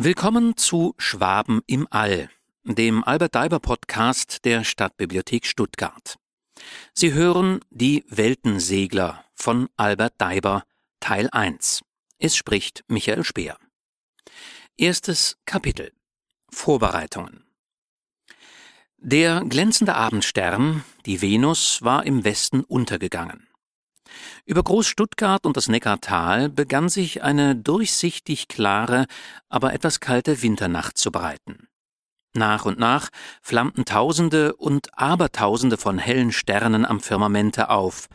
Willkommen 0.00 0.56
zu 0.56 0.94
Schwaben 0.96 1.60
im 1.66 1.88
All, 1.90 2.30
dem 2.62 3.02
Albert 3.02 3.34
Daiber 3.34 3.58
Podcast 3.58 4.44
der 4.44 4.62
Stadtbibliothek 4.62 5.44
Stuttgart. 5.44 6.20
Sie 6.94 7.14
hören 7.14 7.58
Die 7.70 8.04
Weltensegler 8.08 9.24
von 9.34 9.68
Albert 9.76 10.14
Daiber, 10.18 10.62
Teil 11.00 11.28
1. 11.32 11.82
Es 12.20 12.36
spricht 12.36 12.84
Michael 12.86 13.24
Speer. 13.24 13.58
Erstes 14.76 15.36
Kapitel 15.46 15.90
Vorbereitungen 16.48 17.44
Der 18.98 19.42
glänzende 19.48 19.96
Abendstern, 19.96 20.84
die 21.06 21.22
Venus, 21.22 21.82
war 21.82 22.06
im 22.06 22.22
Westen 22.22 22.60
untergegangen. 22.62 23.47
Über 24.44 24.62
Groß-Stuttgart 24.62 25.46
und 25.46 25.56
das 25.56 25.68
Neckartal 25.68 26.48
begann 26.48 26.88
sich 26.88 27.22
eine 27.22 27.56
durchsichtig 27.56 28.48
klare, 28.48 29.06
aber 29.48 29.72
etwas 29.72 30.00
kalte 30.00 30.42
Winternacht 30.42 30.98
zu 30.98 31.10
breiten. 31.10 31.68
Nach 32.34 32.64
und 32.66 32.78
nach 32.78 33.08
flammten 33.42 33.84
Tausende 33.84 34.54
und 34.54 34.96
Abertausende 34.98 35.76
von 35.76 35.98
hellen 35.98 36.32
Sternen 36.32 36.84
am 36.84 37.00
Firmamente 37.00 37.70
auf, 37.70 38.08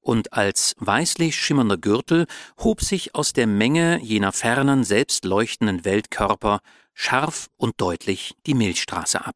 und 0.00 0.32
als 0.32 0.74
weißlich 0.78 1.36
schimmernder 1.36 1.76
Gürtel 1.76 2.26
hob 2.58 2.80
sich 2.80 3.14
aus 3.14 3.34
der 3.34 3.46
Menge 3.46 4.00
jener 4.00 4.32
fernen, 4.32 4.82
selbst 4.82 5.26
leuchtenden 5.26 5.84
Weltkörper 5.84 6.60
scharf 6.94 7.50
und 7.56 7.80
deutlich 7.80 8.34
die 8.46 8.54
Milchstraße 8.54 9.24
ab. 9.24 9.34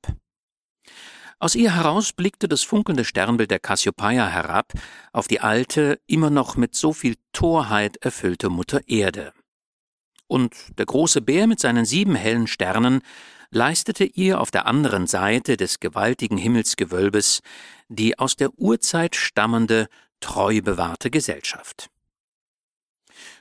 Aus 1.42 1.56
ihr 1.56 1.74
heraus 1.74 2.12
blickte 2.12 2.46
das 2.46 2.62
funkelnde 2.62 3.04
Sternbild 3.04 3.50
der 3.50 3.58
Cassiopeia 3.58 4.28
herab 4.28 4.74
auf 5.12 5.26
die 5.26 5.40
alte, 5.40 5.98
immer 6.06 6.30
noch 6.30 6.56
mit 6.56 6.76
so 6.76 6.92
viel 6.92 7.16
Torheit 7.32 7.96
erfüllte 7.96 8.48
Mutter 8.48 8.82
Erde. 8.86 9.32
Und 10.28 10.54
der 10.78 10.86
große 10.86 11.20
Bär 11.20 11.48
mit 11.48 11.58
seinen 11.58 11.84
sieben 11.84 12.14
hellen 12.14 12.46
Sternen 12.46 13.00
leistete 13.50 14.04
ihr 14.04 14.40
auf 14.40 14.52
der 14.52 14.66
anderen 14.66 15.08
Seite 15.08 15.56
des 15.56 15.80
gewaltigen 15.80 16.36
Himmelsgewölbes 16.36 17.40
die 17.88 18.20
aus 18.20 18.36
der 18.36 18.56
Urzeit 18.56 19.16
stammende, 19.16 19.88
treu 20.20 20.60
bewahrte 20.62 21.10
Gesellschaft. 21.10 21.90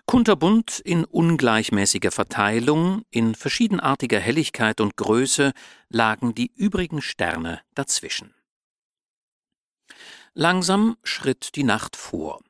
Kunterbunt 0.06 0.80
in 0.80 1.06
ungleichmäßiger 1.06 2.12
Verteilung, 2.12 3.04
in 3.10 3.36
verschiedenartiger 3.36 4.20
Helligkeit 4.20 4.82
und 4.82 4.98
Größe 4.98 5.54
lagen 5.90 6.36
die 6.36 6.52
übrigen 6.56 7.02
Sterne 7.02 7.62
dazwischen. 7.76 8.34
Langsam 10.34 10.98
schritt 11.04 11.56
die 11.56 11.64
Nacht 11.64 11.96
vor. 11.96 12.42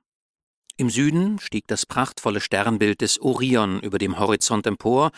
Im 0.77 0.89
Süden 0.89 1.39
stieg 1.39 1.67
das 1.67 1.85
prachtvolle 1.85 2.41
Sternbild 2.41 3.01
des 3.01 3.21
Orion 3.21 3.79
über 3.81 3.97
dem 3.97 4.17
Horizont 4.17 4.65
empor, 4.65 5.11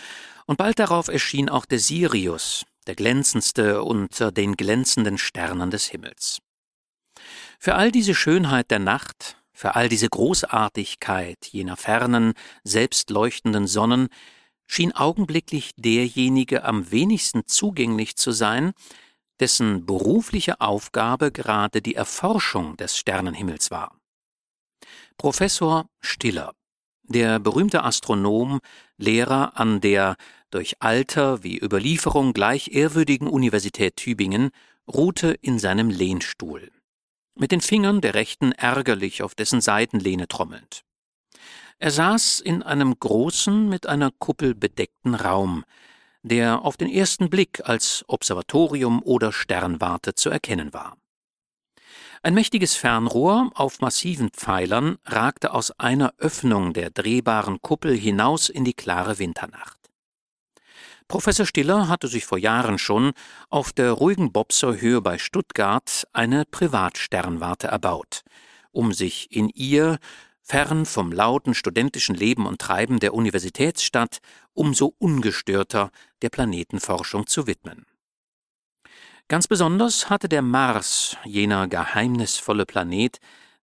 und 0.45 0.57
bald 0.57 0.79
darauf 0.79 1.07
erschien 1.07 1.49
auch 1.49 1.65
der 1.65 1.79
Sirius, 1.79 2.65
der 2.87 2.95
glänzendste 2.95 3.83
unter 3.83 4.31
den 4.31 4.57
glänzenden 4.57 5.17
Sternen 5.17 5.71
des 5.71 5.85
Himmels. 5.87 6.39
Für 7.59 7.75
all 7.75 7.91
diese 7.91 8.13
Schönheit 8.13 8.71
der 8.71 8.79
Nacht, 8.79 9.37
für 9.53 9.75
all 9.75 9.87
diese 9.87 10.09
Großartigkeit 10.09 11.45
jener 11.45 11.77
fernen, 11.77 12.33
selbstleuchtenden 12.63 13.67
Sonnen 13.67 14.09
schien 14.65 14.91
augenblicklich 14.91 15.71
derjenige 15.77 16.63
am 16.63 16.91
wenigsten 16.91 17.45
zugänglich 17.45 18.15
zu 18.15 18.31
sein, 18.31 18.73
dessen 19.39 19.85
berufliche 19.85 20.61
Aufgabe 20.61 21.31
gerade 21.31 21.81
die 21.81 21.95
Erforschung 21.95 22.77
des 22.77 22.97
Sternenhimmels 22.97 23.71
war. 23.71 23.95
Professor 25.17 25.85
Stiller, 26.01 26.53
der 27.03 27.39
berühmte 27.39 27.83
Astronom, 27.83 28.59
Lehrer 28.97 29.59
an 29.59 29.81
der 29.81 30.15
durch 30.49 30.81
Alter 30.81 31.43
wie 31.43 31.57
Überlieferung 31.59 32.33
gleich 32.33 32.69
ehrwürdigen 32.69 33.27
Universität 33.27 33.97
Tübingen, 33.97 34.51
ruhte 34.87 35.31
in 35.41 35.59
seinem 35.59 35.89
Lehnstuhl 35.89 36.72
mit 37.35 37.51
den 37.51 37.61
Fingern 37.61 38.01
der 38.01 38.13
rechten 38.13 38.51
ärgerlich 38.51 39.23
auf 39.23 39.35
dessen 39.35 39.61
Seitenlehne 39.61 40.27
trommelnd. 40.27 40.83
Er 41.79 41.91
saß 41.91 42.39
in 42.39 42.63
einem 42.63 42.97
großen, 42.97 43.67
mit 43.67 43.87
einer 43.87 44.11
Kuppel 44.11 44.55
bedeckten 44.55 45.15
Raum, 45.15 45.65
der 46.21 46.63
auf 46.63 46.77
den 46.77 46.89
ersten 46.89 47.29
Blick 47.29 47.61
als 47.67 48.05
Observatorium 48.07 49.01
oder 49.03 49.31
Sternwarte 49.31 50.15
zu 50.15 50.29
erkennen 50.29 50.73
war. 50.73 50.97
Ein 52.21 52.35
mächtiges 52.35 52.75
Fernrohr 52.75 53.51
auf 53.53 53.81
massiven 53.81 54.29
Pfeilern 54.29 54.97
ragte 55.03 55.53
aus 55.53 55.77
einer 55.77 56.13
Öffnung 56.17 56.71
der 56.71 56.89
drehbaren 56.89 57.61
Kuppel 57.61 57.97
hinaus 57.97 58.47
in 58.47 58.63
die 58.63 58.73
klare 58.73 59.19
Winternacht. 59.19 59.82
Professor 61.07 61.45
Stiller 61.45 61.87
hatte 61.87 62.07
sich 62.07 62.25
vor 62.25 62.37
Jahren 62.37 62.77
schon 62.77 63.13
auf 63.49 63.71
der 63.71 63.91
ruhigen 63.91 64.31
Bobser 64.31 64.79
Höhe 64.79 65.01
bei 65.01 65.17
Stuttgart 65.17 66.07
eine 66.13 66.45
Privatsternwarte 66.45 67.67
erbaut, 67.67 68.23
um 68.71 68.93
sich 68.93 69.31
in 69.31 69.49
ihr, 69.49 69.99
fern 70.41 70.85
vom 70.85 71.11
lauten 71.11 71.53
studentischen 71.53 72.15
Leben 72.15 72.45
und 72.45 72.59
Treiben 72.59 72.99
der 72.99 73.13
Universitätsstadt, 73.13 74.19
umso 74.53 74.93
ungestörter 74.97 75.91
der 76.21 76.29
Planetenforschung 76.29 77.27
zu 77.27 77.47
widmen. 77.47 77.85
Ganz 79.29 79.47
besonders 79.47 80.09
hatte 80.09 80.27
der 80.27 80.41
Mars, 80.41 81.17
jener 81.23 81.67
geheimnisvolle 81.67 82.65
Planet, 82.65 83.19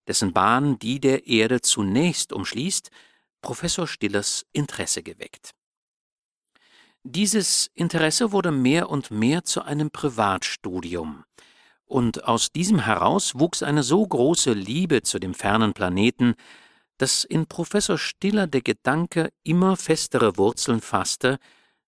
dessen 0.07 0.33
Bahn 0.33 0.79
die 0.79 0.99
der 0.99 1.27
Erde 1.27 1.61
zunächst 1.61 2.33
umschließt, 2.33 2.89
Professor 3.41 3.87
Stillers 3.87 4.45
Interesse 4.51 5.03
geweckt. 5.03 5.51
Dieses 7.03 7.71
Interesse 7.73 8.31
wurde 8.31 8.51
mehr 8.51 8.89
und 8.89 9.09
mehr 9.09 9.43
zu 9.43 9.63
einem 9.63 9.89
Privatstudium, 9.89 11.23
und 11.85 12.25
aus 12.25 12.51
diesem 12.51 12.79
heraus 12.79 13.33
wuchs 13.35 13.63
eine 13.63 13.83
so 13.83 14.05
große 14.05 14.53
Liebe 14.53 15.01
zu 15.01 15.19
dem 15.19 15.33
fernen 15.33 15.73
Planeten, 15.73 16.35
dass 16.97 17.23
in 17.23 17.47
Professor 17.47 17.97
Stiller 17.97 18.45
der 18.45 18.61
Gedanke 18.61 19.33
immer 19.43 19.75
festere 19.75 20.37
Wurzeln 20.37 20.79
fasste, 20.79 21.39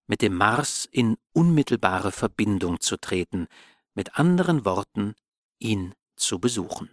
mit 0.06 0.22
dem 0.22 0.36
Mars 0.36 0.88
in 0.90 1.16
unmittelbare 1.32 2.12
Verbindung 2.12 2.80
zu 2.80 2.96
treten, 2.96 3.48
mit 3.94 4.16
anderen 4.16 4.64
Worten, 4.64 5.14
ihn 5.58 5.94
zu 6.16 6.38
besuchen. 6.38 6.88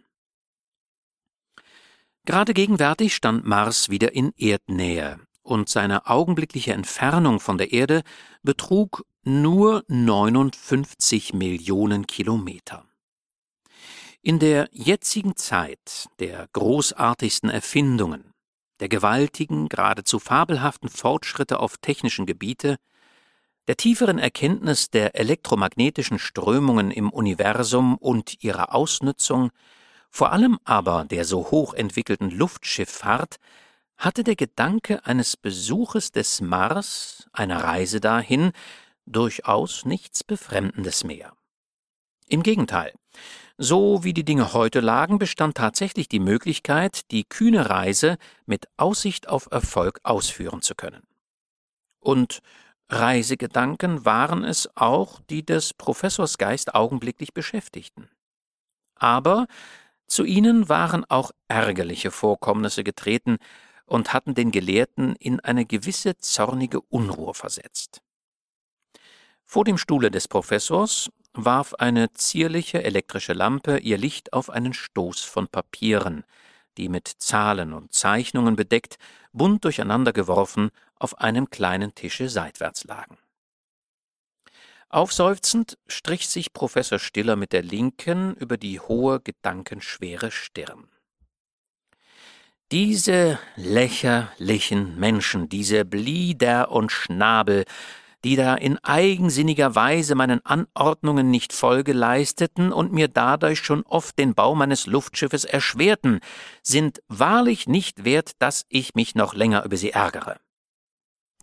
Gerade 2.26 2.54
gegenwärtig 2.54 3.16
stand 3.16 3.46
Mars 3.46 3.90
wieder 3.90 4.14
in 4.14 4.34
Erdnähe, 4.36 5.20
und 5.48 5.70
seine 5.70 6.08
augenblickliche 6.08 6.74
Entfernung 6.74 7.40
von 7.40 7.58
der 7.58 7.72
Erde 7.72 8.04
betrug 8.44 9.06
nur 9.24 9.84
59 9.88 11.34
Millionen 11.34 12.06
Kilometer. 12.06 12.86
In 14.22 14.40
der 14.40 14.68
jetzigen 14.72 15.36
Zeit 15.38 16.08
der 16.20 16.48
großartigsten 16.52 17.50
Erfindungen, 17.50 18.34
der 18.80 18.90
gewaltigen, 18.90 19.70
geradezu 19.70 20.20
fabelhaften 20.20 20.90
Fortschritte 20.90 21.60
auf 21.60 21.78
technischen 21.78 22.26
Gebiete, 22.26 22.78
der 23.68 23.78
tieferen 23.78 24.18
Erkenntnis 24.20 24.90
der 24.90 25.16
elektromagnetischen 25.16 26.20
Strömungen 26.20 26.92
im 26.92 27.10
Universum 27.10 27.98
und 27.98 28.44
ihrer 28.44 28.74
Ausnützung, 28.74 29.52
vor 30.10 30.32
allem 30.32 30.58
aber 30.64 31.06
der 31.06 31.26
so 31.26 31.52
hochentwickelten 31.52 32.32
Luftschifffahrt, 32.32 33.38
hatte 33.98 34.24
der 34.24 34.36
Gedanke 34.36 35.06
eines 35.06 35.36
Besuches 35.38 36.12
des 36.12 36.42
Mars, 36.42 37.28
einer 37.34 37.64
Reise 37.64 38.00
dahin, 38.00 38.52
durchaus 39.06 39.86
nichts 39.86 40.24
Befremdendes 40.24 41.04
mehr. 41.04 41.34
Im 42.28 42.44
Gegenteil, 42.44 42.94
so 43.58 44.04
wie 44.04 44.14
die 44.14 44.26
Dinge 44.26 44.54
heute 44.54 44.82
lagen, 44.82 45.18
bestand 45.18 45.58
tatsächlich 45.58 46.08
die 46.08 46.20
Möglichkeit, 46.20 47.10
die 47.12 47.24
kühne 47.24 47.70
Reise 47.70 48.18
mit 48.46 48.68
Aussicht 48.78 49.30
auf 49.30 49.48
Erfolg 49.50 50.00
ausführen 50.04 50.62
zu 50.62 50.76
können. 50.76 51.04
Und 52.00 52.42
Reisegedanken 52.90 54.06
waren 54.06 54.44
es 54.44 54.70
auch, 54.76 55.20
die 55.30 55.46
des 55.46 55.74
Professors 55.74 56.38
Geist 56.38 56.76
augenblicklich 56.76 57.34
beschäftigten. 57.34 58.10
Aber 58.96 59.48
zu 60.06 60.24
ihnen 60.24 60.70
waren 60.70 61.04
auch 61.06 61.32
ärgerliche 61.48 62.12
Vorkommnisse 62.12 62.84
getreten, 62.84 63.38
und 63.88 64.14
hatten 64.14 64.36
den 64.36 64.52
Gelehrten 64.52 65.16
in 65.16 65.40
eine 65.40 65.66
gewisse 65.66 66.18
zornige 66.18 66.82
Unruhe 66.82 67.34
versetzt. 67.34 68.02
Vor 69.44 69.64
dem 69.64 69.78
Stuhle 69.78 70.12
des 70.12 70.28
Professors 70.28 71.10
warf 71.34 71.74
eine 71.76 72.12
zierliche 72.14 72.84
elektrische 72.84 73.34
Lampe 73.34 73.78
ihr 73.80 73.98
Licht 73.98 74.34
auf 74.34 74.50
einen 74.50 74.74
Stoß 74.74 75.22
von 75.22 75.48
Papieren, 75.48 76.26
die 76.78 76.90
mit 76.90 77.08
Zahlen 77.08 77.74
und 77.74 77.94
Zeichnungen 77.94 78.56
bedeckt, 78.56 78.98
bunt 79.32 79.64
durcheinander 79.64 80.14
geworfen, 80.14 80.70
auf 80.96 81.20
einem 81.20 81.50
kleinen 81.50 81.96
Tische 81.96 82.30
seitwärts 82.30 82.84
lagen. 82.84 83.18
Aufseufzend 84.90 85.78
strich 85.88 86.28
sich 86.28 86.54
Professor 86.54 87.00
Stiller 87.00 87.36
mit 87.36 87.54
der 87.54 87.62
linken 87.62 88.36
über 88.36 88.58
die 88.58 88.80
hohe, 88.80 89.20
gedankenschwere 89.20 90.32
Stirn. 90.32 90.90
Diese 92.74 93.40
lächerlichen 93.56 95.00
Menschen, 95.00 95.48
diese 95.48 95.86
Blieder 95.86 96.70
und 96.70 96.92
Schnabel, 96.92 97.64
die 98.26 98.36
da 98.36 98.56
in 98.56 98.78
eigensinniger 98.80 99.74
Weise 99.74 100.16
meinen 100.16 100.46
Anordnungen 100.46 101.32
nicht 101.32 101.54
Folge 101.54 101.94
leisteten 101.94 102.74
und 102.74 102.92
mir 102.92 103.08
dadurch 103.08 103.60
schon 103.60 103.84
oft 103.84 104.20
den 104.20 104.36
Bau 104.36 104.54
meines 104.54 104.86
Luftschiffes 104.86 105.46
erschwerten, 105.46 106.20
sind 106.62 107.02
wahrlich 107.08 107.68
nicht 107.68 108.04
wert, 108.04 108.32
dass 108.40 108.66
ich 108.68 108.96
mich 108.96 109.16
noch 109.16 109.34
länger 109.34 109.64
über 109.64 109.78
sie 109.78 109.92
ärgere. 109.92 110.36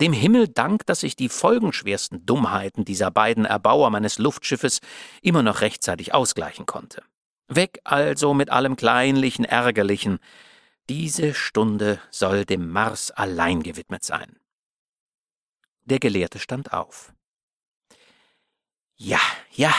Dem 0.02 0.12
Himmel 0.12 0.48
Dank, 0.48 0.84
dass 0.84 1.02
ich 1.02 1.16
die 1.16 1.30
folgenschwersten 1.30 2.26
Dummheiten 2.26 2.84
dieser 2.84 3.10
beiden 3.10 3.46
Erbauer 3.46 3.88
meines 3.88 4.18
Luftschiffes 4.18 4.80
immer 5.22 5.42
noch 5.42 5.62
rechtzeitig 5.62 6.12
ausgleichen 6.12 6.66
konnte. 6.66 7.02
Weg 7.48 7.78
also 7.84 8.34
mit 8.34 8.50
allem 8.50 8.76
kleinlichen 8.76 9.46
Ärgerlichen. 9.46 10.18
Diese 10.90 11.32
Stunde 11.32 11.98
soll 12.10 12.44
dem 12.44 12.68
Mars 12.68 13.10
allein 13.10 13.62
gewidmet 13.62 14.04
sein. 14.04 14.38
Der 15.84 15.98
Gelehrte 15.98 16.38
stand 16.38 16.74
auf. 16.74 17.14
Ja, 18.94 19.20
ja, 19.50 19.74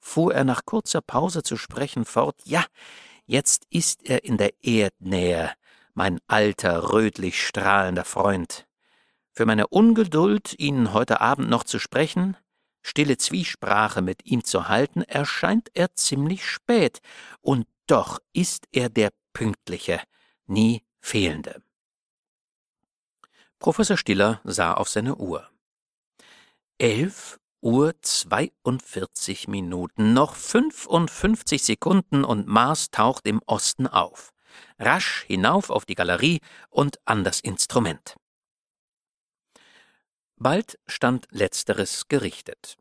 fuhr 0.00 0.34
er 0.34 0.42
nach 0.42 0.64
kurzer 0.64 1.00
Pause 1.00 1.44
zu 1.44 1.56
sprechen 1.56 2.04
fort, 2.04 2.40
ja, 2.44 2.64
jetzt 3.26 3.66
ist 3.70 4.08
er 4.08 4.24
in 4.24 4.36
der 4.36 4.52
Erdnähe, 4.62 5.52
mein 5.94 6.18
alter, 6.26 6.92
rötlich 6.92 7.46
strahlender 7.46 8.04
Freund. 8.04 8.66
Für 9.30 9.46
meine 9.46 9.68
Ungeduld, 9.68 10.58
Ihnen 10.58 10.92
heute 10.92 11.20
Abend 11.20 11.48
noch 11.48 11.62
zu 11.62 11.78
sprechen, 11.78 12.36
stille 12.82 13.18
Zwiesprache 13.18 14.02
mit 14.02 14.26
ihm 14.26 14.44
zu 14.44 14.68
halten, 14.68 15.02
erscheint 15.02 15.70
er 15.74 15.94
ziemlich 15.94 16.44
spät, 16.44 17.00
und 17.40 17.66
doch 17.86 18.18
ist 18.32 18.66
er 18.72 18.88
der 18.88 19.10
Pünktliche, 19.32 20.00
nie 20.46 20.84
fehlende. 21.00 21.62
Professor 23.58 23.96
Stiller 23.96 24.40
sah 24.44 24.74
auf 24.74 24.88
seine 24.88 25.16
Uhr. 25.16 25.48
Elf 26.78 27.40
Uhr 27.60 27.94
zweiundvierzig 28.02 29.48
Minuten, 29.48 30.12
noch 30.12 30.34
fünfundfünfzig 30.34 31.62
Sekunden 31.62 32.24
und 32.24 32.46
Mars 32.46 32.90
taucht 32.90 33.26
im 33.26 33.40
Osten 33.46 33.86
auf. 33.86 34.32
Rasch 34.78 35.24
hinauf 35.26 35.70
auf 35.70 35.86
die 35.86 35.94
Galerie 35.94 36.40
und 36.68 36.98
an 37.06 37.24
das 37.24 37.40
Instrument. 37.40 38.16
Bald 40.36 40.78
stand 40.86 41.26
letzteres 41.30 42.08
gerichtet. 42.08 42.76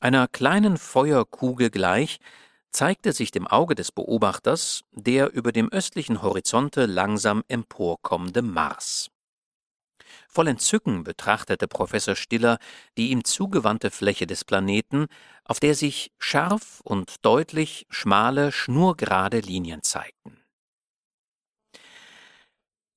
Einer 0.00 0.26
kleinen 0.26 0.78
Feuerkugel 0.78 1.70
gleich 1.70 2.18
zeigte 2.72 3.12
sich 3.12 3.30
dem 3.30 3.46
Auge 3.46 3.74
des 3.74 3.92
Beobachters 3.92 4.82
der 4.92 5.32
über 5.32 5.52
dem 5.52 5.70
östlichen 5.70 6.22
Horizonte 6.22 6.86
langsam 6.86 7.44
emporkommende 7.48 8.42
Mars. 8.42 9.10
Voll 10.28 10.48
Entzücken 10.48 11.04
betrachtete 11.04 11.68
Professor 11.68 12.16
Stiller 12.16 12.58
die 12.96 13.10
ihm 13.10 13.24
zugewandte 13.24 13.90
Fläche 13.90 14.26
des 14.26 14.44
Planeten, 14.44 15.06
auf 15.44 15.60
der 15.60 15.74
sich 15.74 16.12
scharf 16.18 16.80
und 16.84 17.24
deutlich 17.24 17.86
schmale, 17.90 18.52
schnurgerade 18.52 19.40
Linien 19.40 19.82
zeigten. 19.82 20.41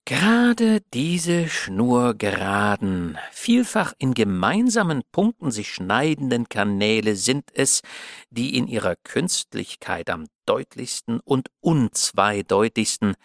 Gerade 0.07 0.81
diese 0.94 1.50
schnurgeraden, 1.50 3.18
vielfach 3.31 3.94
in 3.98 4.13
gemeinsamen 4.13 5.02
Punkten 5.12 5.50
sich 5.50 5.74
schneidenden 5.74 6.48
Kanäle 6.48 7.16
sind 7.16 7.50
es, 7.56 7.81
die 8.30 8.56
in 8.56 8.68
ihrer 8.68 8.98
Künstlichkeit 8.98 10.12
am 10.12 10.28
deutlichsten 10.46 11.22
und 11.22 11.50
unzweideutigsten 11.60 13.16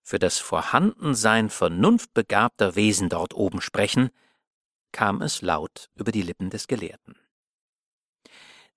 für 0.00 0.20
das 0.20 0.38
Vorhandensein 0.38 1.50
vernunftbegabter 1.50 2.76
Wesen 2.76 3.08
dort 3.08 3.34
oben 3.34 3.60
sprechen, 3.60 4.10
kam 4.92 5.22
es 5.22 5.42
laut 5.42 5.90
über 5.96 6.12
die 6.12 6.22
Lippen 6.22 6.50
des 6.50 6.68
Gelehrten. 6.68 7.16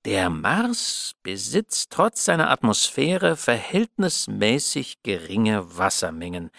Der 0.05 0.31
Mars 0.31 1.13
besitzt 1.21 1.91
trotz 1.91 2.25
seiner 2.25 2.49
Atmosphäre 2.49 3.35
verhältnismäßig 3.35 5.03
geringe 5.03 5.77
Wassermengen, 5.77 6.49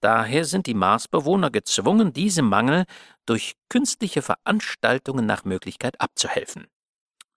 daher 0.00 0.44
sind 0.44 0.66
die 0.66 0.74
Marsbewohner 0.74 1.50
gezwungen, 1.50 2.12
diesem 2.12 2.48
Mangel 2.48 2.84
durch 3.26 3.54
künstliche 3.68 4.22
Veranstaltungen 4.22 5.26
nach 5.26 5.44
Möglichkeit 5.44 6.00
abzuhelfen 6.00 6.66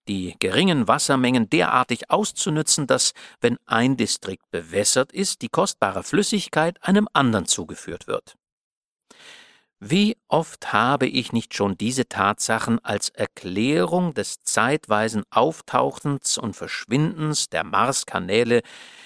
die 0.07 0.35
geringen 0.39 0.87
Wassermengen 0.87 1.49
derartig 1.49 2.09
auszunützen, 2.09 2.87
dass, 2.87 3.13
wenn 3.41 3.57
ein 3.65 3.97
Distrikt 3.97 4.49
bewässert 4.51 5.11
ist, 5.11 5.41
die 5.41 5.49
kostbare 5.49 6.03
Flüssigkeit 6.03 6.83
einem 6.83 7.07
anderen 7.13 7.45
zugeführt 7.45 8.07
wird. 8.07 8.35
Wie 9.79 10.15
oft 10.29 10.71
habe 10.71 11.07
ich 11.07 11.33
nicht 11.33 11.53
schon 11.53 11.77
diese 11.77 12.07
Tatsachen 12.07 12.79
als 12.79 13.09
Erklärung 13.09 14.13
des 14.13 14.41
zeitweisen 14.43 15.23
Auftauchens 15.29 16.37
und 16.37 16.55
Verschwindens 16.55 17.49
der 17.49 17.65
Marskanäle 17.65 18.61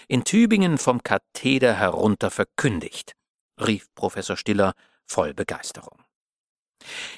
in 0.08 0.24
Tübingen 0.24 0.78
vom 0.78 1.02
Katheder 1.02 1.74
herunter 1.74 2.30
verkündigt, 2.30 3.14
rief 3.66 3.94
Professor 3.96 4.38
Stiller 4.38 4.74
voll 5.06 5.34
Begeisterung. 5.34 6.00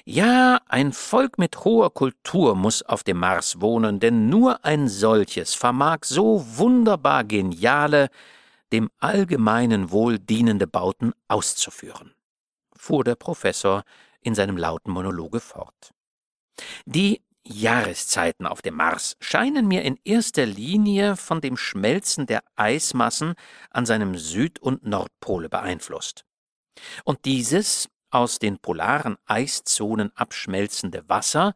Ja, 0.06 0.60
ein 0.68 0.94
Volk 0.94 1.38
mit 1.38 1.64
hoher 1.64 1.94
Kultur 1.94 2.56
muss 2.56 2.82
auf 2.82 3.04
dem 3.04 3.18
Mars 3.18 3.62
wohnen, 3.62 4.00
denn 4.00 4.30
nur 4.30 4.64
ein 4.66 4.88
solches 4.88 5.54
vermag 5.54 6.00
so 6.06 6.44
wunderbar 6.58 7.24
geniale, 7.24 8.10
dem 8.72 8.90
allgemeinen 9.00 9.92
Wohl 9.92 10.20
dienende 10.20 10.68
Bauten 10.68 11.14
auszuführen, 11.28 12.14
fuhr 12.76 13.04
der 13.04 13.16
Professor 13.16 13.84
in 14.22 14.36
seinem 14.36 14.58
lauten 14.58 14.92
Monologe 14.92 15.40
fort. 15.40 15.94
Die 16.86 17.22
Jahreszeiten 17.44 18.46
auf 18.46 18.62
dem 18.62 18.76
Mars 18.76 19.18
scheinen 19.20 19.68
mir 19.68 19.82
in 19.82 19.98
erster 20.04 20.46
Linie 20.46 21.16
von 21.16 21.42
dem 21.42 21.58
Schmelzen 21.58 22.28
der 22.28 22.44
Eismassen 22.56 23.34
an 23.72 23.86
seinem 23.86 24.16
Süd- 24.16 24.60
und 24.60 24.86
Nordpole 24.86 25.50
beeinflusst. 25.50 26.26
Und 27.04 27.26
dieses 27.26 27.90
aus 28.12 28.40
den 28.40 28.60
polaren 28.60 29.18
Eiszonen 29.26 30.12
abschmelzende 30.16 31.08
Wasser 31.08 31.54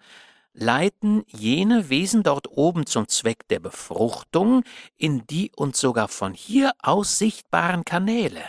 leiten 0.54 1.24
jene 1.28 1.90
Wesen 1.90 2.24
dort 2.24 2.48
oben 2.50 2.86
zum 2.86 3.08
Zweck 3.08 3.48
der 3.48 3.60
Befruchtung 3.60 4.64
in 4.98 5.26
die 5.26 5.52
uns 5.56 5.80
sogar 5.80 6.08
von 6.08 6.34
hier 6.34 6.74
aus 6.80 7.18
sichtbaren 7.18 7.86
Kanäle. 7.86 8.44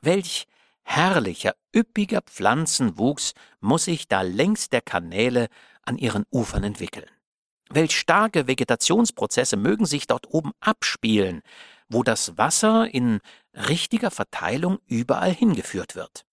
Welch 0.00 0.46
herrlicher, 0.82 1.54
üppiger 1.74 2.22
Pflanzenwuchs 2.22 3.34
muss 3.60 3.84
sich 3.84 4.08
da 4.08 4.22
längs 4.22 4.70
der 4.70 4.80
Kanäle 4.80 5.48
an 5.82 5.98
ihren 5.98 6.24
Ufern 6.30 6.64
entwickeln. 6.64 7.10
Welch 7.68 7.98
starke 7.98 8.46
Vegetationsprozesse 8.46 9.56
mögen 9.56 9.86
sich 9.86 10.06
dort 10.06 10.32
oben 10.32 10.52
abspielen, 10.60 11.42
wo 11.88 12.02
das 12.02 12.38
Wasser 12.38 12.92
in 12.92 13.20
richtiger 13.56 14.10
Verteilung 14.10 14.78
überall 14.86 15.32
hingeführt 15.32 15.94
wird. 15.94 16.24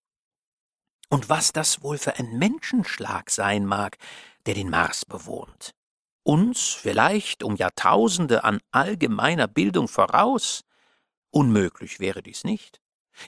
Und 1.09 1.29
was 1.29 1.53
das 1.53 1.83
wohl 1.83 1.97
für 1.97 2.17
ein 2.17 2.37
Menschenschlag 2.37 3.29
sein 3.29 3.65
mag, 3.65 3.97
der 4.45 4.55
den 4.55 4.69
Mars 4.69 5.05
bewohnt. 5.05 5.73
Uns 6.23 6.69
vielleicht 6.69 7.43
um 7.43 7.55
Jahrtausende 7.55 8.43
an 8.43 8.59
allgemeiner 8.71 9.47
Bildung 9.47 9.87
voraus? 9.87 10.63
Unmöglich 11.31 11.99
wäre 11.99 12.23
dies 12.23 12.43
nicht. 12.43 12.79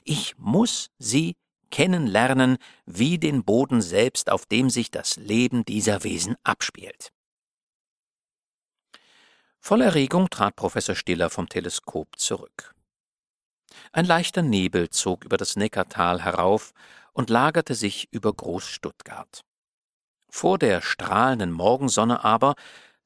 Ich 0.04 0.36
muss 0.38 0.90
sie 0.98 1.36
kennenlernen, 1.70 2.58
wie 2.86 3.18
den 3.18 3.44
Boden 3.44 3.82
selbst, 3.82 4.30
auf 4.30 4.46
dem 4.46 4.70
sich 4.70 4.90
das 4.90 5.16
Leben 5.16 5.64
dieser 5.64 6.04
Wesen 6.04 6.36
abspielt. 6.42 7.12
Voll 9.60 9.82
Erregung 9.82 10.30
trat 10.30 10.56
Professor 10.56 10.94
Stiller 10.94 11.28
vom 11.28 11.48
Teleskop 11.48 12.18
zurück. 12.18 12.75
Ein 13.92 14.04
leichter 14.04 14.42
Nebel 14.42 14.90
zog 14.90 15.24
über 15.24 15.36
das 15.36 15.56
Neckartal 15.56 16.22
herauf 16.22 16.72
und 17.12 17.30
lagerte 17.30 17.74
sich 17.74 18.08
über 18.10 18.32
Groß-Stuttgart. 18.32 19.42
Vor 20.28 20.58
der 20.58 20.82
strahlenden 20.82 21.52
Morgensonne 21.52 22.24
aber 22.24 22.56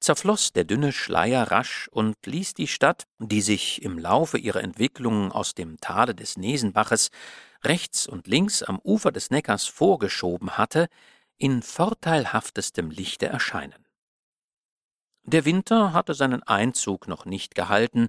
zerfloß 0.00 0.52
der 0.52 0.64
dünne 0.64 0.92
Schleier 0.92 1.50
rasch 1.50 1.88
und 1.92 2.16
ließ 2.24 2.54
die 2.54 2.66
Stadt, 2.66 3.04
die 3.18 3.42
sich 3.42 3.82
im 3.82 3.98
Laufe 3.98 4.38
ihrer 4.38 4.62
Entwicklung 4.62 5.30
aus 5.30 5.54
dem 5.54 5.78
Tale 5.80 6.14
des 6.14 6.36
Nesenbaches 6.36 7.10
rechts 7.62 8.06
und 8.06 8.26
links 8.26 8.62
am 8.62 8.80
Ufer 8.82 9.12
des 9.12 9.30
Neckars 9.30 9.66
vorgeschoben 9.66 10.56
hatte, 10.56 10.88
in 11.36 11.62
vorteilhaftestem 11.62 12.90
Lichte 12.90 13.26
erscheinen. 13.26 13.86
Der 15.24 15.44
Winter 15.44 15.92
hatte 15.92 16.14
seinen 16.14 16.42
Einzug 16.42 17.06
noch 17.06 17.26
nicht 17.26 17.54
gehalten, 17.54 18.08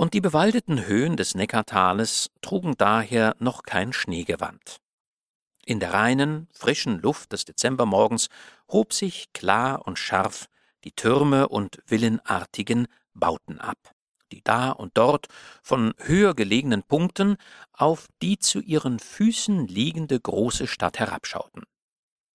und 0.00 0.14
die 0.14 0.22
bewaldeten 0.22 0.86
Höhen 0.86 1.18
des 1.18 1.34
Neckartales 1.34 2.30
trugen 2.40 2.74
daher 2.78 3.36
noch 3.38 3.64
kein 3.64 3.92
Schneegewand. 3.92 4.78
In 5.66 5.78
der 5.78 5.92
reinen, 5.92 6.48
frischen 6.54 7.02
Luft 7.02 7.32
des 7.32 7.44
Dezembermorgens 7.44 8.28
hob 8.72 8.94
sich 8.94 9.30
klar 9.34 9.86
und 9.86 9.98
scharf 9.98 10.46
die 10.84 10.92
Türme 10.92 11.50
und 11.50 11.82
villenartigen 11.86 12.86
Bauten 13.12 13.58
ab, 13.60 13.76
die 14.32 14.40
da 14.42 14.70
und 14.70 14.96
dort 14.96 15.26
von 15.62 15.92
höher 15.98 16.32
gelegenen 16.32 16.82
Punkten 16.82 17.36
auf 17.74 18.06
die 18.22 18.38
zu 18.38 18.60
ihren 18.60 19.00
Füßen 19.00 19.66
liegende 19.66 20.18
große 20.18 20.66
Stadt 20.66 20.98
herabschauten. 20.98 21.64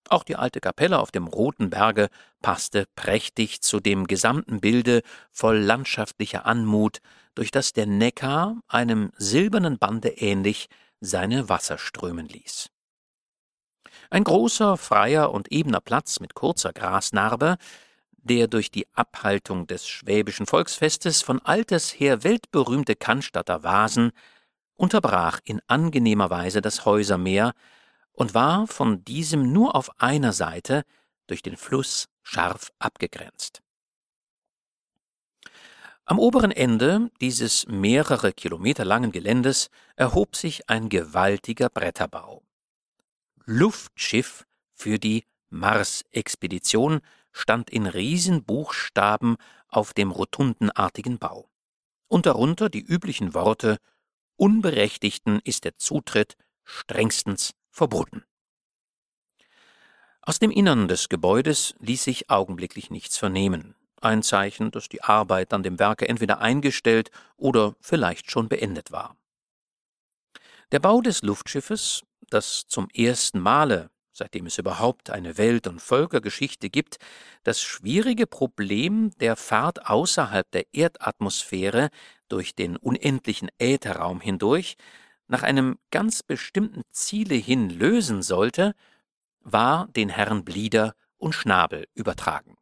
Auch 0.08 0.22
die 0.22 0.36
alte 0.36 0.60
Kapelle 0.60 0.98
auf 0.98 1.10
dem 1.10 1.26
Roten 1.26 1.70
Berge 1.70 2.08
passte 2.40 2.86
prächtig 2.94 3.60
zu 3.62 3.80
dem 3.80 4.06
gesamten 4.06 4.60
Bilde 4.60 5.02
voll 5.32 5.58
landschaftlicher 5.58 6.46
Anmut, 6.46 6.98
durch 7.34 7.50
das 7.50 7.72
der 7.72 7.86
Neckar, 7.86 8.60
einem 8.68 9.12
silbernen 9.18 9.78
Bande 9.78 10.08
ähnlich, 10.08 10.68
seine 11.00 11.48
Wasser 11.48 11.76
strömen 11.76 12.26
ließ. 12.26 12.70
Ein 14.10 14.24
großer, 14.24 14.76
freier 14.76 15.32
und 15.32 15.50
ebener 15.50 15.80
Platz 15.80 16.20
mit 16.20 16.34
kurzer 16.34 16.72
Grasnarbe, 16.72 17.56
der 18.12 18.48
durch 18.48 18.70
die 18.70 18.86
Abhaltung 18.94 19.66
des 19.66 19.86
schwäbischen 19.86 20.46
Volksfestes 20.46 21.22
von 21.22 21.40
alters 21.40 21.90
her 21.90 22.24
weltberühmte 22.24 22.96
Cannstatter 22.96 23.62
Vasen 23.62 24.12
unterbrach 24.76 25.40
in 25.44 25.60
angenehmer 25.66 26.30
Weise 26.30 26.60
das 26.60 26.84
Häusermeer 26.84 27.54
und 28.16 28.34
war 28.34 28.66
von 28.66 29.04
diesem 29.04 29.52
nur 29.52 29.76
auf 29.76 30.00
einer 30.00 30.32
Seite 30.32 30.82
durch 31.28 31.42
den 31.42 31.56
Fluss 31.56 32.08
scharf 32.22 32.72
abgegrenzt. 32.78 33.62
Am 36.06 36.18
oberen 36.18 36.50
Ende 36.50 37.10
dieses 37.20 37.66
mehrere 37.66 38.32
Kilometer 38.32 38.84
langen 38.84 39.12
Geländes 39.12 39.70
erhob 39.96 40.34
sich 40.36 40.68
ein 40.70 40.88
gewaltiger 40.88 41.68
Bretterbau. 41.68 42.42
Luftschiff 43.44 44.46
für 44.72 44.98
die 44.98 45.24
Mars-Expedition 45.50 47.00
stand 47.32 47.70
in 47.70 47.86
Riesenbuchstaben 47.86 49.36
auf 49.68 49.92
dem 49.92 50.10
rotundenartigen 50.10 51.18
Bau. 51.18 51.50
Und 52.08 52.26
darunter 52.26 52.68
die 52.70 52.82
üblichen 52.82 53.34
Worte 53.34 53.78
Unberechtigten 54.36 55.40
ist 55.40 55.64
der 55.64 55.76
Zutritt 55.76 56.36
strengstens 56.62 57.52
verboten. 57.76 58.24
Aus 60.22 60.40
dem 60.40 60.50
Innern 60.50 60.88
des 60.88 61.08
Gebäudes 61.08 61.74
ließ 61.78 62.02
sich 62.02 62.30
augenblicklich 62.30 62.90
nichts 62.90 63.16
vernehmen. 63.16 63.76
Ein 64.00 64.22
Zeichen, 64.22 64.70
dass 64.72 64.88
die 64.88 65.02
Arbeit 65.02 65.52
an 65.52 65.62
dem 65.62 65.78
Werke 65.78 66.08
entweder 66.08 66.40
eingestellt 66.40 67.10
oder 67.36 67.76
vielleicht 67.80 68.30
schon 68.30 68.48
beendet 68.48 68.90
war. 68.90 69.16
Der 70.72 70.80
Bau 70.80 71.00
des 71.00 71.22
Luftschiffes, 71.22 72.02
das 72.28 72.66
zum 72.66 72.88
ersten 72.90 73.38
Male, 73.38 73.90
seitdem 74.12 74.46
es 74.46 74.58
überhaupt 74.58 75.10
eine 75.10 75.38
Welt- 75.38 75.68
und 75.68 75.80
Völkergeschichte 75.80 76.70
gibt, 76.70 76.96
das 77.44 77.60
schwierige 77.60 78.26
Problem 78.26 79.10
der 79.20 79.36
Fahrt 79.36 79.86
außerhalb 79.86 80.50
der 80.50 80.64
Erdatmosphäre 80.72 81.90
durch 82.28 82.54
den 82.54 82.76
unendlichen 82.76 83.50
Ätherraum 83.58 84.20
hindurch 84.20 84.76
nach 85.28 85.42
einem 85.42 85.78
ganz 85.90 86.22
bestimmten 86.22 86.82
Ziele 86.90 87.34
hin 87.34 87.70
lösen 87.70 88.22
sollte, 88.22 88.74
war 89.40 89.88
den 89.88 90.08
Herren 90.08 90.44
Blieder 90.44 90.94
und 91.18 91.34
Schnabel 91.34 91.86
übertragen. 91.94 92.56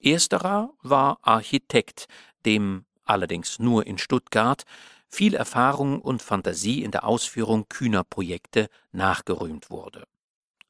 Ersterer 0.00 0.70
war 0.82 1.18
Architekt, 1.22 2.06
dem 2.44 2.84
allerdings 3.04 3.58
nur 3.58 3.86
in 3.86 3.98
Stuttgart 3.98 4.64
viel 5.08 5.34
Erfahrung 5.34 6.00
und 6.00 6.22
Fantasie 6.22 6.82
in 6.82 6.90
der 6.90 7.04
Ausführung 7.04 7.68
kühner 7.68 8.04
Projekte 8.04 8.68
nachgerühmt 8.92 9.70
wurde. 9.70 10.04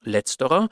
Letzterer 0.03 0.69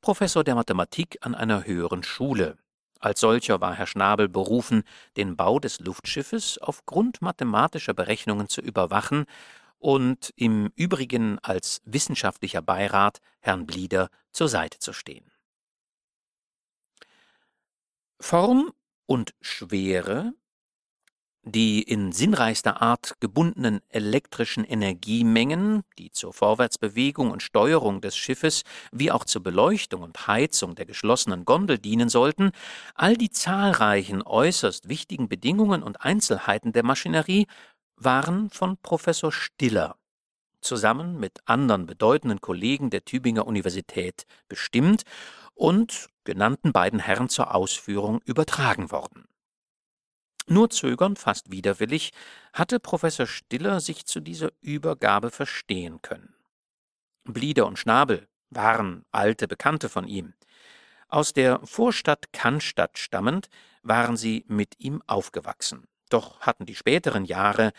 Professor 0.00 0.44
der 0.44 0.54
Mathematik 0.54 1.18
an 1.22 1.34
einer 1.34 1.64
höheren 1.64 2.02
Schule. 2.02 2.58
Als 3.00 3.20
solcher 3.20 3.60
war 3.60 3.74
Herr 3.74 3.86
Schnabel 3.86 4.28
berufen, 4.28 4.82
den 5.16 5.36
Bau 5.36 5.58
des 5.58 5.80
Luftschiffes 5.80 6.58
aufgrund 6.58 7.22
mathematischer 7.22 7.94
Berechnungen 7.94 8.48
zu 8.48 8.60
überwachen 8.60 9.24
und 9.84 10.32
im 10.36 10.72
Übrigen 10.76 11.38
als 11.40 11.82
wissenschaftlicher 11.84 12.62
Beirat 12.62 13.20
Herrn 13.40 13.66
Blieder 13.66 14.08
zur 14.32 14.48
Seite 14.48 14.78
zu 14.78 14.94
stehen. 14.94 15.30
Form 18.18 18.72
und 19.04 19.34
Schwere 19.42 20.32
die 21.44 21.82
in 21.82 22.12
sinnreichster 22.12 22.80
Art 22.80 23.16
gebundenen 23.20 23.80
elektrischen 23.90 24.64
Energiemengen, 24.64 25.82
die 25.98 26.10
zur 26.10 26.32
Vorwärtsbewegung 26.32 27.30
und 27.30 27.42
Steuerung 27.42 28.00
des 28.00 28.16
Schiffes 28.16 28.64
wie 28.92 29.10
auch 29.10 29.24
zur 29.24 29.42
Beleuchtung 29.42 30.02
und 30.02 30.26
Heizung 30.26 30.74
der 30.74 30.86
geschlossenen 30.86 31.44
Gondel 31.44 31.78
dienen 31.78 32.08
sollten, 32.08 32.52
all 32.94 33.16
die 33.16 33.30
zahlreichen 33.30 34.22
äußerst 34.22 34.88
wichtigen 34.88 35.28
Bedingungen 35.28 35.82
und 35.82 36.00
Einzelheiten 36.02 36.72
der 36.72 36.82
Maschinerie 36.82 37.46
waren 37.96 38.50
von 38.50 38.76
Professor 38.78 39.32
Stiller 39.32 39.96
zusammen 40.64 41.20
mit 41.20 41.40
anderen 41.44 41.86
bedeutenden 41.86 42.40
Kollegen 42.40 42.90
der 42.90 43.04
Tübinger 43.04 43.46
Universität 43.46 44.26
bestimmt 44.48 45.04
und 45.54 46.08
genannten 46.24 46.72
beiden 46.72 46.98
Herren 46.98 47.28
zur 47.28 47.54
Ausführung 47.54 48.20
übertragen 48.24 48.90
worden. 48.90 49.28
Nur 50.46 50.68
zögernd, 50.70 51.18
fast 51.18 51.50
widerwillig, 51.50 52.12
hatte 52.52 52.80
Professor 52.80 53.26
Stiller 53.26 53.80
sich 53.80 54.04
zu 54.04 54.20
dieser 54.20 54.50
Übergabe 54.60 55.30
verstehen 55.30 56.02
können. 56.02 56.34
Blieder 57.24 57.66
und 57.66 57.78
Schnabel 57.78 58.28
waren 58.50 59.04
alte 59.10 59.48
Bekannte 59.48 59.88
von 59.88 60.06
ihm. 60.06 60.34
Aus 61.08 61.32
der 61.32 61.60
Vorstadt 61.64 62.32
Cannstatt 62.32 62.98
stammend 62.98 63.48
waren 63.82 64.16
sie 64.16 64.44
mit 64.48 64.74
ihm 64.78 65.02
aufgewachsen. 65.06 65.86
Doch 66.14 66.38
hatten 66.38 66.64
die 66.64 66.76
späteren 66.76 67.24
Jahre 67.24 67.72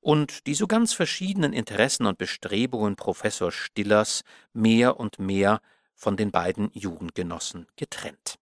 und 0.00 0.46
die 0.46 0.52
so 0.52 0.66
ganz 0.66 0.92
verschiedenen 0.92 1.54
Interessen 1.54 2.04
und 2.04 2.18
Bestrebungen 2.18 2.94
Professor 2.94 3.50
Stillers 3.50 4.22
mehr 4.52 5.00
und 5.00 5.18
mehr 5.18 5.62
von 5.94 6.18
den 6.18 6.30
beiden 6.30 6.70
Jugendgenossen 6.74 7.66
getrennt. 7.76 8.38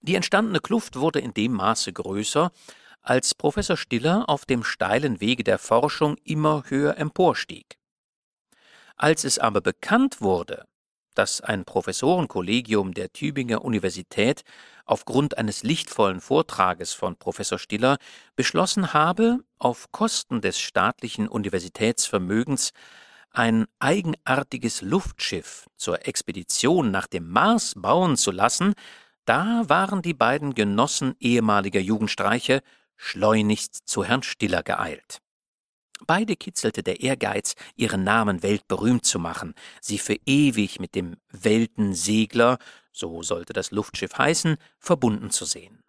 Die 0.00 0.14
entstandene 0.14 0.60
Kluft 0.60 0.96
wurde 0.96 1.20
in 1.20 1.34
dem 1.34 1.52
Maße 1.52 1.92
größer, 1.92 2.50
als 3.02 3.34
Professor 3.34 3.76
Stiller 3.76 4.26
auf 4.26 4.46
dem 4.46 4.64
steilen 4.64 5.20
Wege 5.20 5.44
der 5.44 5.58
Forschung 5.58 6.16
immer 6.24 6.64
höher 6.66 6.96
emporstieg. 6.96 7.76
Als 8.96 9.24
es 9.24 9.38
aber 9.38 9.60
bekannt 9.60 10.22
wurde, 10.22 10.66
dass 11.18 11.40
ein 11.40 11.64
Professorenkollegium 11.64 12.94
der 12.94 13.12
Tübinger 13.12 13.64
Universität 13.64 14.44
aufgrund 14.84 15.36
eines 15.36 15.64
lichtvollen 15.64 16.20
Vortrages 16.20 16.92
von 16.92 17.16
Professor 17.16 17.58
Stiller 17.58 17.98
beschlossen 18.36 18.92
habe, 18.92 19.40
auf 19.58 19.90
Kosten 19.90 20.40
des 20.40 20.60
staatlichen 20.60 21.26
Universitätsvermögens 21.26 22.70
ein 23.32 23.66
eigenartiges 23.80 24.80
Luftschiff 24.80 25.66
zur 25.76 26.06
Expedition 26.06 26.92
nach 26.92 27.08
dem 27.08 27.28
Mars 27.28 27.74
bauen 27.76 28.16
zu 28.16 28.30
lassen, 28.30 28.74
da 29.24 29.64
waren 29.66 30.02
die 30.02 30.14
beiden 30.14 30.54
Genossen 30.54 31.16
ehemaliger 31.18 31.80
Jugendstreiche 31.80 32.62
schleunigst 32.96 33.88
zu 33.88 34.04
Herrn 34.04 34.22
Stiller 34.22 34.62
geeilt. 34.62 35.18
Beide 36.06 36.36
kitzelte 36.36 36.82
der 36.82 37.00
Ehrgeiz, 37.00 37.54
ihren 37.76 38.04
Namen 38.04 38.42
weltberühmt 38.42 39.04
zu 39.04 39.18
machen, 39.18 39.54
sie 39.80 39.98
für 39.98 40.16
ewig 40.26 40.80
mit 40.80 40.94
dem 40.94 41.16
Weltensegler, 41.30 42.58
so 42.92 43.22
sollte 43.22 43.52
das 43.52 43.70
Luftschiff 43.70 44.16
heißen, 44.16 44.56
verbunden 44.78 45.30
zu 45.30 45.44
sehen. 45.44 45.82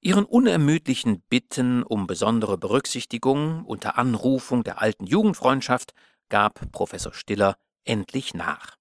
Ihren 0.00 0.24
unermüdlichen 0.24 1.22
Bitten 1.28 1.82
um 1.82 2.06
besondere 2.06 2.56
Berücksichtigung 2.56 3.64
unter 3.64 3.98
Anrufung 3.98 4.62
der 4.62 4.80
alten 4.80 5.06
Jugendfreundschaft 5.06 5.92
gab 6.28 6.70
Professor 6.70 7.12
Stiller 7.12 7.56
endlich 7.84 8.32
nach. 8.32 8.76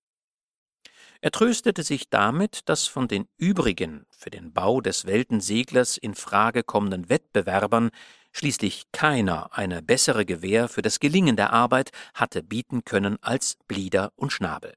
Er 1.19 1.31
tröstete 1.31 1.81
sich 1.81 2.09
damit, 2.09 2.69
dass 2.69 2.85
von 2.85 3.07
den 3.07 3.27
übrigen 3.37 4.05
für 4.11 4.29
den 4.29 4.53
Bau 4.53 4.81
des 4.81 5.05
Weltenseglers 5.05 5.97
in 5.97 6.13
Frage 6.13 6.61
kommenden 6.61 7.09
Wettbewerbern 7.09 7.89
schließlich 8.37 8.83
keiner 8.91 9.57
eine 9.57 9.81
bessere 9.81 10.23
Gewähr 10.23 10.69
für 10.69 10.83
das 10.83 10.99
Gelingen 10.99 11.35
der 11.35 11.53
Arbeit 11.53 11.91
hatte 12.13 12.43
bieten 12.43 12.83
können 12.85 13.17
als 13.21 13.57
Blieder 13.67 14.13
und 14.15 14.31
Schnabel. 14.31 14.75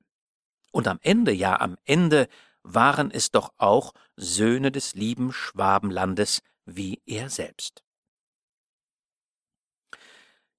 Und 0.72 0.88
am 0.88 0.98
Ende, 1.02 1.32
ja 1.32 1.60
am 1.60 1.76
Ende, 1.84 2.28
waren 2.62 3.10
es 3.10 3.30
doch 3.30 3.52
auch 3.58 3.92
Söhne 4.16 4.72
des 4.72 4.94
lieben 4.94 5.32
Schwabenlandes 5.32 6.40
wie 6.64 7.02
er 7.04 7.28
selbst. 7.28 7.82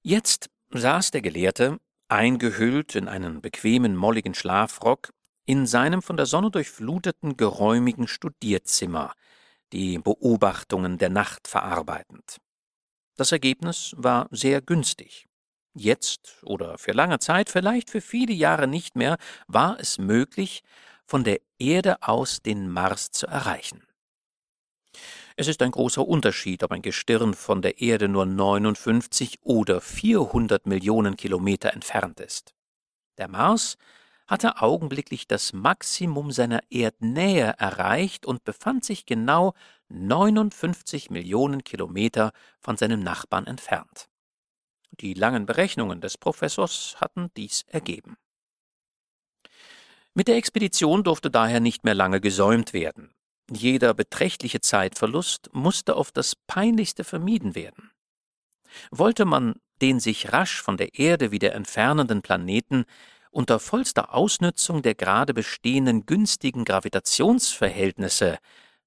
Jetzt 0.04 0.50
saß 0.70 1.12
der 1.12 1.22
Gelehrte, 1.22 1.80
eingehüllt 2.08 2.96
in 2.96 3.08
einen 3.08 3.42
bequemen 3.42 3.96
molligen 3.96 4.34
Schlafrock, 4.34 5.12
in 5.46 5.66
seinem 5.66 6.02
von 6.02 6.18
der 6.18 6.26
Sonne 6.28 6.52
durchfluteten, 6.52 7.36
geräumigen 7.36 8.08
Studierzimmer, 8.08 9.14
die 9.74 9.98
Beobachtungen 9.98 10.98
der 10.98 11.10
Nacht 11.10 11.48
verarbeitend. 11.48 12.38
Das 13.16 13.32
Ergebnis 13.32 13.94
war 13.98 14.28
sehr 14.32 14.62
günstig. 14.62 15.28
Jetzt 15.74 16.38
oder 16.44 16.78
für 16.78 16.92
lange 16.92 17.20
Zeit, 17.20 17.50
vielleicht 17.50 17.90
für 17.90 18.02
viele 18.02 18.34
Jahre 18.34 18.68
nicht 18.68 18.96
mehr, 18.96 19.18
war 19.48 19.80
es 19.80 19.98
möglich, 19.98 20.64
von 21.06 21.24
der 21.24 21.40
Erde 21.60 22.02
aus 22.02 22.42
den 22.42 22.70
Mars 22.70 23.12
zu 23.12 23.28
erreichen. 23.28 23.84
Es 25.38 25.48
ist 25.48 25.62
ein 25.62 25.72
großer 25.72 26.06
Unterschied, 26.06 26.64
ob 26.64 26.72
ein 26.72 26.82
Gestirn 26.82 27.34
von 27.34 27.62
der 27.62 27.82
Erde 27.82 28.08
nur 28.08 28.26
59 28.26 29.40
oder 29.42 29.82
400 29.82 30.68
Millionen 30.68 31.16
Kilometer 31.16 31.74
entfernt 31.74 32.20
ist. 32.20 32.54
Der 33.18 33.28
Mars 33.28 33.78
hatte 34.32 34.62
augenblicklich 34.62 35.28
das 35.28 35.52
Maximum 35.52 36.32
seiner 36.32 36.62
Erdnähe 36.70 37.54
erreicht 37.58 38.26
und 38.26 38.46
befand 38.46 38.86
sich 38.86 39.06
genau 39.06 39.54
59 39.90 41.10
Millionen 41.10 41.66
Kilometer 41.66 42.32
von 42.62 42.78
seinem 42.78 43.04
Nachbarn 43.04 43.46
entfernt. 43.46 44.08
Die 44.92 45.16
langen 45.16 45.46
Berechnungen 45.46 46.00
des 46.00 46.18
Professors 46.18 46.96
hatten 47.02 47.30
dies 47.36 47.64
ergeben. 47.68 48.16
Mit 50.14 50.30
der 50.30 50.38
Expedition 50.38 51.04
durfte 51.04 51.30
daher 51.30 51.60
nicht 51.60 51.84
mehr 51.84 51.96
lange 51.96 52.22
gesäumt 52.22 52.72
werden. 52.72 53.14
Jeder 53.52 53.94
beträchtliche 53.94 54.62
Zeitverlust 54.62 55.50
musste 55.52 55.98
auf 55.98 56.14
das 56.14 56.38
Peinlichste 56.48 57.04
vermieden 57.04 57.54
werden. 57.54 57.92
Wollte 58.92 59.26
man 59.26 59.56
den 59.82 60.00
sich 60.00 60.32
rasch 60.32 60.62
von 60.62 60.78
der 60.78 60.98
Erde 60.98 61.32
wieder 61.32 61.54
entfernenden 61.54 62.22
Planeten 62.22 62.86
unter 63.32 63.60
vollster 63.60 64.14
Ausnützung 64.14 64.82
der 64.82 64.96
gerade 64.96 65.34
bestehenden 65.34 66.06
günstigen 66.06 66.66
Gravitationsverhältnisse, 66.66 68.38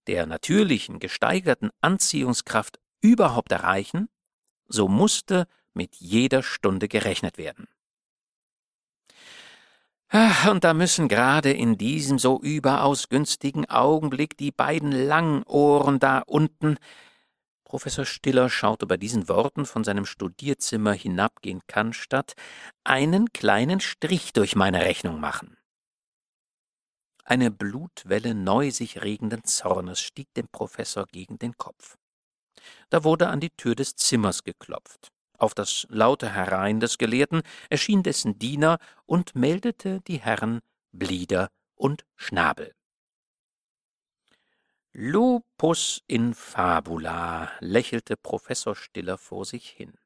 der 0.06 0.26
natürlichen 0.26 1.00
gesteigerten 1.00 1.70
Anziehungskraft 1.80 2.78
überhaupt 3.00 3.52
erreichen, 3.52 4.08
so 4.68 4.86
musste 4.88 5.46
mit 5.72 5.96
jeder 5.96 6.42
Stunde 6.42 6.88
gerechnet 6.88 7.38
werden. 7.38 7.66
Und 10.48 10.62
da 10.62 10.74
müssen 10.74 11.08
gerade 11.08 11.50
in 11.50 11.76
diesem 11.76 12.20
so 12.20 12.40
überaus 12.40 13.08
günstigen 13.08 13.68
Augenblick 13.68 14.36
die 14.36 14.52
beiden 14.52 14.92
Langohren 14.92 15.98
da 15.98 16.20
unten 16.20 16.76
Professor 17.64 18.04
Stiller 18.04 18.50
schaute 18.50 18.86
bei 18.86 18.96
diesen 18.96 19.28
Worten 19.28 19.66
von 19.66 19.84
seinem 19.84 20.06
Studierzimmer 20.06 20.92
hinab 20.92 21.40
gen 21.42 21.60
Cannstatt, 21.66 22.34
einen 22.84 23.32
kleinen 23.32 23.80
Strich 23.80 24.32
durch 24.32 24.54
meine 24.54 24.82
Rechnung 24.82 25.18
machen. 25.18 25.56
Eine 27.24 27.50
Blutwelle 27.50 28.34
neu 28.34 28.70
sich 28.70 29.02
regenden 29.02 29.44
Zornes 29.44 30.00
stieg 30.00 30.32
dem 30.34 30.46
Professor 30.48 31.06
gegen 31.06 31.38
den 31.38 31.56
Kopf. 31.56 31.96
Da 32.90 33.02
wurde 33.02 33.28
an 33.28 33.40
die 33.40 33.50
Tür 33.50 33.74
des 33.74 33.96
Zimmers 33.96 34.44
geklopft. 34.44 35.08
Auf 35.38 35.54
das 35.54 35.86
laute 35.88 36.32
Herein 36.32 36.80
des 36.80 36.98
Gelehrten 36.98 37.42
erschien 37.70 38.02
dessen 38.02 38.38
Diener 38.38 38.78
und 39.06 39.34
meldete 39.34 40.00
die 40.02 40.20
Herren 40.20 40.60
Blieder 40.92 41.48
und 41.74 42.04
Schnabel. 42.14 42.74
Lupus 44.96 46.04
in 46.06 46.34
fabula, 46.34 47.50
lächelte 47.58 48.16
Professor 48.16 48.76
Stiller 48.76 49.18
vor 49.18 49.44
sich 49.44 49.68
hin. 49.68 49.98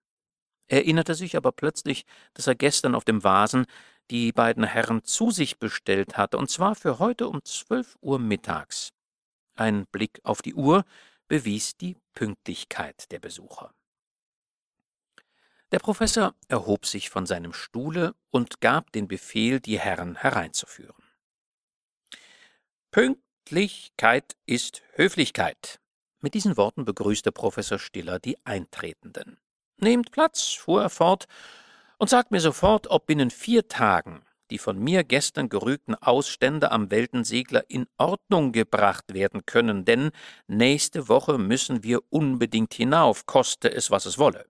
erinnerte 0.67 1.15
sich 1.15 1.37
aber 1.37 1.53
plötzlich, 1.53 2.07
dass 2.33 2.47
er 2.47 2.55
gestern 2.55 2.95
auf 2.95 3.05
dem 3.05 3.23
Vasen 3.23 3.67
die 4.11 4.33
beiden 4.33 4.65
Herren 4.65 5.05
zu 5.05 5.31
sich 5.31 5.59
bestellt 5.59 6.17
hatte, 6.17 6.39
und 6.39 6.49
zwar 6.49 6.75
für 6.75 6.99
heute 6.99 7.29
um 7.29 7.45
zwölf 7.45 7.97
Uhr 8.01 8.19
mittags. 8.19 8.95
Ein 9.57 9.87
Blick 9.87 10.21
auf 10.25 10.41
die 10.41 10.55
Uhr 10.55 10.85
bewies 11.27 11.77
die 11.77 11.97
Pünktlichkeit 12.15 13.11
der 13.13 13.19
Besucher. 13.19 13.75
Der 15.71 15.81
Professor 15.81 16.35
erhob 16.49 16.87
sich 16.87 17.11
von 17.11 17.27
seinem 17.27 17.53
Stuhle 17.53 18.15
und 18.31 18.63
gab 18.63 18.91
den 18.93 19.07
Befehl, 19.07 19.61
die 19.61 19.79
Herren 19.79 20.17
hereinzuführen. 20.17 21.03
Pünkt 22.91 23.28
Höflichkeit 23.49 24.37
ist 24.45 24.83
Höflichkeit. 24.93 25.81
Mit 26.21 26.35
diesen 26.35 26.59
Worten 26.59 26.85
begrüßte 26.85 27.33
Professor 27.33 27.79
Stiller 27.79 28.19
die 28.19 28.37
Eintretenden. 28.45 29.39
Nehmt 29.79 30.11
Platz, 30.11 30.53
fuhr 30.53 30.83
er 30.83 30.91
fort, 30.91 31.29
und 31.97 32.11
sagt 32.11 32.31
mir 32.31 32.41
sofort, 32.41 32.89
ob 32.89 33.07
binnen 33.07 33.31
vier 33.31 33.67
Tagen 33.67 34.23
die 34.51 34.59
von 34.59 34.79
mir 34.79 35.03
gestern 35.03 35.49
gerügten 35.49 35.95
Ausstände 35.95 36.71
am 36.73 36.91
Weltensegler 36.91 37.65
in 37.69 37.87
Ordnung 37.97 38.53
gebracht 38.53 39.15
werden 39.15 39.45
können, 39.47 39.85
denn 39.85 40.11
nächste 40.47 41.09
Woche 41.09 41.39
müssen 41.39 41.83
wir 41.83 42.01
unbedingt 42.11 42.75
hinauf, 42.75 43.27
koste 43.27 43.71
es, 43.71 43.91
was 43.91 44.07
es 44.07 44.19
wolle. 44.19 44.47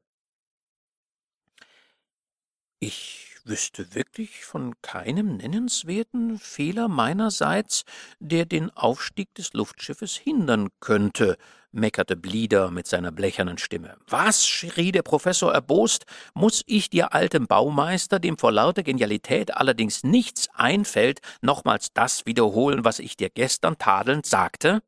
Ich 2.81 3.28
wüsste 3.49 3.95
wirklich 3.95 4.45
von 4.45 4.75
keinem 4.83 5.37
nennenswerten 5.37 6.39
Fehler 6.39 6.89
meinerseits, 6.89 7.85
der 8.21 8.45
den 8.45 8.71
Aufstieg 8.71 9.35
des 9.35 9.53
Luftschiffes 9.55 10.17
hindern 10.17 10.69
könnte, 10.81 11.37
meckerte 11.73 12.17
Blieder 12.17 12.71
mit 12.71 12.87
seiner 12.87 13.11
blechernen 13.11 13.59
Stimme. 13.59 13.97
Was? 14.07 14.47
schrie 14.47 14.93
der 14.93 15.03
Professor 15.03 15.53
erbost. 15.53 16.05
Muß 16.35 16.63
ich 16.67 16.91
dir, 16.91 17.13
altem 17.13 17.47
Baumeister, 17.47 18.19
dem 18.19 18.39
vor 18.39 18.53
lauter 18.53 18.83
Genialität 18.83 19.57
allerdings 19.57 20.05
nichts 20.05 20.49
einfällt, 20.55 21.21
nochmals 21.41 21.93
das 21.93 22.27
wiederholen, 22.27 22.85
was 22.85 22.99
ich 22.99 23.17
dir 23.17 23.31
gestern 23.31 23.79
tadelnd 23.79 24.27
sagte? 24.27 24.83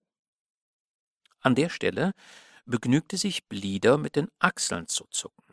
An 1.41 1.55
der 1.55 1.71
Stelle 1.71 2.13
begnügte 2.67 3.17
sich 3.17 3.49
Blieder 3.49 3.99
mit 3.99 4.17
den 4.17 4.29
Achseln 4.39 4.87
zu 4.87 5.07
zucken. 5.11 5.45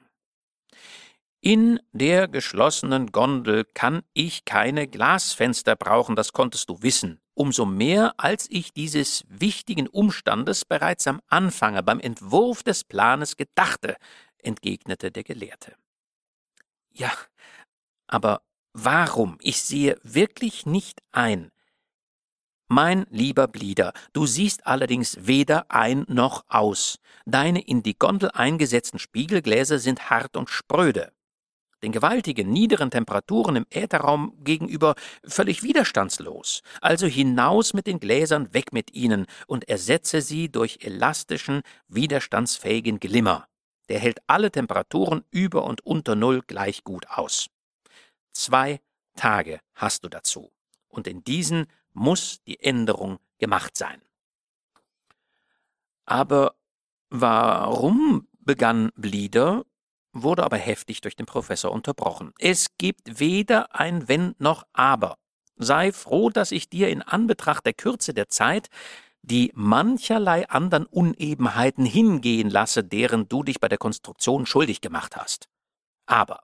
In 1.47 1.79
der 1.93 2.27
geschlossenen 2.27 3.13
Gondel 3.13 3.63
kann 3.73 4.03
ich 4.11 4.43
keine 4.43 4.85
Glasfenster 4.85 5.77
brauchen, 5.77 6.17
das 6.17 6.33
konntest 6.33 6.67
du 6.67 6.81
wissen. 6.81 7.21
Umso 7.35 7.65
mehr, 7.65 8.15
als 8.17 8.47
ich 8.51 8.73
dieses 8.73 9.23
wichtigen 9.29 9.87
Umstandes 9.87 10.65
bereits 10.65 11.07
am 11.07 11.21
Anfange 11.27 11.83
beim 11.83 12.01
Entwurf 12.01 12.63
des 12.63 12.83
Planes 12.83 13.37
gedachte, 13.37 13.95
entgegnete 14.39 15.09
der 15.09 15.23
Gelehrte. 15.23 15.75
Ja, 16.91 17.13
aber 18.07 18.41
warum? 18.73 19.37
Ich 19.39 19.61
sehe 19.61 19.97
wirklich 20.03 20.65
nicht 20.65 21.01
ein. 21.13 21.53
Mein 22.67 23.05
lieber 23.09 23.47
Blieder, 23.47 23.93
du 24.11 24.25
siehst 24.25 24.67
allerdings 24.67 25.15
weder 25.21 25.71
ein 25.71 26.03
noch 26.09 26.43
aus. 26.49 26.99
Deine 27.25 27.61
in 27.61 27.83
die 27.83 27.97
Gondel 27.97 28.31
eingesetzten 28.31 28.99
Spiegelgläser 28.99 29.79
sind 29.79 30.09
hart 30.09 30.35
und 30.35 30.49
spröde 30.49 31.13
den 31.83 31.91
gewaltigen 31.91 32.49
niederen 32.49 32.91
Temperaturen 32.91 33.55
im 33.55 33.65
Ätherraum 33.69 34.33
gegenüber 34.43 34.95
völlig 35.23 35.63
widerstandslos. 35.63 36.61
Also 36.81 37.07
hinaus 37.07 37.73
mit 37.73 37.87
den 37.87 37.99
Gläsern, 37.99 38.53
weg 38.53 38.73
mit 38.73 38.93
ihnen 38.93 39.25
und 39.47 39.69
ersetze 39.69 40.21
sie 40.21 40.49
durch 40.49 40.79
elastischen, 40.81 41.61
widerstandsfähigen 41.87 42.99
Glimmer. 42.99 43.47
Der 43.89 43.99
hält 43.99 44.19
alle 44.27 44.51
Temperaturen 44.51 45.23
über 45.31 45.63
und 45.63 45.85
unter 45.85 46.15
Null 46.15 46.41
gleich 46.45 46.83
gut 46.83 47.07
aus. 47.09 47.49
Zwei 48.33 48.81
Tage 49.15 49.61
hast 49.73 50.03
du 50.03 50.09
dazu. 50.09 50.51
Und 50.87 51.07
in 51.07 51.23
diesen 51.23 51.67
muss 51.93 52.43
die 52.43 52.59
Änderung 52.61 53.19
gemacht 53.39 53.77
sein. 53.77 54.01
Aber 56.05 56.55
warum 57.09 58.27
begann 58.39 58.91
Blieder 58.95 59.65
wurde 60.23 60.43
aber 60.43 60.57
heftig 60.57 61.01
durch 61.01 61.15
den 61.15 61.25
Professor 61.25 61.71
unterbrochen. 61.71 62.33
Es 62.39 62.77
gibt 62.77 63.19
weder 63.19 63.75
ein 63.75 64.07
Wenn 64.07 64.35
noch 64.39 64.63
Aber. 64.73 65.17
Sei 65.57 65.91
froh, 65.91 66.29
dass 66.29 66.51
ich 66.51 66.69
dir 66.69 66.89
in 66.89 67.01
Anbetracht 67.01 67.65
der 67.65 67.73
Kürze 67.73 68.13
der 68.13 68.29
Zeit 68.29 68.69
die 69.23 69.51
mancherlei 69.55 70.47
anderen 70.47 70.85
Unebenheiten 70.85 71.85
hingehen 71.85 72.49
lasse, 72.49 72.83
deren 72.83 73.27
du 73.27 73.43
dich 73.43 73.59
bei 73.59 73.67
der 73.67 73.77
Konstruktion 73.77 74.45
schuldig 74.45 74.79
gemacht 74.79 75.17
hast. 75.17 75.47
Aber 76.05 76.43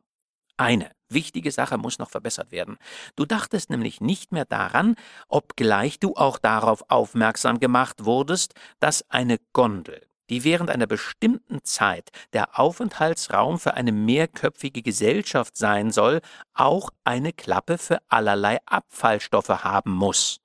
eine 0.57 0.91
wichtige 1.09 1.51
Sache 1.51 1.77
muss 1.77 1.99
noch 1.99 2.09
verbessert 2.09 2.51
werden. 2.51 2.77
Du 3.15 3.25
dachtest 3.25 3.69
nämlich 3.69 4.01
nicht 4.01 4.31
mehr 4.31 4.45
daran, 4.45 4.95
obgleich 5.27 5.99
du 5.99 6.15
auch 6.15 6.37
darauf 6.37 6.89
aufmerksam 6.89 7.59
gemacht 7.59 8.05
wurdest, 8.05 8.53
dass 8.79 9.09
eine 9.09 9.39
Gondel 9.53 10.01
die 10.29 10.43
während 10.43 10.69
einer 10.69 10.87
bestimmten 10.87 11.63
Zeit 11.63 12.09
der 12.33 12.59
Aufenthaltsraum 12.59 13.59
für 13.59 13.73
eine 13.73 13.91
mehrköpfige 13.91 14.81
Gesellschaft 14.81 15.57
sein 15.57 15.91
soll, 15.91 16.21
auch 16.53 16.89
eine 17.03 17.33
Klappe 17.33 17.77
für 17.77 17.99
allerlei 18.09 18.59
Abfallstoffe 18.65 19.49
haben 19.49 19.91
muss. 19.91 20.39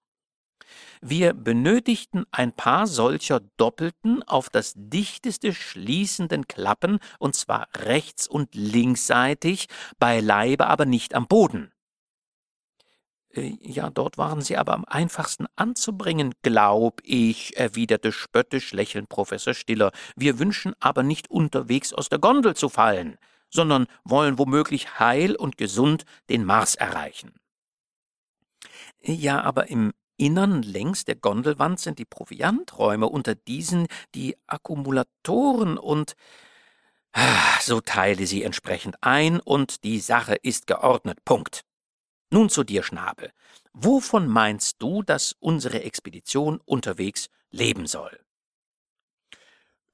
Wir 1.01 1.33
benötigten 1.33 2.25
ein 2.33 2.53
paar 2.53 2.87
solcher 2.87 3.41
doppelten, 3.57 4.23
auf 4.25 4.51
das 4.51 4.75
dichteste 4.77 5.55
schließenden 5.55 6.49
Klappen, 6.49 6.99
und 7.19 7.37
zwar 7.37 7.69
rechts 7.77 8.27
und 8.27 8.55
linksseitig, 8.55 9.69
beileibe 9.99 10.67
aber 10.67 10.87
nicht 10.87 11.15
am 11.15 11.29
Boden. 11.29 11.73
Äh, 13.39 13.57
ja, 13.61 13.91
dort 13.91 14.19
waren 14.19 14.41
sie 14.43 14.57
aber 14.57 14.75
am 14.75 14.85
einfachsten 14.85 15.47
anzubringen, 15.57 16.35
glaub 16.43 17.01
ich, 17.05 17.57
erwiderte 17.57 18.13
spöttisch 18.13 18.73
lächelnd 18.73 19.09
Professor 19.09 19.55
Stiller. 19.55 19.93
Wir 20.17 20.39
wünschen 20.39 20.75
aber 20.81 21.03
nicht 21.03 21.31
unterwegs 21.31 21.93
aus 21.93 22.09
der 22.09 22.19
Gondel 22.19 22.55
zu 22.55 22.69
fallen, 22.69 23.19
sondern 23.51 23.87
wollen 24.05 24.39
womöglich 24.39 24.99
heil 24.99 25.37
und 25.37 25.57
gesund 25.57 26.05
den 26.29 26.45
Mars 26.45 26.75
erreichen. 26.75 27.35
Ja, 29.01 29.43
aber 29.43 29.69
im 29.69 29.93
Innern 30.17 30.63
längs 30.63 31.05
der 31.05 31.15
Gondelwand 31.15 31.79
sind 31.79 32.01
die 32.01 32.05
Provianträume, 32.05 33.07
unter 33.09 33.37
diesen 33.37 33.87
die 34.15 34.37
Akkumulatoren 34.49 35.79
und 35.79 36.15
ah, 37.13 37.61
so 37.61 37.81
teile 37.81 38.27
sie 38.27 38.43
entsprechend 38.43 38.97
ein 39.01 39.39
und 39.39 39.85
die 39.85 40.01
Sache 40.01 40.35
ist 40.35 40.67
geordnet. 40.67 41.25
Punkt. 41.25 41.68
Nun 42.31 42.51
zu 42.51 42.65
dir, 42.65 42.83
Schnabel. 42.83 43.33
Wovon 43.73 44.29
meinst 44.29 44.83
du, 44.83 45.03
dass 45.03 45.35
unsere 45.41 45.83
Expedition 45.83 46.61
unterwegs 46.65 47.31
leben 47.51 47.87
soll? 47.87 48.19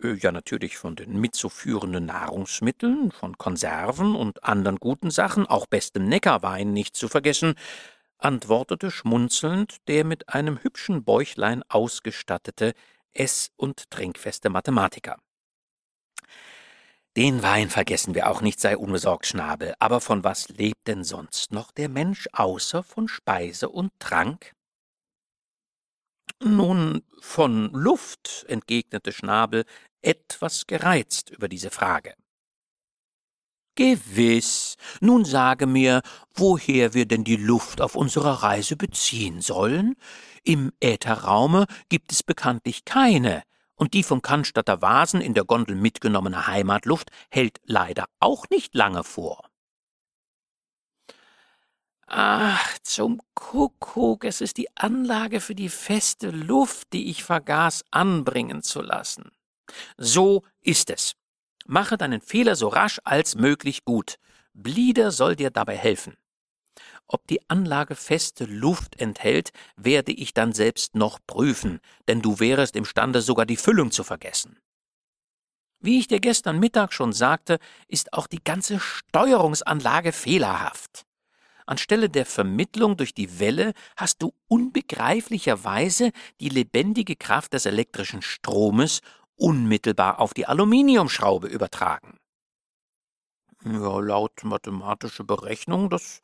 Äh, 0.02 0.14
ja, 0.14 0.32
natürlich 0.32 0.76
von 0.76 0.96
den 0.96 1.20
mitzuführenden 1.20 2.06
Nahrungsmitteln, 2.06 3.12
von 3.12 3.38
Konserven 3.38 4.16
und 4.16 4.44
anderen 4.44 4.78
guten 4.78 5.10
Sachen, 5.10 5.46
auch 5.46 5.66
bestem 5.66 6.06
Neckarwein 6.06 6.72
nicht 6.72 6.96
zu 6.96 7.08
vergessen, 7.08 7.54
antwortete 8.18 8.90
schmunzelnd 8.90 9.86
der 9.88 10.04
mit 10.04 10.28
einem 10.30 10.62
hübschen 10.62 11.04
Bäuchlein 11.04 11.62
ausgestattete, 11.68 12.74
ess- 13.12 13.52
und 13.56 13.90
trinkfeste 13.90 14.50
Mathematiker. 14.50 15.18
Den 17.16 17.44
Wein 17.44 17.70
vergessen 17.70 18.14
wir 18.16 18.28
auch 18.28 18.40
nicht, 18.40 18.58
sei 18.58 18.76
unbesorgt, 18.76 19.26
Schnabel. 19.26 19.74
Aber 19.78 20.00
von 20.00 20.24
was 20.24 20.48
lebt 20.48 20.88
denn 20.88 21.04
sonst 21.04 21.52
noch 21.52 21.70
der 21.70 21.88
Mensch 21.88 22.28
außer 22.32 22.82
von 22.82 23.06
Speise 23.06 23.68
und 23.68 23.92
Trank? 24.00 24.52
Nun, 26.42 27.02
von 27.20 27.70
Luft, 27.72 28.44
entgegnete 28.48 29.12
Schnabel, 29.12 29.64
etwas 30.02 30.66
gereizt 30.66 31.30
über 31.30 31.48
diese 31.48 31.70
Frage. 31.70 32.14
Gewiss. 33.76 34.76
Nun 35.00 35.24
sage 35.24 35.66
mir, 35.66 36.02
woher 36.34 36.94
wir 36.94 37.06
denn 37.06 37.24
die 37.24 37.36
Luft 37.36 37.80
auf 37.80 37.94
unserer 37.94 38.42
Reise 38.42 38.76
beziehen 38.76 39.40
sollen? 39.40 39.96
Im 40.42 40.72
Ätherraume 40.80 41.66
gibt 41.88 42.12
es 42.12 42.22
bekanntlich 42.22 42.84
keine, 42.84 43.42
und 43.76 43.94
die 43.94 44.02
vom 44.02 44.22
Cannstatter 44.22 44.82
Vasen 44.82 45.20
in 45.20 45.34
der 45.34 45.44
Gondel 45.44 45.76
mitgenommene 45.76 46.46
Heimatluft 46.46 47.10
hält 47.30 47.60
leider 47.64 48.06
auch 48.20 48.48
nicht 48.50 48.74
lange 48.74 49.04
vor. 49.04 49.48
Ach, 52.06 52.78
zum 52.82 53.20
Kuckuck, 53.34 54.24
es 54.24 54.40
ist 54.40 54.58
die 54.58 54.68
Anlage 54.76 55.40
für 55.40 55.54
die 55.54 55.70
feste 55.70 56.30
Luft, 56.30 56.92
die 56.92 57.10
ich 57.10 57.24
vergaß 57.24 57.84
anbringen 57.90 58.62
zu 58.62 58.82
lassen. 58.82 59.30
So 59.96 60.42
ist 60.60 60.90
es. 60.90 61.14
Mache 61.66 61.96
deinen 61.96 62.20
Fehler 62.20 62.56
so 62.56 62.68
rasch 62.68 63.00
als 63.04 63.36
möglich 63.36 63.84
gut. 63.84 64.16
Blieder 64.52 65.10
soll 65.10 65.34
dir 65.34 65.50
dabei 65.50 65.76
helfen. 65.76 66.14
Ob 67.06 67.26
die 67.26 67.48
Anlage 67.50 67.94
feste 67.94 68.44
Luft 68.44 69.00
enthält, 69.00 69.50
werde 69.76 70.12
ich 70.12 70.32
dann 70.32 70.52
selbst 70.52 70.94
noch 70.94 71.18
prüfen, 71.26 71.80
denn 72.08 72.22
du 72.22 72.40
wärest 72.40 72.76
imstande, 72.76 73.20
sogar 73.20 73.46
die 73.46 73.56
Füllung 73.56 73.90
zu 73.90 74.04
vergessen. 74.04 74.58
Wie 75.80 75.98
ich 75.98 76.08
dir 76.08 76.20
gestern 76.20 76.58
Mittag 76.58 76.94
schon 76.94 77.12
sagte, 77.12 77.58
ist 77.88 78.14
auch 78.14 78.26
die 78.26 78.42
ganze 78.42 78.80
Steuerungsanlage 78.80 80.12
fehlerhaft. 80.12 81.04
Anstelle 81.66 82.08
der 82.08 82.24
Vermittlung 82.26 82.96
durch 82.96 83.14
die 83.14 83.38
Welle 83.38 83.72
hast 83.96 84.22
du 84.22 84.32
unbegreiflicherweise 84.48 86.12
die 86.40 86.48
lebendige 86.48 87.16
Kraft 87.16 87.52
des 87.52 87.66
elektrischen 87.66 88.22
Stromes 88.22 89.00
unmittelbar 89.36 90.20
auf 90.20 90.34
die 90.34 90.46
Aluminiumschraube 90.46 91.48
übertragen. 91.48 92.18
Ja, 93.64 93.98
laut 93.98 94.44
mathematischer 94.44 95.24
Berechnung 95.24 95.88
das 95.88 96.20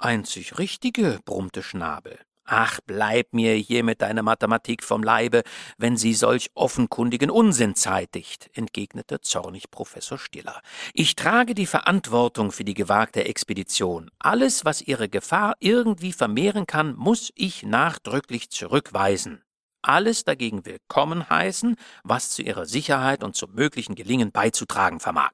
einzig 0.00 0.58
Richtige, 0.58 1.20
brummte 1.24 1.62
Schnabel. 1.62 2.18
Ach, 2.52 2.80
bleib 2.84 3.32
mir 3.32 3.54
hier 3.54 3.84
mit 3.84 4.02
deiner 4.02 4.24
Mathematik 4.24 4.82
vom 4.82 5.04
Leibe, 5.04 5.44
wenn 5.78 5.96
sie 5.96 6.14
solch 6.14 6.50
offenkundigen 6.54 7.30
Unsinn 7.30 7.76
zeitigt, 7.76 8.50
entgegnete 8.54 9.20
zornig 9.20 9.70
Professor 9.70 10.18
Stiller. 10.18 10.60
Ich 10.92 11.14
trage 11.14 11.54
die 11.54 11.66
Verantwortung 11.66 12.50
für 12.50 12.64
die 12.64 12.74
gewagte 12.74 13.24
Expedition. 13.24 14.10
Alles, 14.18 14.64
was 14.64 14.82
ihre 14.82 15.08
Gefahr 15.08 15.54
irgendwie 15.60 16.12
vermehren 16.12 16.66
kann, 16.66 16.96
muss 16.96 17.30
ich 17.36 17.62
nachdrücklich 17.62 18.50
zurückweisen. 18.50 19.44
Alles 19.82 20.24
dagegen 20.24 20.66
willkommen 20.66 21.30
heißen, 21.30 21.76
was 22.02 22.30
zu 22.30 22.42
ihrer 22.42 22.66
Sicherheit 22.66 23.22
und 23.22 23.36
zum 23.36 23.54
möglichen 23.54 23.94
Gelingen 23.94 24.32
beizutragen 24.32 24.98
vermag. 24.98 25.32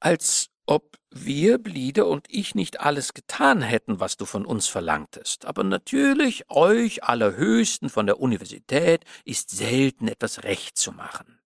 Als 0.00 0.50
ob 0.70 0.98
wir, 1.10 1.58
Bliede 1.58 2.04
und 2.04 2.26
ich 2.28 2.54
nicht 2.54 2.78
alles 2.78 3.12
getan 3.12 3.60
hätten, 3.60 3.98
was 3.98 4.16
du 4.16 4.24
von 4.24 4.46
uns 4.46 4.68
verlangtest. 4.68 5.44
Aber 5.44 5.64
natürlich, 5.64 6.48
euch 6.48 7.02
Allerhöchsten 7.02 7.88
von 7.88 8.06
der 8.06 8.20
Universität 8.20 9.04
ist 9.24 9.50
selten 9.50 10.06
etwas 10.06 10.44
recht 10.44 10.78
zu 10.78 10.92
machen. 10.92 11.40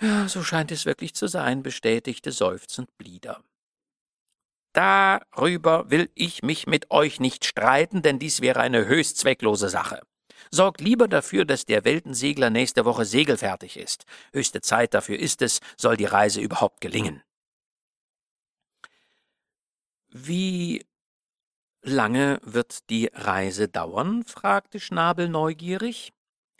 Ja, 0.00 0.28
so 0.28 0.42
scheint 0.42 0.72
es 0.72 0.86
wirklich 0.86 1.14
zu 1.14 1.26
sein, 1.26 1.62
bestätigte 1.62 2.32
seufzend 2.32 2.96
Blieder. 2.96 3.44
Darüber 4.72 5.90
will 5.90 6.10
ich 6.14 6.42
mich 6.42 6.66
mit 6.66 6.90
euch 6.90 7.20
nicht 7.20 7.44
streiten, 7.44 8.00
denn 8.00 8.18
dies 8.18 8.40
wäre 8.40 8.60
eine 8.60 8.86
höchst 8.86 9.18
zwecklose 9.18 9.68
Sache. 9.68 10.00
Sorgt 10.50 10.80
lieber 10.80 11.06
dafür, 11.06 11.44
dass 11.44 11.66
der 11.66 11.84
Weltensegler 11.84 12.48
nächste 12.48 12.86
Woche 12.86 13.04
segelfertig 13.04 13.76
ist. 13.76 14.06
Höchste 14.32 14.62
Zeit 14.62 14.94
dafür 14.94 15.18
ist 15.18 15.42
es, 15.42 15.60
soll 15.76 15.98
die 15.98 16.06
Reise 16.06 16.40
überhaupt 16.40 16.80
gelingen. 16.80 17.22
Wie 20.12 20.84
lange 21.82 22.40
wird 22.42 22.90
die 22.90 23.10
Reise 23.12 23.68
dauern? 23.68 24.24
fragte 24.24 24.80
Schnabel 24.80 25.28
neugierig 25.28 26.12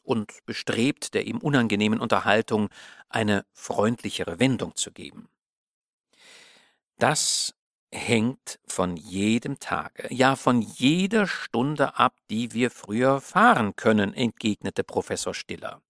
und 0.05 0.45
bestrebt, 0.47 1.15
der 1.15 1.27
ihm 1.27 1.39
unangenehmen 1.39 2.01
Unterhaltung 2.01 2.69
eine 3.09 3.45
freundlichere 3.53 4.39
Wendung 4.39 4.77
zu 4.77 4.93
geben. 4.93 5.29
Das 6.99 7.55
hängt 7.93 8.61
von 8.67 8.97
jedem 8.97 9.59
Tage, 9.59 10.07
ja 10.15 10.37
von 10.37 10.63
jeder 10.63 11.27
Stunde 11.27 11.99
ab, 11.99 12.17
die 12.31 12.53
wir 12.53 12.71
früher 12.71 13.21
fahren 13.21 13.75
können, 13.75 14.15
entgegnete 14.15 14.85
Professor 14.85 15.35
Stiller. 15.35 15.83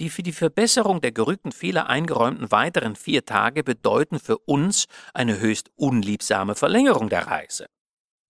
Die 0.00 0.10
für 0.10 0.22
die 0.22 0.32
Verbesserung 0.32 1.00
der 1.00 1.12
gerügten 1.12 1.52
Fehler 1.52 1.88
eingeräumten 1.88 2.50
weiteren 2.50 2.96
vier 2.96 3.24
Tage 3.24 3.64
bedeuten 3.64 4.18
für 4.18 4.38
uns 4.38 4.86
eine 5.14 5.38
höchst 5.38 5.70
unliebsame 5.76 6.54
Verlängerung 6.54 7.08
der 7.08 7.26
Reise. 7.26 7.66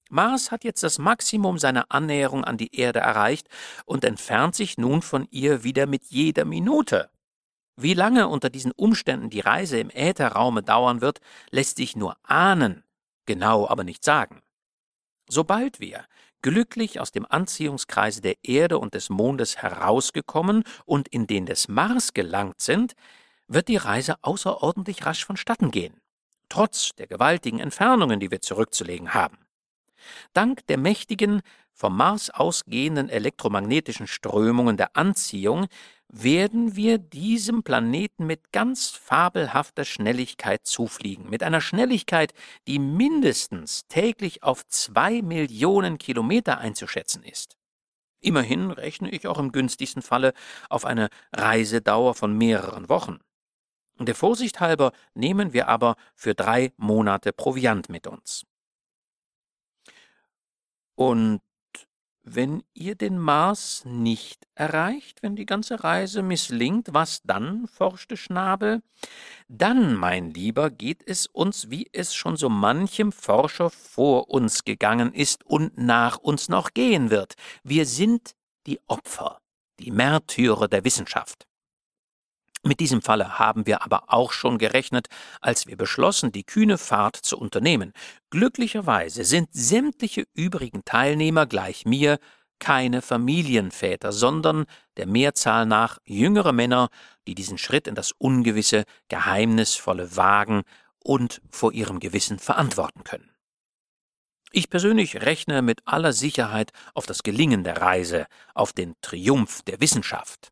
Mars 0.08 0.50
hat 0.50 0.64
jetzt 0.64 0.82
das 0.82 0.98
Maximum 0.98 1.58
seiner 1.58 1.86
Annäherung 1.88 2.44
an 2.44 2.56
die 2.56 2.74
Erde 2.76 3.00
erreicht 3.00 3.48
und 3.86 4.04
entfernt 4.04 4.54
sich 4.54 4.78
nun 4.78 5.02
von 5.02 5.26
ihr 5.30 5.64
wieder 5.64 5.86
mit 5.86 6.04
jeder 6.06 6.44
Minute. 6.44 7.10
Wie 7.76 7.94
lange 7.94 8.28
unter 8.28 8.48
diesen 8.48 8.72
Umständen 8.72 9.30
die 9.30 9.40
Reise 9.40 9.78
im 9.78 9.90
Ätherraume 9.90 10.62
dauern 10.62 11.00
wird, 11.00 11.20
lässt 11.50 11.76
sich 11.76 11.96
nur 11.96 12.16
ahnen, 12.22 12.84
genau 13.26 13.68
aber 13.68 13.84
nicht 13.84 14.04
sagen. 14.04 14.42
Sobald 15.28 15.80
wir 15.80 16.06
glücklich 16.42 17.00
aus 17.00 17.12
dem 17.12 17.26
Anziehungskreise 17.28 18.20
der 18.20 18.36
Erde 18.42 18.78
und 18.78 18.94
des 18.94 19.10
Mondes 19.10 19.58
herausgekommen 19.58 20.64
und 20.84 21.08
in 21.08 21.26
den 21.26 21.46
des 21.46 21.68
Mars 21.68 22.14
gelangt 22.14 22.60
sind, 22.60 22.94
wird 23.48 23.68
die 23.68 23.76
Reise 23.76 24.16
außerordentlich 24.22 25.06
rasch 25.06 25.24
vonstatten 25.24 25.70
gehen, 25.70 26.00
trotz 26.48 26.90
der 26.96 27.06
gewaltigen 27.06 27.60
Entfernungen, 27.60 28.20
die 28.20 28.30
wir 28.30 28.40
zurückzulegen 28.40 29.14
haben. 29.14 29.38
Dank 30.32 30.66
der 30.66 30.78
mächtigen, 30.78 31.42
vom 31.72 31.96
Mars 31.96 32.30
ausgehenden 32.30 33.10
elektromagnetischen 33.10 34.06
Strömungen 34.06 34.76
der 34.78 34.96
Anziehung 34.96 35.66
werden 36.08 36.76
wir 36.76 36.98
diesem 36.98 37.62
Planeten 37.62 38.26
mit 38.26 38.52
ganz 38.52 38.90
fabelhafter 38.90 39.84
Schnelligkeit 39.84 40.66
zufliegen, 40.66 41.28
mit 41.28 41.42
einer 41.42 41.60
Schnelligkeit, 41.60 42.32
die 42.66 42.78
mindestens 42.78 43.86
täglich 43.88 44.42
auf 44.42 44.66
zwei 44.68 45.22
Millionen 45.22 45.98
Kilometer 45.98 46.58
einzuschätzen 46.58 47.22
ist. 47.22 47.56
Immerhin 48.20 48.70
rechne 48.70 49.10
ich 49.10 49.26
auch 49.26 49.38
im 49.38 49.52
günstigsten 49.52 50.02
Falle 50.02 50.32
auf 50.70 50.84
eine 50.84 51.08
Reisedauer 51.32 52.14
von 52.14 52.36
mehreren 52.36 52.88
Wochen. 52.88 53.18
Der 53.98 54.14
Vorsicht 54.14 54.60
halber 54.60 54.92
nehmen 55.14 55.52
wir 55.52 55.68
aber 55.68 55.96
für 56.14 56.34
drei 56.34 56.72
Monate 56.76 57.32
Proviant 57.32 57.88
mit 57.88 58.06
uns. 58.06 58.44
Und 60.94 61.40
wenn 62.28 62.64
ihr 62.74 62.96
den 62.96 63.18
Mars 63.18 63.84
nicht 63.84 64.48
erreicht, 64.56 65.22
wenn 65.22 65.36
die 65.36 65.46
ganze 65.46 65.84
Reise 65.84 66.22
misslingt, 66.22 66.88
was 66.90 67.22
dann? 67.22 67.68
forschte 67.68 68.16
Schnabel. 68.16 68.82
Dann, 69.48 69.94
mein 69.94 70.34
Lieber, 70.34 70.70
geht 70.70 71.02
es 71.06 71.28
uns, 71.28 71.70
wie 71.70 71.88
es 71.92 72.14
schon 72.16 72.36
so 72.36 72.48
manchem 72.48 73.12
Forscher 73.12 73.70
vor 73.70 74.28
uns 74.28 74.64
gegangen 74.64 75.14
ist 75.14 75.46
und 75.46 75.78
nach 75.78 76.18
uns 76.18 76.48
noch 76.48 76.74
gehen 76.74 77.10
wird. 77.10 77.34
Wir 77.62 77.86
sind 77.86 78.34
die 78.66 78.80
Opfer, 78.88 79.40
die 79.78 79.92
Märtyrer 79.92 80.66
der 80.66 80.84
Wissenschaft. 80.84 81.46
Mit 82.66 82.80
diesem 82.80 83.00
Falle 83.00 83.38
haben 83.38 83.64
wir 83.64 83.84
aber 83.84 84.12
auch 84.12 84.32
schon 84.32 84.58
gerechnet, 84.58 85.06
als 85.40 85.68
wir 85.68 85.76
beschlossen, 85.76 86.32
die 86.32 86.42
kühne 86.42 86.78
Fahrt 86.78 87.14
zu 87.14 87.38
unternehmen. 87.38 87.92
Glücklicherweise 88.30 89.22
sind 89.22 89.50
sämtliche 89.52 90.24
übrigen 90.34 90.84
Teilnehmer 90.84 91.46
gleich 91.46 91.84
mir 91.84 92.18
keine 92.58 93.02
Familienväter, 93.02 94.10
sondern 94.10 94.64
der 94.96 95.06
Mehrzahl 95.06 95.64
nach 95.64 95.98
jüngere 96.04 96.50
Männer, 96.52 96.88
die 97.28 97.36
diesen 97.36 97.56
Schritt 97.56 97.86
in 97.86 97.94
das 97.94 98.10
Ungewisse, 98.10 98.82
Geheimnisvolle 99.06 100.16
wagen 100.16 100.62
und 101.04 101.42
vor 101.48 101.72
ihrem 101.72 102.00
Gewissen 102.00 102.40
verantworten 102.40 103.04
können. 103.04 103.30
Ich 104.50 104.70
persönlich 104.70 105.22
rechne 105.22 105.62
mit 105.62 105.82
aller 105.84 106.12
Sicherheit 106.12 106.72
auf 106.94 107.06
das 107.06 107.22
Gelingen 107.22 107.62
der 107.62 107.80
Reise, 107.80 108.26
auf 108.54 108.72
den 108.72 108.96
Triumph 109.02 109.62
der 109.62 109.80
Wissenschaft. 109.80 110.50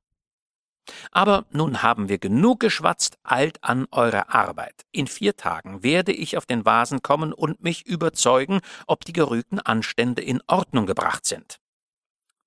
Aber 1.11 1.47
nun 1.51 1.83
haben 1.83 2.09
wir 2.09 2.19
genug 2.19 2.61
geschwatzt, 2.61 3.19
eilt 3.23 3.63
an 3.63 3.87
eure 3.91 4.29
Arbeit. 4.33 4.85
In 4.93 5.07
vier 5.07 5.37
Tagen 5.37 5.83
werde 5.83 6.13
ich 6.13 6.37
auf 6.37 6.47
den 6.47 6.65
Vasen 6.65 7.03
kommen 7.03 7.33
und 7.33 7.63
mich 7.63 7.87
überzeugen, 7.87 8.61
ob 8.87 9.05
die 9.05 9.13
gerügten 9.13 9.61
Anstände 9.61 10.23
in 10.23 10.43
Ordnung 10.47 10.87
gebracht 10.87 11.27
sind. 11.27 11.59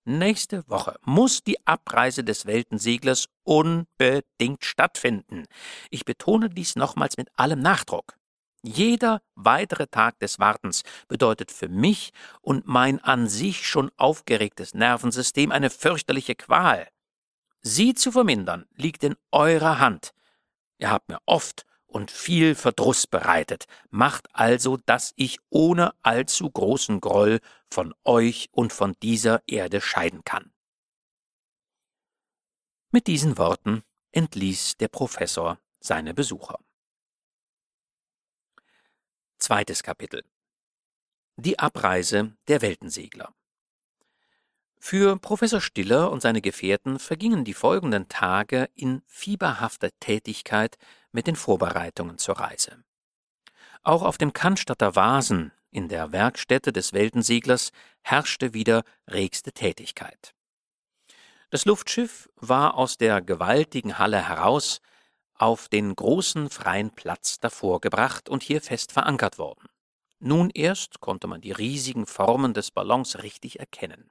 Nächste 0.10 0.64
Woche 0.70 0.96
muss 1.04 1.44
die 1.44 1.68
Abreise 1.68 2.24
des 2.24 2.46
Weltenseglers 2.46 3.28
unbedingt 3.44 4.64
stattfinden. 4.64 5.44
Ich 5.90 6.06
betone 6.06 6.50
dies 6.50 6.78
nochmals 6.78 7.18
mit 7.18 7.28
allem 7.36 7.60
Nachdruck. 7.60 8.18
Jeder 8.64 9.22
weitere 9.36 9.88
Tag 9.88 10.18
des 10.20 10.40
Wartens 10.40 10.84
bedeutet 11.08 11.52
für 11.52 11.68
mich 11.68 12.12
und 12.42 12.68
mein 12.68 13.04
an 13.04 13.28
sich 13.28 13.68
schon 13.68 13.92
aufgeregtes 13.98 14.74
Nervensystem 14.74 15.52
eine 15.52 15.70
fürchterliche 15.70 16.36
Qual. 16.36 16.88
Sie 17.68 17.94
zu 17.94 18.14
vermindern 18.14 18.66
liegt 18.76 19.04
in 19.04 19.18
eurer 19.32 19.80
Hand. 19.80 20.14
Ihr 20.78 20.90
habt 20.90 21.10
mir 21.10 21.20
oft 21.26 21.66
und 21.86 22.12
viel 22.12 22.56
Verdruss 22.56 23.08
bereitet, 23.08 23.66
macht 23.90 24.30
also, 24.34 24.78
dass 24.78 25.12
ich 25.18 25.40
ohne 25.50 25.94
allzu 26.02 26.50
großen 26.50 27.02
Groll 27.02 27.42
von 27.70 27.94
euch 28.06 28.48
und 28.52 28.72
von 28.72 28.96
dieser 29.04 29.44
Erde 29.48 29.82
scheiden 29.82 30.24
kann. 30.24 30.54
Mit 32.92 33.08
diesen 33.08 33.38
Worten 33.38 33.84
entließ 34.14 34.78
der 34.78 34.88
Professor 34.88 35.60
seine 35.82 36.14
Besucher. 36.14 36.60
Zweites 39.40 39.84
Kapitel 39.84 40.24
Die 41.36 41.60
Abreise 41.60 42.38
der 42.48 42.62
Weltensegler 42.62 43.37
für 44.80 45.18
Professor 45.18 45.62
Stiller 45.62 46.12
und 46.12 46.22
seine 46.22 46.42
Gefährten 46.42 47.00
vergingen 47.00 47.44
die 47.44 47.54
folgenden 47.54 48.08
Tage 48.08 48.70
in 48.76 49.02
fieberhafter 49.08 49.90
Tätigkeit 50.00 50.78
mit 51.12 51.28
den 51.28 51.36
Vorbereitungen 51.36 52.18
zur 52.18 52.40
Reise. 52.40 52.84
Auch 53.84 54.04
auf 54.04 54.18
dem 54.18 54.34
Cannstatter 54.34 54.96
Vasen, 54.96 55.52
in 55.72 55.90
der 55.90 56.12
Werkstätte 56.12 56.72
des 56.72 56.94
Weltenseglers, 56.94 57.72
herrschte 58.02 58.54
wieder 58.54 58.84
regste 59.08 59.52
Tätigkeit. 59.52 60.34
Das 61.50 61.66
Luftschiff 61.66 62.30
war 62.36 62.76
aus 62.76 62.98
der 62.98 63.22
gewaltigen 63.22 63.98
Halle 63.98 64.28
heraus 64.28 64.82
auf 65.36 65.70
den 65.70 65.96
großen 65.96 66.50
freien 66.50 66.92
Platz 66.92 67.40
davor 67.40 67.80
gebracht 67.80 68.28
und 68.28 68.44
hier 68.44 68.62
fest 68.62 68.92
verankert 68.92 69.38
worden. 69.38 69.68
Nun 70.20 70.50
erst 70.50 71.00
konnte 71.00 71.28
man 71.28 71.42
die 71.42 71.52
riesigen 71.52 72.06
Formen 72.06 72.54
des 72.54 72.72
Ballons 72.72 73.22
richtig 73.22 73.60
erkennen. 73.60 74.10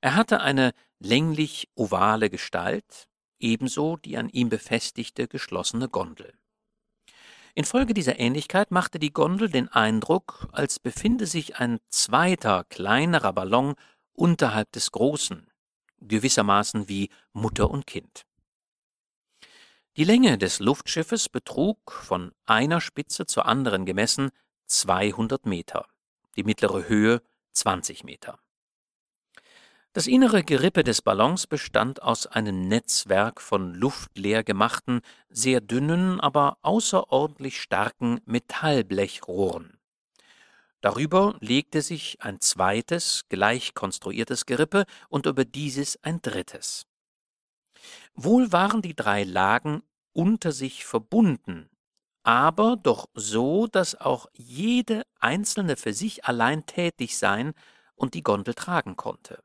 Er 0.00 0.14
hatte 0.14 0.40
eine 0.40 0.72
länglich-ovale 1.00 2.30
Gestalt, 2.30 3.08
ebenso 3.38 3.96
die 3.96 4.16
an 4.16 4.28
ihm 4.28 4.48
befestigte 4.48 5.28
geschlossene 5.28 5.88
Gondel. 5.88 6.32
Infolge 7.54 7.94
dieser 7.94 8.20
Ähnlichkeit 8.20 8.70
machte 8.70 9.00
die 9.00 9.12
Gondel 9.12 9.50
den 9.50 9.68
Eindruck, 9.68 10.46
als 10.52 10.78
befinde 10.78 11.26
sich 11.26 11.56
ein 11.56 11.80
zweiter, 11.88 12.64
kleinerer 12.64 13.32
Ballon 13.32 13.74
unterhalb 14.12 14.70
des 14.72 14.92
großen, 14.92 15.48
gewissermaßen 16.00 16.88
wie 16.88 17.10
Mutter 17.32 17.70
und 17.70 17.86
Kind. 17.86 18.26
Die 19.96 20.04
Länge 20.04 20.38
des 20.38 20.60
Luftschiffes 20.60 21.28
betrug, 21.28 21.90
von 21.90 22.32
einer 22.44 22.80
Spitze 22.80 23.26
zur 23.26 23.46
anderen 23.46 23.84
gemessen, 23.84 24.30
200 24.66 25.44
Meter, 25.44 25.88
die 26.36 26.44
mittlere 26.44 26.88
Höhe 26.88 27.22
20 27.54 28.04
Meter. 28.04 28.38
Das 29.98 30.06
innere 30.06 30.44
Gerippe 30.44 30.84
des 30.84 31.02
Ballons 31.02 31.48
bestand 31.48 32.02
aus 32.04 32.28
einem 32.28 32.68
Netzwerk 32.68 33.40
von 33.40 33.74
luftleer 33.74 34.44
gemachten, 34.44 35.00
sehr 35.28 35.60
dünnen, 35.60 36.20
aber 36.20 36.58
außerordentlich 36.62 37.60
starken 37.60 38.20
Metallblechrohren. 38.24 39.76
Darüber 40.82 41.36
legte 41.40 41.82
sich 41.82 42.18
ein 42.20 42.40
zweites, 42.40 43.24
gleich 43.28 43.74
konstruiertes 43.74 44.46
Gerippe 44.46 44.84
und 45.08 45.26
über 45.26 45.44
dieses 45.44 46.00
ein 46.04 46.22
drittes. 46.22 46.86
Wohl 48.14 48.52
waren 48.52 48.82
die 48.82 48.94
drei 48.94 49.24
Lagen 49.24 49.82
unter 50.12 50.52
sich 50.52 50.86
verbunden, 50.86 51.70
aber 52.22 52.76
doch 52.76 53.08
so, 53.14 53.66
dass 53.66 53.96
auch 53.96 54.28
jede 54.32 55.02
einzelne 55.18 55.76
für 55.76 55.92
sich 55.92 56.24
allein 56.24 56.66
tätig 56.66 57.18
sein 57.18 57.52
und 57.96 58.14
die 58.14 58.22
Gondel 58.22 58.54
tragen 58.54 58.94
konnte. 58.94 59.42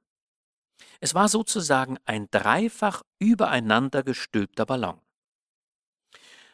Es 1.03 1.13
war 1.13 1.27
sozusagen 1.27 1.97
ein 2.05 2.29
dreifach 2.31 3.03
übereinander 3.19 4.03
gestülpter 4.03 4.65
Ballon. 4.65 5.01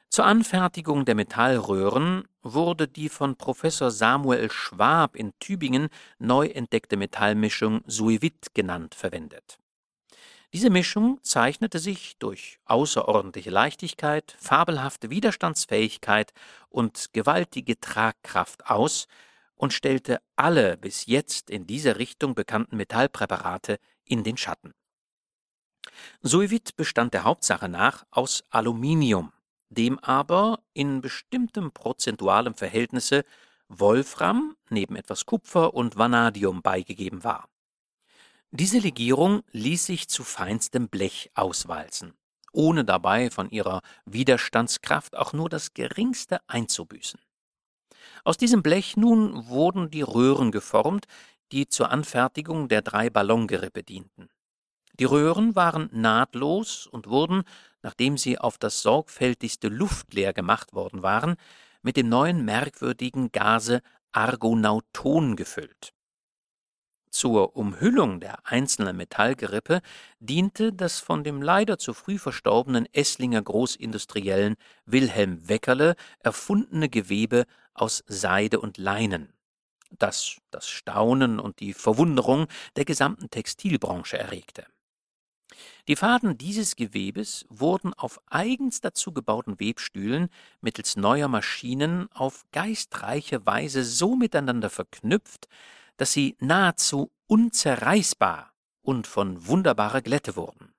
Zur 0.10 0.26
Anfertigung 0.26 1.06
der 1.06 1.14
Metallröhren 1.14 2.28
wurde 2.42 2.88
die 2.88 3.10
von 3.10 3.36
Professor 3.36 3.92
Samuel 3.92 4.50
Schwab 4.50 5.16
in 5.16 5.34
Tübingen 5.38 5.90
neu 6.18 6.48
entdeckte 6.48 6.98
Metallmischung 6.98 7.84
Suevit 7.86 8.56
genannt 8.56 8.96
verwendet. 8.96 9.60
Diese 10.52 10.72
Mischung 10.72 11.20
zeichnete 11.22 11.78
sich 11.78 12.18
durch 12.18 12.58
außerordentliche 12.66 13.52
Leichtigkeit, 13.52 14.36
fabelhafte 14.40 15.12
Widerstandsfähigkeit 15.12 16.34
und 16.70 17.14
gewaltige 17.14 17.80
Tragkraft 17.80 18.66
aus 18.66 19.08
und 19.60 19.74
stellte 19.74 20.22
alle 20.38 20.78
bis 20.78 21.06
jetzt 21.06 21.50
in 21.50 21.68
dieser 21.68 22.00
Richtung 22.00 22.34
bekannten 22.34 22.78
Metallpräparate 22.78 23.78
in 24.06 24.24
den 24.24 24.38
Schatten. 24.38 24.74
Suevit 26.22 26.78
bestand 26.78 27.14
der 27.14 27.26
Hauptsache 27.26 27.68
nach 27.68 28.06
aus 28.10 28.44
Aluminium, 28.50 29.34
dem 29.70 30.00
aber 30.00 30.64
in 30.74 31.02
bestimmtem 31.02 31.74
prozentualem 31.74 32.56
Verhältnisse 32.56 33.26
Wolfram 33.68 34.56
neben 34.70 34.96
etwas 34.96 35.26
Kupfer 35.26 35.74
und 35.74 35.98
Vanadium 35.98 36.62
beigegeben 36.62 37.26
war. 37.26 37.50
Diese 38.52 38.80
Legierung 38.80 39.44
ließ 39.52 39.86
sich 39.86 40.08
zu 40.08 40.24
feinstem 40.24 40.88
Blech 40.88 41.32
auswalzen, 41.34 42.14
ohne 42.54 42.86
dabei 42.86 43.30
von 43.30 43.50
ihrer 43.50 43.82
Widerstandskraft 44.06 45.18
auch 45.18 45.34
nur 45.34 45.50
das 45.50 45.74
geringste 45.74 46.40
einzubüßen. 46.48 47.20
Aus 48.24 48.38
diesem 48.38 48.64
Blech 48.64 48.98
nun 48.98 49.48
wurden 49.48 49.90
die 49.90 50.02
Röhren 50.02 50.52
geformt, 50.52 51.06
die 51.52 51.68
zur 51.68 51.92
Anfertigung 51.92 52.68
der 52.68 52.82
drei 52.82 53.10
Ballongerippe 53.10 53.84
dienten. 53.84 54.30
Die 55.00 55.06
Röhren 55.06 55.56
waren 55.56 55.90
nahtlos 55.94 56.86
und 56.86 57.08
wurden, 57.08 57.44
nachdem 57.82 58.18
sie 58.18 58.38
auf 58.38 58.58
das 58.58 58.82
sorgfältigste 58.82 59.70
luftleer 59.70 60.34
gemacht 60.34 60.74
worden 60.74 61.02
waren, 61.02 61.36
mit 61.82 61.96
dem 61.96 62.10
neuen 62.10 62.44
merkwürdigen 62.44 63.32
Gase 63.32 63.82
Argonauton 64.12 65.36
gefüllt. 65.36 65.94
Zur 67.12 67.56
Umhüllung 67.56 68.20
der 68.20 68.46
einzelnen 68.46 68.96
Metallgerippe 68.96 69.82
diente 70.20 70.72
das 70.72 71.00
von 71.00 71.24
dem 71.24 71.42
leider 71.42 71.78
zu 71.80 71.94
früh 71.94 72.18
verstorbenen 72.20 72.88
Esslinger 72.94 73.42
Großindustriellen 73.42 74.56
Wilhelm 74.86 75.48
Weckerle 75.50 75.96
erfundene 76.20 76.88
Gewebe 76.88 77.46
aus 77.74 78.04
Seide 78.08 78.60
und 78.60 78.78
Leinen 78.78 79.34
das 79.98 80.38
das 80.52 80.68
Staunen 80.68 81.40
und 81.40 81.60
die 81.60 81.74
Verwunderung 81.74 82.48
der 82.76 82.86
gesamten 82.86 83.30
Textilbranche 83.30 84.18
erregte. 84.18 84.66
Die 85.88 85.96
Faden 85.96 86.38
dieses 86.38 86.76
Gewebes 86.76 87.46
wurden 87.50 87.94
auf 87.96 88.22
eigens 88.28 88.82
dazu 88.82 89.12
gebauten 89.12 89.60
Webstühlen 89.60 90.30
mittels 90.62 90.96
neuer 90.96 91.28
Maschinen 91.28 92.08
auf 92.12 92.46
geistreiche 92.52 93.46
Weise 93.46 93.84
so 93.84 94.16
miteinander 94.16 94.70
verknüpft, 94.70 95.48
dass 96.00 96.14
sie 96.14 96.38
nahezu 96.40 97.12
unzerreißbar 97.28 98.54
und 98.82 99.06
von 99.06 99.46
wunderbarer 99.48 100.02
Glätte 100.02 100.38
wurden. 100.38 100.74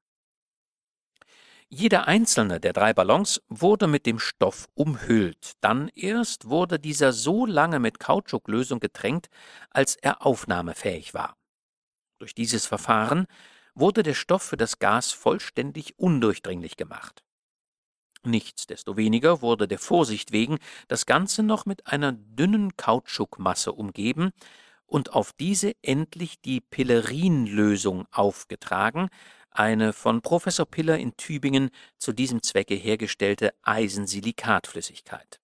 Jeder 1.69 2.09
einzelne 2.09 2.59
der 2.59 2.73
drei 2.73 2.95
Ballons 2.95 3.43
wurde 3.49 3.87
mit 3.87 4.07
dem 4.07 4.19
Stoff 4.19 4.67
umhüllt. 4.75 5.53
Dann 5.61 5.89
erst 5.95 6.49
wurde 6.49 6.81
dieser 6.81 7.13
so 7.13 7.45
lange 7.45 7.79
mit 7.81 8.01
Kautschuklösung 8.01 8.81
getränkt, 8.81 9.29
als 9.69 9.95
er 9.95 10.25
aufnahmefähig 10.25 11.13
war. 11.13 11.37
Durch 12.19 12.35
dieses 12.35 12.65
Verfahren 12.65 13.27
wurde 13.75 14.03
der 14.03 14.15
Stoff 14.15 14.43
für 14.43 14.57
das 14.57 14.79
Gas 14.79 15.13
vollständig 15.13 15.99
undurchdringlich 15.99 16.77
gemacht. 16.79 17.23
Nichtsdestoweniger 18.25 19.43
wurde 19.43 19.69
der 19.69 19.79
Vorsicht 19.79 20.33
wegen 20.33 20.59
das 20.89 21.05
Ganze 21.05 21.43
noch 21.43 21.67
mit 21.67 21.87
einer 21.87 22.13
dünnen 22.13 22.77
Kautschukmasse 22.79 23.73
umgeben 23.73 24.33
und 24.90 25.12
auf 25.12 25.33
diese 25.33 25.72
endlich 25.83 26.40
die 26.40 26.61
Pillerinlösung 26.61 28.07
aufgetragen, 28.11 29.09
eine 29.50 29.92
von 29.92 30.20
Professor 30.20 30.66
Piller 30.66 30.98
in 30.98 31.16
Tübingen 31.16 31.70
zu 31.96 32.12
diesem 32.12 32.42
Zwecke 32.42 32.74
hergestellte 32.74 33.53
Eisensilikatflüssigkeit. 33.62 35.40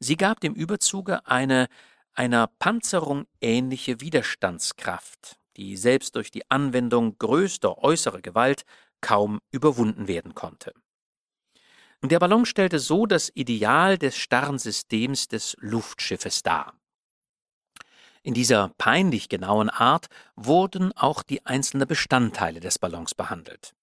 Sie 0.00 0.16
gab 0.16 0.40
dem 0.40 0.54
Überzuge 0.54 1.26
eine 1.26 1.68
einer 2.14 2.48
Panzerung 2.58 3.26
ähnliche 3.40 4.00
Widerstandskraft, 4.00 5.38
die 5.56 5.76
selbst 5.76 6.16
durch 6.16 6.32
die 6.32 6.50
Anwendung 6.50 7.16
größter 7.16 7.78
äußerer 7.78 8.22
Gewalt 8.22 8.64
kaum 9.00 9.38
überwunden 9.52 10.08
werden 10.08 10.34
konnte. 10.34 10.72
Der 12.02 12.18
Ballon 12.18 12.44
stellte 12.44 12.80
so 12.80 13.06
das 13.06 13.30
Ideal 13.34 13.98
des 13.98 14.16
starren 14.16 14.58
Systems 14.58 15.28
des 15.28 15.56
Luftschiffes 15.60 16.42
dar. 16.42 16.74
In 18.22 18.34
dieser 18.34 18.70
peinlich 18.78 19.28
genauen 19.28 19.70
Art 19.70 20.06
wurden 20.36 20.92
auch 20.96 21.22
die 21.22 21.46
einzelnen 21.46 21.86
Bestandteile 21.86 22.60
des 22.60 22.78
Ballons 22.78 23.14
behandelt. 23.14 23.74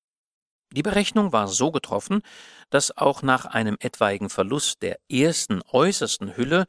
Die 0.72 0.84
Berechnung 0.84 1.32
war 1.32 1.48
so 1.48 1.72
getroffen, 1.72 2.22
dass 2.70 2.98
auch 2.98 3.22
nach 3.22 3.46
einem 3.46 3.78
etwaigen 3.80 4.30
Verlust 4.30 4.82
der 4.82 5.00
ersten 5.10 5.62
äußersten 5.72 6.36
Hülle 6.36 6.66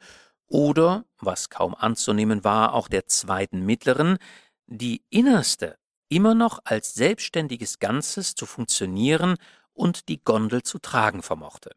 oder, 0.47 1.03
was 1.19 1.49
kaum 1.49 1.75
anzunehmen 1.75 2.43
war, 2.43 2.73
auch 2.73 2.87
der 2.87 3.05
zweiten 3.07 3.65
mittleren, 3.65 4.17
die 4.65 5.03
innerste 5.09 5.77
immer 6.09 6.35
noch 6.35 6.59
als 6.63 6.93
selbstständiges 6.93 7.79
Ganzes 7.79 8.35
zu 8.35 8.45
funktionieren 8.45 9.35
und 9.73 10.07
die 10.07 10.23
Gondel 10.23 10.63
zu 10.63 10.79
tragen 10.79 11.21
vermochte. 11.21 11.71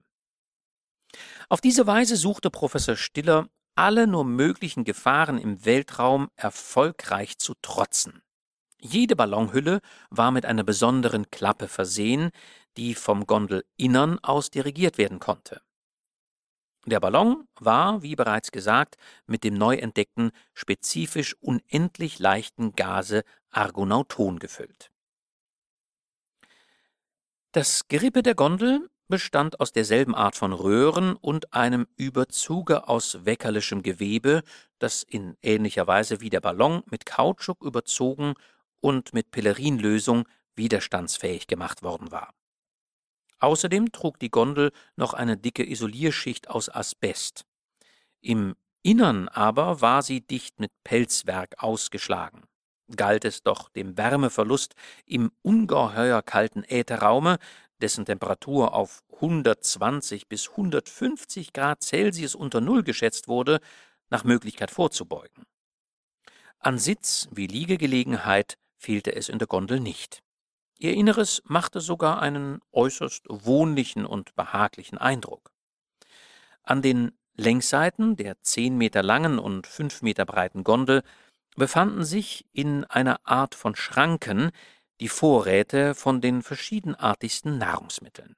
Auf 1.48 1.60
diese 1.60 1.86
Weise 1.86 2.16
suchte 2.16 2.50
Professor 2.50 2.96
Stiller 2.96 3.48
alle 3.80 4.06
nur 4.06 4.26
möglichen 4.26 4.84
Gefahren 4.84 5.38
im 5.38 5.64
Weltraum 5.64 6.28
erfolgreich 6.36 7.38
zu 7.38 7.54
trotzen. 7.62 8.20
Jede 8.78 9.16
Ballonhülle 9.16 9.80
war 10.10 10.32
mit 10.32 10.44
einer 10.44 10.64
besonderen 10.64 11.30
Klappe 11.30 11.66
versehen, 11.66 12.30
die 12.76 12.94
vom 12.94 13.26
Gondelinnern 13.26 14.18
aus 14.18 14.50
dirigiert 14.50 14.98
werden 14.98 15.18
konnte. 15.18 15.62
Der 16.84 17.00
Ballon 17.00 17.48
war, 17.58 18.02
wie 18.02 18.16
bereits 18.16 18.52
gesagt, 18.52 18.96
mit 19.26 19.44
dem 19.44 19.54
neu 19.54 19.76
entdeckten, 19.76 20.32
spezifisch 20.52 21.34
unendlich 21.40 22.18
leichten 22.18 22.72
Gase 22.76 23.22
Argonauton 23.48 24.40
gefüllt. 24.40 24.90
Das 27.52 27.88
Gerippe 27.88 28.22
der 28.22 28.34
Gondel 28.34 28.90
bestand 29.10 29.60
aus 29.60 29.72
derselben 29.72 30.14
Art 30.14 30.36
von 30.36 30.52
Röhren 30.52 31.14
und 31.16 31.52
einem 31.52 31.86
Überzuge 31.96 32.88
aus 32.88 33.26
weckerlischem 33.26 33.82
Gewebe, 33.82 34.42
das 34.78 35.02
in 35.02 35.36
ähnlicher 35.42 35.86
Weise 35.86 36.22
wie 36.22 36.30
der 36.30 36.40
Ballon 36.40 36.82
mit 36.90 37.04
Kautschuk 37.04 37.62
überzogen 37.62 38.34
und 38.80 39.12
mit 39.12 39.30
Pillerinlösung 39.30 40.26
widerstandsfähig 40.54 41.46
gemacht 41.46 41.82
worden 41.82 42.10
war. 42.10 42.32
Außerdem 43.40 43.92
trug 43.92 44.18
die 44.18 44.30
Gondel 44.30 44.72
noch 44.96 45.14
eine 45.14 45.36
dicke 45.36 45.68
Isolierschicht 45.68 46.48
aus 46.48 46.68
Asbest. 46.68 47.44
Im 48.20 48.54
Innern 48.82 49.28
aber 49.28 49.80
war 49.80 50.02
sie 50.02 50.20
dicht 50.20 50.60
mit 50.60 50.72
Pelzwerk 50.84 51.62
ausgeschlagen. 51.62 52.44
Galt 52.96 53.24
es 53.24 53.42
doch 53.42 53.68
dem 53.68 53.96
Wärmeverlust 53.96 54.74
im 55.06 55.30
ungeheuer 55.42 56.22
kalten 56.22 56.64
Ätherraume, 56.64 57.38
dessen 57.80 58.04
Temperatur 58.04 58.74
auf 58.74 59.02
120 59.14 60.28
bis 60.28 60.50
150 60.50 61.52
Grad 61.52 61.82
Celsius 61.82 62.34
unter 62.34 62.60
Null 62.60 62.82
geschätzt 62.82 63.28
wurde, 63.28 63.60
nach 64.08 64.24
Möglichkeit 64.24 64.70
vorzubeugen. 64.70 65.44
An 66.58 66.78
Sitz 66.78 67.28
wie 67.32 67.46
Liegegelegenheit 67.46 68.58
fehlte 68.76 69.14
es 69.14 69.28
in 69.28 69.38
der 69.38 69.48
Gondel 69.48 69.80
nicht. 69.80 70.22
Ihr 70.78 70.94
Inneres 70.94 71.42
machte 71.44 71.80
sogar 71.80 72.20
einen 72.20 72.60
äußerst 72.72 73.26
wohnlichen 73.28 74.06
und 74.06 74.34
behaglichen 74.34 74.98
Eindruck. 74.98 75.52
An 76.62 76.82
den 76.82 77.12
Längsseiten 77.36 78.16
der 78.16 78.40
zehn 78.42 78.76
Meter 78.76 79.02
langen 79.02 79.38
und 79.38 79.66
fünf 79.66 80.02
Meter 80.02 80.24
breiten 80.24 80.64
Gondel 80.64 81.02
befanden 81.56 82.04
sich 82.04 82.46
in 82.52 82.84
einer 82.84 83.20
Art 83.24 83.54
von 83.54 83.76
Schranken 83.76 84.50
die 85.00 85.08
Vorräte 85.08 85.94
von 85.94 86.20
den 86.20 86.42
verschiedenartigsten 86.42 87.58
Nahrungsmitteln. 87.58 88.36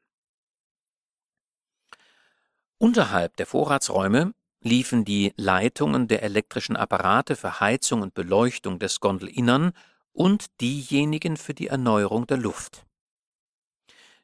Unterhalb 2.79 3.37
der 3.37 3.47
Vorratsräume 3.47 4.33
liefen 4.61 5.05
die 5.05 5.33
Leitungen 5.37 6.09
der 6.09 6.23
elektrischen 6.23 6.77
Apparate 6.77 7.37
für 7.37 7.61
Heizung 7.61 8.03
und 8.03 8.15
Beleuchtung 8.15 8.79
des 8.79 9.01
Gondelinnern 9.01 9.73
und 10.13 10.61
diejenigen 10.61 11.37
für 11.37 11.55
die 11.55 11.69
Erneuerung 11.69 12.27
der 12.27 12.37
Luft. 12.37 12.85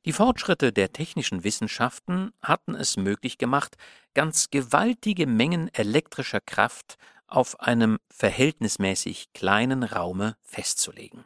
Die 0.05 0.12
Fortschritte 0.12 0.72
der 0.72 0.92
technischen 0.92 1.44
Wissenschaften 1.44 2.33
hatten 2.40 2.74
es 2.74 2.96
möglich 2.96 3.37
gemacht, 3.37 3.77
ganz 4.14 4.51
gewaltige 4.51 5.27
Mengen 5.27 5.72
elektrischer 5.74 6.40
Kraft 6.40 6.96
auf 7.27 7.61
einem 7.61 7.98
verhältnismäßig 8.09 9.33
kleinen 9.35 9.83
Raume 9.83 10.37
festzulegen. 10.42 11.24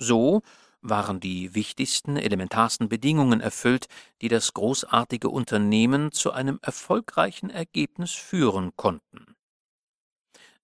So 0.00 0.42
waren 0.80 1.20
die 1.20 1.54
wichtigsten, 1.54 2.16
elementarsten 2.16 2.88
Bedingungen 2.88 3.40
erfüllt, 3.40 3.86
die 4.22 4.28
das 4.28 4.54
großartige 4.54 5.28
Unternehmen 5.28 6.10
zu 6.10 6.32
einem 6.32 6.58
erfolgreichen 6.62 7.50
Ergebnis 7.50 8.12
führen 8.12 8.72
konnten. 8.76 9.36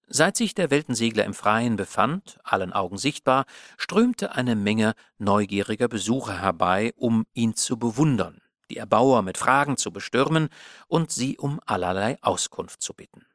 Seit 0.09 0.37
sich 0.37 0.55
der 0.55 0.70
Weltensegler 0.70 1.25
im 1.25 1.35
Freien 1.35 1.77
befand, 1.77 2.38
allen 2.44 2.72
Augen 2.72 2.96
sichtbar, 2.96 3.44
strömte 3.77 4.33
eine 4.33 4.57
Menge 4.57 4.94
neugieriger 5.18 5.88
Besucher 5.88 6.40
herbei, 6.40 6.94
um 6.96 7.27
ihn 7.35 7.55
zu 7.55 7.77
bewundern, 7.77 8.40
die 8.70 8.79
Erbauer 8.79 9.20
mit 9.20 9.37
Fragen 9.37 9.77
zu 9.77 9.92
bestürmen 9.92 10.49
und 10.87 11.11
sie 11.11 11.37
um 11.37 11.61
allerlei 11.66 12.16
Auskunft 12.22 12.81
zu 12.81 12.94
bitten. 12.94 13.27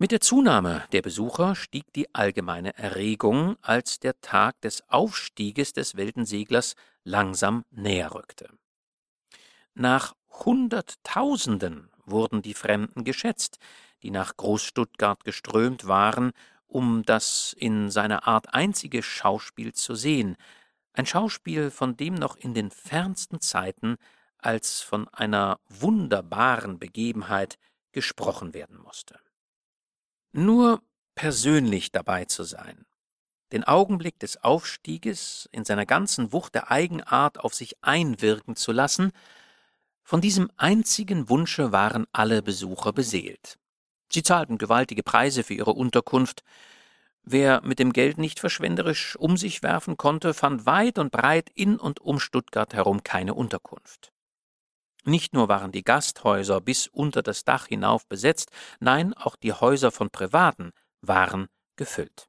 Mit 0.00 0.12
der 0.12 0.20
Zunahme 0.20 0.84
der 0.92 1.02
Besucher 1.02 1.56
stieg 1.56 1.92
die 1.92 2.14
allgemeine 2.14 2.78
Erregung, 2.78 3.56
als 3.62 3.98
der 3.98 4.20
Tag 4.20 4.60
des 4.60 4.88
Aufstieges 4.88 5.72
des 5.72 5.96
Weltenseglers 5.96 6.76
langsam 7.02 7.64
näher 7.72 8.14
rückte. 8.14 8.48
Nach 9.74 10.14
Hunderttausenden 10.30 11.90
wurden 12.06 12.42
die 12.42 12.54
Fremden 12.54 13.02
geschätzt, 13.02 13.58
die 14.04 14.12
nach 14.12 14.36
Großstuttgart 14.36 15.24
geströmt 15.24 15.88
waren, 15.88 16.30
um 16.68 17.02
das 17.02 17.52
in 17.58 17.90
seiner 17.90 18.28
Art 18.28 18.54
einzige 18.54 19.02
Schauspiel 19.02 19.72
zu 19.72 19.96
sehen, 19.96 20.36
ein 20.92 21.06
Schauspiel, 21.06 21.72
von 21.72 21.96
dem 21.96 22.14
noch 22.14 22.36
in 22.36 22.54
den 22.54 22.70
fernsten 22.70 23.40
Zeiten 23.40 23.96
als 24.38 24.80
von 24.80 25.08
einer 25.08 25.58
wunderbaren 25.68 26.78
Begebenheit 26.78 27.58
gesprochen 27.90 28.54
werden 28.54 28.78
musste. 28.78 29.18
Nur 30.38 30.82
persönlich 31.16 31.90
dabei 31.90 32.24
zu 32.24 32.44
sein, 32.44 32.86
den 33.50 33.64
Augenblick 33.64 34.20
des 34.20 34.36
Aufstieges 34.44 35.48
in 35.50 35.64
seiner 35.64 35.84
ganzen 35.84 36.32
Wucht 36.32 36.54
der 36.54 36.70
Eigenart 36.70 37.40
auf 37.40 37.54
sich 37.54 37.74
einwirken 37.82 38.54
zu 38.54 38.70
lassen, 38.70 39.10
von 40.04 40.20
diesem 40.20 40.48
einzigen 40.56 41.28
Wunsche 41.28 41.72
waren 41.72 42.06
alle 42.12 42.40
Besucher 42.40 42.92
beseelt. 42.92 43.58
Sie 44.12 44.22
zahlten 44.22 44.58
gewaltige 44.58 45.02
Preise 45.02 45.42
für 45.42 45.54
ihre 45.54 45.72
Unterkunft. 45.72 46.44
Wer 47.24 47.60
mit 47.62 47.80
dem 47.80 47.92
Geld 47.92 48.18
nicht 48.18 48.38
verschwenderisch 48.38 49.16
um 49.16 49.36
sich 49.36 49.64
werfen 49.64 49.96
konnte, 49.96 50.34
fand 50.34 50.66
weit 50.66 51.00
und 51.00 51.10
breit 51.10 51.50
in 51.52 51.80
und 51.80 51.98
um 51.98 52.20
Stuttgart 52.20 52.74
herum 52.74 53.02
keine 53.02 53.34
Unterkunft. 53.34 54.12
Nicht 55.08 55.32
nur 55.32 55.48
waren 55.48 55.72
die 55.72 55.84
Gasthäuser 55.84 56.60
bis 56.60 56.86
unter 56.86 57.22
das 57.22 57.42
Dach 57.42 57.66
hinauf 57.66 58.06
besetzt, 58.06 58.50
nein, 58.78 59.14
auch 59.14 59.36
die 59.36 59.54
Häuser 59.54 59.90
von 59.90 60.10
Privaten 60.10 60.72
waren 61.00 61.48
gefüllt. 61.76 62.28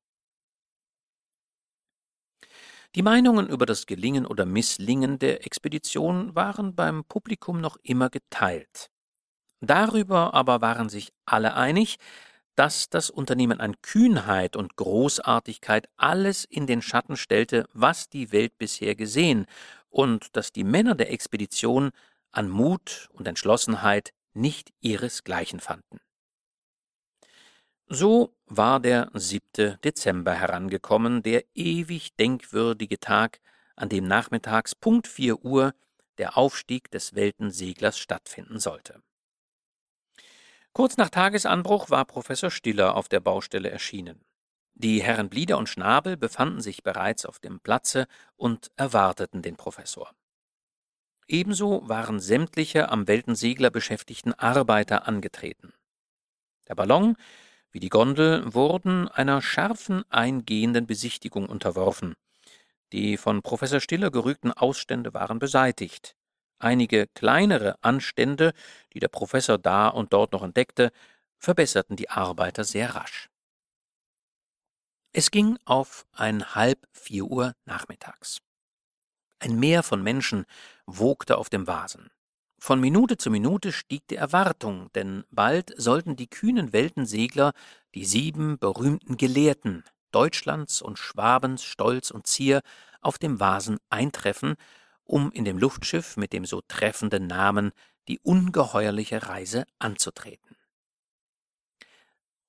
Die 2.95 3.01
Meinungen 3.01 3.49
über 3.49 3.65
das 3.65 3.85
Gelingen 3.85 4.25
oder 4.25 4.45
Misslingen 4.45 5.19
der 5.19 5.45
Expedition 5.45 6.33
waren 6.35 6.73
beim 6.73 7.03
Publikum 7.03 7.59
noch 7.59 7.75
immer 7.83 8.09
geteilt. 8.09 8.89
Darüber 9.59 10.33
aber 10.33 10.61
waren 10.61 10.87
sich 10.87 11.11
alle 11.25 11.55
einig, 11.55 11.97
dass 12.55 12.89
das 12.89 13.09
Unternehmen 13.09 13.59
an 13.59 13.75
Kühnheit 13.81 14.55
und 14.55 14.77
Großartigkeit 14.77 15.89
alles 15.97 16.45
in 16.45 16.65
den 16.65 16.81
Schatten 16.81 17.17
stellte, 17.17 17.67
was 17.73 18.07
die 18.07 18.31
Welt 18.31 18.57
bisher 18.57 18.95
gesehen, 18.95 19.47
und 19.89 20.35
dass 20.37 20.51
die 20.51 20.63
Männer 20.63 20.95
der 20.95 21.11
Expedition 21.11 21.91
an 22.31 22.49
Mut 22.49 23.09
und 23.13 23.27
Entschlossenheit 23.27 24.13
nicht 24.33 24.71
ihresgleichen 24.79 25.59
fanden. 25.59 25.99
So 27.87 28.35
war 28.45 28.79
der 28.79 29.09
7. 29.13 29.79
Dezember 29.83 30.33
herangekommen, 30.33 31.23
der 31.23 31.43
ewig 31.55 32.15
denkwürdige 32.17 32.99
Tag, 32.99 33.39
an 33.75 33.89
dem 33.89 34.07
nachmittags 34.07 34.75
Punkt 34.75 35.07
4 35.07 35.43
Uhr 35.43 35.73
der 36.19 36.37
Aufstieg 36.37 36.91
des 36.91 37.15
Weltenseglers 37.15 37.97
stattfinden 37.97 38.59
sollte. 38.59 39.01
Kurz 40.73 40.97
nach 40.97 41.09
Tagesanbruch 41.09 41.89
war 41.89 42.05
Professor 42.05 42.51
Stiller 42.51 42.95
auf 42.95 43.09
der 43.09 43.21
Baustelle 43.21 43.71
erschienen. 43.71 44.23
Die 44.73 45.01
Herren 45.01 45.29
Blieder 45.29 45.57
und 45.57 45.67
Schnabel 45.67 46.15
befanden 46.15 46.61
sich 46.61 46.83
bereits 46.83 47.25
auf 47.25 47.39
dem 47.39 47.59
Platze 47.59 48.07
und 48.37 48.71
erwarteten 48.75 49.41
den 49.41 49.57
Professor. 49.57 50.13
Ebenso 51.29 51.87
waren 51.87 52.19
sämtliche 52.19 52.89
am 52.89 53.07
Weltensegler 53.07 53.69
beschäftigten 53.69 54.33
Arbeiter 54.33 55.07
angetreten. 55.07 55.73
Der 56.67 56.75
Ballon 56.75 57.15
wie 57.71 57.79
die 57.79 57.89
Gondel 57.89 58.51
wurden 58.53 59.07
einer 59.07 59.41
scharfen 59.41 60.03
eingehenden 60.09 60.87
Besichtigung 60.87 61.47
unterworfen. 61.47 62.15
Die 62.91 63.17
von 63.17 63.43
Professor 63.43 63.79
Stiller 63.79 64.09
gerügten 64.09 64.51
Ausstände 64.51 65.13
waren 65.13 65.37
beseitigt. 65.37 66.15
Einige 66.57 67.05
kleinere 67.13 67.75
Anstände, 67.83 68.53
die 68.93 68.99
der 68.99 69.07
Professor 69.07 69.59
da 69.59 69.87
und 69.87 70.13
dort 70.13 70.31
noch 70.31 70.41
entdeckte, 70.41 70.91
verbesserten 71.37 71.95
die 71.95 72.09
Arbeiter 72.09 72.63
sehr 72.63 72.95
rasch. 72.95 73.29
Es 75.13 75.29
ging 75.29 75.57
auf 75.65 76.07
ein 76.11 76.55
halb 76.55 76.87
vier 76.91 77.25
Uhr 77.25 77.53
nachmittags. 77.65 78.39
Ein 79.39 79.57
Meer 79.57 79.83
von 79.83 80.03
Menschen 80.03 80.45
wogte 80.97 81.37
auf 81.37 81.49
dem 81.49 81.67
Vasen. 81.67 82.09
Von 82.57 82.81
Minute 82.81 83.17
zu 83.17 83.31
Minute 83.31 83.71
stieg 83.71 84.07
die 84.09 84.15
Erwartung, 84.17 84.91
denn 84.93 85.23
bald 85.31 85.73
sollten 85.77 86.15
die 86.15 86.27
kühnen 86.27 86.73
Weltensegler, 86.73 87.53
die 87.95 88.03
sieben 88.03 88.59
berühmten 88.59 89.15
Gelehrten, 89.15 89.83
Deutschlands 90.11 90.81
und 90.81 90.99
Schwabens 90.99 91.63
Stolz 91.63 92.11
und 92.11 92.27
Zier, 92.27 92.61
auf 93.01 93.17
dem 93.17 93.39
Vasen 93.39 93.79
eintreffen, 93.89 94.55
um 95.05 95.31
in 95.31 95.45
dem 95.45 95.57
Luftschiff 95.57 96.17
mit 96.17 96.33
dem 96.33 96.45
so 96.45 96.61
treffenden 96.67 97.27
Namen 97.27 97.71
die 98.09 98.19
ungeheuerliche 98.19 99.27
Reise 99.27 99.65
anzutreten. 99.79 100.57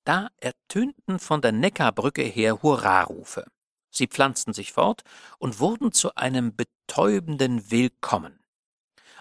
Da 0.03 0.29
ertönten 0.37 1.19
von 1.19 1.41
der 1.41 1.51
Neckarbrücke 1.51 2.23
her 2.23 2.61
Hurrarufe. 2.61 3.45
Sie 3.91 4.07
pflanzten 4.07 4.53
sich 4.53 4.71
fort 4.71 5.03
und 5.37 5.59
wurden 5.59 5.91
zu 5.91 6.15
einem 6.15 6.55
betäubenden 6.91 7.71
Willkommen. 7.71 8.43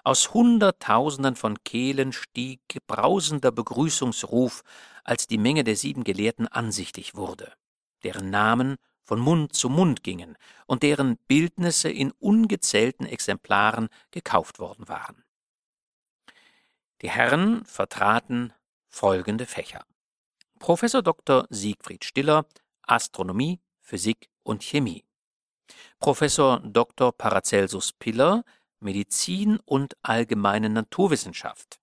Aus 0.03 0.35
Hunderttausenden 0.35 1.37
von 1.37 1.63
Kehlen 1.63 2.13
stieg 2.13 2.61
brausender 2.89 3.53
Begrüßungsruf, 3.53 4.65
als 5.05 5.29
die 5.29 5.39
Menge 5.39 5.63
der 5.63 5.77
sieben 5.77 6.03
Gelehrten 6.03 6.49
ansichtig 6.49 7.15
wurde, 7.15 7.53
deren 8.03 8.29
Namen 8.29 8.75
von 9.05 9.21
Mund 9.21 9.55
zu 9.55 9.69
Mund 9.69 10.03
gingen 10.03 10.37
und 10.67 10.83
deren 10.83 11.17
Bildnisse 11.29 11.89
in 11.89 12.11
ungezählten 12.11 13.07
Exemplaren 13.07 13.89
gekauft 14.11 14.59
worden 14.59 14.89
waren. 14.89 15.23
Die 17.03 17.11
Herren 17.11 17.65
vertraten 17.67 18.53
folgende 18.89 19.47
Fächer. 19.47 19.85
Professor 20.59 21.03
Dr. 21.03 21.47
Siegfried 21.51 22.05
Stiller, 22.05 22.47
Astronomie, 22.83 23.61
Physik 23.81 24.29
und 24.43 24.65
Chemie. 24.65 25.05
Professor 25.99 26.61
Dr. 26.61 27.13
Paracelsus 27.13 27.93
Piller, 27.93 28.45
Medizin 28.81 29.59
und 29.65 29.95
allgemeine 30.03 30.71
Naturwissenschaft. 30.71 31.81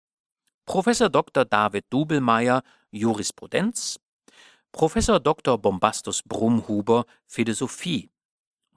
Professor 0.66 1.10
Dr. 1.10 1.46
David 1.46 1.86
Dubelmeier, 1.90 2.64
Jurisprudenz. 2.92 4.00
Professor 4.72 5.20
Dr. 5.20 5.58
Bombastus 5.58 6.22
Brumhuber, 6.24 7.06
Philosophie. 7.26 8.10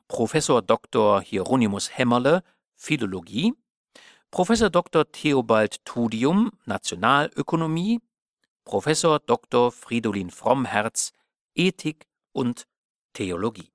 Professor 0.06 0.62
Dr. 0.62 1.20
Hieronymus 1.20 1.96
Hämmerle, 1.96 2.42
Philologie. 2.76 3.54
Professor 4.30 4.70
Dr. 4.70 5.10
Theobald 5.10 5.84
Tudium, 5.84 6.50
Nationalökonomie. 6.64 8.00
Professor 8.64 9.18
Dr. 9.18 9.72
Fridolin 9.72 10.30
Frommherz, 10.30 11.12
Ethik 11.54 12.06
und 12.32 12.66
Theologie. 13.14 13.72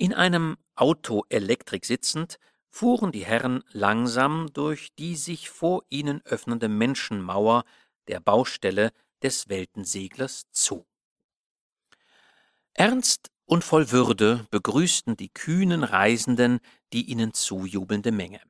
In 0.00 0.14
einem 0.14 0.56
Autoelektrik 0.76 1.84
sitzend, 1.84 2.38
fuhren 2.70 3.12
die 3.12 3.26
Herren 3.26 3.62
langsam 3.70 4.50
durch 4.54 4.94
die 4.98 5.14
sich 5.14 5.50
vor 5.50 5.82
ihnen 5.90 6.22
öffnende 6.24 6.70
Menschenmauer 6.70 7.64
der 8.08 8.18
Baustelle 8.18 8.92
des 9.22 9.50
Weltenseglers 9.50 10.44
zu. 10.52 10.86
Ernst 12.72 13.30
und 13.44 13.62
voll 13.62 13.90
Würde 13.90 14.46
begrüßten 14.50 15.18
die 15.18 15.28
kühnen 15.28 15.84
Reisenden 15.84 16.60
die 16.94 17.10
ihnen 17.10 17.34
zujubelnde 17.34 18.10
Menge. 18.10 18.40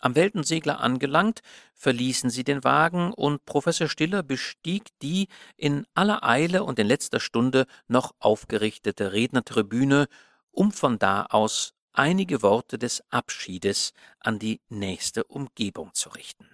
Am 0.00 0.16
Weltensegler 0.16 0.80
angelangt, 0.80 1.42
verließen 1.74 2.30
sie 2.30 2.42
den 2.42 2.64
Wagen 2.64 3.12
und 3.12 3.44
Professor 3.44 3.88
Stiller 3.88 4.24
bestieg 4.24 4.88
die 5.02 5.28
in 5.56 5.86
aller 5.94 6.24
Eile 6.24 6.64
und 6.64 6.80
in 6.80 6.88
letzter 6.88 7.20
Stunde 7.20 7.66
noch 7.86 8.12
aufgerichtete 8.18 9.12
Rednertribüne, 9.12 10.08
um 10.54 10.72
von 10.72 10.98
da 10.98 11.26
aus 11.26 11.74
einige 11.92 12.42
Worte 12.42 12.78
des 12.78 13.02
Abschiedes 13.10 13.92
an 14.20 14.38
die 14.38 14.60
nächste 14.68 15.24
Umgebung 15.24 15.92
zu 15.94 16.08
richten. 16.10 16.48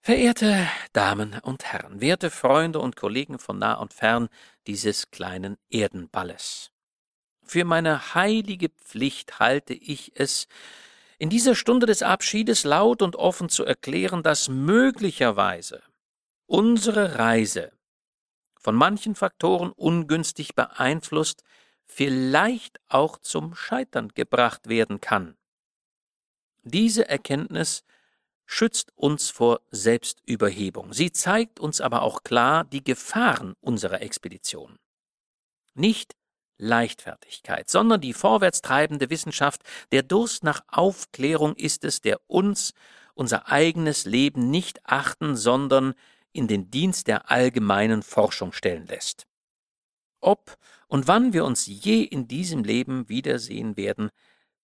Verehrte 0.00 0.68
Damen 0.92 1.36
und 1.42 1.64
Herren, 1.64 2.00
werte 2.00 2.30
Freunde 2.30 2.78
und 2.78 2.94
Kollegen 2.94 3.40
von 3.40 3.58
nah 3.58 3.74
und 3.74 3.92
fern 3.92 4.28
dieses 4.68 5.10
kleinen 5.10 5.56
Erdenballes. 5.68 6.70
Für 7.42 7.64
meine 7.64 8.14
heilige 8.14 8.68
Pflicht 8.68 9.40
halte 9.40 9.74
ich 9.74 10.12
es, 10.14 10.46
in 11.18 11.28
dieser 11.28 11.56
Stunde 11.56 11.86
des 11.86 12.02
Abschiedes 12.02 12.62
laut 12.62 13.02
und 13.02 13.16
offen 13.16 13.48
zu 13.48 13.64
erklären, 13.64 14.22
dass 14.22 14.48
möglicherweise 14.48 15.82
unsere 16.46 17.18
Reise 17.18 17.72
von 18.60 18.74
manchen 18.74 19.14
Faktoren 19.14 19.72
ungünstig 19.72 20.54
beeinflusst, 20.54 21.42
vielleicht 21.86 22.80
auch 22.88 23.18
zum 23.18 23.54
Scheitern 23.54 24.08
gebracht 24.08 24.68
werden 24.68 25.00
kann. 25.00 25.36
Diese 26.62 27.08
Erkenntnis 27.08 27.84
schützt 28.44 28.92
uns 28.96 29.30
vor 29.30 29.60
Selbstüberhebung. 29.70 30.92
Sie 30.92 31.12
zeigt 31.12 31.60
uns 31.60 31.80
aber 31.80 32.02
auch 32.02 32.22
klar 32.22 32.64
die 32.64 32.82
Gefahren 32.82 33.54
unserer 33.60 34.02
Expedition. 34.02 34.78
Nicht 35.74 36.16
Leichtfertigkeit, 36.58 37.68
sondern 37.68 38.00
die 38.00 38.14
vorwärtstreibende 38.14 39.10
Wissenschaft, 39.10 39.62
der 39.92 40.02
Durst 40.02 40.42
nach 40.42 40.62
Aufklärung 40.68 41.54
ist 41.54 41.84
es, 41.84 42.00
der 42.00 42.20
uns 42.26 42.72
unser 43.14 43.48
eigenes 43.48 44.04
Leben 44.04 44.50
nicht 44.50 44.80
achten, 44.84 45.36
sondern 45.36 45.94
in 46.32 46.48
den 46.48 46.70
Dienst 46.70 47.06
der 47.08 47.30
allgemeinen 47.30 48.02
Forschung 48.02 48.52
stellen 48.52 48.86
lässt. 48.86 49.26
Ob 50.20 50.56
und 50.88 51.08
wann 51.08 51.32
wir 51.32 51.44
uns 51.44 51.66
je 51.66 52.02
in 52.02 52.28
diesem 52.28 52.64
Leben 52.64 53.08
wiedersehen 53.08 53.76
werden, 53.76 54.10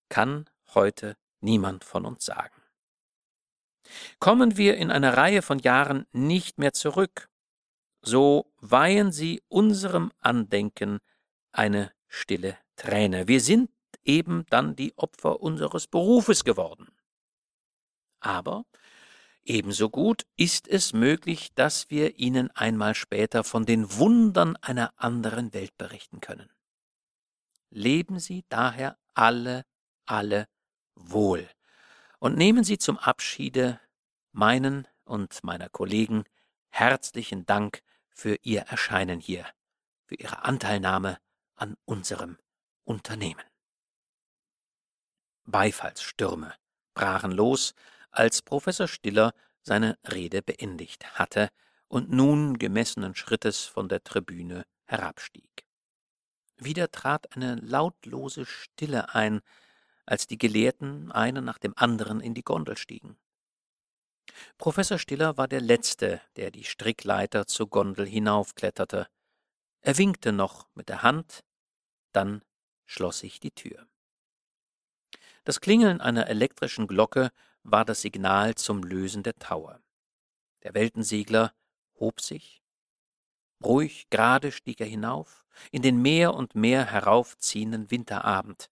kann 0.09 0.49
heute 0.75 1.17
niemand 1.41 1.85
von 1.85 2.07
uns 2.07 2.25
sagen. 2.25 2.63
Kommen 4.21 4.57
wir 4.57 4.77
in 4.77 4.91
einer 4.91 5.17
Reihe 5.17 5.43
von 5.43 5.59
Jahren 5.59 6.07
nicht 6.13 6.59
mehr 6.59 6.73
zurück, 6.73 7.29
so 8.01 8.53
weihen 8.61 9.13
sie 9.13 9.43
unserem 9.49 10.13
Andenken 10.19 11.01
eine 11.51 11.93
stille 12.09 12.57
Träne. 12.77 13.29
Wir 13.29 13.41
sind 13.41 13.71
eben 14.05 14.45
dann 14.51 14.77
die 14.77 14.97
Opfer 14.97 15.41
unseres 15.41 15.87
Berufes 15.87 16.45
geworden. 16.45 16.89
Aber 18.21 18.65
ebenso 19.45 19.91
gut 19.91 20.27
ist 20.37 20.69
es 20.69 20.93
möglich, 20.93 21.53
dass 21.55 21.91
wir 21.91 22.19
Ihnen 22.19 22.51
einmal 22.51 22.95
später 22.95 23.45
von 23.45 23.67
den 23.67 23.97
Wundern 23.97 24.57
einer 24.57 24.93
anderen 24.97 25.53
Welt 25.53 25.77
berichten 25.77 26.21
können. 26.21 26.51
Leben 27.71 28.19
Sie 28.19 28.45
daher 28.49 28.99
alle, 29.15 29.65
alle 30.07 30.49
wohl 30.95 31.49
und 32.19 32.37
nehmen 32.37 32.65
Sie 32.65 32.79
zum 32.79 32.99
Abschiede 32.99 33.81
meinen 34.33 34.87
und 35.05 35.43
meiner 35.43 35.69
Kollegen 35.69 36.25
herzlichen 36.71 37.47
Dank 37.47 37.83
für 38.11 38.37
Ihr 38.43 38.63
Erscheinen 38.63 39.21
hier, 39.21 39.47
für 40.05 40.15
Ihre 40.15 40.45
Anteilnahme 40.45 41.19
an 41.55 41.77
unserem 41.85 42.39
Unternehmen. 42.85 43.45
Beifallsstürme 45.45 46.55
brachen 46.95 47.33
los, 47.33 47.75
als 48.13 48.43
Professor 48.43 48.87
Stiller 48.87 49.33
seine 49.63 49.99
Rede 50.05 50.43
beendigt 50.43 51.19
hatte 51.19 51.49
und 51.89 52.11
nun 52.11 52.59
gemessenen 52.59 53.15
Schrittes 53.15 53.65
von 53.65 53.89
der 53.89 54.03
Tribüne 54.05 54.65
herabstieg. 54.85 55.67
Wieder 56.57 56.91
trat 56.91 57.35
eine 57.35 57.57
lautlose 57.57 58.47
Stille 58.47 59.15
ein, 59.15 59.41
als 60.07 60.27
die 60.27 60.39
Gelehrten 60.39 61.11
einen 61.13 61.45
nach 61.45 61.59
dem 61.59 61.75
anderen 61.77 62.21
in 62.21 62.35
die 62.35 62.43
Gondel 62.43 62.77
stiegen. 62.77 63.17
Professor 64.59 64.99
Stiller 64.99 65.37
war 65.37 65.49
der 65.49 65.61
Letzte, 65.61 66.21
der 66.37 66.51
die 66.51 66.65
Strickleiter 66.65 67.47
zur 67.47 67.69
Gondel 67.69 68.07
hinaufkletterte. 68.07 69.09
Er 69.81 69.99
winkte 69.99 70.33
noch 70.33 70.69
mit 70.75 70.89
der 70.89 71.03
Hand, 71.03 71.45
dann 72.13 72.43
schloss 72.87 73.21
sich 73.21 73.41
die 73.41 73.51
Tür. 73.51 73.87
Das 75.45 75.61
Klingeln 75.61 76.01
einer 76.01 76.29
elektrischen 76.29 76.87
Glocke 76.87 77.31
war 77.63 77.85
das 77.85 78.01
Signal 78.01 78.55
zum 78.55 78.83
Lösen 78.83 79.23
der 79.23 79.35
Taue. 79.37 79.81
Der 80.63 80.75
Weltensegler 80.75 81.55
hob 81.99 82.21
sich. 82.21 82.63
Ruhig 83.65 84.09
gerade 84.11 84.51
stieg 84.53 84.81
er 84.81 84.87
hinauf, 84.87 85.45
in 85.71 85.83
den 85.83 86.01
mehr 86.03 86.35
und 86.35 86.55
mehr 86.55 86.85
heraufziehenden 86.85 87.91
Winterabend. 87.91 88.71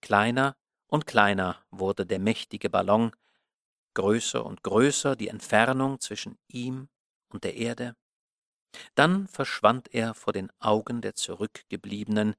Kleiner 0.00 0.56
und 0.86 1.06
kleiner 1.06 1.64
wurde 1.70 2.06
der 2.06 2.20
mächtige 2.20 2.70
Ballon, 2.70 3.12
größer 3.94 4.44
und 4.44 4.62
größer 4.62 5.16
die 5.16 5.28
Entfernung 5.28 6.00
zwischen 6.00 6.38
ihm 6.48 6.88
und 7.28 7.44
der 7.44 7.56
Erde. 7.56 7.96
Dann 8.94 9.26
verschwand 9.26 9.92
er 9.94 10.14
vor 10.14 10.32
den 10.32 10.52
Augen 10.60 11.00
der 11.00 11.14
Zurückgebliebenen, 11.14 12.36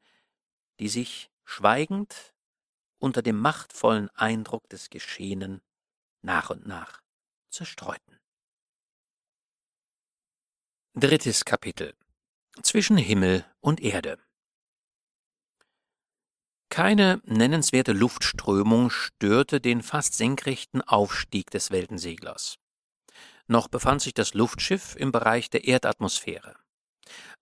die 0.80 0.88
sich 0.88 1.32
schweigend 1.44 2.36
unter 3.00 3.22
dem 3.22 3.40
machtvollen 3.40 4.10
Eindruck 4.12 4.70
des 4.70 4.90
Geschehenen 4.90 5.62
nach 6.22 6.50
und 6.50 6.66
nach 6.68 7.02
zerstreuten. 7.50 8.20
Drittes 10.94 11.46
Kapitel 11.46 11.94
Zwischen 12.62 12.98
Himmel 12.98 13.46
und 13.62 13.82
Erde 13.82 14.18
keine 16.70 17.22
nennenswerte 17.26 17.94
Luftströmung 17.94 18.90
störte 18.90 19.62
den 19.62 19.82
fast 19.82 20.14
senkrechten 20.14 20.82
Aufstieg 20.82 21.50
des 21.50 21.72
Weltenseglers. 21.72 22.60
Noch 23.48 23.68
befand 23.68 24.02
sich 24.02 24.14
das 24.14 24.34
Luftschiff 24.34 24.96
im 24.96 25.12
Bereich 25.12 25.50
der 25.50 25.64
Erdatmosphäre. 25.64 26.56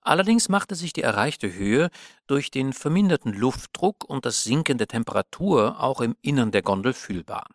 Allerdings 0.05 0.49
machte 0.49 0.75
sich 0.75 0.93
die 0.93 1.01
erreichte 1.01 1.51
Höhe 1.51 1.89
durch 2.27 2.51
den 2.51 2.73
verminderten 2.73 3.33
Luftdruck 3.33 4.03
und 4.03 4.23
das 4.25 4.43
Sinken 4.43 4.77
der 4.77 4.87
Temperatur 4.87 5.79
auch 5.79 5.99
im 5.99 6.15
Innern 6.21 6.51
der 6.51 6.61
Gondel 6.61 6.93
fühlbar. 6.93 7.47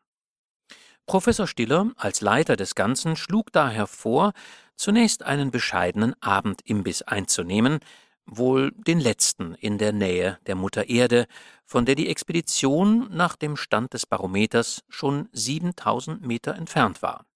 Professor 1.06 1.46
Stiller 1.46 1.92
als 1.96 2.20
Leiter 2.20 2.56
des 2.56 2.74
Ganzen 2.74 3.14
schlug 3.14 3.52
daher 3.52 3.86
vor, 3.86 4.32
zunächst 4.74 5.22
einen 5.22 5.52
bescheidenen 5.52 6.20
Abendimbiss 6.20 7.02
einzunehmen, 7.02 7.78
wohl 8.26 8.72
den 8.72 8.98
letzten 8.98 9.54
in 9.54 9.78
der 9.78 9.92
Nähe 9.92 10.40
der 10.46 10.56
Mutter 10.56 10.88
Erde, 10.88 11.26
von 11.64 11.86
der 11.86 11.94
die 11.94 12.08
Expedition 12.08 13.06
nach 13.14 13.36
dem 13.36 13.56
Stand 13.56 13.94
des 13.94 14.06
Barometers 14.06 14.82
schon 14.88 15.28
7000 15.32 16.26
Meter 16.26 16.56
entfernt 16.56 17.00
war. 17.00 17.26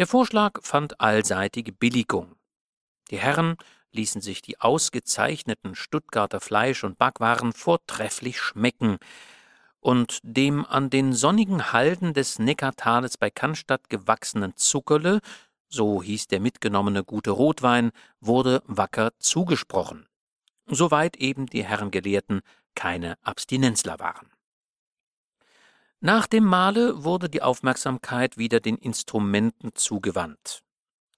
Der 0.00 0.08
Vorschlag 0.08 0.60
fand 0.62 1.00
allseitige 1.00 1.70
Billigung. 1.70 2.34
Die 3.12 3.18
Herren 3.18 3.56
ließen 3.92 4.20
sich 4.20 4.42
die 4.42 4.60
ausgezeichneten 4.60 5.76
Stuttgarter 5.76 6.40
Fleisch- 6.40 6.82
und 6.82 6.98
Backwaren 6.98 7.52
vortrefflich 7.52 8.40
schmecken, 8.40 8.98
und 9.78 10.20
dem 10.22 10.64
an 10.64 10.90
den 10.90 11.12
sonnigen 11.12 11.72
Halden 11.72 12.14
des 12.14 12.38
Neckartales 12.38 13.18
bei 13.18 13.30
Cannstatt 13.30 13.88
gewachsenen 13.88 14.56
Zuckerle 14.56 15.20
so 15.72 16.02
hieß 16.02 16.26
der 16.26 16.40
mitgenommene 16.40 17.02
gute 17.02 17.30
Rotwein, 17.30 17.92
wurde 18.20 18.62
wacker 18.66 19.12
zugesprochen, 19.18 20.06
soweit 20.66 21.16
eben 21.16 21.46
die 21.46 21.64
Herren 21.64 21.90
Gelehrten 21.90 22.42
keine 22.74 23.16
Abstinenzler 23.22 23.98
waren. 23.98 24.28
Nach 26.00 26.26
dem 26.26 26.44
Mahle 26.44 27.04
wurde 27.04 27.30
die 27.30 27.42
Aufmerksamkeit 27.42 28.36
wieder 28.36 28.60
den 28.60 28.76
Instrumenten 28.76 29.74
zugewandt. 29.74 30.62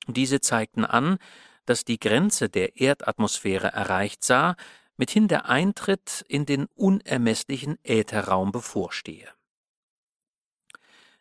Diese 0.07 0.41
zeigten 0.41 0.85
an, 0.85 1.19
dass 1.67 1.85
die 1.85 1.99
Grenze 1.99 2.49
der 2.49 2.81
Erdatmosphäre 2.81 3.69
erreicht 3.69 4.25
sah, 4.25 4.57
mithin 4.97 5.29
der 5.29 5.49
Eintritt 5.49 6.25
in 6.29 6.47
den 6.47 6.67
unermesslichen 6.75 7.79
Ätherraum 7.83 8.53
bevorstehe. 8.53 9.29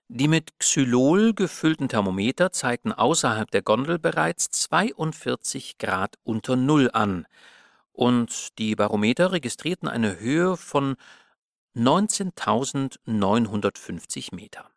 Die 0.10 0.28
mit 0.28 0.60
Xylol 0.60 1.34
gefüllten 1.34 1.90
Thermometer 1.90 2.52
zeigten 2.52 2.92
außerhalb 2.92 3.50
der 3.50 3.64
Gondel 3.64 3.98
bereits 3.98 4.52
42 4.52 5.80
Grad 5.80 6.20
unter 6.24 6.56
Null 6.56 6.92
an, 6.94 7.26
und 7.94 8.58
die 8.58 8.76
Barometer 8.76 9.32
registrierten 9.32 9.88
eine 9.88 10.20
Höhe 10.20 10.58
von 10.58 10.98
19.950 11.76 14.36
Meter. 14.36 14.73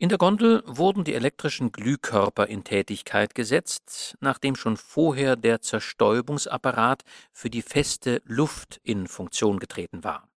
In 0.00 0.08
der 0.08 0.18
Gondel 0.18 0.62
wurden 0.64 1.02
die 1.02 1.14
elektrischen 1.14 1.72
Glühkörper 1.72 2.46
in 2.46 2.62
Tätigkeit 2.62 3.34
gesetzt, 3.34 4.16
nachdem 4.20 4.54
schon 4.54 4.76
vorher 4.76 5.34
der 5.34 5.60
Zerstäubungsapparat 5.60 7.02
für 7.32 7.50
die 7.50 7.62
feste 7.62 8.22
Luft 8.24 8.78
in 8.84 9.08
Funktion 9.08 9.58
getreten 9.58 10.04
war. 10.04 10.28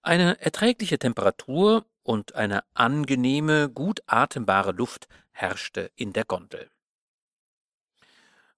Eine 0.00 0.40
erträgliche 0.40 0.98
Temperatur 0.98 1.84
und 2.02 2.34
eine 2.34 2.64
angenehme, 2.72 3.68
gut 3.68 4.00
atembare 4.06 4.72
Luft 4.72 5.08
herrschte 5.32 5.90
in 5.94 6.14
der 6.14 6.24
Gondel. 6.24 6.70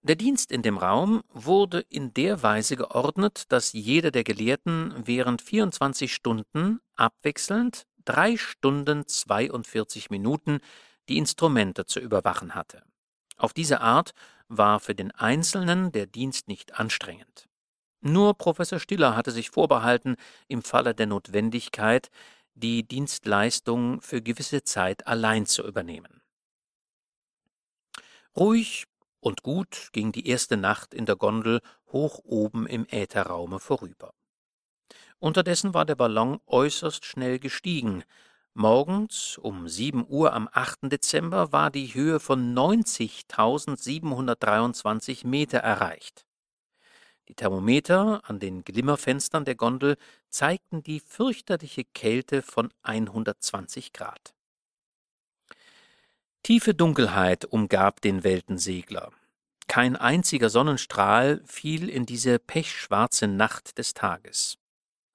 Der 0.03 0.15
Dienst 0.15 0.53
in 0.53 0.63
dem 0.63 0.79
Raum 0.79 1.25
wurde 1.31 1.81
in 1.81 2.15
der 2.15 2.45
Weise 2.45 2.77
geordnet, 2.77 3.47
dass 3.49 3.73
jeder 3.73 4.13
der 4.13 4.23
Gelehrten 4.23 4.95
während 5.05 5.43
24 5.43 6.15
Stunden 6.15 6.79
abwechselnd 6.95 7.88
drei 8.09 8.39
Stunden 8.39 9.07
42 9.07 10.09
Minuten 10.09 10.61
die 11.11 11.19
Instrumente 11.19 11.85
zu 11.85 12.01
überwachen 12.01 12.55
hatte. 12.55 12.83
Auf 13.37 13.53
diese 13.53 13.81
Art 13.81 14.13
war 14.49 14.81
für 14.81 14.95
den 14.95 15.11
Einzelnen 15.11 15.93
der 15.93 16.07
Dienst 16.07 16.49
nicht 16.49 16.79
anstrengend. 16.81 17.49
Nur 18.01 18.35
Professor 18.35 18.79
Stiller 18.79 19.15
hatte 19.15 19.31
sich 19.31 19.51
vorbehalten, 19.51 20.17
im 20.47 20.63
Falle 20.63 20.95
der 20.95 21.07
Notwendigkeit 21.07 22.11
die 22.55 22.83
Dienstleistung 22.83 24.01
für 24.01 24.23
gewisse 24.23 24.63
Zeit 24.63 25.07
allein 25.07 25.45
zu 25.45 25.67
übernehmen. 25.67 26.23
Ruhig 28.37 28.85
und 29.21 29.43
gut 29.43 29.91
ging 29.93 30.13
die 30.13 30.27
erste 30.29 30.57
Nacht 30.57 30.95
in 30.95 31.05
der 31.05 31.17
Gondel 31.17 31.61
hoch 31.93 32.21
oben 32.25 32.67
im 32.67 32.87
Ätherraume 32.89 33.59
vorüber. 33.59 34.15
Unterdessen 35.21 35.75
war 35.75 35.85
der 35.85 35.97
Ballon 35.97 36.39
äußerst 36.47 37.05
schnell 37.05 37.41
gestiegen. 37.41 38.05
Morgens 38.55 39.37
um 39.39 39.69
sieben 39.69 40.07
Uhr 40.09 40.33
am 40.33 40.49
8. 40.53 40.93
Dezember 40.93 41.53
war 41.53 41.71
die 41.71 41.95
Höhe 41.95 42.21
von 42.21 42.55
90.723 42.55 45.27
Meter 45.27 45.59
erreicht. 45.59 46.25
Die 47.29 47.35
Thermometer 47.35 48.23
an 48.25 48.39
den 48.39 48.63
Glimmerfenstern 48.65 49.45
der 49.45 49.57
Gondel 49.57 49.97
zeigten 50.31 50.83
die 50.83 51.01
fürchterliche 51.01 51.85
Kälte 51.85 52.43
von 52.43 52.71
120 52.83 53.93
Grad. 53.93 54.35
Tiefe 56.43 56.75
Dunkelheit 56.75 57.45
umgab 57.45 58.01
den 58.01 58.25
Weltensegler. 58.25 59.13
Kein 59.67 59.97
einziger 59.97 60.49
Sonnenstrahl 60.49 61.43
fiel 61.45 61.91
in 61.91 62.07
diese 62.07 62.39
pechschwarze 62.39 63.27
Nacht 63.27 63.77
des 63.77 63.93
Tages. 63.93 64.57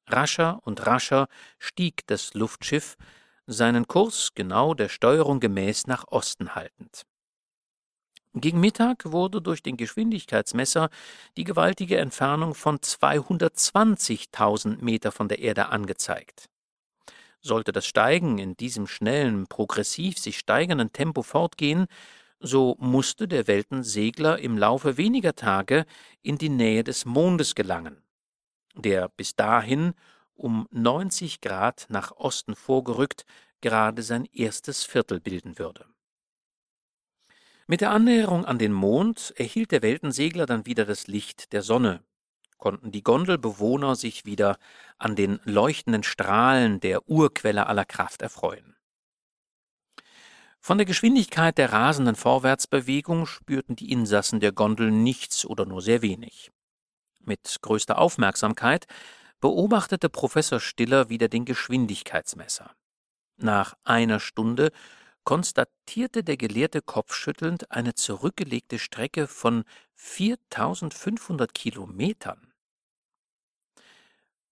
Rascher 0.08 0.60
und 0.64 0.86
rascher 0.86 1.28
stieg 1.60 2.06
das 2.08 2.34
Luftschiff, 2.34 2.98
seinen 3.46 3.88
Kurs 3.88 4.32
genau 4.36 4.74
der 4.74 4.90
Steuerung 4.90 5.40
gemäß 5.40 5.88
nach 5.88 6.06
Osten 6.08 6.56
haltend. 6.56 7.04
Gegen 8.36 8.60
Mittag 8.60 9.12
wurde 9.12 9.42
durch 9.42 9.62
den 9.62 9.78
Geschwindigkeitsmesser 9.78 10.90
die 11.38 11.44
gewaltige 11.44 11.98
Entfernung 11.98 12.56
von 12.56 12.80
220.000 12.80 14.84
Meter 14.84 15.12
von 15.12 15.28
der 15.28 15.40
Erde 15.40 15.70
angezeigt. 15.70 16.50
Sollte 17.42 17.72
das 17.72 17.86
Steigen 17.86 18.40
in 18.40 18.58
diesem 18.58 18.88
schnellen, 18.88 19.46
progressiv 19.48 20.18
sich 20.18 20.40
steigernden 20.40 20.94
Tempo 20.94 21.22
fortgehen, 21.22 21.86
so 22.40 22.76
musste 22.80 23.28
der 23.28 23.48
Weltensegler 23.48 24.40
im 24.40 24.58
Laufe 24.58 24.98
weniger 24.98 25.36
Tage 25.36 25.86
in 26.24 26.38
die 26.38 26.50
Nähe 26.50 26.84
des 26.84 27.06
Mondes 27.06 27.54
gelangen, 27.54 28.03
der 28.74 29.10
bis 29.10 29.36
dahin 29.36 29.94
um 30.36 30.68
90 30.72 31.42
Grad 31.42 31.86
nach 31.90 32.12
Osten 32.12 32.56
vorgerückt 32.56 33.26
gerade 33.62 34.04
sein 34.04 34.26
erstes 34.26 34.84
Viertel 34.84 35.20
bilden 35.20 35.58
würde. 35.58 35.86
Mit 37.66 37.80
der 37.80 37.92
Annäherung 37.92 38.44
an 38.46 38.60
den 38.60 38.74
Mond 38.74 39.34
erhielt 39.38 39.72
der 39.72 39.82
Weltensegler 39.82 40.46
dann 40.46 40.66
wieder 40.66 40.86
das 40.86 41.08
Licht 41.08 41.54
der 41.54 41.62
Sonne, 41.62 42.04
konnten 42.58 42.92
die 42.92 43.04
Gondelbewohner 43.04 43.96
sich 43.96 44.26
wieder 44.26 44.58
an 44.98 45.16
den 45.16 45.40
leuchtenden 45.46 46.04
Strahlen 46.04 46.82
der 46.82 47.10
Urquelle 47.10 47.68
aller 47.68 47.86
Kraft 47.86 48.22
erfreuen. 48.22 48.76
Von 50.60 50.78
der 50.78 50.86
Geschwindigkeit 50.86 51.58
der 51.58 51.74
rasenden 51.74 52.16
Vorwärtsbewegung 52.16 53.26
spürten 53.26 53.76
die 53.76 53.92
Insassen 53.92 54.40
der 54.40 54.54
Gondel 54.54 54.92
nichts 54.92 55.46
oder 55.46 55.66
nur 55.66 55.82
sehr 55.82 56.02
wenig. 56.02 56.52
Mit 57.24 57.58
größter 57.62 57.98
Aufmerksamkeit 57.98 58.86
beobachtete 59.40 60.10
Professor 60.10 60.60
Stiller 60.60 61.10
wieder 61.10 61.28
den 61.30 61.46
Geschwindigkeitsmesser. 61.46 62.72
Nach 63.38 63.76
einer 63.84 64.20
Stunde 64.20 64.72
konstatierte 65.24 66.24
der 66.24 66.38
Gelehrte 66.38 66.82
kopfschüttelnd 66.82 67.72
eine 67.72 67.94
zurückgelegte 67.94 68.80
Strecke 68.80 69.28
von 69.28 69.64
4500 69.96 71.54
Kilometern. 71.54 72.54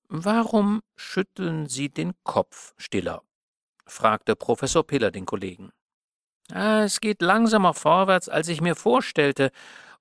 Warum 0.07 0.82
schütteln 0.95 1.67
Sie 1.67 1.89
den 1.89 2.13
Kopf, 2.24 2.74
Stiller? 2.78 3.24
fragte 3.86 4.36
Professor 4.36 4.86
Piller 4.86 5.11
den 5.11 5.26
Kollegen. 5.26 5.72
Ah, 6.51 6.84
es 6.84 6.99
geht 6.99 7.22
langsamer 7.22 7.74
vorwärts, 7.74 8.28
als 8.28 8.47
ich 8.49 8.61
mir 8.61 8.76
vorstellte 8.76 9.51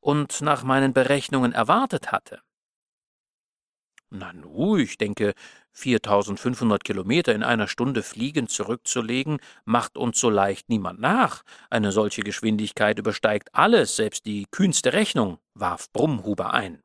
und 0.01 0.41
nach 0.41 0.65
meinen 0.65 0.93
Berechnungen 0.93 1.53
erwartet 1.53 2.11
hatte. 2.11 2.43
Na 4.13 4.33
nu, 4.33 4.77
ich 4.77 4.99
denke, 4.99 5.35
4500 5.73 6.83
Kilometer 6.83 7.33
in 7.33 7.45
einer 7.45 7.69
Stunde 7.69 8.03
fliegend 8.03 8.51
zurückzulegen, 8.51 9.39
macht 9.65 9.97
uns 9.97 10.19
so 10.19 10.31
leicht 10.31 10.69
niemand 10.69 11.01
nach. 11.01 11.45
Eine 11.71 11.93
solche 11.93 12.23
Geschwindigkeit 12.23 12.99
übersteigt 12.99 13.55
alles, 13.55 13.95
selbst 13.95 14.27
die 14.27 14.47
kühnste 14.51 14.93
Rechnung, 14.93 15.39
warf 15.55 15.93
Brummhuber 15.93 16.53
ein. 16.53 16.83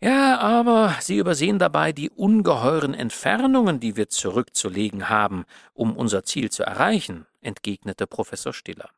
Ja, 0.00 0.38
aber 0.38 0.94
Sie 1.00 1.16
übersehen 1.16 1.58
dabei 1.58 1.92
die 1.92 2.10
ungeheuren 2.10 2.94
Entfernungen, 2.94 3.80
die 3.80 3.96
wir 3.96 4.08
zurückzulegen 4.10 5.08
haben, 5.08 5.44
um 5.72 5.96
unser 5.96 6.24
Ziel 6.24 6.50
zu 6.50 6.62
erreichen, 6.62 7.26
entgegnete 7.40 8.06
Professor 8.06 8.52
Stiller. 8.52 8.90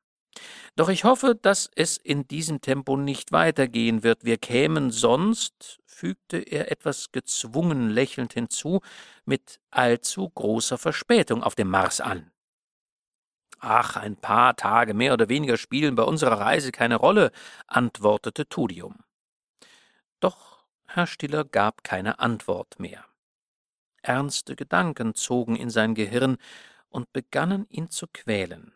Doch 0.76 0.88
ich 0.88 1.04
hoffe, 1.04 1.34
dass 1.34 1.70
es 1.74 1.96
in 1.96 2.28
diesem 2.28 2.60
Tempo 2.60 2.96
nicht 2.96 3.32
weitergehen 3.32 4.02
wird. 4.02 4.24
Wir 4.24 4.36
kämen 4.36 4.90
sonst, 4.90 5.78
fügte 5.86 6.38
er 6.38 6.70
etwas 6.70 7.12
gezwungen 7.12 7.90
lächelnd 7.90 8.34
hinzu, 8.34 8.80
mit 9.24 9.60
allzu 9.70 10.28
großer 10.28 10.78
Verspätung 10.78 11.42
auf 11.42 11.54
dem 11.54 11.68
Mars 11.68 12.00
an. 12.00 12.30
Ach, 13.58 13.96
ein 13.96 14.16
paar 14.16 14.54
Tage 14.56 14.92
mehr 14.92 15.14
oder 15.14 15.28
weniger 15.28 15.56
spielen 15.56 15.94
bei 15.94 16.02
unserer 16.02 16.38
Reise 16.38 16.72
keine 16.72 16.96
Rolle, 16.96 17.32
antwortete 17.66 18.48
Tudium. 18.48 18.96
Doch 20.20 20.64
Herr 20.86 21.06
Stiller 21.06 21.44
gab 21.44 21.82
keine 21.82 22.18
Antwort 22.18 22.78
mehr. 22.78 23.04
Ernste 24.02 24.56
Gedanken 24.56 25.14
zogen 25.14 25.56
in 25.56 25.70
sein 25.70 25.94
Gehirn 25.94 26.36
und 26.90 27.12
begannen 27.12 27.66
ihn 27.70 27.90
zu 27.90 28.06
quälen. 28.06 28.75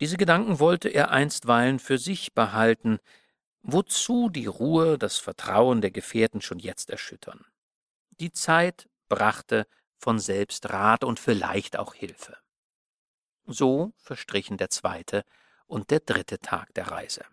Diese 0.00 0.16
Gedanken 0.16 0.60
wollte 0.60 0.88
er 0.88 1.10
einstweilen 1.10 1.78
für 1.78 1.98
sich 1.98 2.34
behalten, 2.34 2.98
wozu 3.62 4.28
die 4.28 4.46
Ruhe, 4.46 4.98
das 4.98 5.18
Vertrauen 5.18 5.80
der 5.80 5.90
Gefährten 5.90 6.40
schon 6.40 6.58
jetzt 6.58 6.90
erschüttern. 6.90 7.44
Die 8.20 8.32
Zeit 8.32 8.88
brachte 9.08 9.66
von 9.96 10.18
selbst 10.18 10.70
Rat 10.70 11.04
und 11.04 11.20
vielleicht 11.20 11.78
auch 11.78 11.94
Hilfe. 11.94 12.36
So 13.46 13.92
verstrichen 13.96 14.56
der 14.56 14.70
zweite 14.70 15.24
und 15.66 15.90
der 15.90 16.00
dritte 16.00 16.38
Tag 16.38 16.72
der 16.74 16.88
Reise. 16.88 17.24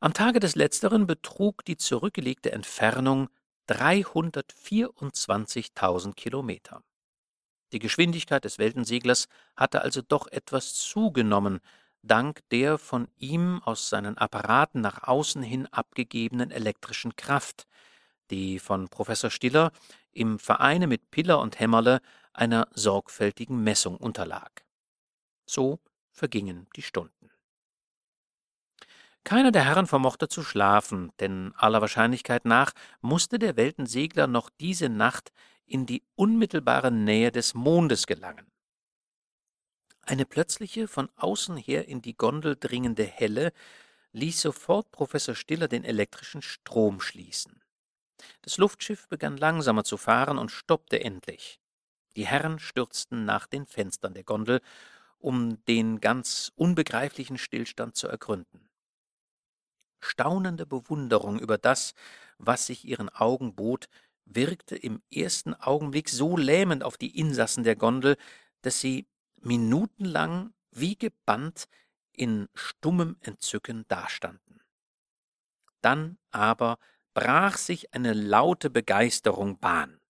Am 0.00 0.14
Tage 0.14 0.40
des 0.40 0.56
letzteren 0.56 1.06
betrug 1.06 1.64
die 1.64 1.76
zurückgelegte 1.76 2.50
Entfernung 2.52 3.28
324.000 3.68 6.14
Kilometer. 6.14 6.82
Die 7.72 7.78
Geschwindigkeit 7.78 8.44
des 8.44 8.58
Weltenseglers 8.58 9.28
hatte 9.56 9.82
also 9.82 10.02
doch 10.02 10.26
etwas 10.28 10.74
zugenommen, 10.74 11.60
dank 12.02 12.40
der 12.50 12.78
von 12.78 13.08
ihm 13.16 13.62
aus 13.64 13.88
seinen 13.88 14.18
Apparaten 14.18 14.80
nach 14.80 15.04
außen 15.04 15.42
hin 15.42 15.66
abgegebenen 15.68 16.50
elektrischen 16.50 17.16
Kraft, 17.16 17.66
die 18.30 18.58
von 18.58 18.88
Professor 18.88 19.30
Stiller 19.30 19.72
im 20.10 20.38
Vereine 20.38 20.86
mit 20.86 21.10
Piller 21.10 21.40
und 21.40 21.60
Hämmerle 21.60 22.00
einer 22.34 22.68
sorgfältigen 22.72 23.62
Messung 23.62 23.96
unterlag. 23.96 24.64
So 25.46 25.80
vergingen 26.10 26.66
die 26.76 26.82
Stunden. 26.82 27.30
Keiner 29.24 29.52
der 29.52 29.64
Herren 29.64 29.86
vermochte 29.86 30.28
zu 30.28 30.42
schlafen, 30.42 31.12
denn 31.20 31.54
aller 31.56 31.80
Wahrscheinlichkeit 31.80 32.44
nach 32.44 32.72
musste 33.00 33.38
der 33.38 33.56
Weltensegler 33.56 34.26
noch 34.26 34.50
diese 34.50 34.88
Nacht 34.88 35.32
in 35.72 35.86
die 35.86 36.02
unmittelbare 36.16 36.92
Nähe 36.92 37.32
des 37.32 37.54
Mondes 37.54 38.06
gelangen. 38.06 38.46
Eine 40.02 40.26
plötzliche, 40.26 40.86
von 40.86 41.08
außen 41.16 41.56
her 41.56 41.88
in 41.88 42.02
die 42.02 42.14
Gondel 42.14 42.56
dringende 42.60 43.04
Helle 43.04 43.52
ließ 44.12 44.42
sofort 44.42 44.90
Professor 44.90 45.34
Stiller 45.34 45.68
den 45.68 45.84
elektrischen 45.84 46.42
Strom 46.42 47.00
schließen. 47.00 47.62
Das 48.42 48.58
Luftschiff 48.58 49.08
begann 49.08 49.38
langsamer 49.38 49.84
zu 49.84 49.96
fahren 49.96 50.36
und 50.36 50.50
stoppte 50.50 51.02
endlich. 51.02 51.58
Die 52.16 52.26
Herren 52.26 52.58
stürzten 52.58 53.24
nach 53.24 53.46
den 53.46 53.64
Fenstern 53.64 54.12
der 54.12 54.24
Gondel, 54.24 54.60
um 55.18 55.64
den 55.64 56.00
ganz 56.00 56.52
unbegreiflichen 56.54 57.38
Stillstand 57.38 57.96
zu 57.96 58.08
ergründen 58.08 58.68
staunende 60.02 60.66
Bewunderung 60.66 61.38
über 61.38 61.58
das, 61.58 61.94
was 62.38 62.66
sich 62.66 62.84
ihren 62.84 63.08
Augen 63.08 63.54
bot, 63.54 63.88
wirkte 64.24 64.76
im 64.76 65.02
ersten 65.10 65.54
Augenblick 65.54 66.08
so 66.08 66.36
lähmend 66.36 66.84
auf 66.84 66.96
die 66.96 67.18
Insassen 67.18 67.64
der 67.64 67.76
Gondel, 67.76 68.16
dass 68.62 68.80
sie 68.80 69.06
minutenlang 69.40 70.52
wie 70.70 70.96
gebannt 70.96 71.68
in 72.12 72.48
stummem 72.54 73.16
Entzücken 73.20 73.84
dastanden. 73.88 74.60
Dann 75.80 76.18
aber 76.30 76.78
brach 77.14 77.56
sich 77.56 77.92
eine 77.94 78.12
laute 78.12 78.70
Begeisterung 78.70 79.58
Bahn. 79.58 80.00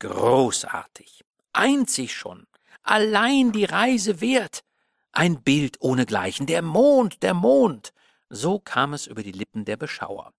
Großartig, 0.00 1.24
einzig 1.52 2.14
schon, 2.14 2.46
allein 2.82 3.52
die 3.52 3.64
Reise 3.64 4.20
wert, 4.20 4.62
ein 5.12 5.42
Bild 5.42 5.80
ohnegleichen, 5.80 6.46
der 6.46 6.62
Mond, 6.62 7.22
der 7.22 7.34
Mond, 7.34 7.92
so 8.28 8.58
kam 8.58 8.92
es 8.92 9.06
über 9.06 9.22
die 9.22 9.32
Lippen 9.32 9.64
der 9.64 9.76
Beschauer. 9.76 10.32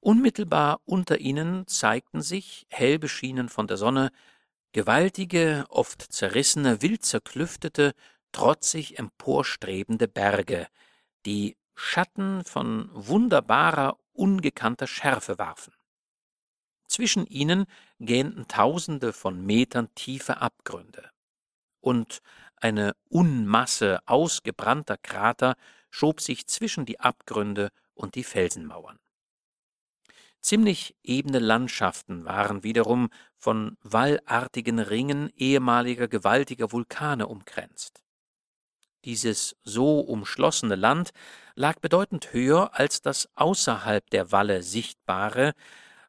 Unmittelbar 0.00 0.80
unter 0.84 1.18
ihnen 1.18 1.66
zeigten 1.66 2.22
sich, 2.22 2.66
hell 2.70 2.98
beschienen 2.98 3.48
von 3.48 3.66
der 3.66 3.76
Sonne, 3.76 4.10
gewaltige, 4.72 5.64
oft 5.70 6.02
zerrissene, 6.02 6.82
wild 6.82 7.04
zerklüftete, 7.04 7.94
trotzig 8.32 8.98
emporstrebende 8.98 10.06
Berge, 10.06 10.68
die 11.26 11.56
Schatten 11.74 12.44
von 12.44 12.90
wunderbarer, 12.92 13.98
ungekannter 14.12 14.86
Schärfe 14.86 15.38
warfen. 15.38 15.72
Zwischen 16.88 17.26
ihnen 17.26 17.66
gähnten 18.00 18.48
Tausende 18.48 19.12
von 19.12 19.44
Metern 19.44 19.94
tiefe 19.94 20.38
Abgründe. 20.38 21.10
Und 21.80 22.20
eine 22.56 22.96
Unmasse 23.08 24.00
ausgebrannter 24.06 24.96
Krater 24.96 25.56
schob 25.90 26.20
sich 26.20 26.46
zwischen 26.46 26.86
die 26.86 26.98
Abgründe 26.98 27.70
und 27.94 28.14
die 28.14 28.24
Felsenmauern. 28.24 28.98
Ziemlich 30.40 30.96
ebene 31.02 31.40
Landschaften 31.40 32.24
waren 32.24 32.62
wiederum 32.62 33.10
von 33.36 33.76
wallartigen 33.82 34.78
Ringen 34.78 35.30
ehemaliger 35.36 36.08
gewaltiger 36.08 36.72
Vulkane 36.72 37.26
umkränzt. 37.26 38.02
Dieses 39.04 39.56
so 39.62 40.00
umschlossene 40.00 40.74
Land 40.74 41.10
lag 41.54 41.78
bedeutend 41.80 42.32
höher 42.32 42.70
als 42.78 43.00
das 43.00 43.28
außerhalb 43.34 44.08
der 44.10 44.32
Walle 44.32 44.62
sichtbare, 44.62 45.54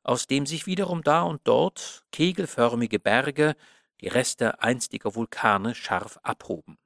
aus 0.04 0.28
dem 0.28 0.46
sich 0.46 0.66
wiederum 0.66 1.04
da 1.04 1.22
und 1.22 1.42
dort 1.44 2.04
kegelförmige 2.12 3.00
Berge, 3.00 3.56
die 4.02 4.08
Reste 4.08 4.62
einstiger 4.62 5.16
Vulkane, 5.16 5.76
scharf 5.76 6.18
abhoben. 6.24 6.78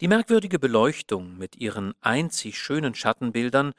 Die 0.00 0.08
merkwürdige 0.08 0.58
Beleuchtung 0.58 1.38
mit 1.38 1.56
ihren 1.56 1.94
einzig 2.02 2.58
schönen 2.58 2.94
Schattenbildern, 2.94 3.72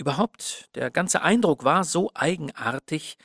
überhaupt 0.00 0.68
der 0.74 0.90
ganze 0.90 1.22
Eindruck 1.22 1.62
war 1.64 1.84
so 1.84 2.10
eigenartig, 2.14 3.16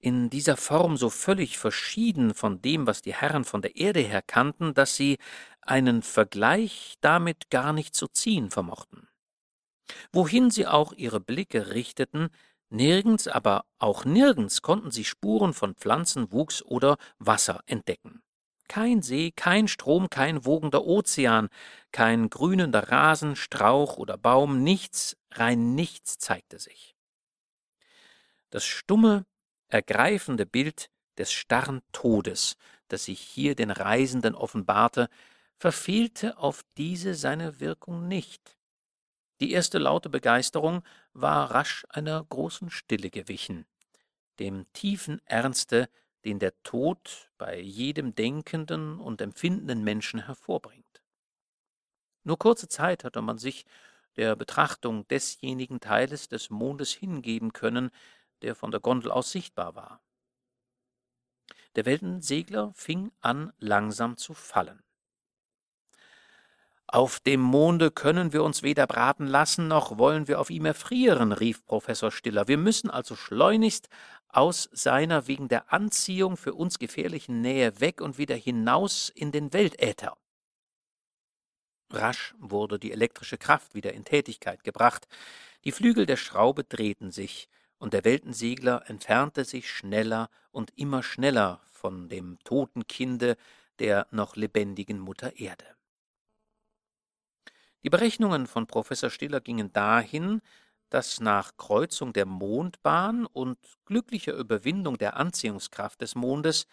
in 0.00 0.28
dieser 0.28 0.58
Form 0.58 0.98
so 0.98 1.08
völlig 1.08 1.56
verschieden 1.56 2.34
von 2.34 2.60
dem, 2.60 2.86
was 2.86 3.00
die 3.00 3.14
Herren 3.14 3.44
von 3.44 3.62
der 3.62 3.76
Erde 3.76 4.00
her 4.00 4.20
kannten, 4.20 4.74
dass 4.74 4.96
sie 4.96 5.16
einen 5.62 6.02
Vergleich 6.02 6.96
damit 7.00 7.48
gar 7.48 7.72
nicht 7.72 7.94
zu 7.94 8.08
ziehen 8.08 8.50
vermochten. 8.50 9.08
Wohin 10.12 10.50
sie 10.50 10.66
auch 10.66 10.92
ihre 10.92 11.20
Blicke 11.20 11.70
richteten, 11.70 12.28
nirgends, 12.68 13.28
aber 13.28 13.64
auch 13.78 14.04
nirgends 14.04 14.60
konnten 14.60 14.90
sie 14.90 15.04
Spuren 15.04 15.54
von 15.54 15.74
Pflanzenwuchs 15.74 16.62
oder 16.62 16.98
Wasser 17.18 17.62
entdecken. 17.64 18.22
Kein 18.68 19.02
See, 19.02 19.30
kein 19.30 19.68
Strom, 19.68 20.08
kein 20.08 20.44
wogender 20.44 20.84
Ozean, 20.84 21.48
kein 21.92 22.30
grünender 22.30 22.90
Rasen, 22.90 23.36
Strauch 23.36 23.96
oder 23.98 24.16
Baum, 24.16 24.62
nichts, 24.62 25.16
rein 25.32 25.74
nichts 25.74 26.18
zeigte 26.18 26.58
sich. 26.58 26.96
Das 28.50 28.64
stumme, 28.64 29.26
ergreifende 29.68 30.46
Bild 30.46 30.90
des 31.18 31.32
starren 31.32 31.82
Todes, 31.92 32.56
das 32.88 33.04
sich 33.04 33.20
hier 33.20 33.54
den 33.54 33.70
Reisenden 33.70 34.34
offenbarte, 34.34 35.08
verfehlte 35.56 36.38
auf 36.38 36.64
diese 36.76 37.14
seine 37.14 37.60
Wirkung 37.60 38.08
nicht. 38.08 38.56
Die 39.40 39.52
erste 39.52 39.78
laute 39.78 40.08
Begeisterung 40.08 40.82
war 41.12 41.50
rasch 41.50 41.84
einer 41.88 42.24
großen 42.24 42.70
Stille 42.70 43.10
gewichen, 43.10 43.66
dem 44.38 44.66
tiefen 44.72 45.20
Ernste 45.26 45.88
den 46.24 46.38
der 46.38 46.52
Tod 46.62 47.30
bei 47.38 47.60
jedem 47.60 48.14
denkenden 48.14 48.98
und 48.98 49.20
empfindenden 49.20 49.84
Menschen 49.84 50.26
hervorbringt. 50.26 51.02
Nur 52.22 52.38
kurze 52.38 52.68
Zeit 52.68 53.04
hatte 53.04 53.20
man 53.20 53.38
sich 53.38 53.66
der 54.16 54.36
Betrachtung 54.36 55.06
desjenigen 55.08 55.80
Teiles 55.80 56.28
des 56.28 56.50
Mondes 56.50 56.92
hingeben 56.92 57.52
können, 57.52 57.90
der 58.42 58.54
von 58.54 58.70
der 58.70 58.80
Gondel 58.80 59.10
aus 59.10 59.30
sichtbar 59.30 59.74
war. 59.74 60.00
Der 61.76 61.84
Weltensegler 61.84 62.72
fing 62.74 63.10
an 63.20 63.52
langsam 63.58 64.16
zu 64.16 64.32
fallen. 64.32 64.82
Auf 66.86 67.18
dem 67.18 67.40
Monde 67.40 67.90
können 67.90 68.32
wir 68.32 68.44
uns 68.44 68.62
weder 68.62 68.86
braten 68.86 69.26
lassen, 69.26 69.66
noch 69.66 69.98
wollen 69.98 70.28
wir 70.28 70.38
auf 70.38 70.50
ihm 70.50 70.64
erfrieren, 70.64 71.32
rief 71.32 71.64
Professor 71.66 72.12
Stiller. 72.12 72.46
Wir 72.46 72.58
müssen 72.58 72.88
also 72.88 73.16
schleunigst 73.16 73.88
aus 74.36 74.68
seiner 74.72 75.26
wegen 75.26 75.48
der 75.48 75.72
Anziehung 75.72 76.36
für 76.36 76.54
uns 76.54 76.78
gefährlichen 76.78 77.40
Nähe 77.40 77.80
weg 77.80 78.00
und 78.00 78.18
wieder 78.18 78.36
hinaus 78.36 79.08
in 79.08 79.32
den 79.32 79.52
Weltäther. 79.52 80.16
Rasch 81.90 82.34
wurde 82.38 82.78
die 82.78 82.92
elektrische 82.92 83.38
Kraft 83.38 83.74
wieder 83.74 83.92
in 83.92 84.04
Tätigkeit 84.04 84.64
gebracht. 84.64 85.06
Die 85.64 85.72
Flügel 85.72 86.06
der 86.06 86.16
Schraube 86.16 86.64
drehten 86.64 87.10
sich, 87.10 87.48
und 87.78 87.92
der 87.92 88.04
Weltensegler 88.04 88.88
entfernte 88.88 89.44
sich 89.44 89.70
schneller 89.70 90.30
und 90.52 90.72
immer 90.76 91.02
schneller 91.02 91.60
von 91.70 92.08
dem 92.08 92.38
toten 92.44 92.86
Kinde 92.86 93.36
der 93.78 94.06
noch 94.10 94.36
lebendigen 94.36 94.98
Mutter 94.98 95.38
Erde. 95.38 95.66
Die 97.82 97.90
Berechnungen 97.90 98.46
von 98.46 98.66
Professor 98.66 99.10
Stiller 99.10 99.40
gingen 99.40 99.72
dahin, 99.72 100.40
dass 100.94 101.18
nach 101.18 101.56
Kreuzung 101.56 102.12
der 102.12 102.24
Mondbahn 102.24 103.26
und 103.26 103.58
glücklicher 103.84 104.32
Überwindung 104.32 104.96
der 104.96 105.16
Anziehungskraft 105.16 106.00
des 106.00 106.14
Mondes 106.14 106.68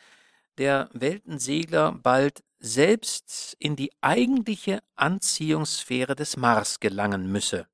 der 0.60 0.92
Weltensegler 0.94 1.94
bald 1.94 2.44
selbst 2.60 3.56
in 3.58 3.76
die 3.76 3.92
eigentliche 4.00 4.84
Anziehungssphäre 4.94 6.16
des 6.16 6.38
Mars 6.38 6.80
gelangen 6.80 7.32
müsse, 7.32 7.66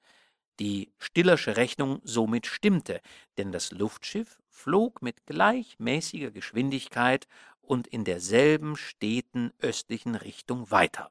Die 0.60 0.92
Stillersche 0.98 1.56
Rechnung 1.56 2.00
somit 2.02 2.46
stimmte, 2.46 3.00
denn 3.38 3.52
das 3.52 3.72
Luftschiff 3.72 4.38
flog 4.48 5.00
mit 5.02 5.24
gleichmäßiger 5.24 6.30
Geschwindigkeit 6.30 7.26
und 7.62 7.86
in 7.86 8.04
derselben 8.04 8.76
steten 8.76 9.52
östlichen 9.60 10.14
Richtung 10.14 10.70
weiter. 10.70 11.10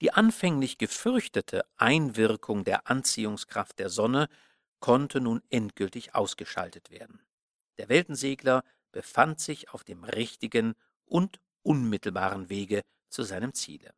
Die 0.00 0.12
anfänglich 0.12 0.78
gefürchtete 0.78 1.64
Einwirkung 1.76 2.64
der 2.64 2.90
Anziehungskraft 2.90 3.78
der 3.78 3.88
Sonne 3.88 4.28
konnte 4.80 5.20
nun 5.20 5.42
endgültig 5.50 6.14
ausgeschaltet 6.14 6.90
werden. 6.90 7.20
Der 7.78 7.88
Weltensegler 7.88 8.64
befand 8.92 9.40
sich 9.40 9.70
auf 9.70 9.84
dem 9.84 10.04
richtigen 10.04 10.74
und 11.06 11.40
unmittelbaren 11.62 12.48
Wege 12.48 12.82
zu 13.08 13.22
seinem 13.22 13.54
Ziele. 13.54 13.94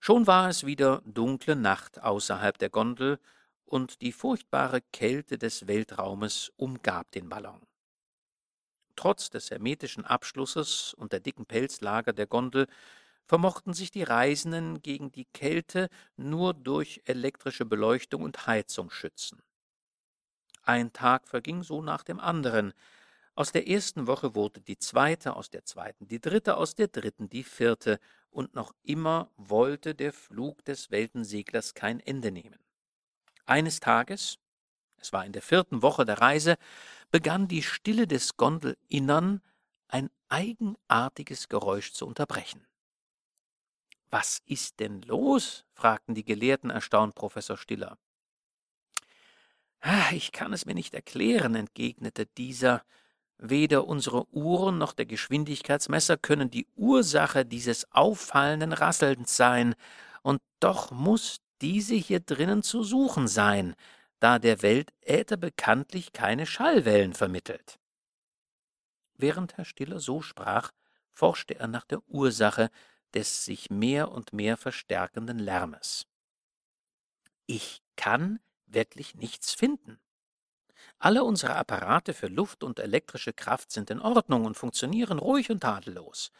Schon 0.00 0.26
war 0.26 0.48
es 0.48 0.64
wieder 0.64 1.02
dunkle 1.04 1.56
Nacht 1.56 2.00
außerhalb 2.00 2.56
der 2.58 2.70
Gondel, 2.70 3.18
und 3.68 4.00
die 4.00 4.12
furchtbare 4.12 4.80
Kälte 4.80 5.38
des 5.38 5.66
Weltraumes 5.66 6.52
umgab 6.56 7.10
den 7.12 7.28
Ballon. 7.28 7.60
Trotz 8.96 9.30
des 9.30 9.50
hermetischen 9.50 10.04
Abschlusses 10.04 10.94
und 10.94 11.12
der 11.12 11.20
dicken 11.20 11.46
Pelzlager 11.46 12.12
der 12.12 12.26
Gondel 12.26 12.66
vermochten 13.28 13.74
sich 13.74 13.90
die 13.90 14.02
Reisenden 14.02 14.80
gegen 14.82 15.12
die 15.12 15.26
Kälte 15.26 15.88
nur 16.16 16.54
durch 16.54 17.02
elektrische 17.04 17.66
Beleuchtung 17.66 18.22
und 18.22 18.46
Heizung 18.46 18.90
schützen. 18.90 19.42
Ein 20.62 20.92
Tag 20.92 21.28
verging 21.28 21.62
so 21.62 21.82
nach 21.82 22.02
dem 22.02 22.18
anderen. 22.18 22.72
Aus 23.34 23.52
der 23.52 23.68
ersten 23.68 24.06
Woche 24.06 24.34
wurde 24.34 24.60
die 24.60 24.78
zweite, 24.78 25.36
aus 25.36 25.50
der 25.50 25.64
zweiten 25.64 26.08
die 26.08 26.20
dritte, 26.20 26.56
aus 26.56 26.74
der 26.74 26.88
dritten 26.88 27.28
die 27.28 27.44
vierte, 27.44 28.00
und 28.30 28.54
noch 28.54 28.74
immer 28.82 29.30
wollte 29.36 29.94
der 29.94 30.12
Flug 30.12 30.64
des 30.64 30.90
Weltenseglers 30.90 31.74
kein 31.74 32.00
Ende 32.00 32.30
nehmen. 32.30 32.58
Eines 33.46 33.80
Tages, 33.80 34.38
es 34.96 35.12
war 35.12 35.24
in 35.24 35.32
der 35.32 35.42
vierten 35.42 35.82
Woche 35.82 36.04
der 36.04 36.20
Reise, 36.20 36.56
begann 37.10 37.48
die 37.48 37.62
Stille 37.62 38.06
des 38.06 38.36
Gondelinnern 38.36 39.40
ein 39.86 40.10
eigenartiges 40.28 41.48
Geräusch 41.48 41.92
zu 41.92 42.06
unterbrechen. 42.06 42.66
Was 44.10 44.40
ist 44.46 44.80
denn 44.80 45.02
los? 45.02 45.64
fragten 45.72 46.14
die 46.14 46.24
Gelehrten 46.24 46.70
erstaunt 46.70 47.14
Professor 47.14 47.56
Stiller. 47.56 47.98
Ah, 49.80 50.10
ich 50.12 50.32
kann 50.32 50.52
es 50.52 50.66
mir 50.66 50.74
nicht 50.74 50.94
erklären, 50.94 51.54
entgegnete 51.54 52.26
dieser. 52.26 52.82
Weder 53.40 53.86
unsere 53.86 54.26
Uhren 54.34 54.78
noch 54.78 54.92
der 54.92 55.06
Geschwindigkeitsmesser 55.06 56.16
können 56.16 56.50
die 56.50 56.66
Ursache 56.74 57.44
dieses 57.44 57.90
auffallenden 57.92 58.72
Rasselns 58.72 59.36
sein, 59.36 59.74
und 60.22 60.42
doch 60.58 60.90
muss 60.90 61.38
diese 61.60 61.94
hier 61.94 62.18
drinnen 62.18 62.64
zu 62.64 62.82
suchen 62.82 63.28
sein, 63.28 63.76
da 64.18 64.40
der 64.40 64.62
Weltäther 64.62 65.36
bekanntlich 65.36 66.12
keine 66.12 66.46
Schallwellen 66.46 67.12
vermittelt. 67.12 67.78
Während 69.14 69.56
Herr 69.56 69.64
Stiller 69.64 70.00
so 70.00 70.20
sprach, 70.20 70.72
forschte 71.12 71.54
er 71.58 71.68
nach 71.68 71.84
der 71.84 72.02
Ursache, 72.08 72.70
des 73.14 73.44
sich 73.44 73.70
mehr 73.70 74.10
und 74.10 74.32
mehr 74.32 74.56
verstärkenden 74.56 75.38
Lärmes. 75.38 76.06
Ich 77.46 77.82
kann 77.96 78.40
wirklich 78.66 79.14
nichts 79.14 79.52
finden. 79.54 79.98
Alle 80.98 81.24
unsere 81.24 81.54
Apparate 81.56 82.12
für 82.14 82.28
Luft 82.28 82.64
und 82.64 82.78
elektrische 82.78 83.32
Kraft 83.32 83.70
sind 83.72 83.90
in 83.90 84.00
Ordnung 84.00 84.44
und 84.44 84.56
funktionieren 84.56 85.18
ruhig 85.18 85.50
und 85.50 85.60
tadellos. 85.60 86.30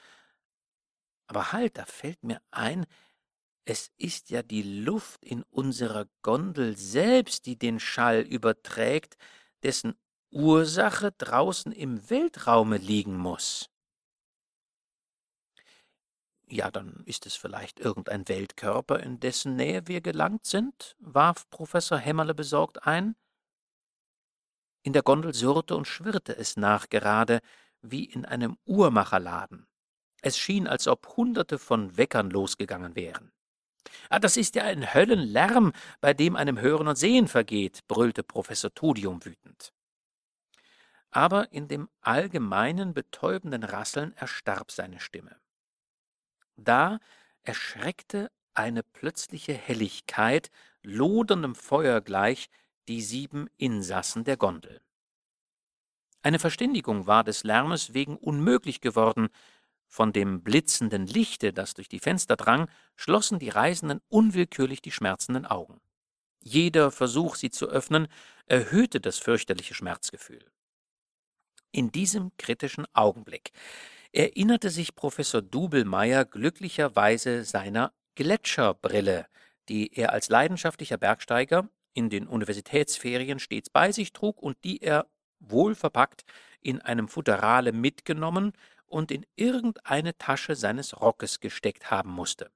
Aber 1.27 1.53
halt, 1.53 1.79
da 1.79 1.85
fällt 1.85 2.23
mir 2.25 2.41
ein, 2.51 2.87
es 3.65 3.91
ist 3.99 4.31
ja 4.31 4.43
die 4.43 4.63
Luft 4.63 5.25
in 5.25 5.43
unserer 5.51 6.07
Gondel 6.23 6.77
selbst, 6.77 7.47
die 7.47 7.59
den 7.59 7.81
Schall 7.81 8.21
überträgt, 8.23 9.17
dessen 9.63 9.95
Ursache 10.31 11.13
draußen 11.13 11.73
im 11.73 12.09
Weltraume 12.11 12.79
liegen 12.79 13.17
muss. 13.17 13.71
Ja, 16.51 16.71
dann 16.71 17.03
ist 17.05 17.27
es 17.27 17.37
vielleicht 17.37 17.79
irgendein 17.79 18.27
Weltkörper, 18.27 19.01
in 19.01 19.21
dessen 19.21 19.57
Nähe 19.57 19.87
wir 19.87 20.01
gelangt 20.01 20.47
sind, 20.47 20.97
warf 20.99 21.49
Professor 21.51 21.99
Hämmerle 21.99 22.35
besorgt 22.35 22.87
ein. 22.87 23.17
In 24.83 24.95
der 24.95 25.03
Gondel 25.03 25.35
surrte 25.35 25.77
und 25.77 25.87
schwirrte 25.87 26.35
es 26.35 26.57
nachgerade, 26.57 27.41
wie 27.83 28.05
in 28.05 28.25
einem 28.25 28.57
Uhrmacherladen. 28.65 29.67
Es 30.23 30.39
schien, 30.39 30.67
als 30.67 30.89
ob 30.89 31.17
Hunderte 31.17 31.59
von 31.59 31.99
Weckern 31.99 32.31
losgegangen 32.31 32.97
wären. 32.97 33.31
Ah, 34.09 34.19
das 34.19 34.39
ist 34.39 34.55
ja 34.55 34.65
ein 34.65 34.95
Höllenlärm, 34.95 35.73
bei 36.01 36.15
dem 36.15 36.35
einem 36.35 36.59
Hören 36.61 36.89
und 36.89 36.97
Sehen 36.97 37.29
vergeht, 37.29 37.87
brüllte 37.89 38.23
Professor 38.23 38.73
Tudium 38.73 39.25
wütend. 39.25 39.75
Aber 41.11 41.53
in 41.53 41.69
dem 41.69 41.89
allgemeinen 42.01 42.95
betäubenden 42.95 43.65
Rasseln 43.65 44.15
erstarb 44.17 44.71
seine 44.71 45.01
Stimme. 45.01 45.37
Da 46.59 46.99
erschreckte 47.45 48.31
eine 48.53 48.83
plötzliche 48.83 49.55
Helligkeit, 49.55 50.51
loderndem 50.83 51.55
Feuer 51.55 52.01
gleich, 52.01 52.51
die 52.89 53.01
sieben 53.01 53.49
Insassen 53.57 54.25
der 54.25 54.37
Gondel. 54.37 54.81
Eine 56.23 56.41
Verständigung 56.41 57.07
war 57.07 57.23
des 57.23 57.45
Lärmes 57.45 57.95
wegen 57.95 58.17
unmöglich 58.17 58.81
geworden. 58.81 59.29
Von 59.87 60.13
dem 60.13 60.43
blitzenden 60.43 61.07
Lichte, 61.07 61.53
das 61.53 61.75
durch 61.75 61.89
die 61.89 62.01
Fenster 62.01 62.37
drang, 62.37 62.69
schlossen 62.97 63.39
die 63.39 63.49
Reisenden 63.51 64.01
unwillkürlich 64.09 64.83
die 64.83 64.91
schmerzenden 64.91 65.47
Augen. 65.47 65.81
Jeder 66.43 66.91
Versuch, 66.91 67.37
sie 67.37 67.51
zu 67.51 67.69
öffnen, 67.69 68.09
erhöhte 68.47 69.01
das 69.01 69.19
fürchterliche 69.19 69.75
Schmerzgefühl. 69.75 70.45
In 71.71 71.93
diesem 71.93 72.33
kritischen 72.37 72.87
Augenblick 72.95 73.53
erinnerte 74.13 74.71
sich 74.71 74.95
Professor 74.95 75.43
Dubelmeier 75.43 76.25
glücklicherweise 76.25 77.45
seiner 77.45 77.93
Gletscherbrille, 78.15 79.27
die 79.69 79.95
er 79.95 80.13
als 80.13 80.29
leidenschaftlicher 80.29 80.97
Bergsteiger 80.97 81.69
in 81.93 82.11
den 82.11 82.27
Universitätsferien 82.27 83.39
stets 83.39 83.71
bei 83.71 83.93
sich 83.93 84.13
trug 84.13 84.43
und 84.43 84.63
die 84.65 84.83
er 84.83 85.07
wohlverpackt 85.41 86.25
in 86.61 86.81
einem 86.81 87.09
Futterale 87.09 87.73
mitgenommen 87.73 88.53
und 88.87 89.11
in 89.11 89.27
irgendeine 89.37 90.17
Tasche 90.17 90.57
seines 90.57 91.01
Rockes 91.01 91.41
gesteckt 91.41 91.91
haben 91.91 92.11
musste. 92.11 92.51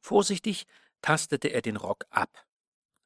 Vorsichtig 0.00 0.66
tastete 1.02 1.48
er 1.48 1.62
den 1.62 1.76
Rock 1.76 2.06
ab. 2.10 2.46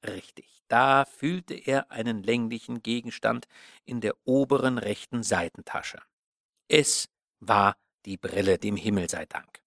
Richtig, 0.06 0.62
da 0.68 1.04
fühlte 1.04 1.54
er 1.54 1.90
einen 1.90 2.22
länglichen 2.22 2.82
Gegenstand 2.82 3.46
in 3.84 4.00
der 4.00 4.14
oberen 4.24 4.78
rechten 4.78 5.22
Seitentasche. 5.22 6.00
Es 6.68 7.08
war 7.40 7.76
die 8.04 8.16
Brille, 8.16 8.58
dem 8.58 8.76
Himmel 8.76 9.08
sei 9.08 9.26
Dank. 9.26 9.60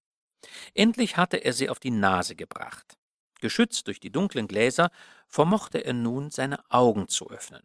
Endlich 0.73 1.17
hatte 1.17 1.37
er 1.37 1.53
sie 1.53 1.69
auf 1.69 1.79
die 1.79 1.91
Nase 1.91 2.35
gebracht. 2.35 2.97
Geschützt 3.39 3.87
durch 3.87 3.99
die 3.99 4.11
dunklen 4.11 4.47
Gläser 4.47 4.89
vermochte 5.27 5.79
er 5.79 5.93
nun 5.93 6.31
seine 6.31 6.59
Augen 6.71 7.07
zu 7.07 7.29
öffnen. 7.29 7.63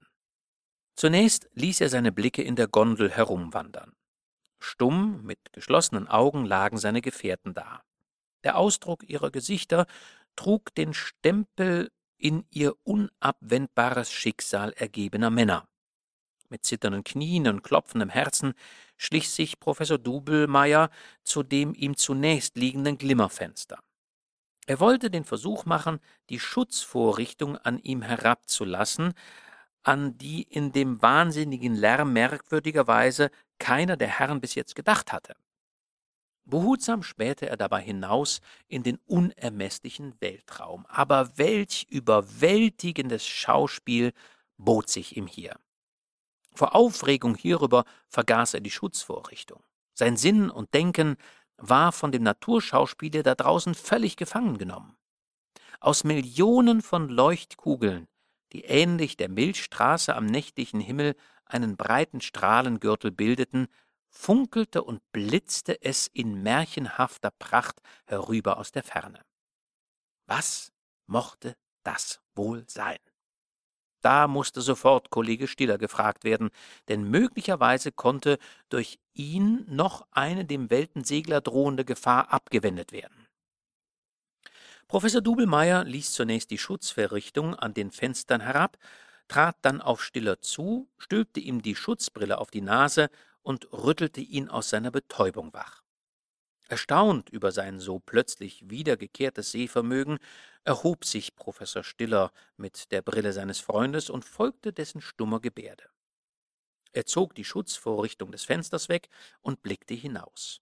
Zunächst 0.96 1.48
ließ 1.54 1.80
er 1.80 1.88
seine 1.88 2.12
Blicke 2.12 2.42
in 2.42 2.56
der 2.56 2.68
Gondel 2.68 3.10
herumwandern. 3.10 3.94
Stumm, 4.58 5.22
mit 5.24 5.52
geschlossenen 5.52 6.08
Augen 6.08 6.44
lagen 6.44 6.78
seine 6.78 7.00
Gefährten 7.00 7.54
da. 7.54 7.82
Der 8.44 8.56
Ausdruck 8.56 9.08
ihrer 9.08 9.30
Gesichter 9.30 9.86
trug 10.36 10.74
den 10.74 10.94
Stempel 10.94 11.90
in 12.18 12.46
ihr 12.50 12.74
unabwendbares 12.84 14.12
Schicksal 14.12 14.72
ergebener 14.74 15.30
Männer. 15.30 15.68
Mit 16.52 16.66
zitternden 16.66 17.02
Knien 17.02 17.48
und 17.48 17.62
klopfendem 17.62 18.10
Herzen 18.10 18.52
schlich 18.98 19.30
sich 19.30 19.58
Professor 19.58 19.96
Dubelmeier 19.96 20.90
zu 21.24 21.42
dem 21.42 21.72
ihm 21.74 21.96
zunächst 21.96 22.58
liegenden 22.58 22.98
Glimmerfenster. 22.98 23.78
Er 24.66 24.78
wollte 24.78 25.08
den 25.08 25.24
Versuch 25.24 25.64
machen, 25.64 25.98
die 26.28 26.38
Schutzvorrichtung 26.38 27.56
an 27.56 27.78
ihm 27.78 28.02
herabzulassen, 28.02 29.14
an 29.82 30.18
die 30.18 30.42
in 30.42 30.72
dem 30.72 31.00
wahnsinnigen 31.00 31.74
Lärm 31.74 32.12
merkwürdigerweise 32.12 33.30
keiner 33.58 33.96
der 33.96 34.18
Herren 34.18 34.42
bis 34.42 34.54
jetzt 34.54 34.74
gedacht 34.74 35.10
hatte. 35.10 35.34
Behutsam 36.44 37.02
spähte 37.02 37.48
er 37.48 37.56
dabei 37.56 37.80
hinaus 37.80 38.42
in 38.68 38.82
den 38.82 38.98
unermesslichen 39.06 40.20
Weltraum. 40.20 40.84
Aber 40.86 41.38
welch 41.38 41.86
überwältigendes 41.88 43.26
Schauspiel 43.26 44.12
bot 44.58 44.90
sich 44.90 45.16
ihm 45.16 45.26
hier. 45.26 45.56
Vor 46.54 46.74
Aufregung 46.74 47.34
hierüber 47.34 47.84
vergaß 48.08 48.54
er 48.54 48.60
die 48.60 48.70
Schutzvorrichtung. 48.70 49.62
Sein 49.94 50.16
Sinn 50.16 50.50
und 50.50 50.74
Denken 50.74 51.16
war 51.56 51.92
von 51.92 52.12
dem 52.12 52.22
Naturschauspiele 52.22 53.22
da 53.22 53.34
draußen 53.34 53.74
völlig 53.74 54.16
gefangen 54.16 54.58
genommen. 54.58 54.96
Aus 55.80 56.04
Millionen 56.04 56.82
von 56.82 57.08
Leuchtkugeln, 57.08 58.08
die 58.52 58.64
ähnlich 58.64 59.16
der 59.16 59.28
Milchstraße 59.28 60.14
am 60.14 60.26
nächtlichen 60.26 60.80
Himmel 60.80 61.16
einen 61.44 61.76
breiten 61.76 62.20
Strahlengürtel 62.20 63.10
bildeten, 63.10 63.68
funkelte 64.08 64.82
und 64.82 65.00
blitzte 65.12 65.82
es 65.82 66.06
in 66.06 66.42
märchenhafter 66.42 67.30
Pracht 67.30 67.80
herüber 68.06 68.58
aus 68.58 68.72
der 68.72 68.82
Ferne. 68.82 69.22
Was 70.26 70.72
mochte 71.06 71.56
das 71.82 72.20
wohl 72.34 72.64
sein? 72.68 72.98
Da 74.02 74.26
musste 74.26 74.60
sofort 74.60 75.10
Kollege 75.10 75.46
Stiller 75.46 75.78
gefragt 75.78 76.24
werden, 76.24 76.50
denn 76.88 77.04
möglicherweise 77.04 77.92
konnte 77.92 78.38
durch 78.68 78.98
ihn 79.14 79.64
noch 79.68 80.06
eine 80.10 80.44
dem 80.44 80.70
Weltensegler 80.70 81.40
drohende 81.40 81.84
Gefahr 81.84 82.32
abgewendet 82.32 82.92
werden. 82.92 83.28
Professor 84.88 85.22
Dubelmeier 85.22 85.84
ließ 85.84 86.12
zunächst 86.12 86.50
die 86.50 86.58
Schutzverrichtung 86.58 87.54
an 87.54 87.72
den 87.72 87.92
Fenstern 87.92 88.40
herab, 88.40 88.76
trat 89.28 89.56
dann 89.62 89.80
auf 89.80 90.02
Stiller 90.02 90.40
zu, 90.40 90.90
stülpte 90.98 91.40
ihm 91.40 91.62
die 91.62 91.76
Schutzbrille 91.76 92.38
auf 92.38 92.50
die 92.50 92.60
Nase 92.60 93.08
und 93.42 93.72
rüttelte 93.72 94.20
ihn 94.20 94.48
aus 94.50 94.68
seiner 94.68 94.90
Betäubung 94.90 95.54
wach. 95.54 95.81
Erstaunt 96.68 97.28
über 97.30 97.52
sein 97.52 97.80
so 97.80 97.98
plötzlich 97.98 98.68
wiedergekehrtes 98.70 99.52
Sehvermögen, 99.52 100.18
erhob 100.64 101.04
sich 101.04 101.34
Professor 101.34 101.82
Stiller 101.82 102.32
mit 102.56 102.92
der 102.92 103.02
Brille 103.02 103.32
seines 103.32 103.60
Freundes 103.60 104.10
und 104.10 104.24
folgte 104.24 104.72
dessen 104.72 105.00
stummer 105.00 105.40
Gebärde. 105.40 105.90
Er 106.92 107.06
zog 107.06 107.34
die 107.34 107.44
Schutzvorrichtung 107.44 108.32
des 108.32 108.44
Fensters 108.44 108.88
weg 108.88 109.08
und 109.40 109.62
blickte 109.62 109.94
hinaus. 109.94 110.60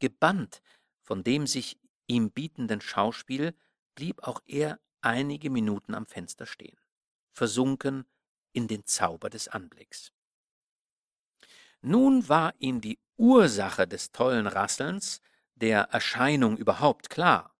Gebannt 0.00 0.62
von 1.02 1.22
dem 1.22 1.46
sich 1.46 1.78
ihm 2.06 2.30
bietenden 2.30 2.80
Schauspiel 2.80 3.54
blieb 3.94 4.22
auch 4.22 4.40
er 4.46 4.80
einige 5.02 5.50
Minuten 5.50 5.94
am 5.94 6.06
Fenster 6.06 6.46
stehen, 6.46 6.78
versunken 7.32 8.06
in 8.52 8.68
den 8.68 8.86
Zauber 8.86 9.28
des 9.28 9.48
Anblicks. 9.48 10.13
Nun 11.86 12.30
war 12.30 12.54
ihm 12.60 12.80
die 12.80 12.98
Ursache 13.18 13.86
des 13.86 14.10
tollen 14.10 14.46
Rasselns, 14.46 15.20
der 15.54 15.82
Erscheinung 15.90 16.56
überhaupt 16.56 17.10
klar. 17.10 17.54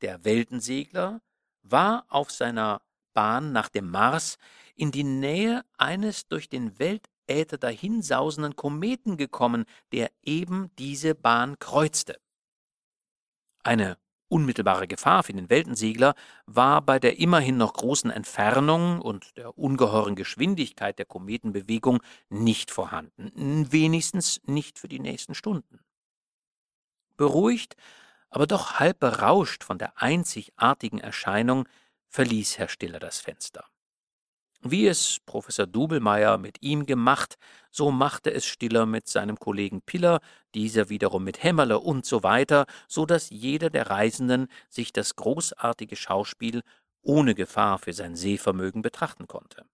Der 0.00 0.24
Weltensegler 0.24 1.20
war 1.62 2.04
auf 2.08 2.32
seiner 2.32 2.82
Bahn 3.12 3.52
nach 3.52 3.68
dem 3.68 3.88
Mars 3.92 4.38
in 4.74 4.90
die 4.90 5.04
Nähe 5.04 5.64
eines 5.78 6.26
durch 6.26 6.48
den 6.48 6.80
Weltäther 6.80 7.56
dahinsausenden 7.56 8.56
Kometen 8.56 9.16
gekommen, 9.16 9.66
der 9.92 10.10
eben 10.22 10.74
diese 10.76 11.14
Bahn 11.14 11.56
kreuzte. 11.60 12.18
Eine 13.62 13.98
Unmittelbare 14.28 14.88
Gefahr 14.88 15.22
für 15.22 15.32
den 15.32 15.50
Weltensegler 15.50 16.14
war 16.46 16.82
bei 16.82 16.98
der 16.98 17.18
immerhin 17.18 17.56
noch 17.56 17.74
großen 17.74 18.10
Entfernung 18.10 19.00
und 19.00 19.36
der 19.36 19.58
ungeheuren 19.58 20.16
Geschwindigkeit 20.16 20.98
der 20.98 21.06
Kometenbewegung 21.06 22.02
nicht 22.30 22.70
vorhanden, 22.70 23.70
wenigstens 23.70 24.40
nicht 24.44 24.78
für 24.78 24.88
die 24.88 25.00
nächsten 25.00 25.34
Stunden. 25.34 25.80
Beruhigt, 27.16 27.76
aber 28.30 28.46
doch 28.46 28.80
halb 28.80 28.98
berauscht 28.98 29.62
von 29.62 29.78
der 29.78 30.00
einzigartigen 30.02 30.98
Erscheinung, 30.98 31.68
verließ 32.08 32.58
Herr 32.58 32.68
Stiller 32.68 32.98
das 32.98 33.20
Fenster. 33.20 33.64
Wie 34.66 34.86
es 34.86 35.20
Professor 35.26 35.66
Dubelmeier 35.66 36.38
mit 36.38 36.62
ihm 36.62 36.86
gemacht, 36.86 37.36
so 37.70 37.90
machte 37.90 38.32
es 38.32 38.46
Stiller 38.46 38.86
mit 38.86 39.06
seinem 39.06 39.38
Kollegen 39.38 39.82
Piller, 39.82 40.20
dieser 40.54 40.88
wiederum 40.88 41.22
mit 41.22 41.42
Hämmerle 41.42 41.80
und 41.80 42.06
so 42.06 42.22
weiter, 42.22 42.64
so 42.88 43.04
dass 43.04 43.28
jeder 43.28 43.68
der 43.68 43.90
Reisenden 43.90 44.48
sich 44.70 44.90
das 44.94 45.16
großartige 45.16 45.96
Schauspiel 45.96 46.62
ohne 47.02 47.34
Gefahr 47.34 47.78
für 47.78 47.92
sein 47.92 48.16
Sehvermögen 48.16 48.80
betrachten 48.80 49.26
konnte. 49.26 49.66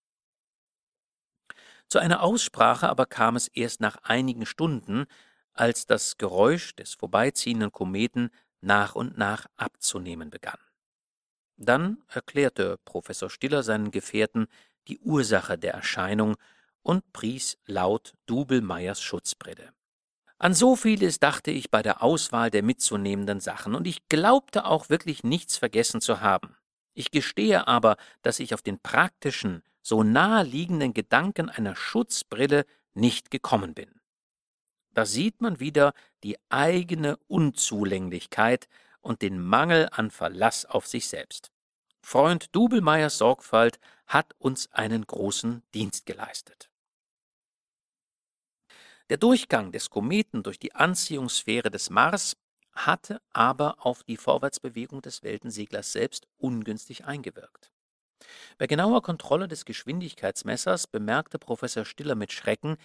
Zu 1.88 2.00
einer 2.00 2.22
Aussprache 2.22 2.88
aber 2.88 3.06
kam 3.06 3.36
es 3.36 3.46
erst 3.46 3.80
nach 3.80 3.96
einigen 4.02 4.44
Stunden, 4.44 5.06
als 5.52 5.86
das 5.86 6.18
Geräusch 6.18 6.74
des 6.74 6.94
vorbeiziehenden 6.94 7.70
Kometen 7.70 8.30
nach 8.60 8.96
und 8.96 9.16
nach 9.16 9.46
abzunehmen 9.56 10.30
begann. 10.30 10.58
Dann 11.56 12.02
erklärte 12.08 12.78
Professor 12.84 13.28
Stiller 13.28 13.62
seinen 13.62 13.90
Gefährten 13.90 14.46
die 14.88 14.98
Ursache 15.00 15.58
der 15.58 15.74
Erscheinung 15.74 16.36
und 16.82 17.12
pries 17.12 17.58
laut 17.66 18.14
Dubelmeiers 18.26 19.02
Schutzbrille. 19.02 19.72
An 20.38 20.54
so 20.54 20.74
vieles 20.74 21.18
dachte 21.18 21.50
ich 21.50 21.70
bei 21.70 21.82
der 21.82 22.02
Auswahl 22.02 22.50
der 22.50 22.62
mitzunehmenden 22.62 23.40
Sachen, 23.40 23.74
und 23.74 23.86
ich 23.86 24.08
glaubte 24.08 24.64
auch 24.64 24.88
wirklich 24.88 25.22
nichts 25.22 25.58
vergessen 25.58 26.00
zu 26.00 26.22
haben. 26.22 26.56
Ich 26.94 27.10
gestehe 27.10 27.68
aber, 27.68 27.96
dass 28.22 28.40
ich 28.40 28.54
auf 28.54 28.62
den 28.62 28.78
praktischen, 28.78 29.62
so 29.82 30.02
naheliegenden 30.02 30.94
Gedanken 30.94 31.50
einer 31.50 31.76
Schutzbrille 31.76 32.64
nicht 32.94 33.30
gekommen 33.30 33.74
bin. 33.74 34.00
Da 34.92 35.04
sieht 35.04 35.40
man 35.40 35.60
wieder 35.60 35.92
die 36.24 36.36
eigene 36.48 37.16
Unzulänglichkeit 37.28 38.66
und 39.00 39.22
den 39.22 39.40
Mangel 39.40 39.88
an 39.92 40.10
Verlass 40.10 40.64
auf 40.64 40.86
sich 40.86 41.08
selbst. 41.08 41.50
Freund 42.02 42.54
Dubelmeiers 42.54 43.18
Sorgfalt 43.18 43.78
hat 44.06 44.34
uns 44.38 44.72
einen 44.72 45.06
großen 45.06 45.62
Dienst 45.74 46.06
geleistet. 46.06 46.70
Der 49.10 49.16
Durchgang 49.16 49.72
des 49.72 49.90
Kometen 49.90 50.42
durch 50.42 50.58
die 50.58 50.74
Anziehungssphäre 50.74 51.70
des 51.70 51.90
Mars 51.90 52.36
hatte 52.72 53.20
aber 53.32 53.84
auf 53.84 54.04
die 54.04 54.16
Vorwärtsbewegung 54.16 55.02
des 55.02 55.22
Weltenseglers 55.22 55.92
selbst 55.92 56.28
ungünstig 56.38 57.04
eingewirkt. 57.04 57.72
Bei 58.58 58.66
genauer 58.66 59.02
Kontrolle 59.02 59.48
des 59.48 59.64
Geschwindigkeitsmessers 59.64 60.86
bemerkte 60.86 61.38
Professor 61.38 61.84
Stiller 61.84 62.14
mit 62.14 62.32
Schrecken, 62.32 62.76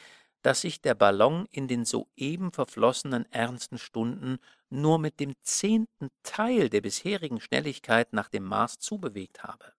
dass 0.46 0.62
sich 0.62 0.80
der 0.80 0.94
Ballon 0.94 1.48
in 1.50 1.68
den 1.68 1.86
soeben 1.86 2.52
verflossenen 2.52 3.26
ernsten 3.32 3.80
Stunden 3.80 4.38
nur 4.70 5.00
mit 5.00 5.20
dem 5.20 5.34
zehnten 5.42 6.12
Teil 6.22 6.70
der 6.70 6.82
bisherigen 6.82 7.42
Schnelligkeit 7.42 8.14
nach 8.14 8.30
dem 8.30 8.44
Mars 8.44 8.78
zubewegt 8.78 9.42
habe. 9.42 9.74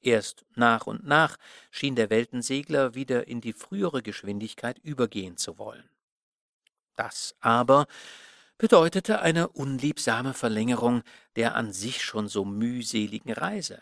Erst 0.00 0.44
nach 0.56 0.88
und 0.88 1.06
nach 1.06 1.36
schien 1.70 1.94
der 1.94 2.10
Weltensegler 2.10 2.96
wieder 2.96 3.28
in 3.28 3.40
die 3.40 3.52
frühere 3.52 4.02
Geschwindigkeit 4.02 4.80
übergehen 4.80 5.36
zu 5.36 5.58
wollen. 5.58 5.88
Das 6.96 7.36
aber 7.38 7.86
bedeutete 8.58 9.20
eine 9.20 9.46
unliebsame 9.48 10.34
Verlängerung 10.34 11.04
der 11.36 11.54
an 11.54 11.72
sich 11.72 12.02
schon 12.02 12.26
so 12.26 12.44
mühseligen 12.44 13.32
Reise, 13.32 13.80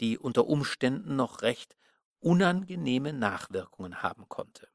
die 0.00 0.16
unter 0.16 0.46
Umständen 0.46 1.14
noch 1.14 1.42
recht 1.42 1.76
unangenehme 2.20 3.12
Nachwirkungen 3.12 4.02
haben 4.02 4.30
konnte. 4.30 4.70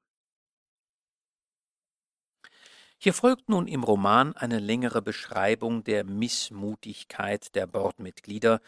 Hier 3.03 3.15
folgt 3.15 3.49
nun 3.49 3.67
im 3.67 3.83
Roman 3.83 4.35
eine 4.35 4.59
längere 4.59 5.01
Beschreibung 5.01 5.83
der 5.83 6.03
Missmutigkeit 6.03 7.55
der 7.55 7.65
Bordmitglieder, 7.65 8.61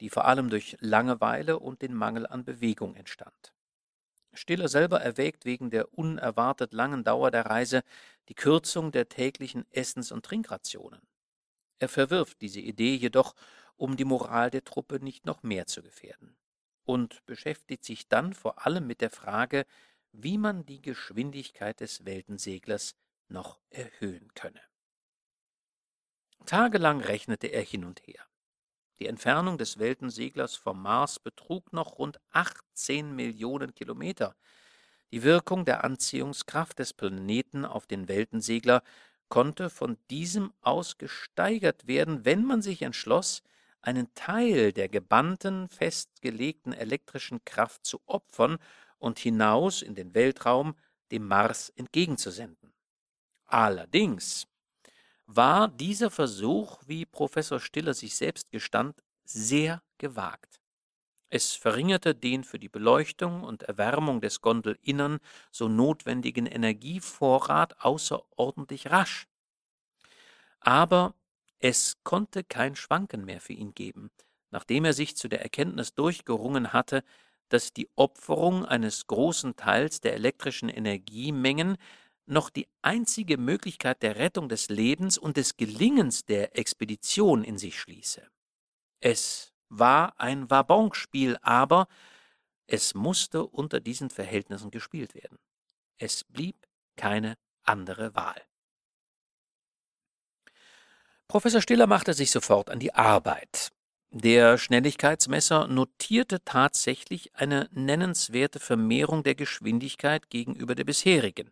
die 0.00 0.08
vor 0.08 0.24
allem 0.24 0.48
durch 0.48 0.78
Langeweile 0.80 1.58
und 1.58 1.82
den 1.82 1.92
Mangel 1.92 2.26
an 2.26 2.46
Bewegung 2.46 2.96
entstand. 2.96 3.52
Stiller 4.32 4.68
selber 4.68 5.02
erwägt 5.02 5.44
wegen 5.44 5.68
der 5.68 5.92
unerwartet 5.92 6.72
langen 6.72 7.04
Dauer 7.04 7.30
der 7.30 7.44
Reise 7.44 7.82
die 8.30 8.34
Kürzung 8.34 8.90
der 8.90 9.10
täglichen 9.10 9.66
Essens- 9.70 10.12
und 10.12 10.24
Trinkrationen. 10.24 11.02
Er 11.78 11.90
verwirft 11.90 12.40
diese 12.40 12.60
Idee 12.60 12.94
jedoch, 12.94 13.34
um 13.76 13.98
die 13.98 14.06
Moral 14.06 14.50
der 14.50 14.64
Truppe 14.64 14.98
nicht 14.98 15.26
noch 15.26 15.42
mehr 15.42 15.66
zu 15.66 15.82
gefährden, 15.82 16.38
und 16.84 17.22
beschäftigt 17.26 17.84
sich 17.84 18.08
dann 18.08 18.32
vor 18.32 18.64
allem 18.64 18.86
mit 18.86 19.02
der 19.02 19.10
Frage, 19.10 19.66
wie 20.10 20.38
man 20.38 20.64
die 20.64 20.80
Geschwindigkeit 20.80 21.80
des 21.80 22.06
Weltenseglers 22.06 22.96
noch 23.28 23.58
erhöhen 23.70 24.32
könne. 24.34 24.60
Tagelang 26.46 27.00
rechnete 27.00 27.46
er 27.46 27.62
hin 27.62 27.84
und 27.84 28.06
her. 28.06 28.26
Die 28.98 29.06
Entfernung 29.06 29.58
des 29.58 29.78
Weltenseglers 29.78 30.56
vom 30.56 30.82
Mars 30.82 31.18
betrug 31.18 31.72
noch 31.72 31.98
rund 31.98 32.20
18 32.30 33.16
Millionen 33.16 33.74
Kilometer. 33.74 34.36
Die 35.10 35.22
Wirkung 35.22 35.64
der 35.64 35.84
Anziehungskraft 35.84 36.78
des 36.78 36.92
Planeten 36.92 37.64
auf 37.64 37.86
den 37.86 38.08
Weltensegler 38.08 38.82
konnte 39.28 39.70
von 39.70 39.96
diesem 40.10 40.52
aus 40.60 40.98
gesteigert 40.98 41.86
werden, 41.86 42.24
wenn 42.24 42.44
man 42.44 42.62
sich 42.62 42.82
entschloss, 42.82 43.42
einen 43.80 44.12
Teil 44.14 44.72
der 44.72 44.88
gebannten, 44.88 45.68
festgelegten 45.68 46.72
elektrischen 46.72 47.44
Kraft 47.44 47.86
zu 47.86 48.00
opfern 48.06 48.58
und 48.98 49.18
hinaus 49.18 49.82
in 49.82 49.94
den 49.94 50.14
Weltraum 50.14 50.74
dem 51.10 51.26
Mars 51.26 51.70
entgegenzusenden. 51.70 52.73
Allerdings 53.54 54.48
war 55.26 55.68
dieser 55.68 56.10
Versuch, 56.10 56.82
wie 56.86 57.06
Professor 57.06 57.60
Stiller 57.60 57.94
sich 57.94 58.16
selbst 58.16 58.50
gestand, 58.50 59.00
sehr 59.22 59.80
gewagt. 59.96 60.60
Es 61.28 61.54
verringerte 61.54 62.16
den 62.16 62.42
für 62.42 62.58
die 62.58 62.68
Beleuchtung 62.68 63.44
und 63.44 63.62
Erwärmung 63.62 64.20
des 64.20 64.40
Gondelinnern 64.40 65.20
so 65.52 65.68
notwendigen 65.68 66.46
Energievorrat 66.46 67.78
außerordentlich 67.78 68.90
rasch. 68.90 69.28
Aber 70.58 71.14
es 71.60 72.02
konnte 72.02 72.42
kein 72.42 72.74
Schwanken 72.74 73.24
mehr 73.24 73.40
für 73.40 73.52
ihn 73.52 73.72
geben, 73.72 74.10
nachdem 74.50 74.84
er 74.84 74.94
sich 74.94 75.16
zu 75.16 75.28
der 75.28 75.42
Erkenntnis 75.42 75.94
durchgerungen 75.94 76.72
hatte, 76.72 77.04
dass 77.50 77.72
die 77.72 77.88
Opferung 77.94 78.64
eines 78.64 79.06
großen 79.06 79.54
Teils 79.54 80.00
der 80.00 80.14
elektrischen 80.14 80.68
Energiemengen 80.68 81.76
noch 82.26 82.50
die 82.50 82.68
einzige 82.82 83.38
Möglichkeit 83.38 84.02
der 84.02 84.16
Rettung 84.16 84.48
des 84.48 84.68
Lebens 84.68 85.18
und 85.18 85.36
des 85.36 85.56
Gelingens 85.56 86.24
der 86.24 86.58
Expedition 86.58 87.44
in 87.44 87.58
sich 87.58 87.78
schließe. 87.78 88.26
Es 89.00 89.52
war 89.68 90.18
ein 90.18 90.50
Wabonspiel, 90.50 91.36
aber 91.42 91.88
es 92.66 92.94
musste 92.94 93.44
unter 93.44 93.80
diesen 93.80 94.10
Verhältnissen 94.10 94.70
gespielt 94.70 95.14
werden. 95.14 95.38
Es 95.98 96.24
blieb 96.24 96.56
keine 96.96 97.36
andere 97.62 98.14
Wahl. 98.14 98.40
Professor 101.28 101.60
Stiller 101.60 101.86
machte 101.86 102.14
sich 102.14 102.30
sofort 102.30 102.70
an 102.70 102.78
die 102.78 102.94
Arbeit. 102.94 103.72
Der 104.10 104.58
Schnelligkeitsmesser 104.58 105.66
notierte 105.66 106.44
tatsächlich 106.44 107.34
eine 107.34 107.68
nennenswerte 107.72 108.60
Vermehrung 108.60 109.24
der 109.24 109.34
Geschwindigkeit 109.34 110.30
gegenüber 110.30 110.74
der 110.74 110.84
bisherigen. 110.84 111.50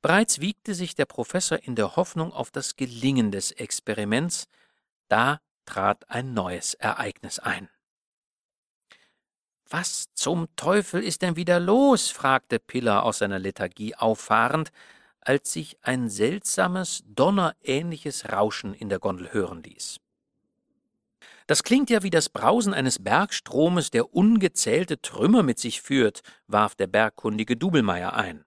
Bereits 0.00 0.40
wiegte 0.40 0.74
sich 0.74 0.94
der 0.94 1.06
Professor 1.06 1.58
in 1.62 1.74
der 1.74 1.96
Hoffnung 1.96 2.32
auf 2.32 2.50
das 2.50 2.76
Gelingen 2.76 3.32
des 3.32 3.50
Experiments, 3.50 4.48
da 5.08 5.40
trat 5.64 6.08
ein 6.08 6.34
neues 6.34 6.74
Ereignis 6.74 7.38
ein. 7.38 7.68
Was 9.68 10.08
zum 10.14 10.48
Teufel 10.56 11.02
ist 11.02 11.22
denn 11.22 11.36
wieder 11.36 11.60
los? 11.60 12.10
fragte 12.10 12.58
Piller 12.58 13.02
aus 13.02 13.18
seiner 13.18 13.38
Lethargie 13.38 13.94
auffahrend, 13.94 14.70
als 15.20 15.52
sich 15.52 15.76
ein 15.82 16.08
seltsames, 16.08 17.02
donnerähnliches 17.06 18.32
Rauschen 18.32 18.72
in 18.72 18.88
der 18.88 18.98
Gondel 18.98 19.32
hören 19.32 19.62
ließ. 19.62 20.00
Das 21.46 21.62
klingt 21.62 21.90
ja 21.90 22.02
wie 22.02 22.10
das 22.10 22.28
Brausen 22.28 22.72
eines 22.72 23.02
Bergstromes, 23.02 23.90
der 23.90 24.14
ungezählte 24.14 25.00
Trümmer 25.00 25.42
mit 25.42 25.58
sich 25.58 25.82
führt, 25.82 26.22
warf 26.46 26.74
der 26.74 26.86
bergkundige 26.86 27.56
Dubelmeier 27.56 28.14
ein. 28.14 28.44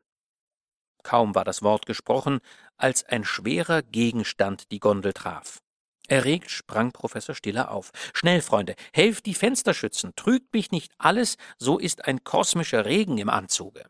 Kaum 1.03 1.35
war 1.35 1.43
das 1.43 1.61
Wort 1.61 1.85
gesprochen, 1.85 2.39
als 2.77 3.03
ein 3.03 3.23
schwerer 3.23 3.81
Gegenstand 3.81 4.71
die 4.71 4.79
Gondel 4.79 5.13
traf. 5.13 5.61
Erregt 6.07 6.51
sprang 6.51 6.91
Professor 6.91 7.35
Stiller 7.35 7.71
auf. 7.71 7.91
Schnell, 8.13 8.41
Freunde, 8.41 8.75
helft 8.93 9.25
die 9.25 9.33
Fensterschützen, 9.33 10.13
trügt 10.15 10.53
mich 10.53 10.71
nicht 10.71 10.91
alles, 10.97 11.37
so 11.57 11.77
ist 11.77 12.05
ein 12.05 12.23
kosmischer 12.23 12.85
Regen 12.85 13.17
im 13.17 13.29
Anzuge. 13.29 13.85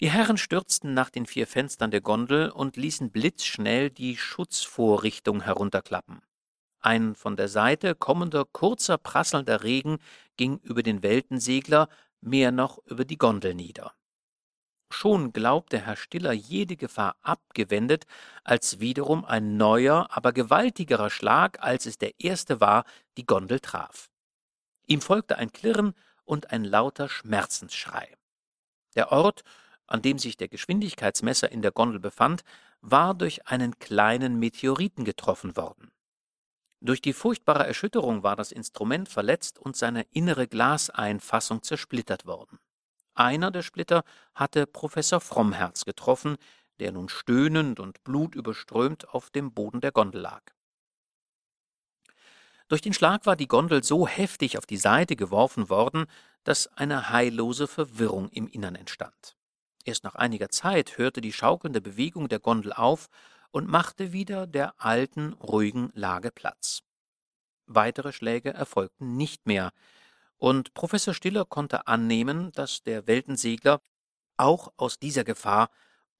Die 0.00 0.10
Herren 0.10 0.36
stürzten 0.36 0.92
nach 0.92 1.10
den 1.10 1.26
vier 1.26 1.46
Fenstern 1.46 1.90
der 1.90 2.02
Gondel 2.02 2.50
und 2.50 2.76
ließen 2.76 3.10
blitzschnell 3.10 3.88
die 3.88 4.16
Schutzvorrichtung 4.16 5.42
herunterklappen. 5.42 6.20
Ein 6.80 7.14
von 7.14 7.36
der 7.36 7.48
Seite 7.48 7.94
kommender, 7.94 8.44
kurzer, 8.44 8.98
prasselnder 8.98 9.62
Regen 9.64 9.98
ging 10.36 10.58
über 10.58 10.82
den 10.82 11.02
Weltensegler, 11.02 11.88
mehr 12.20 12.52
noch 12.52 12.78
über 12.84 13.04
die 13.04 13.16
Gondel 13.16 13.54
nieder. 13.54 13.94
Schon 14.98 15.34
glaubte 15.34 15.78
Herr 15.78 15.94
Stiller 15.94 16.32
jede 16.32 16.74
Gefahr 16.74 17.16
abgewendet, 17.20 18.06
als 18.44 18.80
wiederum 18.80 19.26
ein 19.26 19.58
neuer, 19.58 20.08
aber 20.10 20.32
gewaltigerer 20.32 21.10
Schlag, 21.10 21.62
als 21.62 21.84
es 21.84 21.98
der 21.98 22.18
erste 22.18 22.62
war, 22.62 22.86
die 23.18 23.26
Gondel 23.26 23.60
traf. 23.60 24.08
Ihm 24.86 25.02
folgte 25.02 25.36
ein 25.36 25.52
Klirren 25.52 25.92
und 26.24 26.50
ein 26.50 26.64
lauter 26.64 27.10
Schmerzensschrei. 27.10 28.16
Der 28.94 29.12
Ort, 29.12 29.44
an 29.86 30.00
dem 30.00 30.18
sich 30.18 30.38
der 30.38 30.48
Geschwindigkeitsmesser 30.48 31.52
in 31.52 31.60
der 31.60 31.72
Gondel 31.72 32.00
befand, 32.00 32.42
war 32.80 33.12
durch 33.12 33.46
einen 33.48 33.78
kleinen 33.78 34.38
Meteoriten 34.38 35.04
getroffen 35.04 35.58
worden. 35.58 35.92
Durch 36.80 37.02
die 37.02 37.12
furchtbare 37.12 37.66
Erschütterung 37.66 38.22
war 38.22 38.34
das 38.34 38.50
Instrument 38.50 39.10
verletzt 39.10 39.58
und 39.58 39.76
seine 39.76 40.06
innere 40.12 40.48
Glaseinfassung 40.48 41.62
zersplittert 41.62 42.24
worden. 42.24 42.58
Einer 43.16 43.50
der 43.50 43.62
Splitter 43.62 44.04
hatte 44.34 44.66
Professor 44.66 45.20
Frommherz 45.20 45.86
getroffen, 45.86 46.36
der 46.78 46.92
nun 46.92 47.08
stöhnend 47.08 47.80
und 47.80 48.04
blutüberströmt 48.04 49.08
auf 49.08 49.30
dem 49.30 49.52
Boden 49.52 49.80
der 49.80 49.90
Gondel 49.90 50.20
lag. 50.20 50.42
Durch 52.68 52.82
den 52.82 52.92
Schlag 52.92 53.24
war 53.24 53.36
die 53.36 53.48
Gondel 53.48 53.82
so 53.82 54.06
heftig 54.06 54.58
auf 54.58 54.66
die 54.66 54.76
Seite 54.76 55.16
geworfen 55.16 55.70
worden, 55.70 56.06
dass 56.44 56.66
eine 56.76 57.08
heillose 57.08 57.66
Verwirrung 57.66 58.28
im 58.30 58.48
Innern 58.48 58.74
entstand. 58.74 59.36
Erst 59.84 60.04
nach 60.04 60.16
einiger 60.16 60.50
Zeit 60.50 60.98
hörte 60.98 61.20
die 61.22 61.32
schaukelnde 61.32 61.80
Bewegung 61.80 62.28
der 62.28 62.40
Gondel 62.40 62.72
auf 62.72 63.06
und 63.50 63.68
machte 63.68 64.12
wieder 64.12 64.46
der 64.46 64.74
alten, 64.76 65.32
ruhigen 65.34 65.90
Lage 65.94 66.30
Platz. 66.30 66.82
Weitere 67.66 68.12
Schläge 68.12 68.52
erfolgten 68.52 69.16
nicht 69.16 69.46
mehr, 69.46 69.72
und 70.38 70.74
Professor 70.74 71.14
Stiller 71.14 71.44
konnte 71.44 71.86
annehmen, 71.86 72.52
dass 72.52 72.82
der 72.82 73.06
Weltensegler 73.06 73.80
auch 74.36 74.72
aus 74.76 74.98
dieser 74.98 75.24
Gefahr 75.24 75.70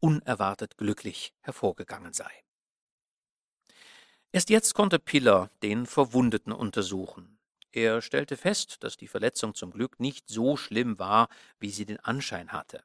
unerwartet 0.00 0.76
glücklich 0.76 1.32
hervorgegangen 1.40 2.12
sei. 2.12 2.30
Erst 4.32 4.50
jetzt 4.50 4.74
konnte 4.74 4.98
Piller 4.98 5.50
den 5.62 5.86
Verwundeten 5.86 6.52
untersuchen. 6.52 7.38
Er 7.72 8.00
stellte 8.00 8.36
fest, 8.36 8.82
dass 8.82 8.96
die 8.96 9.08
Verletzung 9.08 9.54
zum 9.54 9.70
Glück 9.70 10.00
nicht 10.00 10.28
so 10.28 10.56
schlimm 10.56 10.98
war, 10.98 11.28
wie 11.58 11.70
sie 11.70 11.84
den 11.84 12.00
Anschein 12.00 12.52
hatte. 12.52 12.82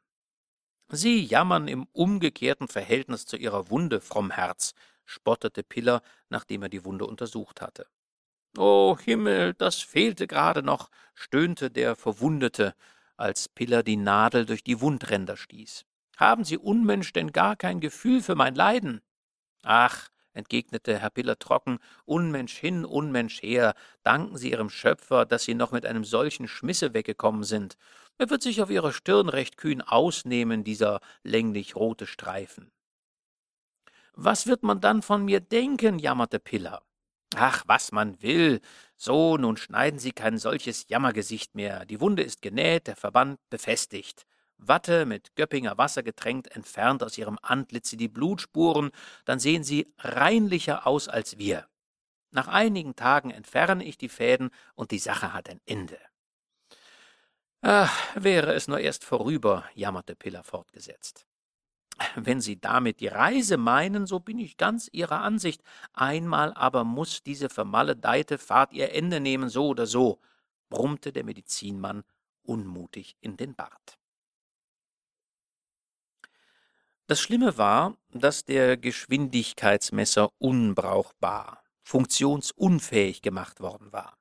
Sie 0.90 1.24
jammern 1.24 1.70
im 1.70 1.88
umgekehrten 1.94 2.68
Verhältnis 2.68 3.26
zu 3.26 3.38
ihrer 3.38 3.70
Wunde, 3.70 4.02
fromm 4.02 4.32
Herz, 4.32 4.74
spottete 5.06 5.64
Piller, 5.64 6.02
nachdem 6.30 6.64
er 6.64 6.70
die 6.70 6.84
Wunde 6.84 7.06
untersucht 7.06 7.62
hatte. 7.62 7.88
O 8.58 8.97
Himmel, 8.99 9.54
das 9.54 9.82
fehlte 9.82 10.28
gerade 10.28 10.62
noch, 10.62 10.89
stöhnte 11.14 11.72
der 11.72 11.95
Verwundete, 11.95 12.76
als 13.16 13.47
Piller 13.47 13.82
die 13.82 13.95
Nadel 13.95 14.45
durch 14.45 14.64
die 14.64 14.82
Wundränder 14.82 15.38
stieß. 15.38 15.86
Haben 16.18 16.43
Sie 16.43 16.58
Unmensch 16.58 17.14
denn 17.14 17.32
gar 17.32 17.56
kein 17.56 17.80
Gefühl 17.80 18.22
für 18.22 18.36
mein 18.36 18.54
Leiden? 18.56 19.02
Ach, 19.64 20.10
entgegnete 20.34 20.99
Herr 20.99 21.12
Piller 21.12 21.39
trocken, 21.39 21.80
Unmensch 22.06 22.58
hin, 22.58 22.84
Unmensch 22.84 23.41
her, 23.41 23.74
danken 24.04 24.38
Sie 24.38 24.52
Ihrem 24.52 24.70
Schöpfer, 24.70 25.26
dass 25.26 25.43
Sie 25.43 25.54
noch 25.54 25.72
mit 25.72 25.86
einem 25.86 26.04
solchen 26.04 26.47
Schmisse 26.47 26.93
weggekommen 26.93 27.43
sind. 27.43 27.78
Er 28.18 28.30
wird 28.30 28.41
sich 28.41 28.62
auf 28.62 28.70
ihrer 28.70 28.91
Stirn 28.91 29.30
recht 29.30 29.58
kühn 29.58 29.82
ausnehmen, 29.82 30.64
dieser 30.64 30.99
länglich 31.24 31.76
rote 31.76 32.06
Streifen. 32.06 32.72
Was 34.14 34.45
wird 34.45 34.64
man 34.64 34.82
dann 34.82 35.02
von 35.02 35.24
mir 35.24 35.39
denken? 35.39 35.99
jammerte 35.99 36.39
Piller. 36.39 36.84
Ach, 37.36 37.64
was 37.66 37.92
man 37.92 38.22
will. 38.22 38.60
So, 38.98 39.38
nun 39.38 39.58
schneiden 39.58 40.00
Sie 40.00 40.12
kein 40.12 40.38
solches 40.38 40.88
Jammergesicht 40.90 41.56
mehr. 41.56 41.86
Die 41.86 42.02
Wunde 42.02 42.24
ist 42.24 42.42
genäht, 42.42 42.88
der 42.88 42.96
Verband 42.96 43.40
befestigt. 43.50 44.26
Watte 44.58 45.06
mit 45.06 45.36
Göppinger 45.36 45.78
Wasser 45.78 46.04
getränkt 46.04 46.56
entfernt 46.56 47.04
aus 47.04 47.18
Ihrem 47.18 47.40
Antlitze 47.42 47.98
die 47.98 48.08
Blutspuren, 48.08 48.92
dann 49.26 49.40
sehen 49.40 49.64
Sie 49.64 49.92
reinlicher 49.98 50.86
aus 50.86 51.08
als 51.08 51.38
wir. 51.40 51.68
Nach 52.30 52.48
einigen 52.48 52.96
Tagen 52.96 53.32
entferne 53.32 53.84
ich 53.84 53.98
die 53.98 54.10
Fäden 54.10 54.52
und 54.76 54.92
die 54.92 55.00
Sache 55.00 55.34
hat 55.34 55.50
ein 55.50 55.60
Ende. 55.66 55.98
Ach, 57.62 58.16
wäre 58.16 58.54
es 58.54 58.68
nur 58.68 58.80
erst 58.80 59.04
vorüber, 59.04 59.66
jammerte 59.76 60.16
Piller 60.16 60.44
fortgesetzt. 60.44 61.28
Wenn 62.16 62.41
Sie 62.41 62.60
damit 62.60 62.99
die 62.99 63.08
Reise 63.08 63.58
meinen, 63.58 64.06
so 64.06 64.20
bin 64.20 64.39
ich 64.39 64.58
ganz 64.58 64.89
Ihrer 64.91 65.22
Ansicht. 65.22 65.62
Einmal 65.93 66.54
aber 66.54 66.84
muss 66.84 67.24
diese 67.24 67.49
vermaledeite 67.49 68.38
Fahrt 68.38 68.74
ihr 68.74 68.93
Ende 68.93 69.20
nehmen, 69.20 69.49
so 69.49 69.68
oder 69.68 69.86
so, 69.86 70.20
brummte 70.70 71.12
der 71.12 71.24
Medizinmann 71.24 72.04
unmutig 72.43 73.16
in 73.22 73.38
den 73.38 73.56
Bart. 73.56 73.97
Das 77.08 77.20
Schlimme 77.20 77.58
war, 77.58 77.97
dass 78.10 78.45
der 78.45 78.78
Geschwindigkeitsmesser 78.78 80.32
unbrauchbar, 80.38 81.64
funktionsunfähig 81.84 83.22
gemacht 83.22 83.60
worden 83.60 83.91
war. 83.91 84.18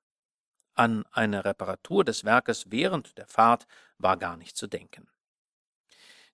An 0.74 1.05
eine 1.12 1.45
Reparatur 1.45 2.05
des 2.05 2.24
Werkes 2.24 2.70
während 2.70 3.18
der 3.18 3.26
Fahrt 3.26 3.66
war 3.99 4.16
gar 4.16 4.37
nicht 4.37 4.57
zu 4.57 4.66
denken. 4.66 5.10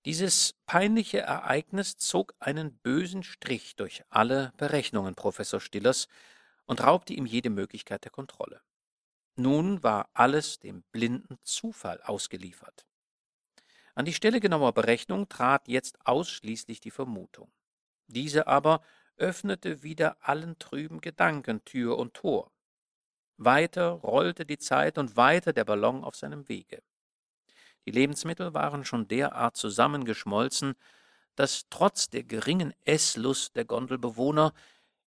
Dieses 0.07 0.55
peinliche 0.67 1.19
Ereignis 1.19 1.97
zog 1.97 2.37
einen 2.39 2.79
bösen 2.79 3.25
Strich 3.25 3.75
durch 3.75 4.05
alle 4.09 4.53
Berechnungen 4.57 5.17
Professor 5.17 5.61
Stillers 5.61 6.07
und 6.65 6.81
raubte 6.81 7.13
ihm 7.13 7.27
jede 7.27 7.51
Möglichkeit 7.51 8.05
der 8.05 8.13
Kontrolle. 8.13 8.63
Nun 9.35 9.83
war 9.83 10.09
alles 10.13 10.61
dem 10.61 10.85
blinden 10.93 11.39
Zufall 11.43 12.01
ausgeliefert. 12.03 12.87
An 13.97 14.05
die 14.05 14.13
Stelle 14.13 14.39
genauer 14.39 14.75
Berechnung 14.75 15.29
trat 15.29 15.67
jetzt 15.67 15.99
ausschließlich 16.07 16.81
die 16.81 16.93
Vermutung. 16.93 17.51
Diese 18.07 18.47
aber 18.47 18.83
öffnete 19.17 19.83
wieder 19.83 20.19
allen 20.21 20.57
trüben 20.61 21.01
Gedanken 21.01 21.65
Tür 21.65 21.99
und 21.99 22.15
Tor. 22.15 22.53
Weiter 23.39 23.89
rollte 23.89 24.47
die 24.47 24.59
Zeit 24.59 24.99
und 24.99 25.17
weiter 25.17 25.53
der 25.53 25.65
Ballon 25.65 26.05
auf 26.05 26.15
seinem 26.15 26.49
Wege. 26.49 26.81
Die 27.87 27.93
Lebensmittel 27.93 28.53
waren 28.53 28.85
schon 28.85 29.07
derart 29.09 29.57
zusammengeschmolzen, 29.57 30.75
dass 31.37 31.67
trotz 31.71 32.09
der 32.09 32.25
geringen 32.25 32.75
Esslust 32.85 33.55
der 33.57 33.65
Gondelbewohner 33.65 34.53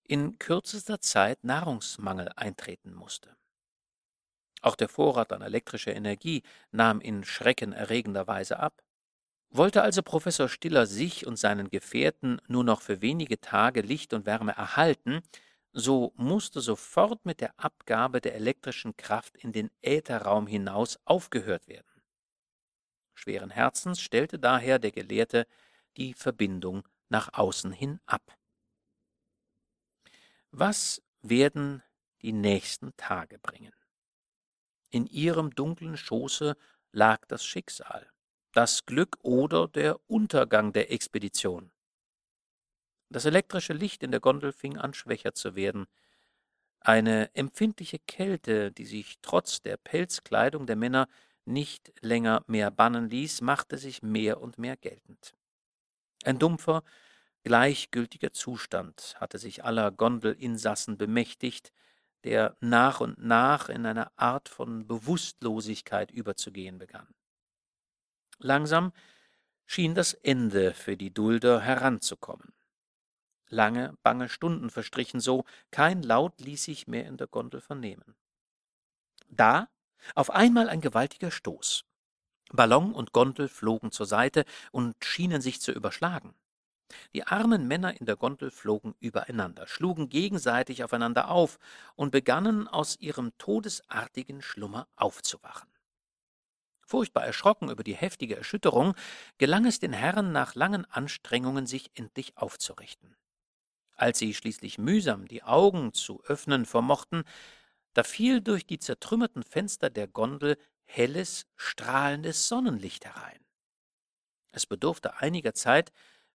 in 0.03 0.39
kürzester 0.39 1.01
Zeit 1.01 1.43
Nahrungsmangel 1.43 2.31
eintreten 2.35 2.93
musste. 2.93 3.35
Auch 4.61 4.75
der 4.75 4.89
Vorrat 4.89 5.31
an 5.33 5.41
elektrischer 5.41 5.95
Energie 5.95 6.43
nahm 6.71 7.01
in 7.01 7.23
schreckenerregender 7.23 8.27
Weise 8.27 8.59
ab. 8.59 8.81
Wollte 9.51 9.81
also 9.81 10.03
Professor 10.03 10.47
Stiller 10.47 10.85
sich 10.85 11.25
und 11.25 11.37
seinen 11.37 11.69
Gefährten 11.69 12.41
nur 12.47 12.63
noch 12.63 12.81
für 12.81 13.01
wenige 13.01 13.39
Tage 13.41 13.81
Licht 13.81 14.13
und 14.13 14.25
Wärme 14.25 14.51
erhalten, 14.51 15.21
so 15.71 16.13
musste 16.15 16.61
sofort 16.61 17.25
mit 17.25 17.41
der 17.41 17.59
Abgabe 17.59 18.21
der 18.21 18.35
elektrischen 18.35 18.95
Kraft 18.97 19.37
in 19.37 19.51
den 19.51 19.69
Ätherraum 19.81 20.47
hinaus 20.47 20.99
aufgehört 21.05 21.67
werden. 21.67 21.98
Schweren 23.19 23.49
Herzens 23.49 23.99
stellte 23.99 24.39
daher 24.39 24.79
der 24.79 24.91
Gelehrte 24.91 25.45
die 25.97 26.13
Verbindung 26.13 26.87
nach 27.09 27.33
außen 27.33 27.73
hin 27.73 27.99
ab. 28.05 28.37
Was 30.51 31.01
werden 31.21 31.83
die 32.21 32.31
nächsten 32.31 32.95
Tage 32.95 33.37
bringen? 33.37 33.73
In 34.89 35.05
ihrem 35.05 35.53
dunklen 35.53 35.97
Schoße 35.97 36.55
lag 36.93 37.25
das 37.27 37.43
Schicksal, 37.43 38.09
das 38.53 38.85
Glück 38.85 39.17
oder 39.21 39.67
der 39.67 39.99
Untergang 40.09 40.71
der 40.71 40.89
Expedition. 40.89 41.71
Das 43.09 43.25
elektrische 43.25 43.73
Licht 43.73 44.01
in 44.01 44.11
der 44.11 44.21
Gondel 44.21 44.53
fing 44.53 44.77
an 44.77 44.93
schwächer 44.93 45.33
zu 45.33 45.55
werden. 45.55 45.87
Eine 46.79 47.35
empfindliche 47.35 47.99
Kälte, 47.99 48.71
die 48.71 48.85
sich 48.85 49.19
trotz 49.21 49.61
der 49.61 49.75
Pelzkleidung 49.75 50.65
der 50.65 50.77
Männer 50.77 51.09
nicht 51.49 51.91
länger 52.01 52.43
mehr 52.47 52.71
bannen 52.71 53.09
ließ, 53.09 53.41
machte 53.41 53.77
sich 53.77 54.01
mehr 54.01 54.39
und 54.39 54.57
mehr 54.57 54.77
geltend. 54.77 55.35
Ein 56.23 56.39
dumpfer, 56.39 56.83
gleichgültiger 57.43 58.31
Zustand 58.31 59.15
hatte 59.19 59.37
sich 59.37 59.63
aller 59.65 59.91
Gondelinsassen 59.91 60.97
bemächtigt, 60.97 61.73
der 62.23 62.55
nach 62.59 62.99
und 62.99 63.17
nach 63.17 63.69
in 63.69 63.85
eine 63.85 64.17
Art 64.17 64.49
von 64.49 64.87
Bewusstlosigkeit 64.87 66.11
überzugehen 66.11 66.77
begann. 66.77 67.07
Langsam 68.39 68.93
schien 69.65 69.95
das 69.95 70.13
Ende 70.13 70.73
für 70.73 70.97
die 70.97 71.13
Dulder 71.13 71.61
heranzukommen. 71.61 72.53
Lange, 73.47 73.97
bange 74.03 74.29
Stunden 74.29 74.69
verstrichen 74.69 75.19
so, 75.19 75.45
kein 75.71 76.03
Laut 76.03 76.39
ließ 76.39 76.63
sich 76.63 76.87
mehr 76.87 77.07
in 77.07 77.17
der 77.17 77.27
Gondel 77.27 77.61
vernehmen. 77.61 78.15
Da 79.27 79.69
auf 80.15 80.29
einmal 80.29 80.69
ein 80.69 80.81
gewaltiger 80.81 81.31
Stoß. 81.31 81.85
Ballon 82.51 82.93
und 82.93 83.11
Gondel 83.13 83.47
flogen 83.47 83.91
zur 83.91 84.05
Seite 84.05 84.45
und 84.71 84.95
schienen 85.03 85.41
sich 85.41 85.61
zu 85.61 85.71
überschlagen. 85.71 86.33
Die 87.13 87.23
armen 87.23 87.67
Männer 87.67 87.99
in 87.99 88.05
der 88.05 88.15
Gondel 88.15 88.49
flogen 88.49 88.95
übereinander, 88.99 89.67
schlugen 89.67 90.09
gegenseitig 90.09 90.83
aufeinander 90.83 91.29
auf 91.29 91.59
und 91.95 92.11
begannen 92.11 92.67
aus 92.67 92.99
ihrem 92.99 93.31
todesartigen 93.37 94.41
Schlummer 94.41 94.87
aufzuwachen. 94.95 95.69
Furchtbar 96.81 97.25
erschrocken 97.25 97.69
über 97.69 97.83
die 97.83 97.95
heftige 97.95 98.35
Erschütterung, 98.35 98.95
gelang 99.37 99.65
es 99.65 99.77
den 99.77 99.93
Herren 99.93 100.31
nach 100.31 100.55
langen 100.55 100.85
Anstrengungen, 100.85 101.67
sich 101.67 101.91
endlich 101.93 102.35
aufzurichten. 102.35 103.15
Als 103.95 104.17
sie 104.17 104.33
schließlich 104.33 104.79
mühsam 104.79 105.27
die 105.27 105.43
Augen 105.43 105.93
zu 105.93 106.23
öffnen 106.23 106.65
vermochten, 106.65 107.25
da 107.93 108.03
fiel 108.03 108.41
durch 108.41 108.65
die 108.65 108.79
zertrümmerten 108.79 109.43
Fenster 109.43 109.89
der 109.89 110.07
Gondel 110.07 110.57
helles, 110.85 111.45
strahlendes 111.55 112.47
Sonnenlicht 112.47 113.05
herein. 113.05 113.39
Es 114.51 114.65
bedurfte 114.65 115.17
einiger 115.17 115.53
Zeit, 115.53 115.91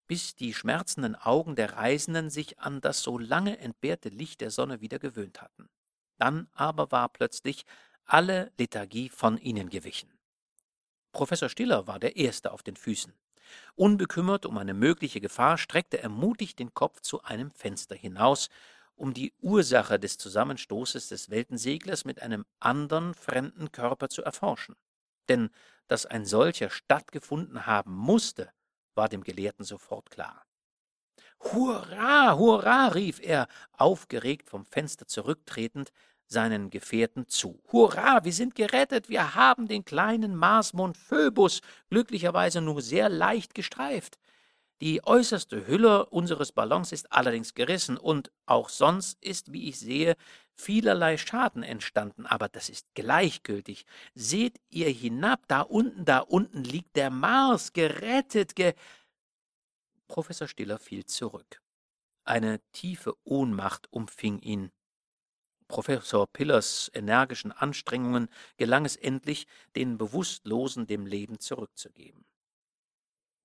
bis 0.07 0.35
die 0.35 0.55
schmerzenden 0.55 1.17
Augen 1.17 1.57
der 1.57 1.75
Reisenden 1.75 2.31
sich 2.31 2.59
an 2.59 2.81
das 2.81 3.03
so 3.03 3.19
lange 3.19 3.59
entbehrte 3.59 4.11
Licht 4.11 4.41
der 4.41 4.51
Sonne 4.51 4.81
wieder 4.81 4.99
gewöhnt 4.99 5.41
hatten. 5.41 5.69
Dann 6.19 6.49
aber 6.53 6.93
war 6.93 7.09
plötzlich 7.09 7.65
alle 8.05 8.53
Lethargie 8.59 9.09
von 9.09 9.39
ihnen 9.39 9.71
gewichen. 9.71 10.13
Professor 11.13 11.49
Stiller 11.49 11.87
war 11.87 11.99
der 11.99 12.17
Erste 12.17 12.53
auf 12.53 12.63
den 12.63 12.77
Füßen. 12.77 13.15
Unbekümmert 13.77 14.47
um 14.47 14.59
eine 14.59 14.75
mögliche 14.75 15.21
Gefahr 15.21 15.59
streckte 15.59 16.03
er 16.03 16.09
mutig 16.09 16.57
den 16.57 16.75
Kopf 16.75 17.01
zu 17.01 17.23
einem 17.23 17.51
Fenster 17.51 17.95
hinaus 17.95 18.49
um 18.97 19.15
die 19.15 19.33
Ursache 19.41 19.99
des 19.99 20.19
Zusammenstoßes 20.19 21.09
des 21.09 21.31
Weltenseglers 21.31 22.05
mit 22.05 22.23
einem 22.23 22.45
andern 22.61 23.15
fremden 23.15 23.73
Körper 23.73 24.09
zu 24.09 24.23
erforschen. 24.23 24.77
Denn 25.29 25.51
dass 25.89 26.07
ein 26.07 26.25
solcher 26.25 26.71
stattgefunden 26.71 27.67
haben 27.67 27.95
musste, 27.95 28.51
war 28.95 29.09
dem 29.09 29.23
Gelehrten 29.23 29.65
sofort 29.65 30.11
klar. 30.11 30.45
Hurra, 31.41 32.37
hurra, 32.39 32.89
rief 32.89 33.21
er, 33.21 33.49
aufgeregt 33.73 34.49
vom 34.49 34.65
Fenster 34.65 35.07
zurücktretend, 35.07 35.93
seinen 36.27 36.71
Gefährten 36.71 37.29
zu. 37.29 37.63
Hurra, 37.71 38.25
wir 38.25 38.33
sind 38.33 38.55
gerettet, 38.55 39.09
wir 39.09 39.35
haben 39.35 39.69
den 39.69 39.85
kleinen 39.85 40.35
Marsmond 40.35 40.97
Phoebus 40.97 41.61
glücklicherweise 41.91 42.61
nur 42.61 42.81
sehr 42.81 43.09
leicht 43.11 43.55
gestreift. 43.55 44.19
Die 44.85 45.03
äußerste 45.03 45.67
Hülle 45.67 46.05
unseres 46.11 46.53
Ballons 46.53 46.93
ist 46.93 47.11
allerdings 47.11 47.55
gerissen 47.55 47.97
und 47.97 48.31
auch 48.45 48.69
sonst 48.69 49.17
ist, 49.25 49.51
wie 49.51 49.67
ich 49.71 49.79
sehe, 49.79 50.15
vielerlei 50.53 51.17
Schaden 51.17 51.63
entstanden, 51.63 52.27
aber 52.27 52.51
das 52.51 52.69
ist 52.69 52.87
gleichgültig. 52.93 53.87
Seht 54.15 54.61
ihr 54.69 54.91
hinab, 54.91 55.49
da 55.49 55.63
unten, 55.63 56.05
da 56.05 56.19
unten 56.19 56.65
liegt 56.65 56.97
der 56.97 57.09
Mars, 57.09 57.73
gerettet, 57.73 58.55
ge. 58.55 58.75
Professor 60.07 60.49
Stiller 60.49 60.79
fiel 60.79 61.07
zurück. 61.07 61.63
Eine 62.25 62.61
tiefe 62.73 63.15
Ohnmacht 63.25 63.91
umfing 63.91 64.39
ihn. 64.41 64.71
Professor 65.67 66.27
Pillers 66.27 66.91
energischen 66.93 67.53
Anstrengungen 67.53 68.29
gelang 68.59 68.85
es 68.85 68.97
endlich, 68.97 69.47
den 69.77 69.97
Bewusstlosen 69.97 70.87
dem 70.87 71.07
Leben 71.07 71.39
zurückzugeben. 71.41 72.27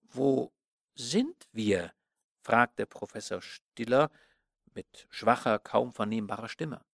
Wo 0.01 0.51
sind 0.99 1.47
wir? 1.51 1.93
fragte 2.41 2.85
Professor 2.85 3.41
Stiller 3.41 4.11
mit 4.73 5.07
schwacher, 5.09 5.59
kaum 5.59 5.91
vernehmbarer 5.91 6.49
Stimme. 6.49 6.85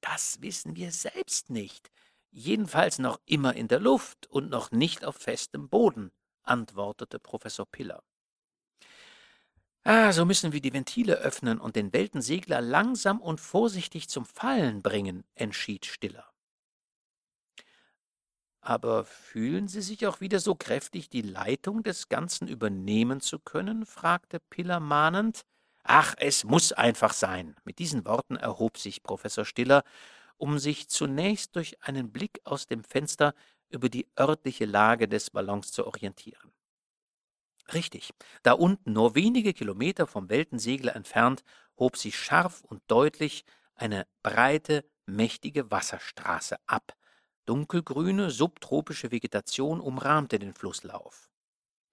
Das 0.00 0.40
wissen 0.42 0.76
wir 0.76 0.92
selbst 0.92 1.50
nicht, 1.50 1.90
Jedenfalls 2.34 2.98
noch 2.98 3.20
immer 3.26 3.54
in 3.54 3.68
der 3.68 3.78
Luft 3.78 4.26
und 4.26 4.48
noch 4.48 4.70
nicht 4.70 5.04
auf 5.04 5.16
festem 5.16 5.68
Boden, 5.68 6.10
antwortete 6.42 7.18
Professor 7.18 7.66
Piller. 7.66 8.02
Ah, 9.84 10.12
so 10.12 10.24
müssen 10.24 10.52
wir 10.52 10.62
die 10.62 10.72
Ventile 10.72 11.16
öffnen 11.16 11.60
und 11.60 11.76
den 11.76 11.92
Weltensegler 11.92 12.62
langsam 12.62 13.20
und 13.20 13.38
vorsichtig 13.38 14.08
zum 14.08 14.24
Fallen 14.24 14.80
bringen, 14.80 15.24
entschied 15.34 15.84
Stiller. 15.84 16.31
Aber 18.64 19.04
fühlen 19.04 19.66
Sie 19.68 19.82
sich 19.82 20.06
auch 20.06 20.20
wieder 20.20 20.38
so 20.40 20.54
kräftig, 20.54 21.08
die 21.10 21.22
Leitung 21.22 21.82
des 21.82 22.08
Ganzen 22.08 22.46
übernehmen 22.48 23.20
zu 23.20 23.38
können? 23.40 23.86
fragte 23.86 24.38
Piller 24.40 24.80
mahnend. 24.80 25.42
Ach, 25.84 26.14
es 26.18 26.44
muss 26.44 26.72
einfach 26.72 27.12
sein. 27.12 27.56
Mit 27.64 27.78
diesen 27.80 28.04
Worten 28.04 28.36
erhob 28.36 28.78
sich 28.78 29.02
Professor 29.02 29.44
Stiller, 29.44 29.82
um 30.36 30.58
sich 30.58 30.88
zunächst 30.88 31.56
durch 31.56 31.82
einen 31.82 32.12
Blick 32.12 32.40
aus 32.44 32.66
dem 32.66 32.84
Fenster 32.84 33.34
über 33.68 33.88
die 33.88 34.08
örtliche 34.18 34.64
Lage 34.66 35.08
des 35.08 35.30
Ballons 35.30 35.72
zu 35.72 35.86
orientieren. 35.86 36.52
Richtig, 37.72 38.10
da 38.44 38.52
unten, 38.52 38.92
nur 38.92 39.14
wenige 39.16 39.52
Kilometer 39.54 40.06
vom 40.06 40.28
Weltensegler 40.28 40.94
entfernt, 40.94 41.42
hob 41.78 41.96
sich 41.96 42.16
scharf 42.18 42.62
und 42.62 42.82
deutlich 42.88 43.44
eine 43.74 44.06
breite, 44.22 44.84
mächtige 45.06 45.70
Wasserstraße 45.70 46.56
ab. 46.66 46.94
Dunkelgrüne, 47.46 48.30
subtropische 48.30 49.10
Vegetation 49.10 49.80
umrahmte 49.80 50.38
den 50.38 50.54
Flusslauf. 50.54 51.30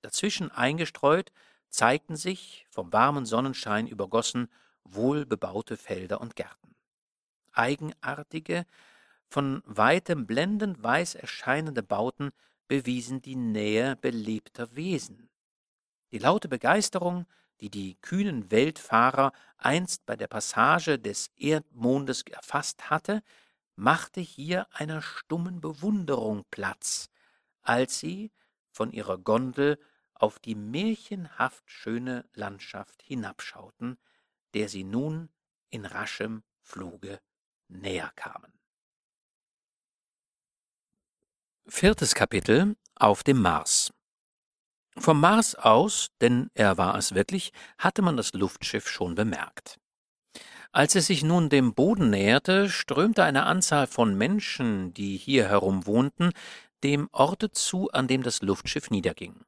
Dazwischen 0.01 0.51
eingestreut 0.51 1.31
zeigten 1.69 2.15
sich, 2.15 2.65
vom 2.69 2.93
warmen 2.93 3.25
Sonnenschein 3.25 3.87
übergossen, 3.87 4.49
wohlbebaute 4.83 5.77
Felder 5.77 6.21
und 6.21 6.35
Gärten. 6.35 6.75
Eigenartige, 7.51 8.65
von 9.27 9.61
weitem 9.65 10.25
blendend 10.25 10.81
weiß 10.81 11.15
erscheinende 11.15 11.83
Bauten 11.83 12.31
bewiesen 12.67 13.21
die 13.21 13.35
Nähe 13.35 13.95
belebter 13.95 14.75
Wesen. 14.75 15.29
Die 16.11 16.19
laute 16.19 16.47
Begeisterung, 16.47 17.25
die 17.59 17.69
die 17.69 17.95
kühnen 18.01 18.49
Weltfahrer 18.51 19.31
einst 19.57 20.05
bei 20.05 20.15
der 20.15 20.27
Passage 20.27 20.97
des 20.97 21.29
Erdmondes 21.35 22.23
erfasst 22.23 22.89
hatte, 22.89 23.21
machte 23.79 24.19
hier 24.19 24.67
einer 24.73 25.01
stummen 25.01 25.61
Bewunderung 25.61 26.43
Platz, 26.51 27.09
als 27.61 27.99
sie 27.99 28.31
von 28.69 28.91
ihrer 28.91 29.17
Gondel 29.17 29.79
auf 30.13 30.39
die 30.39 30.55
märchenhaft 30.55 31.63
schöne 31.65 32.29
Landschaft 32.33 33.01
hinabschauten, 33.01 33.97
der 34.53 34.67
sie 34.67 34.83
nun 34.83 35.29
in 35.69 35.85
raschem 35.85 36.43
Fluge 36.61 37.21
näher 37.69 38.11
kamen. 38.15 38.51
Viertes 41.65 42.15
Kapitel 42.15 42.75
auf 42.95 43.23
dem 43.23 43.41
Mars 43.41 43.93
vom 44.97 45.21
Mars 45.21 45.55
aus, 45.55 46.09
denn 46.19 46.49
er 46.53 46.77
war 46.77 46.95
es 46.95 47.15
wirklich, 47.15 47.53
hatte 47.77 48.01
man 48.01 48.17
das 48.17 48.33
Luftschiff 48.33 48.89
schon 48.89 49.15
bemerkt. 49.15 49.79
Als 50.71 50.93
es 50.95 51.07
sich 51.07 51.23
nun 51.23 51.49
dem 51.49 51.73
Boden 51.73 52.11
näherte, 52.11 52.69
strömte 52.69 53.23
eine 53.23 53.45
Anzahl 53.45 53.87
von 53.87 54.15
Menschen, 54.15 54.93
die 54.93 55.17
hier 55.17 55.47
herum 55.47 55.87
wohnten, 55.87 56.31
dem 56.83 57.09
Orte 57.11 57.51
zu, 57.51 57.89
an 57.91 58.07
dem 58.07 58.21
das 58.21 58.41
Luftschiff 58.41 58.91
niederging. 58.91 59.41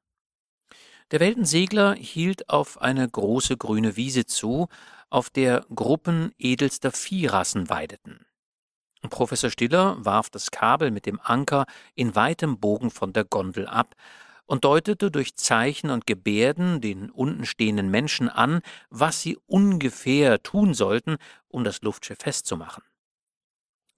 Der 1.11 1.19
Weltensegler 1.19 1.93
hielt 1.93 2.49
auf 2.49 2.81
eine 2.81 3.07
große 3.07 3.57
grüne 3.57 3.97
Wiese 3.97 4.25
zu, 4.25 4.67
auf 5.09 5.29
der 5.29 5.65
Gruppen 5.75 6.31
edelster 6.39 6.91
Viehrassen 6.91 7.69
weideten. 7.69 8.25
Professor 9.09 9.49
Stiller 9.49 10.03
warf 10.03 10.29
das 10.29 10.51
Kabel 10.51 10.89
mit 10.89 11.05
dem 11.05 11.19
Anker 11.21 11.65
in 11.95 12.15
weitem 12.15 12.59
Bogen 12.59 12.91
von 12.91 13.13
der 13.13 13.25
Gondel 13.25 13.67
ab, 13.67 13.95
und 14.51 14.65
deutete 14.65 15.11
durch 15.11 15.37
Zeichen 15.37 15.89
und 15.91 16.05
Gebärden 16.05 16.81
den 16.81 17.09
unten 17.09 17.45
stehenden 17.45 17.89
Menschen 17.89 18.27
an, 18.27 18.59
was 18.89 19.21
sie 19.21 19.37
ungefähr 19.47 20.43
tun 20.43 20.73
sollten, 20.73 21.15
um 21.47 21.63
das 21.63 21.83
Luftschiff 21.83 22.17
festzumachen. 22.19 22.83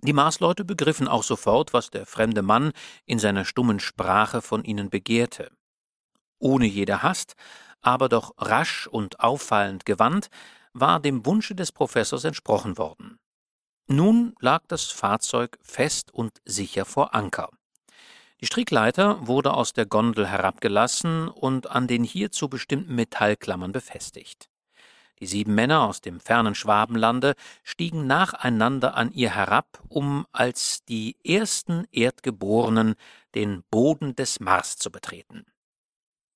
Die 0.02 0.14
Marsleute 0.14 0.64
begriffen 0.64 1.08
auch 1.08 1.24
sofort, 1.24 1.74
was 1.74 1.90
der 1.90 2.06
fremde 2.06 2.44
Mann 2.44 2.72
in 3.08 3.18
seiner 3.18 3.46
stummen 3.46 3.80
Sprache 3.80 4.44
von 4.44 4.64
ihnen 4.64 4.92
begehrte. 4.92 5.50
Ohne 6.38 6.68
jede 6.68 7.02
Hast, 7.02 7.34
aber 7.82 8.08
doch 8.08 8.36
rasch 8.38 8.86
und 8.86 9.22
auffallend 9.22 9.88
gewandt, 9.88 10.30
war 10.72 11.00
dem 11.00 11.26
Wunsche 11.26 11.56
des 11.56 11.72
Professors 11.72 12.26
entsprochen 12.26 12.78
worden. 12.78 13.18
Nun 13.88 14.36
lag 14.40 14.62
das 14.68 14.86
Fahrzeug 14.86 15.58
fest 15.64 16.14
und 16.14 16.42
sicher 16.46 16.86
vor 16.86 17.16
Anker. 17.16 17.50
Die 18.44 18.48
Strickleiter 18.48 19.26
wurde 19.26 19.54
aus 19.54 19.72
der 19.72 19.86
Gondel 19.86 20.28
herabgelassen 20.28 21.30
und 21.30 21.72
an 21.72 21.88
den 21.88 22.04
hierzu 22.04 22.50
bestimmten 22.50 22.94
Metallklammern 22.94 23.72
befestigt. 23.72 24.50
Die 25.22 25.28
sieben 25.28 25.56
Männer 25.56 25.84
aus 25.84 26.02
dem 26.02 26.20
fernen 26.20 26.54
Schwabenlande 26.54 27.36
stiegen 27.64 28.06
nacheinander 28.06 28.96
an 28.96 29.14
ihr 29.14 29.34
herab, 29.34 29.82
um 29.88 30.28
als 30.34 30.84
die 30.84 31.16
ersten 31.24 31.86
Erdgeborenen 31.94 32.96
den 33.34 33.64
Boden 33.72 34.14
des 34.14 34.42
Mars 34.42 34.76
zu 34.76 34.92
betreten. 34.92 35.46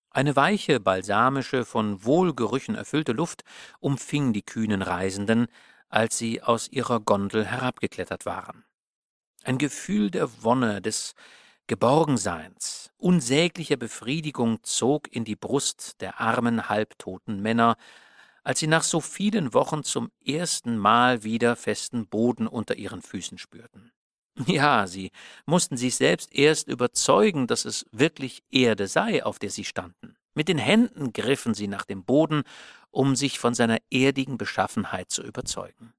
Eine 0.10 0.38
weiche, 0.38 0.80
balsamische, 0.80 1.66
von 1.66 2.06
Wohlgerüchen 2.06 2.76
erfüllte 2.76 3.12
Luft 3.12 3.44
umfing 3.82 4.32
die 4.32 4.44
kühnen 4.44 4.82
Reisenden, 4.82 5.48
als 5.90 6.18
sie 6.18 6.42
aus 6.42 6.70
ihrer 6.70 7.02
Gondel 7.02 7.44
herabgeklettert 7.44 8.26
waren. 8.26 8.64
Ein 9.44 9.58
Gefühl 9.58 10.10
der 10.10 10.42
Wonne, 10.42 10.82
des 10.82 11.14
Geborgenseins, 11.68 12.91
unsäglicher 12.98 13.76
Befriedigung 13.76 14.64
zog 14.64 15.14
in 15.14 15.26
die 15.26 15.35
Brust 15.35 15.99
der 15.99 16.22
armen, 16.22 16.69
halbtoten 16.69 17.41
Männer, 17.41 17.76
als 18.45 18.60
sie 18.60 18.68
nach 18.68 18.84
so 18.84 19.02
vielen 19.02 19.53
Wochen 19.53 19.84
zum 19.84 20.10
ersten 20.26 20.77
Mal 20.77 21.23
wieder 21.23 21.57
festen 21.57 22.07
Boden 22.07 22.48
unter 22.48 22.76
ihren 22.76 23.02
Füßen 23.02 23.38
spürten. 23.38 23.91
Ja, 24.45 24.88
sie 24.88 25.11
mussten 25.45 25.77
sich 25.77 25.95
selbst 25.95 26.34
erst 26.34 26.68
überzeugen, 26.68 27.48
dass 27.48 27.65
es 27.65 27.85
wirklich 27.91 28.44
Erde 28.52 28.88
sei, 28.88 29.26
auf 29.26 29.39
der 29.39 29.49
sie 29.49 29.65
standen. 29.65 30.15
Mit 30.35 30.48
den 30.48 30.60
Händen 30.60 31.11
griffen 31.11 31.56
sie 31.56 31.68
nach 31.68 31.84
dem 31.84 32.06
Boden, 32.06 32.44
um 32.91 33.15
sich 33.15 33.39
von 33.39 33.56
seiner 33.56 33.80
erdigen 33.89 34.38
Beschaffenheit 34.38 35.10
zu 35.10 35.23
überzeugen. 35.23 35.91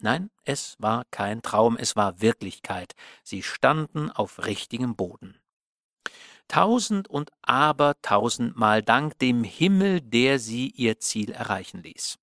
Nein, 0.00 0.30
es 0.44 0.76
war 0.78 1.04
kein 1.10 1.42
Traum, 1.42 1.76
es 1.76 1.96
war 1.96 2.20
Wirklichkeit. 2.20 2.94
Sie 3.24 3.42
standen 3.42 4.10
auf 4.10 4.46
richtigem 4.46 4.94
Boden. 4.94 5.38
Tausend 6.46 7.08
und 7.08 7.30
abertausendmal 7.42 8.82
Dank 8.82 9.18
dem 9.18 9.44
Himmel, 9.44 10.00
der 10.00 10.38
sie 10.38 10.70
ihr 10.70 10.98
Ziel 10.98 11.32
erreichen 11.32 11.82
ließ. 11.82 12.18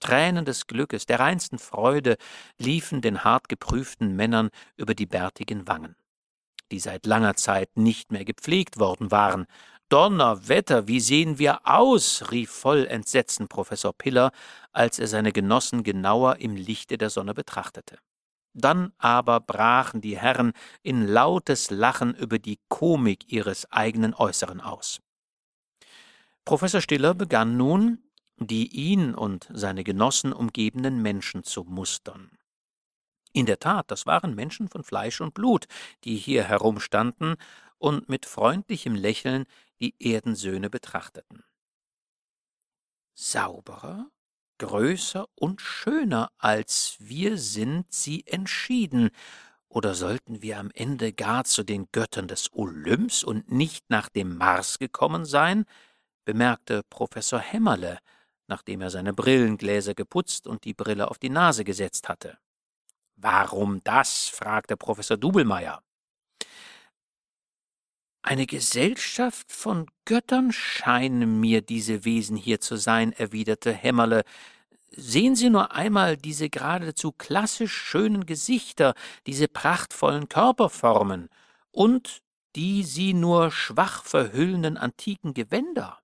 Tränen 0.00 0.44
des 0.44 0.66
Glückes, 0.66 1.06
der 1.06 1.20
reinsten 1.20 1.58
Freude 1.58 2.16
liefen 2.58 3.00
den 3.00 3.22
hart 3.22 3.48
geprüften 3.48 4.16
Männern 4.16 4.50
über 4.76 4.94
die 4.94 5.06
bärtigen 5.06 5.68
Wangen, 5.68 5.94
die 6.72 6.80
seit 6.80 7.06
langer 7.06 7.36
Zeit 7.36 7.76
nicht 7.76 8.10
mehr 8.10 8.24
gepflegt 8.24 8.80
worden 8.80 9.12
waren, 9.12 9.46
Donnerwetter, 9.92 10.88
wie 10.88 11.00
sehen 11.00 11.38
wir 11.38 11.60
aus? 11.68 12.30
rief 12.30 12.50
voll 12.50 12.86
Entsetzen 12.86 13.46
Professor 13.46 13.92
Piller, 13.92 14.32
als 14.72 14.98
er 14.98 15.06
seine 15.06 15.32
Genossen 15.32 15.82
genauer 15.82 16.36
im 16.36 16.56
Lichte 16.56 16.96
der 16.96 17.10
Sonne 17.10 17.34
betrachtete. 17.34 17.98
Dann 18.54 18.94
aber 18.96 19.38
brachen 19.40 20.00
die 20.00 20.16
Herren 20.16 20.54
in 20.82 21.06
lautes 21.06 21.70
Lachen 21.70 22.14
über 22.14 22.38
die 22.38 22.58
Komik 22.70 23.30
ihres 23.30 23.70
eigenen 23.70 24.14
Äußeren 24.14 24.62
aus. 24.62 25.02
Professor 26.46 26.80
Stiller 26.80 27.12
begann 27.12 27.58
nun, 27.58 27.98
die 28.38 28.68
ihn 28.68 29.14
und 29.14 29.46
seine 29.52 29.84
Genossen 29.84 30.32
umgebenden 30.32 31.02
Menschen 31.02 31.44
zu 31.44 31.64
mustern. 31.64 32.30
In 33.34 33.44
der 33.44 33.58
Tat, 33.58 33.90
das 33.90 34.06
waren 34.06 34.34
Menschen 34.34 34.68
von 34.68 34.84
Fleisch 34.84 35.20
und 35.20 35.34
Blut, 35.34 35.66
die 36.04 36.16
hier 36.16 36.44
herumstanden 36.44 37.36
und 37.76 38.08
mit 38.08 38.24
freundlichem 38.26 38.94
Lächeln 38.94 39.44
die 39.82 39.94
Erdensöhne 39.98 40.70
betrachteten. 40.70 41.42
Sauberer, 43.14 44.10
größer 44.58 45.26
und 45.34 45.60
schöner 45.60 46.30
als 46.38 46.96
wir 47.00 47.36
sind 47.36 47.92
sie 47.92 48.26
entschieden, 48.26 49.10
oder 49.68 49.94
sollten 49.94 50.42
wir 50.42 50.58
am 50.58 50.70
Ende 50.74 51.12
gar 51.12 51.44
zu 51.44 51.62
den 51.64 51.88
Göttern 51.92 52.28
des 52.28 52.52
Olymps 52.52 53.24
und 53.24 53.50
nicht 53.50 53.88
nach 53.88 54.08
dem 54.08 54.36
Mars 54.36 54.78
gekommen 54.78 55.24
sein? 55.24 55.64
bemerkte 56.24 56.82
Professor 56.88 57.40
Hämmerle, 57.40 57.98
nachdem 58.46 58.82
er 58.82 58.90
seine 58.90 59.14
Brillengläser 59.14 59.94
geputzt 59.94 60.46
und 60.46 60.64
die 60.64 60.74
Brille 60.74 61.10
auf 61.10 61.18
die 61.18 61.30
Nase 61.30 61.64
gesetzt 61.64 62.08
hatte. 62.08 62.38
Warum 63.16 63.82
das? 63.82 64.28
fragte 64.28 64.76
Professor 64.76 65.16
Dubelmeier. 65.16 65.82
Eine 68.22 68.46
Gesellschaft 68.46 69.50
von 69.50 69.86
Göttern 70.04 70.52
scheinen 70.52 71.40
mir 71.40 71.60
diese 71.60 72.04
Wesen 72.04 72.36
hier 72.36 72.60
zu 72.60 72.76
sein, 72.76 73.12
erwiderte 73.12 73.72
Hämmerle. 73.72 74.22
Sehen 74.90 75.34
Sie 75.34 75.50
nur 75.50 75.72
einmal 75.72 76.16
diese 76.16 76.48
geradezu 76.48 77.10
klassisch 77.12 77.72
schönen 77.72 78.24
Gesichter, 78.24 78.94
diese 79.26 79.48
prachtvollen 79.48 80.28
Körperformen 80.28 81.30
und 81.72 82.22
die 82.54 82.84
sie 82.84 83.14
nur 83.14 83.50
schwach 83.50 84.04
verhüllenden 84.04 84.76
antiken 84.76 85.34
Gewänder. 85.34 85.98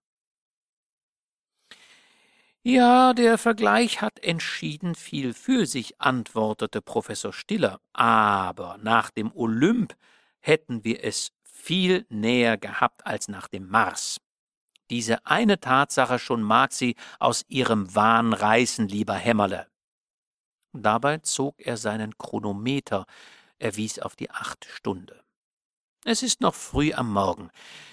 Ja, 2.62 3.14
der 3.14 3.38
Vergleich 3.38 4.00
hat 4.00 4.18
entschieden 4.18 4.94
viel 4.94 5.34
für 5.34 5.66
sich, 5.66 6.00
antwortete 6.00 6.82
Professor 6.82 7.32
Stiller, 7.32 7.80
aber 7.92 8.78
nach 8.82 9.10
dem 9.10 9.30
Olymp 9.32 9.94
hätten 10.40 10.84
wir 10.84 11.04
es 11.04 11.30
viel 11.68 12.06
näher 12.08 12.56
gehabt 12.56 13.06
als 13.06 13.28
nach 13.28 13.46
dem 13.46 13.68
Mars. 13.68 14.22
Diese 14.88 15.26
eine 15.26 15.60
Tatsache 15.60 16.18
schon 16.18 16.40
mag 16.40 16.72
sie 16.72 16.96
aus 17.18 17.44
ihrem 17.46 17.94
Wahn 17.94 18.32
reißen, 18.32 18.88
lieber 18.88 19.12
Hämmerle. 19.12 19.66
Dabei 20.72 21.18
zog 21.18 21.56
er 21.58 21.76
seinen 21.76 22.16
Chronometer, 22.16 23.04
er 23.58 23.76
wies 23.76 23.98
auf 23.98 24.16
die 24.16 24.30
acht 24.30 24.64
Stunde. 24.64 25.22
Es 26.06 26.22
ist 26.22 26.40
noch 26.40 26.54
früh 26.54 26.94
am 26.94 27.12
Morgen. 27.12 27.50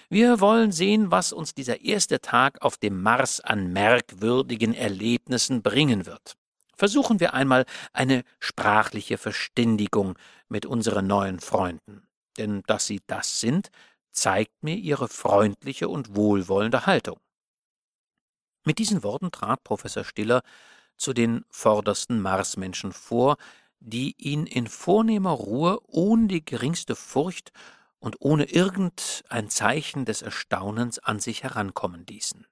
Wir 0.08 0.40
wollen 0.40 0.72
sehen, 0.72 1.10
was 1.10 1.34
uns 1.34 1.52
dieser 1.52 1.82
erste 1.82 2.22
Tag 2.22 2.62
auf 2.62 2.78
dem 2.78 3.02
Mars 3.02 3.40
an 3.40 3.74
merkwürdigen 3.74 4.72
Erlebnissen 4.72 5.60
bringen 5.60 6.06
wird. 6.06 6.38
Versuchen 6.78 7.20
wir 7.20 7.34
einmal 7.34 7.66
eine 7.92 8.24
sprachliche 8.40 9.18
Verständigung 9.18 10.16
mit 10.48 10.64
unseren 10.64 11.06
neuen 11.06 11.40
Freunden. 11.40 12.05
Denn 12.38 12.62
dass 12.66 12.86
sie 12.86 13.00
das 13.06 13.40
sind, 13.40 13.70
zeigt 14.12 14.62
mir 14.62 14.76
ihre 14.76 15.08
freundliche 15.08 15.88
und 15.88 16.16
wohlwollende 16.16 16.86
Haltung. 16.86 17.18
Mit 18.64 18.78
diesen 18.78 19.02
Worten 19.02 19.30
trat 19.30 19.62
Professor 19.62 20.04
Stiller 20.04 20.42
zu 20.96 21.12
den 21.12 21.44
vordersten 21.50 22.20
Marsmenschen 22.20 22.92
vor, 22.92 23.36
die 23.78 24.14
ihn 24.18 24.46
in 24.46 24.66
vornehmer 24.66 25.30
Ruhe 25.30 25.78
ohne 25.86 26.28
die 26.28 26.44
geringste 26.44 26.96
Furcht 26.96 27.52
und 27.98 28.16
ohne 28.20 28.44
irgendein 28.44 29.50
Zeichen 29.50 30.04
des 30.04 30.22
Erstaunens 30.22 30.98
an 30.98 31.20
sich 31.20 31.42
herankommen 31.42 32.06
ließen. 32.06 32.46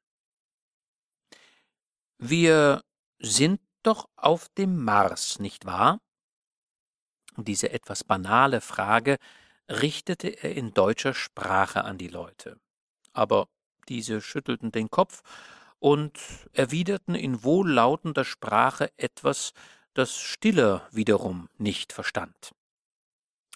Wir 2.19 2.82
sind 3.19 3.61
doch 3.82 4.09
auf 4.16 4.48
dem 4.51 4.82
Mars, 4.82 5.39
nicht 5.40 5.65
wahr? 5.65 6.01
Diese 7.36 7.70
etwas 7.70 8.05
banale 8.05 8.61
Frage 8.61 9.19
richtete 9.69 10.28
er 10.28 10.55
in 10.55 10.74
deutscher 10.74 11.15
Sprache 11.15 11.85
an 11.85 11.99
die 11.99 12.09
Leute. 12.09 12.59
Aber 13.12 13.49
diese 13.89 14.20
schüttelten 14.20 14.73
den 14.73 14.91
Kopf 14.91 15.23
und 15.78 16.19
erwiderten 16.53 17.15
in 17.15 17.45
wohllautender 17.45 18.24
Sprache 18.24 18.91
etwas, 18.97 19.53
das 19.95 20.16
Stiller 20.16 20.89
wiederum 20.91 21.49
nicht 21.59 21.93
verstand. 21.93 22.53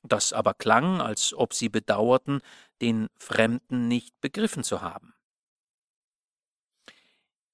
Das 0.05 0.33
aber 0.33 0.55
klang, 0.55 1.01
als 1.01 1.35
ob 1.35 1.53
sie 1.53 1.69
bedauerten, 1.69 2.41
den 2.81 3.09
Fremden 3.19 3.89
nicht 3.89 4.21
begriffen 4.21 4.63
zu 4.63 4.81
haben. 4.81 5.15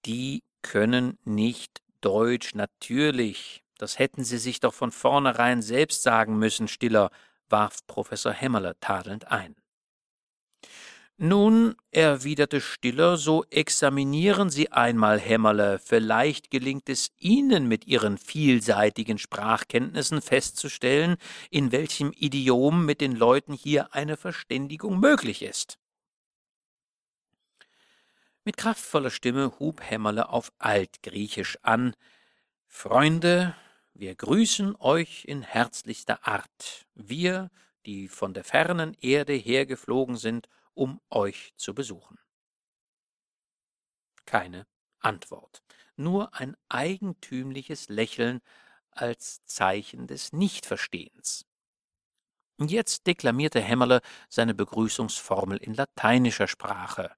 Die 0.05 0.43
können 0.61 1.19
nicht 1.25 1.83
Deutsch, 2.03 2.55
natürlich. 2.55 3.65
Das 3.79 3.99
hätten 3.99 4.25
sie 4.25 4.39
sich 4.39 4.61
doch 4.61 4.75
von 4.75 4.93
vornherein 4.93 5.63
selbst 5.63 6.03
sagen 6.03 6.39
müssen, 6.39 6.69
Stiller, 6.69 7.11
warf 7.49 7.87
Professor 7.87 8.33
Hämmerle 8.33 8.77
tadelnd 8.81 9.31
ein. 9.31 9.57
Nun, 11.17 11.77
erwiderte 11.93 12.61
Stiller, 12.61 13.17
so 13.17 13.45
examinieren 13.49 14.51
Sie 14.51 14.73
einmal, 14.73 15.21
Hämmerle, 15.21 15.79
vielleicht 15.79 16.51
gelingt 16.51 16.89
es 16.89 17.13
Ihnen 17.19 17.69
mit 17.69 17.87
Ihren 17.87 18.19
vielseitigen 18.19 19.19
Sprachkenntnissen 19.19 20.21
festzustellen, 20.21 21.17
in 21.51 21.71
welchem 21.71 22.13
Idiom 22.13 22.85
mit 22.85 23.01
den 23.01 23.15
Leuten 23.15 23.53
hier 23.53 23.95
eine 23.95 24.17
Verständigung 24.17 24.99
möglich 24.99 25.43
ist. 25.43 25.79
Mit 28.45 28.57
kraftvoller 28.57 29.11
Stimme 29.11 29.53
hub 29.61 29.83
Hämmerle 29.83 30.31
auf 30.31 30.53
Altgriechisch 30.59 31.59
an 31.63 31.95
Freunde, 32.67 33.55
wir 33.95 34.15
grüßen 34.15 34.77
euch 34.81 35.25
in 35.25 35.43
herzlichster 35.43 36.27
Art, 36.27 36.87
wir, 36.95 37.51
die 37.87 38.09
von 38.09 38.35
der 38.35 38.45
fernen 38.45 38.95
Erde 39.01 39.35
hergeflogen 39.35 40.17
sind, 40.17 40.49
um 40.75 41.01
euch 41.11 41.53
zu 41.57 41.75
besuchen. 41.75 42.19
Keine 44.27 44.67
Antwort, 44.99 45.63
nur 45.97 46.35
ein 46.35 46.57
eigentümliches 46.69 47.89
Lächeln 47.89 48.41
als 48.91 49.45
Zeichen 49.45 50.07
des 50.07 50.33
Nichtverstehens. 50.33 51.47
Jetzt 52.59 53.07
deklamierte 53.07 53.61
Hämmerle 53.61 54.01
seine 54.29 54.55
Begrüßungsformel 54.55 55.59
in 55.59 55.75
lateinischer 55.75 56.47
Sprache. 56.47 57.15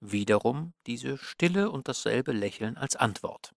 Wiederum 0.00 0.74
diese 0.86 1.16
Stille 1.18 1.70
und 1.70 1.88
dasselbe 1.88 2.32
Lächeln 2.32 2.76
als 2.76 2.96
Antwort. 2.96 3.54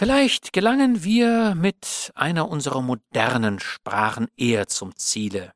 Vielleicht 0.00 0.52
gelangen 0.52 1.02
wir 1.02 1.56
mit 1.56 2.12
einer 2.14 2.48
unserer 2.48 2.82
modernen 2.82 3.58
Sprachen 3.58 4.28
eher 4.36 4.68
zum 4.68 4.94
Ziele, 4.94 5.52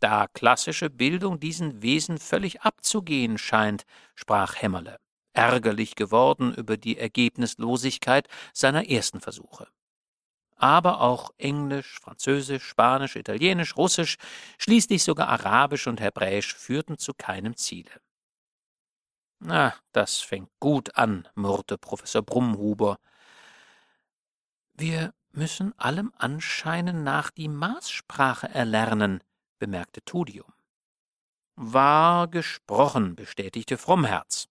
da 0.00 0.26
klassische 0.26 0.90
Bildung 0.90 1.40
diesen 1.40 1.80
Wesen 1.80 2.18
völlig 2.18 2.60
abzugehen 2.60 3.38
scheint, 3.38 3.84
sprach 4.14 4.60
Hämmerle, 4.60 4.98
ärgerlich 5.32 5.94
geworden 5.94 6.52
über 6.52 6.76
die 6.76 6.98
Ergebnislosigkeit 6.98 8.28
seiner 8.52 8.86
ersten 8.86 9.22
Versuche. 9.22 9.66
Aber 10.56 11.00
auch 11.00 11.30
Englisch, 11.38 11.98
Französisch, 11.98 12.64
Spanisch, 12.64 13.16
Italienisch, 13.16 13.78
Russisch, 13.78 14.18
schließlich 14.58 15.04
sogar 15.04 15.28
Arabisch 15.28 15.86
und 15.86 16.02
Hebräisch 16.02 16.54
führten 16.54 16.98
zu 16.98 17.14
keinem 17.14 17.56
Ziele. 17.56 17.92
Na, 19.38 19.74
das 19.92 20.18
fängt 20.18 20.50
gut 20.60 20.96
an, 20.96 21.26
murrte 21.34 21.78
Professor 21.78 22.20
Brummhuber. 22.20 22.98
Wir 24.78 25.14
müssen 25.32 25.72
allem 25.78 26.12
Anscheinen 26.18 27.02
nach 27.02 27.30
die 27.30 27.48
Maßsprache 27.48 28.48
erlernen, 28.48 29.24
bemerkte 29.58 30.02
Tudium. 30.04 30.52
Wahr 31.54 32.28
gesprochen, 32.28 33.16
bestätigte 33.16 33.78
Frommherz. 33.78 34.48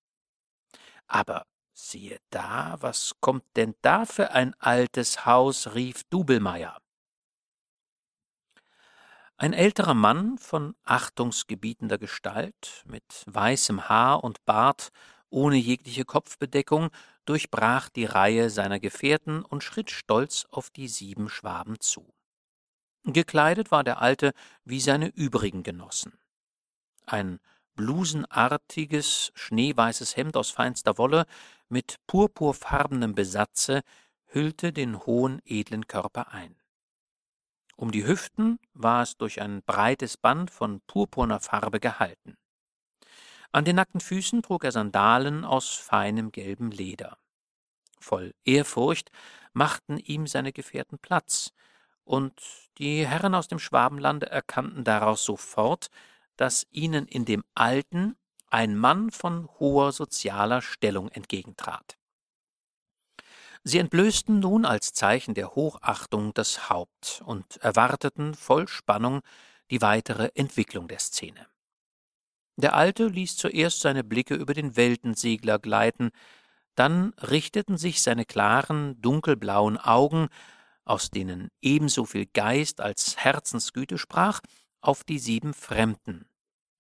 Aber 1.06 1.46
siehe 1.74 2.18
da, 2.32 2.78
was 2.80 3.14
kommt 3.20 3.46
denn 3.56 3.76
da 3.84 4.08
für 4.08 4.32
ein 4.32 4.56
altes 4.56 5.28
Haus, 5.28 5.76
rief 5.76 6.04
Dubelmeier. 6.06 6.82
Ein 9.38 9.54
älterer 9.54 9.94
Mann 9.94 10.40
von 10.40 10.76
achtungsgebietender 10.86 12.00
Gestalt, 12.00 12.84
mit 12.88 13.24
weißem 13.28 13.90
Haar 13.90 14.24
und 14.24 14.44
Bart, 14.46 14.90
ohne 15.30 15.58
jegliche 15.58 16.06
Kopfbedeckung, 16.06 16.90
durchbrach 17.26 17.90
die 17.90 18.06
Reihe 18.06 18.50
seiner 18.50 18.80
Gefährten 18.80 19.44
und 19.44 19.64
schritt 19.64 19.92
stolz 19.92 20.46
auf 20.52 20.70
die 20.70 20.88
sieben 20.88 21.30
Schwaben 21.30 21.80
zu. 21.80 22.14
Gekleidet 23.04 23.72
war 23.72 23.84
der 23.84 24.02
Alte 24.02 24.34
wie 24.64 24.80
seine 24.80 25.08
übrigen 25.08 25.64
Genossen. 25.64 26.18
Ein 27.06 27.40
blusenartiges, 27.76 29.32
schneeweißes 29.36 30.16
Hemd 30.16 30.38
aus 30.38 30.50
feinster 30.50 30.98
Wolle 30.98 31.26
mit 31.70 31.98
purpurfarbenem 32.08 33.14
Besatze 33.14 33.82
hüllte 34.26 34.74
den 34.74 35.06
hohen, 35.06 35.42
edlen 35.46 35.88
Körper 35.88 36.32
ein. 36.32 36.56
Um 37.76 37.92
die 37.92 38.08
Hüften 38.08 38.60
war 38.74 39.04
es 39.04 39.18
durch 39.18 39.42
ein 39.42 39.62
breites 39.62 40.18
Band 40.18 40.50
von 40.50 40.82
purpurner 40.88 41.42
Farbe 41.42 41.80
gehalten. 41.80 42.38
An 43.56 43.64
den 43.64 43.78
nackten 43.78 44.02
Füßen 44.02 44.42
trug 44.42 44.66
er 44.66 44.74
Sandalen 44.74 45.46
aus 45.46 45.76
feinem 45.76 46.34
gelbem 46.34 46.72
Leder. 46.72 47.18
Voll 48.02 48.34
Ehrfurcht 48.44 49.12
machten 49.54 49.98
ihm 49.98 50.28
seine 50.28 50.52
Gefährten 50.52 51.00
Platz, 51.00 51.54
und 52.04 52.34
die 52.80 53.08
Herren 53.08 53.34
aus 53.34 53.48
dem 53.48 53.60
Schwabenlande 53.60 54.30
erkannten 54.30 54.84
daraus 54.84 55.24
sofort, 55.24 55.88
dass 56.36 56.68
ihnen 56.70 57.08
in 57.08 57.24
dem 57.24 57.46
Alten 57.54 58.18
ein 58.48 58.76
Mann 58.76 59.10
von 59.10 59.48
hoher 59.58 59.94
sozialer 59.94 60.62
Stellung 60.62 61.08
entgegentrat. 61.08 61.98
Sie 63.64 63.80
entblößten 63.80 64.38
nun 64.38 64.66
als 64.66 64.92
Zeichen 64.92 65.34
der 65.34 65.56
Hochachtung 65.56 66.34
das 66.34 66.70
Haupt 66.70 67.24
und 67.26 67.56
erwarteten 67.62 68.34
voll 68.34 68.68
Spannung 68.68 69.22
die 69.72 69.82
weitere 69.82 70.30
Entwicklung 70.36 70.90
der 70.90 71.00
Szene. 71.00 71.48
Der 72.58 72.74
Alte 72.76 73.08
ließ 73.08 73.36
zuerst 73.38 73.82
seine 73.82 74.04
Blicke 74.04 74.36
über 74.36 74.54
den 74.54 74.76
Weltensegler 74.76 75.60
gleiten, 75.60 76.12
dann 76.76 77.14
richteten 77.22 77.78
sich 77.78 78.02
seine 78.02 78.26
klaren, 78.26 79.02
dunkelblauen 79.02 79.78
Augen 79.78 80.30
aus 80.86 81.10
denen 81.10 81.50
ebenso 81.62 82.06
viel 82.06 82.28
Geist 82.28 82.80
als 82.80 83.18
Herzensgüte 83.18 83.98
sprach, 83.98 84.40
auf 84.82 85.04
die 85.04 85.18
sieben 85.18 85.54
Fremden, 85.54 86.30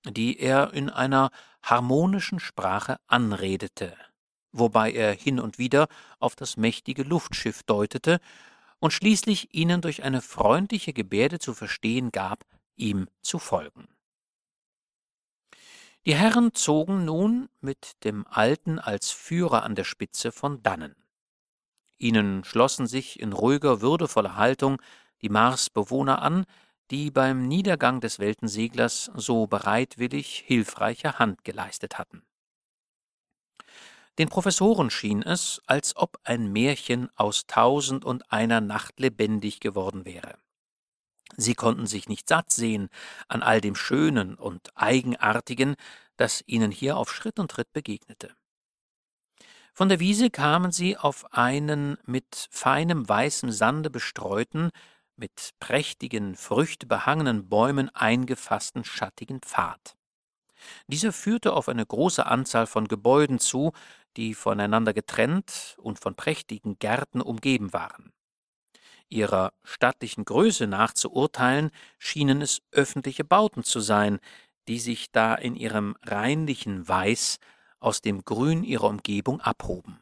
die 0.07 0.39
er 0.39 0.73
in 0.73 0.89
einer 0.91 1.31
harmonischen 1.63 2.39
Sprache 2.39 2.97
anredete, 3.07 3.97
wobei 4.51 4.91
er 4.91 5.13
hin 5.13 5.39
und 5.39 5.57
wieder 5.57 5.87
auf 6.19 6.35
das 6.35 6.55
mächtige 6.55 7.01
Luftschiff 7.01 7.63
deutete 7.63 8.19
und 8.79 8.91
schließlich 8.91 9.55
ihnen 9.55 9.81
durch 9.81 10.03
eine 10.03 10.21
freundliche 10.21 10.93
Gebärde 10.93 11.39
zu 11.39 11.55
verstehen 11.55 12.11
gab, 12.11 12.45
ihm 12.75 13.07
zu 13.23 13.39
folgen. 13.39 13.87
Die 16.05 16.15
Herren 16.15 16.53
zogen 16.53 17.03
nun 17.03 17.49
mit 17.61 18.03
dem 18.03 18.27
Alten 18.27 18.77
als 18.77 19.09
Führer 19.09 19.63
an 19.63 19.73
der 19.73 19.85
Spitze 19.85 20.31
von 20.31 20.61
dannen. 20.61 20.95
Ihnen 21.97 22.43
schlossen 22.43 22.85
sich 22.85 23.19
in 23.19 23.33
ruhiger, 23.33 23.81
würdevoller 23.81 24.35
Haltung 24.35 24.79
die 25.23 25.29
Marsbewohner 25.29 26.21
an, 26.21 26.45
die 26.91 27.09
beim 27.09 27.47
Niedergang 27.47 28.01
des 28.01 28.19
Weltenseglers 28.19 29.09
so 29.15 29.47
bereitwillig 29.47 30.43
hilfreiche 30.45 31.17
Hand 31.17 31.43
geleistet 31.43 31.97
hatten. 31.97 32.21
Den 34.19 34.29
Professoren 34.29 34.91
schien 34.91 35.23
es, 35.23 35.59
als 35.65 35.95
ob 35.95 36.19
ein 36.23 36.51
Märchen 36.51 37.09
aus 37.15 37.47
tausend 37.47 38.05
und 38.05 38.31
einer 38.31 38.61
Nacht 38.61 38.99
lebendig 38.99 39.59
geworden 39.59 40.05
wäre. 40.05 40.37
Sie 41.37 41.55
konnten 41.55 41.87
sich 41.87 42.07
nicht 42.07 42.29
satt 42.29 42.51
sehen 42.51 42.89
an 43.27 43.41
all 43.41 43.61
dem 43.61 43.75
Schönen 43.75 44.35
und 44.35 44.69
Eigenartigen, 44.75 45.75
das 46.17 46.43
ihnen 46.45 46.71
hier 46.71 46.97
auf 46.97 47.13
Schritt 47.13 47.39
und 47.39 47.51
Tritt 47.51 47.71
begegnete. 47.73 48.35
Von 49.73 49.89
der 49.89 49.99
Wiese 49.99 50.29
kamen 50.29 50.71
sie 50.71 50.95
auf 50.95 51.33
einen 51.33 51.97
mit 52.05 52.47
feinem 52.49 53.07
weißem 53.09 53.51
Sande 53.51 53.89
bestreuten, 53.89 54.71
mit 55.17 55.51
prächtigen, 55.59 56.35
früchtebehangenen 56.35 57.49
Bäumen 57.49 57.89
eingefassten 57.89 58.85
schattigen 58.85 59.41
Pfad. 59.41 59.97
Dieser 60.87 61.11
führte 61.11 61.53
auf 61.53 61.67
eine 61.67 61.85
große 61.85 62.25
Anzahl 62.25 62.67
von 62.67 62.87
Gebäuden 62.87 63.39
zu, 63.39 63.73
die 64.17 64.33
voneinander 64.33 64.93
getrennt 64.93 65.75
und 65.77 65.99
von 65.99 66.15
prächtigen 66.15 66.79
Gärten 66.79 67.21
umgeben 67.21 67.73
waren. 67.73 68.13
Ihrer 69.09 69.53
stattlichen 69.63 70.25
Größe 70.25 70.67
nach 70.67 70.93
zu 70.93 71.11
urteilen, 71.11 71.71
schienen 71.99 72.41
es 72.41 72.61
öffentliche 72.71 73.23
Bauten 73.23 73.63
zu 73.63 73.79
sein, 73.79 74.19
die 74.67 74.79
sich 74.79 75.11
da 75.11 75.35
in 75.35 75.55
ihrem 75.55 75.95
reinlichen 76.03 76.87
Weiß 76.87 77.37
aus 77.79 78.01
dem 78.01 78.25
Grün 78.25 78.63
ihrer 78.63 78.87
Umgebung 78.89 79.41
abhoben. 79.41 79.99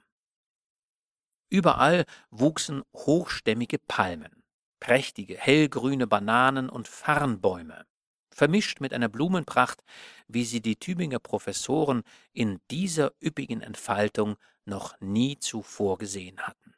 Überall 1.50 2.06
wuchsen 2.32 2.82
hochstämmige 2.94 3.78
Palmen, 3.78 4.44
prächtige 4.80 5.38
hellgrüne 5.38 6.08
Bananen 6.08 6.70
und 6.70 6.88
Farnbäume, 6.88 7.86
vermischt 8.32 8.80
mit 8.80 8.94
einer 8.94 9.10
Blumenpracht, 9.10 9.84
wie 10.28 10.46
sie 10.46 10.62
die 10.62 10.78
Tübinger 10.78 11.20
Professoren 11.20 12.04
in 12.32 12.60
dieser 12.72 13.12
üppigen 13.22 13.62
Entfaltung 13.62 14.38
noch 14.66 15.00
nie 15.00 15.38
zuvor 15.38 15.98
gesehen 15.98 16.40
hatten. 16.42 16.74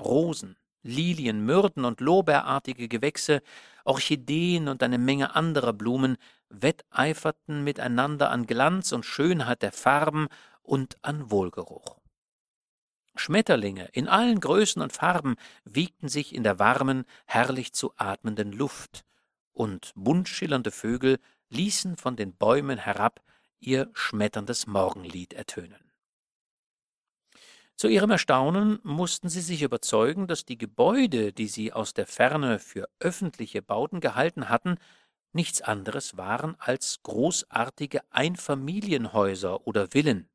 Rosen, 0.00 0.56
Lilien, 0.86 1.44
Myrten 1.44 1.84
und 1.84 2.00
Lorbeerartige 2.00 2.88
Gewächse, 2.88 3.42
Orchideen 3.84 4.68
und 4.68 4.82
eine 4.82 4.98
Menge 4.98 5.34
anderer 5.34 5.72
Blumen 5.72 6.16
wetteiferten 6.48 7.64
miteinander 7.64 8.30
an 8.30 8.46
Glanz 8.46 8.92
und 8.92 9.04
Schönheit 9.04 9.62
der 9.62 9.72
Farben 9.72 10.28
und 10.62 10.96
an 11.02 11.30
Wohlgeruch. 11.30 11.98
Schmetterlinge 13.16 13.88
in 13.92 14.08
allen 14.08 14.40
Größen 14.40 14.82
und 14.82 14.92
Farben 14.92 15.36
wiegten 15.64 16.08
sich 16.08 16.34
in 16.34 16.42
der 16.42 16.58
warmen, 16.58 17.04
herrlich 17.26 17.72
zu 17.72 17.92
atmenden 17.96 18.52
Luft, 18.52 19.04
und 19.52 19.92
buntschillernde 19.94 20.70
Vögel 20.70 21.18
ließen 21.48 21.96
von 21.96 22.14
den 22.16 22.34
Bäumen 22.36 22.78
herab 22.78 23.22
ihr 23.58 23.90
schmetterndes 23.94 24.66
Morgenlied 24.66 25.32
ertönen. 25.32 25.85
Zu 27.76 27.88
ihrem 27.88 28.10
Erstaunen 28.10 28.78
mussten 28.84 29.28
sie 29.28 29.42
sich 29.42 29.60
überzeugen, 29.60 30.26
dass 30.26 30.46
die 30.46 30.56
Gebäude, 30.56 31.34
die 31.34 31.46
sie 31.46 31.74
aus 31.74 31.92
der 31.92 32.06
Ferne 32.06 32.58
für 32.58 32.88
öffentliche 33.00 33.60
Bauten 33.60 34.00
gehalten 34.00 34.48
hatten, 34.48 34.78
nichts 35.32 35.60
anderes 35.60 36.16
waren 36.16 36.56
als 36.58 37.02
großartige 37.02 38.00
Einfamilienhäuser 38.08 39.66
oder 39.66 39.88
Villen. 39.88 40.30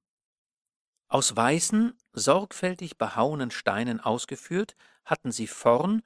Aus 1.08 1.36
weißen, 1.36 1.98
sorgfältig 2.14 3.00
behauenen 3.00 3.50
Steinen 3.50 4.00
ausgeführt, 4.00 4.76
hatten 5.04 5.32
sie 5.32 5.48
vorn 5.48 6.04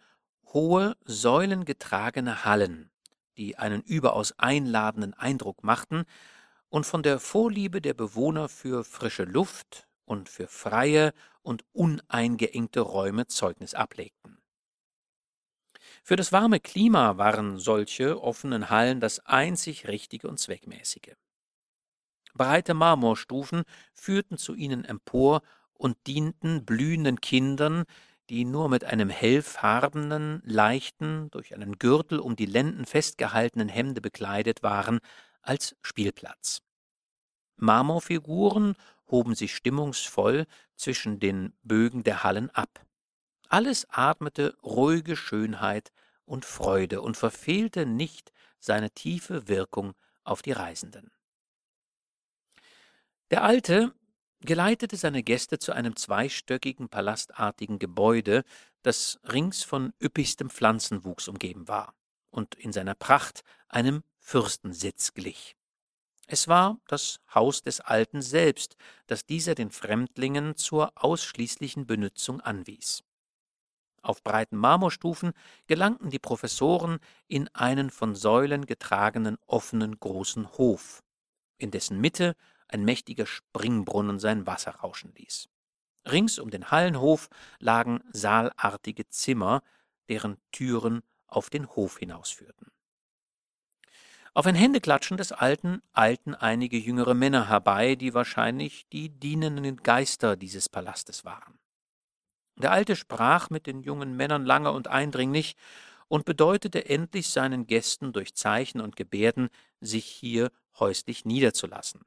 hohe, 0.53 0.95
säulengetragene 1.03 2.45
Hallen, 2.45 2.89
die 3.37 3.57
einen 3.57 3.81
überaus 3.81 4.39
einladenden 4.39 5.13
Eindruck 5.13 5.65
machten 5.65 6.05
und 6.69 6.85
von 6.85 7.03
der 7.03 7.19
Vorliebe 7.19 7.81
der 7.81 7.93
Bewohner 7.93 8.47
für 8.47 8.85
frische 8.85 9.25
Luft, 9.25 9.85
und 10.05 10.29
für 10.29 10.47
freie 10.47 11.13
und 11.41 11.63
uneingeengte 11.73 12.81
Räume 12.81 13.27
Zeugnis 13.27 13.73
ablegten. 13.73 14.37
Für 16.03 16.15
das 16.15 16.31
warme 16.31 16.59
Klima 16.59 17.17
waren 17.17 17.59
solche 17.59 18.21
offenen 18.21 18.69
Hallen 18.69 18.99
das 18.99 19.25
einzig 19.25 19.87
Richtige 19.87 20.27
und 20.27 20.39
Zweckmäßige. 20.39 21.15
Breite 22.33 22.73
Marmorstufen 22.73 23.63
führten 23.93 24.37
zu 24.37 24.55
ihnen 24.55 24.83
empor 24.83 25.41
und 25.73 25.97
dienten 26.07 26.65
blühenden 26.65 27.21
Kindern, 27.21 27.85
die 28.29 28.43
nur 28.43 28.69
mit 28.69 28.83
einem 28.83 29.09
hellfarbenen, 29.09 30.41
leichten, 30.45 31.29
durch 31.31 31.53
einen 31.53 31.77
Gürtel 31.77 32.19
um 32.19 32.35
die 32.35 32.45
Lenden 32.45 32.85
festgehaltenen 32.85 33.69
Hemde 33.69 34.01
bekleidet 34.01 34.63
waren, 34.63 34.99
als 35.41 35.75
Spielplatz. 35.81 36.61
Marmorfiguren 37.57 38.75
hoben 39.07 39.35
sich 39.35 39.55
stimmungsvoll 39.55 40.45
zwischen 40.75 41.19
den 41.19 41.53
Bögen 41.63 42.03
der 42.03 42.23
Hallen 42.23 42.49
ab. 42.49 42.85
Alles 43.49 43.87
atmete 43.89 44.57
ruhige 44.63 45.15
Schönheit 45.15 45.91
und 46.25 46.45
Freude 46.45 47.01
und 47.01 47.17
verfehlte 47.17 47.85
nicht 47.85 48.31
seine 48.59 48.91
tiefe 48.91 49.47
Wirkung 49.47 49.93
auf 50.23 50.41
die 50.41 50.51
Reisenden. 50.51 51.11
Der 53.31 53.43
Alte 53.43 53.93
geleitete 54.41 54.97
seine 54.97 55.23
Gäste 55.23 55.59
zu 55.59 55.73
einem 55.73 55.95
zweistöckigen 55.95 56.89
palastartigen 56.89 57.79
Gebäude, 57.79 58.43
das 58.81 59.19
rings 59.23 59.63
von 59.63 59.93
üppigstem 60.01 60.49
Pflanzenwuchs 60.49 61.27
umgeben 61.27 61.67
war 61.67 61.95
und 62.29 62.55
in 62.55 62.71
seiner 62.71 62.95
Pracht 62.95 63.43
einem 63.67 64.03
Fürstensitz 64.19 65.13
glich. 65.13 65.55
Es 66.27 66.47
war 66.47 66.79
das 66.87 67.19
Haus 67.33 67.61
des 67.61 67.81
Alten 67.81 68.21
selbst, 68.21 68.75
das 69.07 69.25
dieser 69.25 69.53
den 69.55 69.69
Fremdlingen 69.69 70.55
zur 70.55 70.91
ausschließlichen 70.95 71.85
Benützung 71.85 72.41
anwies. 72.41 73.03
Auf 74.01 74.23
breiten 74.23 74.57
Marmorstufen 74.57 75.33
gelangten 75.67 76.09
die 76.09 76.19
Professoren 76.19 76.99
in 77.27 77.47
einen 77.49 77.89
von 77.89 78.15
Säulen 78.15 78.65
getragenen 78.65 79.37
offenen 79.47 79.99
großen 79.99 80.51
Hof, 80.57 81.03
in 81.57 81.71
dessen 81.71 81.99
Mitte 81.99 82.35
ein 82.67 82.85
mächtiger 82.85 83.25
Springbrunnen 83.25 84.19
sein 84.19 84.45
Wasser 84.45 84.71
rauschen 84.71 85.13
ließ. 85.15 85.49
Rings 86.07 86.37
um 86.37 86.51
den 86.51 86.69
Hallenhof 86.69 87.29
lagen 87.59 88.03
saalartige 88.11 89.07
Zimmer, 89.09 89.61
deren 90.07 90.37
Türen 90.51 91.01
auf 91.27 91.49
den 91.49 91.67
Hof 91.67 91.97
hinausführten. 91.97 92.74
Auf 94.35 94.45
ein 94.47 94.55
Händeklatschen 94.55 95.15
des 95.15 95.31
Alten 95.31 95.81
eilten 95.93 96.35
einige 96.35 96.77
jüngere 96.77 97.13
Männer 97.13 97.47
herbei, 97.47 97.95
die 97.95 98.13
wahrscheinlich 98.13 98.85
die 98.89 99.07
dienenden 99.07 99.77
Geister 99.77 100.35
dieses 100.35 100.67
Palastes 100.67 101.23
waren. 101.23 101.57
Der 102.57 102.73
Alte 102.73 102.97
sprach 102.97 103.49
mit 103.49 103.65
den 103.65 103.79
jungen 103.79 104.17
Männern 104.17 104.45
lange 104.45 104.73
und 104.73 104.89
eindringlich 104.89 105.55
und 106.09 106.25
bedeutete 106.25 106.89
endlich 106.89 107.29
seinen 107.29 107.65
Gästen 107.65 108.11
durch 108.11 108.35
Zeichen 108.35 108.81
und 108.81 108.97
Gebärden, 108.97 109.47
sich 109.79 110.05
hier 110.05 110.51
häuslich 110.79 111.23
niederzulassen. 111.23 112.01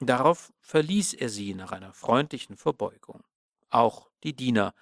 Darauf 0.00 0.52
verließ 0.58 1.14
er 1.14 1.28
sie 1.28 1.54
nach 1.54 1.70
einer 1.70 1.92
freundlichen 1.92 2.56
Verbeugung. 2.56 3.22
Auch 3.70 4.10
die 4.24 4.34
Diener 4.34 4.74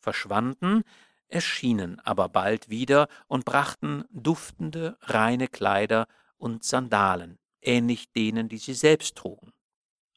verschwanden, 0.00 0.84
erschienen 1.30 2.00
aber 2.00 2.28
bald 2.28 2.68
wieder 2.68 3.08
und 3.28 3.44
brachten 3.44 4.04
duftende, 4.10 4.98
reine 5.00 5.48
Kleider 5.48 6.06
und 6.36 6.64
Sandalen, 6.64 7.38
ähnlich 7.60 8.12
denen, 8.12 8.48
die 8.48 8.58
sie 8.58 8.74
selbst 8.74 9.16
trugen. 9.16 9.52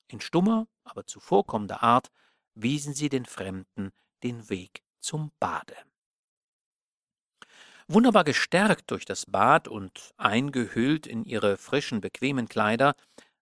In 0.07 0.21
stummer, 0.21 0.67
aber 0.83 1.05
zuvorkommender 1.05 1.83
Art 1.83 2.11
wiesen 2.55 2.93
sie 2.93 3.09
den 3.09 3.25
Fremden 3.25 3.91
den 4.23 4.49
Weg 4.49 4.83
zum 4.99 5.31
Bade. 5.39 5.75
Wunderbar 7.87 8.23
gestärkt 8.23 8.91
durch 8.91 9.05
das 9.05 9.25
Bad 9.25 9.67
und 9.67 10.13
eingehüllt 10.17 11.05
in 11.05 11.25
ihre 11.25 11.57
frischen, 11.57 11.99
bequemen 11.99 12.47
Kleider, 12.47 12.95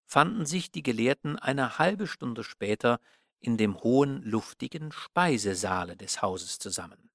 fanden 0.06 0.46
sich 0.46 0.72
die 0.72 0.84
Gelehrten 0.84 1.38
eine 1.38 1.78
halbe 1.78 2.08
Stunde 2.08 2.44
später 2.44 3.00
in 3.40 3.58
dem 3.58 3.82
hohen, 3.82 4.24
luftigen 4.24 4.92
Speisesaale 4.92 5.96
des 5.96 6.22
Hauses 6.22 6.58
zusammen. 6.58 7.11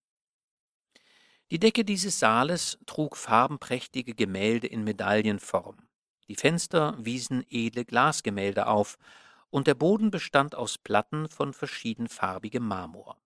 Die 1.52 1.60
Decke 1.60 1.84
dieses 1.84 2.18
Saales 2.18 2.76
trug 2.86 3.16
farbenprächtige 3.16 4.14
Gemälde 4.14 4.66
in 4.66 4.82
Medaillenform. 4.82 5.76
Die 6.26 6.34
Fenster 6.34 6.96
wiesen 6.98 7.46
edle 7.48 7.84
Glasgemälde 7.84 8.66
auf, 8.66 8.98
und 9.50 9.68
der 9.68 9.76
Boden 9.76 10.10
bestand 10.10 10.56
aus 10.56 10.76
Platten 10.76 11.28
von 11.28 11.52
verschiedenfarbigem 11.52 12.66
Marmor. 12.66 13.16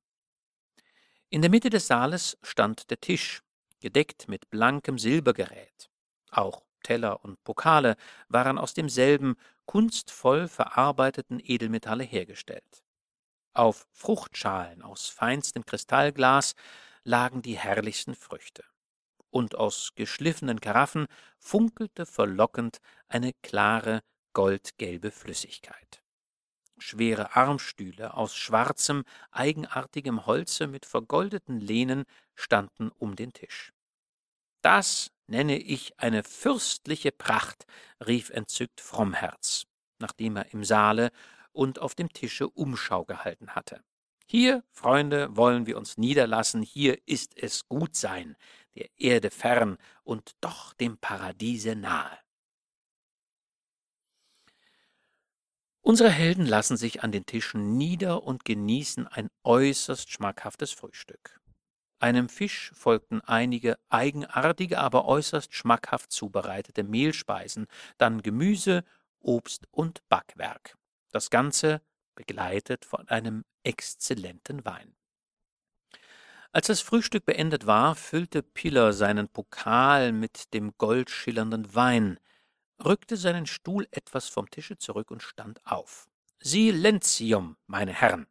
In 1.31 1.41
der 1.41 1.51
Mitte 1.51 1.71
des 1.71 1.87
Saales 1.87 2.37
stand 2.43 2.91
der 2.91 3.01
Tisch, 3.01 3.43
gedeckt 3.81 4.29
mit 4.29 4.51
blankem 4.51 4.99
Silbergerät. 4.99 5.89
Auch 6.31 6.63
Teller 6.83 7.25
und 7.25 7.43
Pokale 7.43 7.97
waren 8.29 8.59
aus 8.59 8.75
demselben 8.75 9.37
kunstvoll 9.65 10.47
verarbeiteten 10.47 11.41
Edelmetalle 11.43 12.05
hergestellt. 12.05 12.85
Auf 13.55 13.87
Fruchtschalen 13.93 14.83
aus 14.83 15.09
feinstem 15.09 15.65
Kristallglas 15.65 16.55
lagen 17.05 17.43
die 17.43 17.59
herrlichsten 17.59 18.15
Früchte. 18.15 18.65
Und 19.31 19.55
aus 19.55 19.93
geschliffenen 19.95 20.61
Karaffen 20.61 21.07
funkelte 21.39 22.05
verlockend 22.05 22.79
eine 23.09 23.33
klare, 23.43 24.01
goldgelbe 24.33 25.11
Flüssigkeit. 25.11 26.03
Schwere 26.79 27.37
Armstühle 27.37 28.15
aus 28.15 28.35
schwarzem, 28.35 29.05
eigenartigem 29.31 30.27
Holze 30.27 30.67
mit 30.67 30.87
vergoldeten 30.87 31.61
Lehnen 31.61 32.05
standen 32.35 32.91
um 32.91 33.17
den 33.17 33.33
Tisch. 33.33 33.73
Das 34.63 35.11
nenne 35.27 35.59
ich 35.59 35.99
eine 35.99 36.23
fürstliche 36.25 37.13
Pracht, 37.13 37.67
rief 38.05 38.31
entzückt 38.31 38.81
Frommherz, 38.81 39.67
nachdem 39.99 40.37
er 40.37 40.53
im 40.53 40.65
Saale 40.65 41.11
und 41.53 41.79
auf 41.79 41.95
dem 41.95 42.09
Tische 42.13 42.49
Umschau 42.49 43.05
gehalten 43.05 43.55
hatte. 43.55 43.83
Hier, 44.33 44.63
Freunde, 44.71 45.37
wollen 45.37 45.67
wir 45.67 45.77
uns 45.77 45.99
niederlassen, 45.99 46.63
hier 46.63 47.01
ist 47.05 47.37
es 47.37 47.67
gut 47.67 47.97
sein, 47.97 48.37
der 48.77 48.89
Erde 48.97 49.29
fern 49.29 49.77
und 50.05 50.37
doch 50.41 50.73
dem 50.73 50.99
Paradiese 50.99 51.75
nahe. 51.75 52.17
Unsere 55.81 56.11
Helden 56.11 56.47
lassen 56.47 56.77
sich 56.77 57.03
an 57.03 57.11
den 57.11 57.27
Tischen 57.27 57.77
nieder 57.77 58.23
und 58.23 58.45
genießen 58.45 59.09
ein 59.09 59.31
äußerst 59.43 60.09
schmackhaftes 60.09 60.71
Frühstück. 60.71 61.41
Einem 61.99 62.29
Fisch 62.29 62.71
folgten 62.73 63.23
einige 63.23 63.81
eigenartige, 63.89 64.79
aber 64.79 65.07
äußerst 65.07 65.53
schmackhaft 65.53 66.13
zubereitete 66.13 66.85
Mehlspeisen, 66.85 67.67
dann 67.99 68.23
Gemüse, 68.23 68.85
Obst 69.19 69.67
und 69.73 70.09
Backwerk. 70.09 70.79
Das 71.11 71.31
Ganze 71.31 71.83
begleitet 72.15 72.85
von 72.85 73.09
einem 73.09 73.45
exzellenten 73.63 74.65
Wein. 74.65 74.95
Als 76.53 76.67
das 76.67 76.81
Frühstück 76.81 77.25
beendet 77.25 77.67
war, 77.67 77.95
füllte 77.95 78.43
Piller 78.43 78.93
seinen 78.93 79.29
Pokal 79.29 80.13
mit 80.13 80.53
dem 80.53 80.73
goldschillernden 80.79 81.75
Wein, 81.75 82.19
rückte 82.85 83.17
seinen 83.17 83.47
Stuhl 83.47 83.87
etwas 83.93 84.29
vom 84.29 84.51
Tische 84.51 84.77
zurück 84.77 85.11
und 85.11 85.23
stand 85.23 85.65
auf. 85.65 86.09
Silentium, 86.41 87.57
meine 87.67 87.93
Herren! 87.93 88.27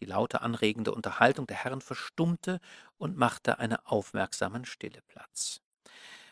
Die 0.00 0.06
laute, 0.06 0.40
anregende 0.40 0.92
Unterhaltung 0.92 1.46
der 1.46 1.56
Herren 1.56 1.80
verstummte 1.80 2.60
und 2.96 3.16
machte 3.16 3.58
einer 3.58 3.80
aufmerksamen 3.84 4.64
Stille 4.64 5.02
Platz. 5.06 5.60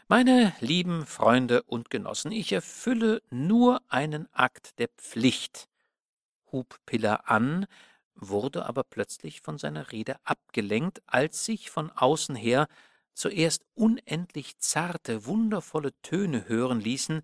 Meine 0.09 0.55
lieben 0.61 1.07
Freunde 1.07 1.63
und 1.63 1.91
Genossen, 1.91 2.33
ich 2.33 2.53
erfülle 2.53 3.23
nur 3.31 3.83
einen 3.89 4.29
Akt 4.35 4.79
der 4.79 4.89
Pflicht, 4.89 5.69
hub 6.53 6.79
Piller 6.87 7.29
an, 7.31 7.67
wurde 8.15 8.67
aber 8.67 8.85
plötzlich 8.85 9.41
von 9.41 9.59
seiner 9.59 9.91
Rede 9.93 10.17
abgelenkt, 10.25 11.03
als 11.07 11.45
sich 11.45 11.71
von 11.71 11.91
außen 11.91 12.37
her 12.37 12.69
zuerst 13.15 13.65
unendlich 13.75 14.59
zarte, 14.59 15.27
wundervolle 15.27 15.93
Töne 16.03 16.49
hören 16.49 16.81
ließen, 16.81 17.23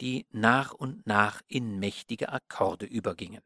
die 0.00 0.26
nach 0.30 0.72
und 0.72 1.06
nach 1.06 1.42
in 1.48 1.78
mächtige 1.78 2.30
Akkorde 2.30 2.86
übergingen. 2.86 3.42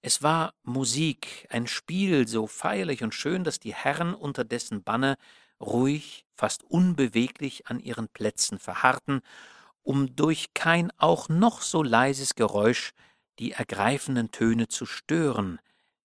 Es 0.00 0.22
war 0.22 0.54
Musik, 0.64 1.46
ein 1.50 1.66
Spiel 1.68 2.26
so 2.26 2.46
feierlich 2.46 3.04
und 3.04 3.14
schön, 3.14 3.44
dass 3.44 3.60
die 3.60 3.74
Herren 3.74 4.14
unter 4.14 4.44
dessen 4.44 4.82
Banne 4.82 5.16
ruhig, 5.60 6.26
fast 6.34 6.64
unbeweglich 6.64 7.68
an 7.68 7.78
ihren 7.78 8.08
Plätzen 8.08 8.58
verharrten, 8.58 9.20
um 9.82 10.16
durch 10.16 10.54
kein 10.54 10.90
auch 10.98 11.28
noch 11.28 11.60
so 11.60 11.82
leises 11.82 12.34
Geräusch 12.34 12.92
die 13.38 13.52
ergreifenden 13.52 14.30
Töne 14.30 14.68
zu 14.68 14.86
stören, 14.86 15.60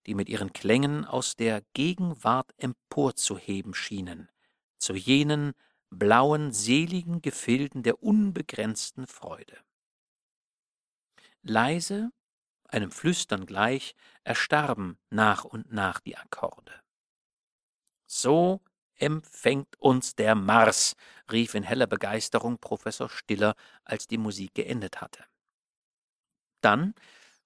die 0.06 0.16
mit 0.16 0.30
ihren 0.30 0.54
Klängen 0.54 1.06
aus 1.06 1.36
der 1.36 1.62
Gegenwart 1.74 2.54
emporzuheben 2.58 3.74
schienen, 3.74 4.30
zu 4.78 4.94
jenen 4.94 5.54
blauen, 5.90 6.52
seligen 6.52 7.22
Gefilden 7.22 7.84
der 7.84 8.02
unbegrenzten 8.02 9.08
Freude. 9.08 9.58
Leise, 11.42 12.12
einem 12.68 12.92
Flüstern 12.92 13.46
gleich, 13.46 13.96
erstarben 14.24 14.98
nach 15.10 15.46
und 15.46 15.72
nach 15.72 16.00
die 16.00 16.18
Akkorde. 16.18 16.74
So 18.06 18.62
empfängt 18.96 19.80
uns 19.80 20.16
der 20.16 20.36
Mars, 20.36 20.96
rief 21.32 21.54
in 21.54 21.64
heller 21.64 21.88
Begeisterung 21.88 22.58
Professor 22.58 23.10
Stiller, 23.10 23.56
als 23.84 24.08
die 24.08 24.18
Musik 24.18 24.56
geendet 24.56 25.02
hatte. 25.02 25.24
Dann 26.62 26.96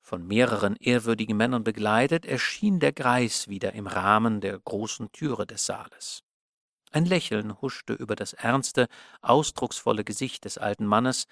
von 0.01 0.27
mehreren 0.27 0.75
ehrwürdigen 0.77 1.37
Männern 1.37 1.63
begleitet, 1.63 2.25
erschien 2.25 2.79
der 2.79 2.91
Greis 2.91 3.47
wieder 3.47 3.73
im 3.73 3.87
Rahmen 3.87 4.41
der 4.41 4.59
großen 4.59 5.11
Türe 5.11 5.45
des 5.45 5.65
Saales. 5.65 6.23
Ein 6.91 7.05
Lächeln 7.05 7.61
huschte 7.61 7.93
über 7.93 8.15
das 8.15 8.33
ernste, 8.33 8.87
ausdrucksvolle 9.21 10.03
Gesicht 10.03 10.43
des 10.43 10.57
alten 10.57 10.85
Mannes, 10.85 11.27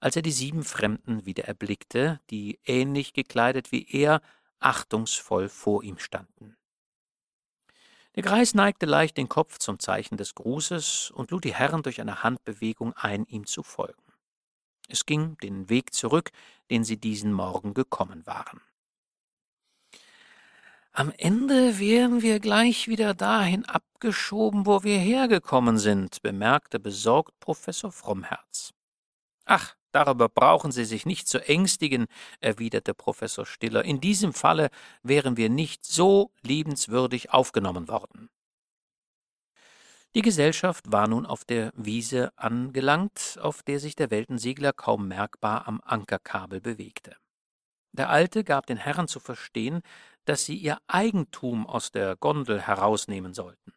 als 0.00 0.16
er 0.16 0.22
die 0.22 0.32
sieben 0.32 0.64
Fremden 0.64 1.24
wieder 1.24 1.44
erblickte, 1.44 2.20
die, 2.30 2.58
ähnlich 2.64 3.12
gekleidet 3.12 3.70
wie 3.70 3.86
er, 3.88 4.20
achtungsvoll 4.58 5.48
vor 5.48 5.84
ihm 5.84 5.98
standen. 5.98 6.56
Der 8.16 8.22
Greis 8.22 8.54
neigte 8.54 8.86
leicht 8.86 9.16
den 9.16 9.28
Kopf 9.28 9.58
zum 9.58 9.78
Zeichen 9.78 10.16
des 10.16 10.34
Grußes 10.34 11.10
und 11.10 11.30
lud 11.30 11.44
die 11.44 11.54
Herren 11.54 11.82
durch 11.82 12.00
eine 12.00 12.22
Handbewegung 12.22 12.92
ein, 12.94 13.24
ihm 13.26 13.46
zu 13.46 13.62
folgen. 13.62 14.02
Es 14.88 15.06
ging 15.06 15.36
den 15.38 15.68
Weg 15.68 15.94
zurück, 15.94 16.30
den 16.70 16.84
sie 16.84 16.96
diesen 16.96 17.32
Morgen 17.32 17.74
gekommen 17.74 18.26
waren. 18.26 18.60
Am 20.96 21.12
Ende 21.18 21.80
wären 21.80 22.22
wir 22.22 22.38
gleich 22.38 22.86
wieder 22.86 23.14
dahin 23.14 23.64
abgeschoben, 23.64 24.64
wo 24.64 24.84
wir 24.84 24.96
hergekommen 24.96 25.76
sind, 25.76 26.22
bemerkte 26.22 26.78
besorgt 26.78 27.40
Professor 27.40 27.90
Frommherz. 27.90 28.72
Ach, 29.44 29.74
darüber 29.90 30.28
brauchen 30.28 30.70
Sie 30.70 30.84
sich 30.84 31.04
nicht 31.04 31.26
zu 31.26 31.44
ängstigen, 31.48 32.06
erwiderte 32.40 32.94
Professor 32.94 33.44
Stiller. 33.44 33.84
In 33.84 34.00
diesem 34.00 34.32
Falle 34.32 34.70
wären 35.02 35.36
wir 35.36 35.50
nicht 35.50 35.84
so 35.84 36.30
liebenswürdig 36.42 37.32
aufgenommen 37.32 37.88
worden. 37.88 38.30
Die 40.14 40.22
Gesellschaft 40.22 40.92
war 40.92 41.08
nun 41.08 41.26
auf 41.26 41.44
der 41.44 41.72
Wiese 41.74 42.32
angelangt, 42.36 43.36
auf 43.42 43.64
der 43.64 43.80
sich 43.80 43.96
der 43.96 44.12
Weltensegler 44.12 44.72
kaum 44.72 45.08
merkbar 45.08 45.66
am 45.66 45.80
Ankerkabel 45.84 46.60
bewegte. 46.60 47.16
Der 47.90 48.10
Alte 48.10 48.44
gab 48.44 48.66
den 48.66 48.76
Herren 48.76 49.08
zu 49.08 49.18
verstehen, 49.18 49.82
dass 50.24 50.44
sie 50.44 50.54
ihr 50.56 50.78
Eigentum 50.86 51.66
aus 51.66 51.90
der 51.90 52.14
Gondel 52.14 52.60
herausnehmen 52.60 53.34
sollten. 53.34 53.72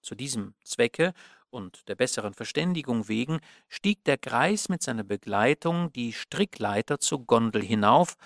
Zu 0.00 0.14
diesem 0.14 0.54
Zwecke 0.62 1.12
und 1.50 1.88
der 1.88 1.96
besseren 1.96 2.34
Verständigung 2.34 3.08
wegen 3.08 3.40
stieg 3.68 4.04
der 4.04 4.18
Greis 4.18 4.68
mit 4.68 4.82
seiner 4.82 5.04
Begleitung 5.04 5.92
die 5.92 6.12
Strickleiter 6.12 7.00
zur 7.00 7.26
Gondel 7.26 7.62
hinauf 7.62 8.16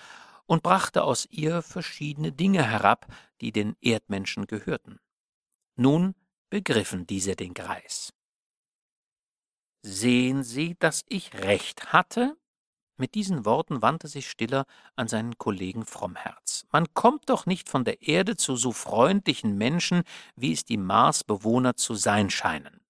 und 0.45 0.61
brachte 0.61 1.03
aus 1.03 1.25
ihr 1.31 1.63
verschiedene 1.63 2.31
Dinge 2.31 2.63
herab, 2.63 3.07
die 3.41 3.51
den 3.51 3.75
Erdmenschen 3.81 4.45
gehörten. 4.45 4.99
Nun 5.75 6.13
begriffen 6.49 7.07
diese 7.07 7.35
den 7.35 7.53
Greis. 7.53 8.13
Sehen 9.83 10.43
Sie, 10.43 10.75
dass 10.79 11.03
ich 11.07 11.33
recht 11.33 11.93
hatte? 11.93 12.37
Mit 12.97 13.13
diesen 13.13 13.45
Worten 13.45 13.81
wandte 13.83 14.07
sich 14.07 14.29
Stiller 14.29 14.65
an 14.95 15.07
seinen 15.07 15.37
Kollegen 15.37 15.85
Frommherz. 15.85 16.65
Man 16.71 16.93
kommt 16.95 17.29
doch 17.29 17.45
nicht 17.45 17.69
von 17.69 17.85
der 17.85 18.01
Erde 18.01 18.35
zu 18.35 18.55
so 18.55 18.71
freundlichen 18.71 19.55
Menschen, 19.57 20.03
wie 20.35 20.51
es 20.51 20.65
die 20.65 20.77
Marsbewohner 20.77 21.75
zu 21.75 21.93
sein 21.93 22.31
scheinen, 22.31 22.81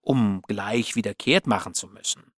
um 0.00 0.42
gleich 0.42 0.94
wieder 0.94 1.12
kehrt 1.12 1.48
machen 1.48 1.74
zu 1.74 1.88
müssen. 1.88 2.32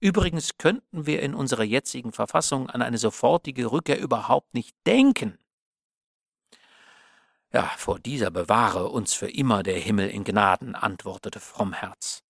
Übrigens 0.00 0.58
könnten 0.58 1.06
wir 1.06 1.22
in 1.22 1.34
unserer 1.34 1.62
jetzigen 1.62 2.12
Verfassung 2.12 2.68
an 2.68 2.82
eine 2.82 2.98
sofortige 2.98 3.70
Rückkehr 3.70 4.00
überhaupt 4.00 4.52
nicht 4.52 4.74
denken. 4.86 5.38
Ja, 7.52 7.64
vor 7.76 7.98
dieser 7.98 8.30
bewahre 8.30 8.88
uns 8.88 9.12
für 9.12 9.28
immer 9.28 9.64
der 9.64 9.78
Himmel 9.78 10.08
in 10.08 10.22
Gnaden, 10.22 10.76
antwortete 10.76 11.40
Frommherz. 11.40 12.22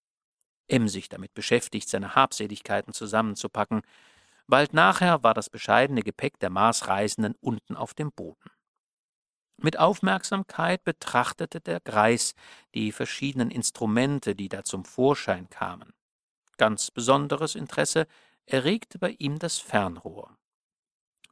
Emsig 0.66 1.10
damit 1.10 1.34
beschäftigt, 1.34 1.90
seine 1.90 2.14
Habseligkeiten 2.14 2.94
zusammenzupacken. 2.94 3.82
Bald 4.46 4.72
nachher 4.72 5.22
war 5.22 5.34
das 5.34 5.50
bescheidene 5.50 6.02
Gepäck 6.02 6.38
der 6.38 6.48
Marsreisenden 6.48 7.34
unten 7.40 7.76
auf 7.76 7.92
dem 7.92 8.12
Boden. 8.12 8.50
Mit 9.58 9.78
Aufmerksamkeit 9.78 10.84
betrachtete 10.84 11.60
der 11.60 11.80
Greis 11.80 12.32
die 12.74 12.90
verschiedenen 12.90 13.50
Instrumente, 13.50 14.34
die 14.34 14.48
da 14.48 14.64
zum 14.64 14.86
Vorschein 14.86 15.50
kamen. 15.50 15.92
Ganz 16.56 16.90
besonderes 16.90 17.56
Interesse 17.56 18.06
erregte 18.46 18.98
bei 18.98 19.10
ihm 19.18 19.38
das 19.38 19.58
Fernrohr. 19.58 20.34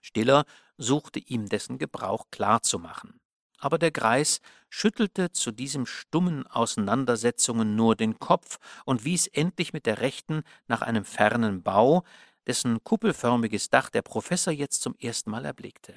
Stiller 0.02 0.44
suchte 0.76 1.20
ihm 1.20 1.48
dessen 1.48 1.78
Gebrauch 1.78 2.26
klarzumachen. 2.30 3.18
Aber 3.58 3.78
der 3.78 3.90
Greis 3.90 4.40
schüttelte 4.70 5.32
zu 5.32 5.50
diesem 5.50 5.84
stummen 5.84 6.46
Auseinandersetzungen 6.46 7.74
nur 7.74 7.96
den 7.96 8.18
Kopf 8.18 8.58
und 8.84 9.04
wies 9.04 9.26
endlich 9.26 9.72
mit 9.72 9.86
der 9.86 10.00
rechten 10.00 10.42
nach 10.68 10.82
einem 10.82 11.04
fernen 11.04 11.62
Bau, 11.62 12.04
dessen 12.46 12.82
kuppelförmiges 12.84 13.68
Dach 13.70 13.90
der 13.90 14.02
Professor 14.02 14.52
jetzt 14.52 14.82
zum 14.82 14.94
ersten 14.98 15.30
Mal 15.30 15.44
erblickte. 15.44 15.94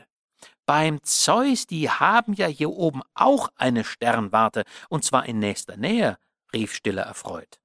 Beim 0.65 1.03
Zeus, 1.03 1.67
die 1.67 1.89
haben 1.89 2.33
ja 2.33 2.47
hier 2.47 2.71
oben 2.71 3.01
auch 3.13 3.49
eine 3.55 3.83
Sternwarte, 3.83 4.63
und 4.89 5.03
zwar 5.03 5.25
in 5.25 5.39
nächster 5.39 5.77
Nähe, 5.77 6.17
rief 6.53 6.73
Stiller 6.73 7.03
erfreut. 7.03 7.59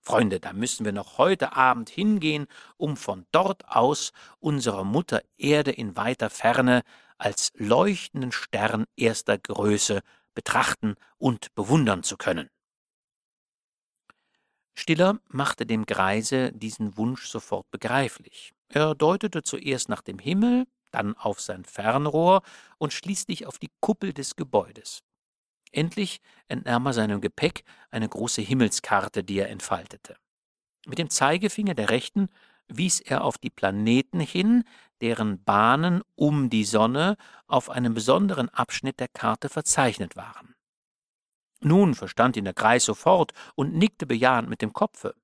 Freunde, 0.00 0.40
da 0.40 0.52
müssen 0.52 0.84
wir 0.84 0.92
noch 0.92 1.18
heute 1.18 1.54
Abend 1.54 1.88
hingehen, 1.88 2.46
um 2.76 2.96
von 2.96 3.24
dort 3.30 3.68
aus 3.68 4.12
unserer 4.40 4.82
Mutter 4.82 5.22
Erde 5.36 5.70
in 5.70 5.96
weiter 5.96 6.28
Ferne 6.28 6.82
als 7.22 7.52
leuchtenden 7.54 8.32
Stern 8.32 8.84
erster 8.96 9.38
Größe 9.38 10.02
betrachten 10.34 10.96
und 11.18 11.54
bewundern 11.54 12.02
zu 12.02 12.16
können. 12.16 12.50
Stiller 14.74 15.20
machte 15.28 15.64
dem 15.64 15.86
Greise 15.86 16.50
diesen 16.52 16.96
Wunsch 16.96 17.28
sofort 17.28 17.70
begreiflich. 17.70 18.52
Er 18.68 18.96
deutete 18.96 19.44
zuerst 19.44 19.88
nach 19.88 20.00
dem 20.00 20.18
Himmel, 20.18 20.66
dann 20.90 21.16
auf 21.16 21.40
sein 21.40 21.64
Fernrohr 21.64 22.42
und 22.78 22.92
schließlich 22.92 23.46
auf 23.46 23.58
die 23.60 23.70
Kuppel 23.80 24.12
des 24.12 24.34
Gebäudes. 24.34 25.04
Endlich 25.70 26.20
entnahm 26.48 26.86
er 26.86 26.92
seinem 26.92 27.20
Gepäck 27.20 27.62
eine 27.90 28.08
große 28.08 28.42
Himmelskarte, 28.42 29.22
die 29.22 29.38
er 29.38 29.48
entfaltete. 29.48 30.16
Mit 30.86 30.98
dem 30.98 31.08
Zeigefinger 31.08 31.74
der 31.74 31.90
rechten 31.90 32.28
wies 32.66 33.00
er 33.00 33.22
auf 33.24 33.38
die 33.38 33.50
Planeten 33.50 34.20
hin, 34.20 34.64
deren 35.02 35.42
Bahnen 35.42 36.02
um 36.14 36.48
die 36.48 36.64
Sonne 36.64 37.16
auf 37.46 37.68
einem 37.68 37.92
besonderen 37.92 38.48
Abschnitt 38.48 39.00
der 39.00 39.08
Karte 39.08 39.48
verzeichnet 39.48 40.16
waren. 40.16 40.54
Nun 41.60 41.94
verstand 41.94 42.36
ihn 42.36 42.44
der 42.44 42.54
Greis 42.54 42.84
sofort 42.84 43.32
und 43.54 43.74
nickte 43.74 44.06
bejahend 44.06 44.48
mit 44.48 44.62
dem 44.62 44.72
Kopfe. 44.72 45.14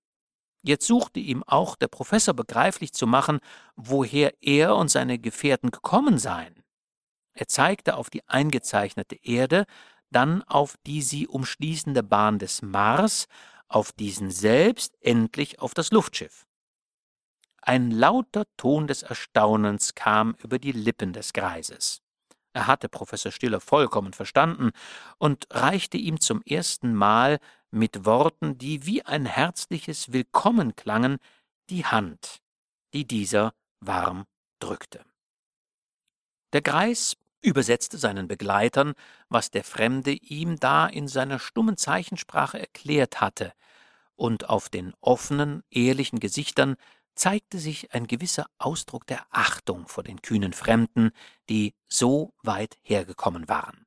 Jetzt 0.62 0.86
suchte 0.86 1.20
ihm 1.20 1.44
auch 1.44 1.76
der 1.76 1.88
Professor 1.88 2.34
begreiflich 2.34 2.92
zu 2.92 3.06
machen, 3.06 3.38
woher 3.76 4.34
er 4.42 4.74
und 4.76 4.88
seine 4.88 5.18
Gefährten 5.18 5.70
gekommen 5.70 6.18
seien. 6.18 6.62
Er 7.32 7.46
zeigte 7.46 7.96
auf 7.96 8.10
die 8.10 8.28
eingezeichnete 8.28 9.16
Erde, 9.22 9.64
dann 10.10 10.42
auf 10.42 10.76
die 10.86 11.02
sie 11.02 11.28
umschließende 11.28 12.02
Bahn 12.02 12.40
des 12.40 12.62
Mars, 12.62 13.26
auf 13.68 13.92
diesen 13.92 14.30
selbst, 14.30 14.96
endlich 15.00 15.60
auf 15.60 15.74
das 15.74 15.92
Luftschiff. 15.92 16.47
Ein 17.62 17.90
lauter 17.90 18.44
Ton 18.56 18.86
des 18.86 19.02
Erstaunens 19.02 19.94
kam 19.94 20.34
über 20.42 20.58
die 20.58 20.72
Lippen 20.72 21.12
des 21.12 21.32
Greises. 21.32 22.00
Er 22.52 22.66
hatte 22.66 22.88
Professor 22.88 23.30
Stiller 23.30 23.60
vollkommen 23.60 24.12
verstanden 24.12 24.70
und 25.18 25.46
reichte 25.50 25.96
ihm 25.96 26.20
zum 26.20 26.42
ersten 26.42 26.94
Mal 26.94 27.38
mit 27.70 28.04
Worten, 28.04 28.58
die 28.58 28.86
wie 28.86 29.02
ein 29.04 29.26
herzliches 29.26 30.12
Willkommen 30.12 30.74
klangen, 30.74 31.18
die 31.68 31.84
Hand, 31.84 32.38
die 32.94 33.06
dieser 33.06 33.52
warm 33.80 34.24
drückte. 34.60 35.04
Der 36.52 36.62
Greis 36.62 37.16
übersetzte 37.42 37.98
seinen 37.98 38.26
Begleitern, 38.26 38.94
was 39.28 39.50
der 39.50 39.62
Fremde 39.62 40.12
ihm 40.12 40.58
da 40.58 40.86
in 40.86 41.06
seiner 41.06 41.38
stummen 41.38 41.76
Zeichensprache 41.76 42.58
erklärt 42.58 43.20
hatte, 43.20 43.52
und 44.16 44.48
auf 44.48 44.68
den 44.68 44.94
offenen, 45.00 45.62
ehrlichen 45.70 46.18
Gesichtern 46.18 46.76
zeigte 47.18 47.58
sich 47.58 47.92
ein 47.92 48.06
gewisser 48.06 48.46
Ausdruck 48.58 49.06
der 49.06 49.26
Achtung 49.30 49.88
vor 49.88 50.04
den 50.04 50.22
kühnen 50.22 50.52
Fremden, 50.52 51.10
die 51.48 51.74
so 51.88 52.32
weit 52.42 52.78
hergekommen 52.82 53.48
waren. 53.48 53.86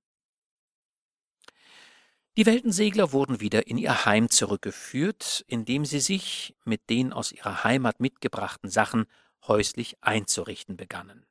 Die 2.38 2.46
Weltensegler 2.46 3.12
wurden 3.12 3.42
wieder 3.42 3.68
in 3.68 3.78
ihr 3.78 4.06
Heim 4.06 4.30
zurückgeführt, 4.30 5.44
indem 5.48 5.84
sie 5.84 6.00
sich 6.00 6.56
mit 6.64 6.90
den 6.90 7.12
aus 7.12 7.32
ihrer 7.32 7.64
Heimat 7.64 8.00
mitgebrachten 8.00 8.70
Sachen 8.70 9.06
häuslich 9.48 9.98
einzurichten 10.02 10.78
begannen. 10.78 11.26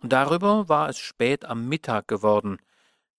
Darüber 0.00 0.68
war 0.68 0.88
es 0.88 0.98
spät 0.98 1.44
am 1.44 1.68
Mittag 1.68 2.08
geworden. 2.08 2.58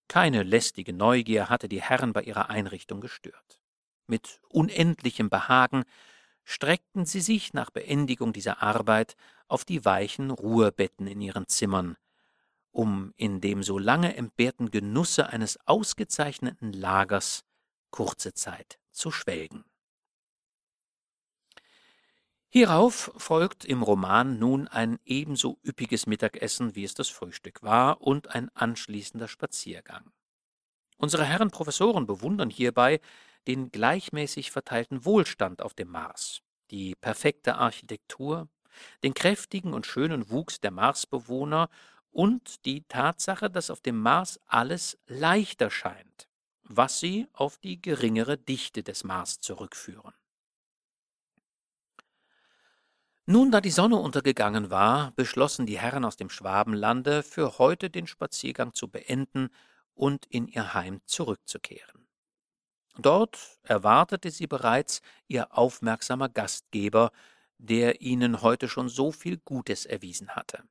Keine 0.08 0.44
lästige 0.44 0.94
Neugier 0.94 1.50
hatte 1.50 1.70
die 1.70 1.82
Herren 1.82 2.14
bei 2.14 2.24
ihrer 2.24 2.50
Einrichtung 2.50 3.02
gestört. 3.02 3.60
Mit 4.08 4.40
unendlichem 4.50 5.30
Behagen 5.30 5.84
streckten 6.50 7.06
sie 7.06 7.20
sich 7.20 7.54
nach 7.54 7.72
Beendigung 7.72 8.32
dieser 8.32 8.64
Arbeit 8.64 9.18
auf 9.50 9.66
die 9.66 9.84
weichen 9.84 10.32
Ruhebetten 10.32 11.06
in 11.06 11.20
ihren 11.20 11.48
Zimmern, 11.48 11.98
um 12.72 13.14
in 13.18 13.42
dem 13.42 13.64
so 13.64 13.78
lange 13.78 14.16
entbehrten 14.16 14.72
Genusse 14.72 15.28
eines 15.28 15.60
ausgezeichneten 15.68 16.72
Lagers 16.72 17.44
kurze 17.92 18.34
Zeit 18.34 18.80
zu 18.92 19.12
schwelgen. 19.12 19.66
Hierauf 22.48 23.12
folgt 23.18 23.66
im 23.66 23.84
Roman 23.84 24.40
nun 24.40 24.70
ein 24.70 25.00
ebenso 25.04 25.60
üppiges 25.66 26.08
Mittagessen, 26.08 26.76
wie 26.76 26.86
es 26.86 26.94
das 26.94 27.10
Frühstück 27.10 27.62
war, 27.62 28.00
und 28.00 28.34
ein 28.34 28.50
anschließender 28.56 29.28
Spaziergang. 29.28 30.14
Unsere 30.96 31.26
Herren 31.26 31.52
Professoren 31.52 32.08
bewundern 32.08 32.50
hierbei 32.50 33.02
den 33.48 33.72
gleichmäßig 33.72 34.52
verteilten 34.52 35.06
Wohlstand 35.06 35.62
auf 35.62 35.74
dem 35.74 35.90
Mars, 35.90 36.42
die 36.70 36.96
perfekte 36.96 37.56
Architektur, 37.56 38.50
den 39.04 39.14
kräftigen 39.14 39.74
und 39.74 39.86
schönen 39.86 40.30
Wuchs 40.30 40.60
der 40.60 40.72
Marsbewohner 40.72 41.70
und 42.12 42.66
die 42.66 42.84
Tatsache, 42.88 43.50
dass 43.50 43.70
auf 43.70 43.82
dem 43.82 44.00
Mars 44.00 44.40
alles 44.46 44.98
leichter 45.08 45.70
scheint, 45.72 46.28
was 46.64 47.00
sie 47.00 47.28
auf 47.34 47.58
die 47.58 47.82
geringere 47.82 48.38
Dichte 48.38 48.84
des 48.84 49.04
Mars 49.04 49.40
zurückführen. 49.40 50.14
Nun, 53.26 53.52
da 53.52 53.60
die 53.60 53.72
Sonne 53.72 53.98
untergegangen 53.98 54.70
war, 54.70 55.12
beschlossen 55.12 55.66
die 55.66 55.80
Herren 55.80 56.06
aus 56.06 56.16
dem 56.16 56.30
Schwabenlande, 56.30 57.24
für 57.24 57.58
heute 57.58 57.90
den 57.90 58.08
Spaziergang 58.08 58.74
zu 58.74 58.88
beenden 58.88 59.50
und 59.94 60.26
in 60.28 60.48
ihr 60.48 60.74
Heim 60.74 61.02
zurückzukehren. 61.06 62.07
Dort 63.00 63.60
erwartete 63.64 64.32
sie 64.32 64.48
bereits 64.48 65.02
ihr 65.28 65.56
aufmerksamer 65.56 66.30
Gastgeber, 66.30 67.12
der 67.58 68.02
ihnen 68.02 68.42
heute 68.42 68.68
schon 68.68 68.90
so 68.90 69.12
viel 69.12 69.38
Gutes 69.38 69.86
erwiesen 69.86 70.30
hatte. 70.30 70.64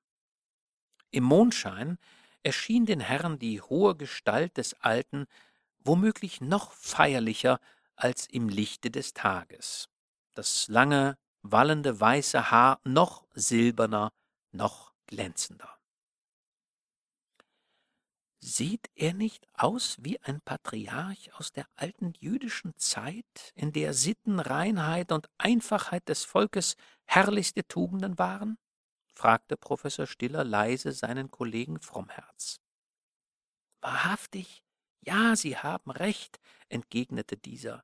Im 1.11 1.25
Mondschein 1.25 1.99
erschien 2.43 2.87
den 2.87 3.01
Herren 3.01 3.39
die 3.39 3.61
hohe 3.61 3.97
Gestalt 3.97 4.57
des 4.57 4.75
Alten 4.81 5.27
womöglich 5.79 6.41
noch 6.41 6.73
feierlicher 6.73 7.61
als 7.95 8.27
im 8.27 8.49
Lichte 8.49 8.91
des 8.91 9.15
Tages. 9.15 9.89
Das 10.35 10.69
lange, 10.69 11.17
wallende 11.43 11.99
weiße 11.99 12.51
Haar 12.51 12.81
noch 12.85 13.27
silberner, 13.35 14.13
noch 14.53 14.93
glänzender. 15.07 15.76
Sieht 18.49 18.91
er 18.95 19.13
nicht 19.13 19.49
aus 19.55 19.97
wie 19.99 20.23
ein 20.23 20.41
Patriarch 20.41 21.35
aus 21.35 21.51
der 21.51 21.67
alten 21.75 22.13
jüdischen 22.21 22.77
Zeit, 22.77 23.53
in 23.57 23.73
der 23.73 23.93
Sitten, 23.93 24.39
Reinheit 24.39 25.11
und 25.11 25.29
Einfachheit 25.37 26.09
des 26.09 26.25
Volkes 26.25 26.77
herrlichste 27.07 27.67
Tugenden 27.67 28.21
waren? 28.21 28.57
fragte 29.15 29.57
Professor 29.57 30.07
Stiller 30.07 30.45
leise 30.45 30.93
seinen 30.93 31.33
Kollegen 31.33 31.81
Frommherz. 31.81 32.61
Wahrhaftig, 33.81 34.63
ja, 35.01 35.35
Sie 35.35 35.57
haben 35.57 35.91
recht, 35.91 36.39
entgegnete 36.69 37.37
dieser. 37.37 37.83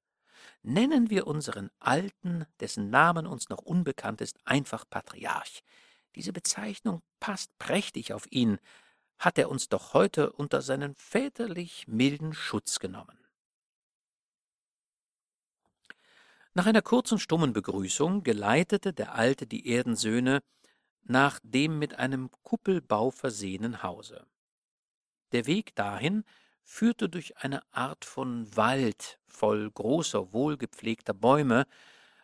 Nennen 0.62 1.10
wir 1.10 1.26
unseren 1.26 1.70
Alten, 1.80 2.47
dessen 2.60 2.89
Namen 2.89 3.26
uns 3.26 3.48
noch 3.48 3.62
unbekannt 3.62 4.20
ist, 4.20 4.39
einfach 4.44 4.89
Patriarch. 4.89 5.64
Diese 6.14 6.32
Bezeichnung 6.32 7.02
passt 7.18 7.51
prächtig 7.59 8.12
auf 8.12 8.30
ihn, 8.30 8.60
hat 9.23 9.39
er 9.39 9.49
uns 9.49 9.69
doch 9.69 9.94
heute 9.94 10.32
unter 10.32 10.62
seinen 10.62 10.97
väterlich 10.97 11.86
milden 11.86 12.35
Schutz 12.35 12.81
genommen. 12.81 13.16
Nach 16.55 16.66
einer 16.66 16.82
kurzen 16.82 17.20
stummen 17.20 17.53
Begrüßung 17.53 18.24
geleitete 18.24 18.93
der 18.93 19.15
Alte 19.15 19.47
die 19.47 19.69
Erdensöhne 19.69 20.43
nach 21.05 21.39
dem 21.44 21.78
mit 21.78 21.94
einem 22.01 22.31
Kuppelbau 22.43 23.12
versehenen 23.12 23.85
Hause. 23.85 24.27
Der 25.31 25.47
Weg 25.47 25.77
dahin 25.77 26.24
führte 26.65 27.09
durch 27.09 27.36
eine 27.39 27.62
Art 27.73 28.05
von 28.05 28.55
Wald 28.57 29.20
voll 29.28 29.70
großer, 29.70 30.32
wohlgepflegter 30.32 31.15
Bäume, 31.15 31.66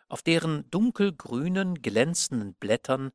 auf 0.09 0.21
deren 0.21 0.69
dunkelgrünen, 0.69 1.81
glänzenden 1.81 2.55
Blättern 2.55 3.11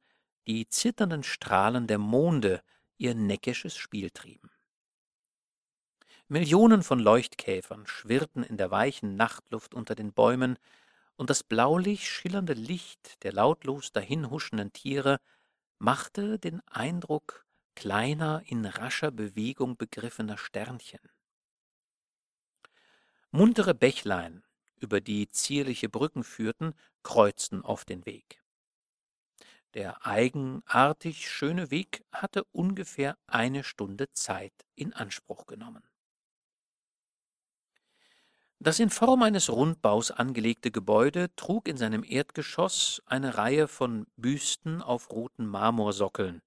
die 0.47 0.69
zitternden 0.69 1.23
Strahlen 1.23 1.87
der 1.87 1.99
Monde 1.99 2.63
ihr 2.97 3.15
neckisches 3.15 3.77
Spiel 3.77 4.11
trieben. 4.11 4.51
Millionen 6.29 6.83
von 6.83 6.99
Leuchtkäfern 6.99 7.87
schwirrten 7.87 8.43
in 8.43 8.57
der 8.57 8.71
weichen 8.71 9.17
Nachtluft 9.17 9.75
unter 9.75 9.95
den 9.95 10.13
Bäumen, 10.13 10.59
und 11.17 11.31
das 11.31 11.45
blaulich 11.45 12.11
schillernde 12.11 12.55
Licht 12.55 13.23
der 13.23 13.33
lautlos 13.33 13.93
dahinhuschenden 13.93 14.73
Tiere 14.73 15.21
machte 15.79 16.39
den 16.39 16.61
Eindruck 16.67 17.47
kleiner, 17.75 18.43
in 18.47 18.65
rascher 18.65 19.11
Bewegung 19.11 19.77
begriffener 19.77 20.39
Sternchen. 20.39 21.01
Muntere 23.31 23.75
Bächlein, 23.75 24.45
über 24.77 25.01
die 25.01 25.29
zierliche 25.29 25.89
Brücken 25.89 26.25
führten, 26.25 26.75
kreuzten 27.03 27.63
auf 27.63 27.85
den 27.85 28.07
Weg. 28.07 28.44
Der 29.75 30.07
eigenartig 30.07 31.29
schöne 31.29 31.73
Weg 31.73 32.05
hatte 32.13 32.45
ungefähr 32.53 33.19
eine 33.27 33.65
Stunde 33.65 34.11
Zeit 34.13 34.53
in 34.77 34.93
Anspruch 34.93 35.47
genommen. 35.47 35.83
Das 38.61 38.79
in 38.79 38.89
Form 38.89 39.23
eines 39.23 39.51
Rundbaus 39.51 40.13
angelegte 40.13 40.71
Gebäude 40.71 41.35
trug 41.35 41.69
in 41.69 41.77
seinem 41.77 42.05
Erdgeschoss 42.05 43.03
eine 43.05 43.37
Reihe 43.37 43.67
von 43.67 44.07
Büsten 44.17 44.81
auf 44.81 45.11
roten 45.11 45.45
Marmorsockeln. 45.45 46.41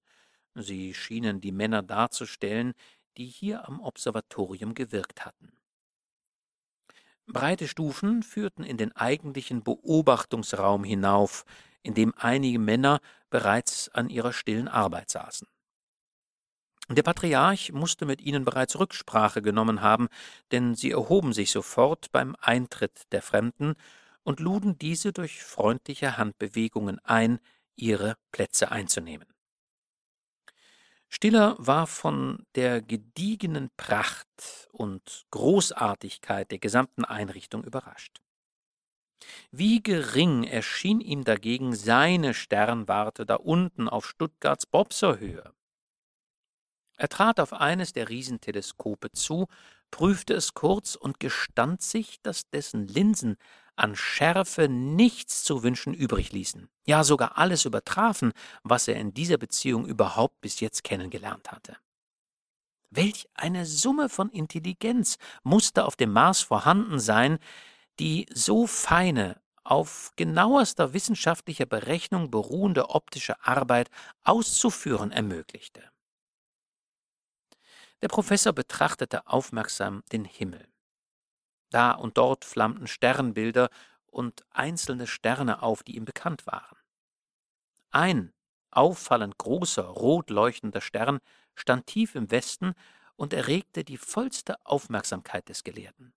Sie 0.54 0.94
schienen 0.94 1.40
die 1.40 1.52
Männer 1.52 1.82
darzustellen, 1.82 2.72
die 3.18 3.26
hier 3.26 3.68
am 3.68 3.80
Observatorium 3.80 4.74
gewirkt 4.74 5.26
hatten. 5.26 5.52
Breite 7.26 7.68
Stufen 7.68 8.22
führten 8.22 8.64
in 8.64 8.78
den 8.78 8.96
eigentlichen 8.96 9.62
Beobachtungsraum 9.62 10.82
hinauf, 10.82 11.44
in 11.82 11.94
dem 11.94 12.14
einige 12.16 12.58
Männer 12.58 13.00
bereits 13.30 13.88
an 13.90 14.08
ihrer 14.08 14.32
stillen 14.32 14.68
Arbeit 14.68 15.10
saßen. 15.10 15.46
Der 16.90 17.02
Patriarch 17.02 17.72
musste 17.72 18.06
mit 18.06 18.22
ihnen 18.22 18.46
bereits 18.46 18.78
Rücksprache 18.78 19.42
genommen 19.42 19.82
haben, 19.82 20.08
denn 20.52 20.74
sie 20.74 20.90
erhoben 20.90 21.34
sich 21.34 21.50
sofort 21.50 22.10
beim 22.12 22.34
Eintritt 22.40 23.02
der 23.12 23.20
Fremden 23.20 23.74
und 24.22 24.40
luden 24.40 24.78
diese 24.78 25.12
durch 25.12 25.42
freundliche 25.42 26.16
Handbewegungen 26.16 26.98
ein, 27.04 27.40
ihre 27.76 28.16
Plätze 28.32 28.72
einzunehmen. 28.72 29.28
Stiller 31.10 31.56
war 31.58 31.86
von 31.86 32.46
der 32.54 32.82
gediegenen 32.82 33.70
Pracht 33.76 34.68
und 34.72 35.26
Großartigkeit 35.30 36.50
der 36.50 36.58
gesamten 36.58 37.04
Einrichtung 37.04 37.64
überrascht. 37.64 38.20
Wie 39.50 39.82
gering 39.82 40.44
erschien 40.44 41.00
ihm 41.00 41.24
dagegen 41.24 41.74
seine 41.74 42.34
Sternwarte 42.34 43.26
da 43.26 43.36
unten 43.36 43.88
auf 43.88 44.06
Stuttgarts 44.06 44.66
Bobserhöhe. 44.66 45.52
Er 46.96 47.08
trat 47.08 47.38
auf 47.38 47.52
eines 47.52 47.92
der 47.92 48.08
Riesenteleskope 48.08 49.12
zu, 49.12 49.46
prüfte 49.90 50.34
es 50.34 50.54
kurz 50.54 50.96
und 50.96 51.20
gestand 51.20 51.80
sich, 51.80 52.20
dass 52.22 52.50
dessen 52.50 52.88
Linsen 52.88 53.36
an 53.76 53.94
Schärfe 53.94 54.68
nichts 54.68 55.44
zu 55.44 55.62
wünschen 55.62 55.94
übrig 55.94 56.32
ließen, 56.32 56.68
ja 56.84 57.04
sogar 57.04 57.38
alles 57.38 57.64
übertrafen, 57.64 58.32
was 58.64 58.88
er 58.88 58.96
in 58.96 59.14
dieser 59.14 59.38
Beziehung 59.38 59.86
überhaupt 59.86 60.40
bis 60.40 60.58
jetzt 60.58 60.82
kennengelernt 60.82 61.52
hatte. 61.52 61.76
Welch 62.90 63.28
eine 63.34 63.66
Summe 63.66 64.08
von 64.08 64.30
Intelligenz 64.30 65.18
musste 65.44 65.84
auf 65.84 65.94
dem 65.94 66.12
Mars 66.12 66.40
vorhanden 66.40 66.98
sein, 66.98 67.38
die 67.98 68.26
so 68.32 68.66
feine, 68.66 69.40
auf 69.64 70.12
genauester 70.16 70.94
wissenschaftlicher 70.94 71.66
Berechnung 71.66 72.30
beruhende 72.30 72.88
optische 72.90 73.44
Arbeit 73.44 73.90
auszuführen 74.24 75.12
ermöglichte. 75.12 75.82
Der 78.00 78.08
Professor 78.08 78.52
betrachtete 78.52 79.26
aufmerksam 79.26 80.02
den 80.12 80.24
Himmel. 80.24 80.66
Da 81.70 81.92
und 81.92 82.16
dort 82.16 82.44
flammten 82.44 82.86
Sternbilder 82.86 83.68
und 84.06 84.46
einzelne 84.50 85.06
Sterne 85.06 85.62
auf, 85.62 85.82
die 85.82 85.96
ihm 85.96 86.06
bekannt 86.06 86.46
waren. 86.46 86.78
Ein 87.90 88.32
auffallend 88.70 89.36
großer, 89.38 89.84
rot 89.84 90.30
leuchtender 90.30 90.80
Stern 90.80 91.18
stand 91.54 91.86
tief 91.86 92.14
im 92.14 92.30
Westen 92.30 92.74
und 93.16 93.32
erregte 93.32 93.84
die 93.84 93.98
vollste 93.98 94.64
Aufmerksamkeit 94.64 95.48
des 95.48 95.64
Gelehrten. 95.64 96.14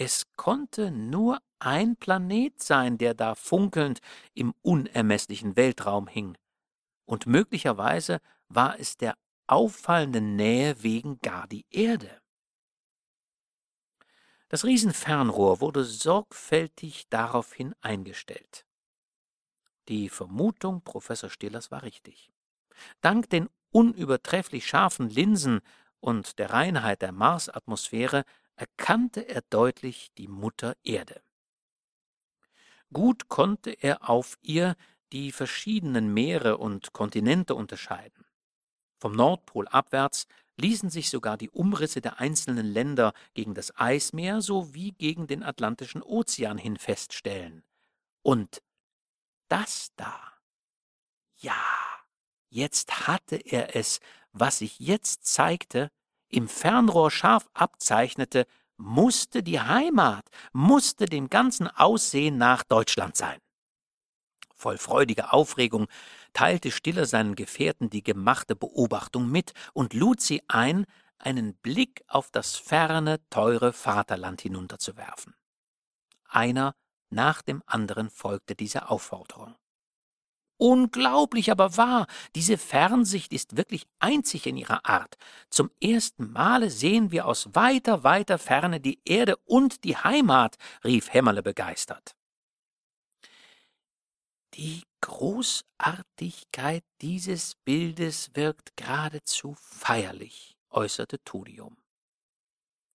Es 0.00 0.26
konnte 0.36 0.92
nur 0.92 1.42
ein 1.58 1.96
Planet 1.96 2.62
sein, 2.62 2.98
der 2.98 3.14
da 3.14 3.34
funkelnd 3.34 3.98
im 4.32 4.54
unermesslichen 4.62 5.56
Weltraum 5.56 6.06
hing, 6.06 6.38
und 7.04 7.26
möglicherweise 7.26 8.20
war 8.48 8.78
es 8.78 8.96
der 8.96 9.18
auffallenden 9.48 10.36
Nähe 10.36 10.84
wegen 10.84 11.18
gar 11.18 11.48
die 11.48 11.66
Erde. 11.70 12.22
Das 14.48 14.64
Riesenfernrohr 14.64 15.60
wurde 15.60 15.82
sorgfältig 15.82 17.08
daraufhin 17.08 17.74
eingestellt. 17.80 18.66
Die 19.88 20.10
Vermutung 20.10 20.82
Professor 20.82 21.28
Stillers 21.28 21.72
war 21.72 21.82
richtig. 21.82 22.30
Dank 23.00 23.30
den 23.30 23.48
unübertrefflich 23.72 24.64
scharfen 24.64 25.10
Linsen 25.10 25.58
und 25.98 26.38
der 26.38 26.50
Reinheit 26.50 27.02
der 27.02 27.10
Marsatmosphäre 27.10 28.24
erkannte 28.58 29.28
er 29.28 29.42
deutlich 29.50 30.10
die 30.18 30.28
Mutter 30.28 30.76
Erde. 30.82 31.22
Gut 32.92 33.28
konnte 33.28 33.70
er 33.70 34.08
auf 34.08 34.38
ihr 34.42 34.76
die 35.12 35.32
verschiedenen 35.32 36.12
Meere 36.12 36.58
und 36.58 36.92
Kontinente 36.92 37.54
unterscheiden. 37.54 38.24
Vom 38.98 39.12
Nordpol 39.12 39.68
abwärts 39.68 40.26
ließen 40.56 40.90
sich 40.90 41.08
sogar 41.08 41.36
die 41.36 41.50
Umrisse 41.50 42.00
der 42.00 42.18
einzelnen 42.18 42.66
Länder 42.66 43.12
gegen 43.34 43.54
das 43.54 43.76
Eismeer 43.76 44.40
sowie 44.40 44.92
gegen 44.92 45.26
den 45.26 45.42
Atlantischen 45.42 46.02
Ozean 46.02 46.58
hin 46.58 46.76
feststellen. 46.76 47.62
Und 48.22 48.60
das 49.48 49.92
da. 49.96 50.32
Ja, 51.36 51.62
jetzt 52.48 53.06
hatte 53.06 53.36
er 53.36 53.76
es, 53.76 54.00
was 54.32 54.58
sich 54.58 54.80
jetzt 54.80 55.24
zeigte, 55.26 55.90
im 56.28 56.48
Fernrohr 56.48 57.10
scharf 57.10 57.48
abzeichnete, 57.54 58.46
musste 58.76 59.42
die 59.42 59.60
Heimat, 59.60 60.24
musste 60.52 61.06
dem 61.06 61.28
ganzen 61.28 61.68
Aussehen 61.68 62.38
nach 62.38 62.62
Deutschland 62.62 63.16
sein. 63.16 63.38
Voll 64.54 64.78
freudiger 64.78 65.32
Aufregung 65.32 65.86
teilte 66.32 66.70
Stiller 66.70 67.06
seinen 67.06 67.34
Gefährten 67.34 67.90
die 67.90 68.02
gemachte 68.02 68.56
Beobachtung 68.56 69.30
mit 69.30 69.52
und 69.72 69.94
lud 69.94 70.20
sie 70.20 70.42
ein, 70.48 70.84
einen 71.18 71.54
Blick 71.54 72.02
auf 72.08 72.30
das 72.30 72.56
ferne, 72.56 73.20
teure 73.30 73.72
Vaterland 73.72 74.40
hinunterzuwerfen. 74.40 75.34
Einer 76.28 76.74
nach 77.10 77.42
dem 77.42 77.62
anderen 77.66 78.10
folgte 78.10 78.54
dieser 78.54 78.90
Aufforderung. 78.90 79.54
Unglaublich 80.58 81.52
aber 81.52 81.76
wahr, 81.76 82.08
diese 82.34 82.58
Fernsicht 82.58 83.32
ist 83.32 83.56
wirklich 83.56 83.86
einzig 84.00 84.46
in 84.46 84.56
ihrer 84.56 84.84
Art. 84.84 85.16
Zum 85.50 85.70
ersten 85.80 86.32
Male 86.32 86.68
sehen 86.70 87.12
wir 87.12 87.26
aus 87.26 87.54
weiter, 87.54 88.02
weiter 88.02 88.38
Ferne 88.38 88.80
die 88.80 89.00
Erde 89.04 89.36
und 89.46 89.84
die 89.84 89.96
Heimat, 89.96 90.56
rief 90.84 91.12
Hämmerle 91.14 91.44
begeistert. 91.44 92.16
Die 94.54 94.82
Großartigkeit 95.00 96.82
dieses 97.00 97.54
Bildes 97.64 98.30
wirkt 98.34 98.76
geradezu 98.76 99.54
feierlich, 99.60 100.56
äußerte 100.70 101.22
Tudium. 101.22 101.76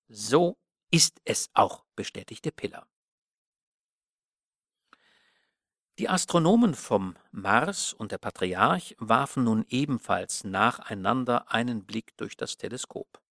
So 0.10 0.58
ist 0.92 1.22
es 1.24 1.50
auch, 1.54 1.86
bestätigte 1.96 2.52
Piller. 2.52 2.86
Die 6.00 6.10
Astronomen 6.10 6.74
vom 6.74 7.16
Mars 7.32 7.94
und 7.94 8.12
der 8.12 8.18
Patriarch 8.18 8.96
warfen 8.98 9.44
nun 9.44 9.64
ebenfalls 9.70 10.44
nacheinander 10.44 11.52
einen 11.52 11.86
Blick 11.86 12.18
durch 12.18 12.36
das 12.36 12.58
Teleskop. 12.58 13.22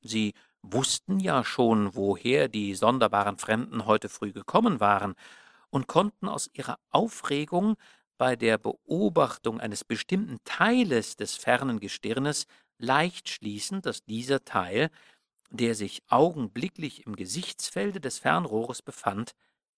Sie 0.00 0.34
wussten 0.62 1.18
ja 1.18 1.42
schon, 1.42 1.96
woher 1.96 2.46
die 2.46 2.76
sonderbaren 2.76 3.38
Fremden 3.38 3.86
heute 3.86 4.08
früh 4.08 4.32
gekommen 4.32 4.78
waren, 4.78 5.16
und 5.70 5.88
konnten 5.88 6.28
aus 6.28 6.48
ihrer 6.52 6.78
Aufregung 6.90 7.76
bei 8.18 8.36
der 8.36 8.56
Beobachtung 8.58 9.60
eines 9.60 9.82
bestimmten 9.82 10.38
Teiles 10.44 11.16
des 11.16 11.36
fernen 11.36 11.80
Gestirnes 11.80 12.46
leicht 12.78 13.28
schließen, 13.28 13.82
dass 13.82 14.04
dieser 14.04 14.44
Teil, 14.44 14.90
der 15.50 15.74
sich 15.74 16.02
augenblicklich 16.08 17.04
im 17.04 17.16
Gesichtsfelde 17.16 18.00
des 18.00 18.20
Fernrohres 18.20 18.80
befand, 18.80 19.32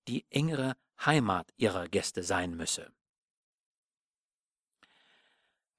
die 0.09 0.27
engere 0.31 0.75
Heimat 1.05 1.53
ihrer 1.57 1.89
Gäste 1.89 2.23
sein 2.23 2.57
müsse. 2.57 2.93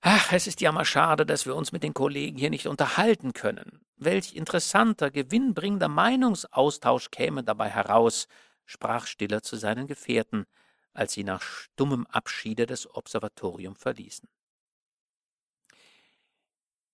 Ach, 0.02 0.34
es 0.34 0.48
ist 0.48 0.60
ja 0.60 0.72
mal 0.74 0.84
schade, 0.84 1.26
dass 1.26 1.46
wir 1.46 1.56
uns 1.56 1.72
mit 1.72 1.82
den 1.82 1.94
Kollegen 1.94 2.38
hier 2.38 2.50
nicht 2.50 2.68
unterhalten 2.68 3.32
können. 3.32 3.86
Welch 3.96 4.34
interessanter, 4.36 5.12
gewinnbringender 5.12 5.88
Meinungsaustausch 5.88 7.10
käme 7.10 7.44
dabei 7.44 7.70
heraus, 7.70 8.28
sprach 8.66 9.08
Stiller 9.08 9.44
zu 9.44 9.56
seinen 9.56 9.88
Gefährten, 9.88 10.46
als 10.94 11.14
sie 11.14 11.24
nach 11.24 11.42
stummem 11.42 12.06
Abschiede 12.08 12.66
das 12.66 12.94
Observatorium 12.94 13.78
verließen. 13.78 14.28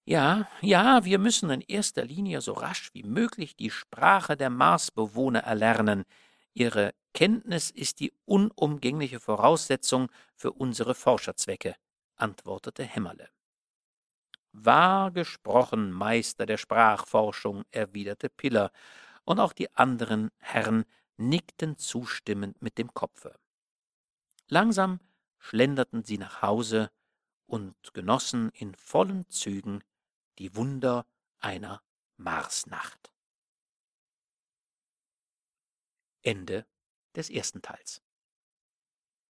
Ja, 0.06 0.48
ja, 0.62 1.06
wir 1.06 1.20
müssen 1.20 1.50
in 1.50 1.62
erster 1.62 2.04
Linie 2.04 2.42
so 2.42 2.54
rasch 2.54 2.90
wie 2.94 3.04
möglich 3.04 3.56
die 3.56 3.70
Sprache 3.70 4.38
der 4.38 4.50
Marsbewohner 4.50 5.42
erlernen, 5.42 6.04
ihre 6.54 6.94
Kenntnis 7.14 7.72
ist 7.72 8.00
die 8.00 8.14
unumgängliche 8.26 9.20
Voraussetzung 9.20 10.12
für 10.36 10.52
unsere 10.52 10.96
Forscherzwecke, 10.96 11.76
antwortete 12.16 12.84
Hämmerle. 12.84 13.30
Wahr 14.52 15.12
gesprochen, 15.12 15.92
Meister 15.92 16.46
der 16.46 16.58
Sprachforschung, 16.58 17.64
erwiderte 17.72 18.30
Piller, 18.30 18.72
und 19.24 19.40
auch 19.40 19.54
die 19.54 19.74
anderen 19.76 20.32
Herren 20.40 20.86
nickten 21.18 21.78
zustimmend 21.78 22.62
mit 22.62 22.78
dem 22.78 22.94
Kopfe. 22.94 23.38
Langsam 24.48 25.00
schlenderten 25.38 26.04
sie 26.04 26.18
nach 26.18 26.42
Hause 26.42 26.90
und 27.46 27.76
genossen 27.94 28.50
in 28.54 28.74
vollen 28.76 29.30
Zügen 29.30 29.84
die 30.40 30.56
Wunder 30.56 31.06
einer 31.40 31.82
Marsnacht. 32.18 33.12
Ende 36.22 36.66
des 37.16 37.30
ersten 37.30 37.62
Teils. 37.62 38.02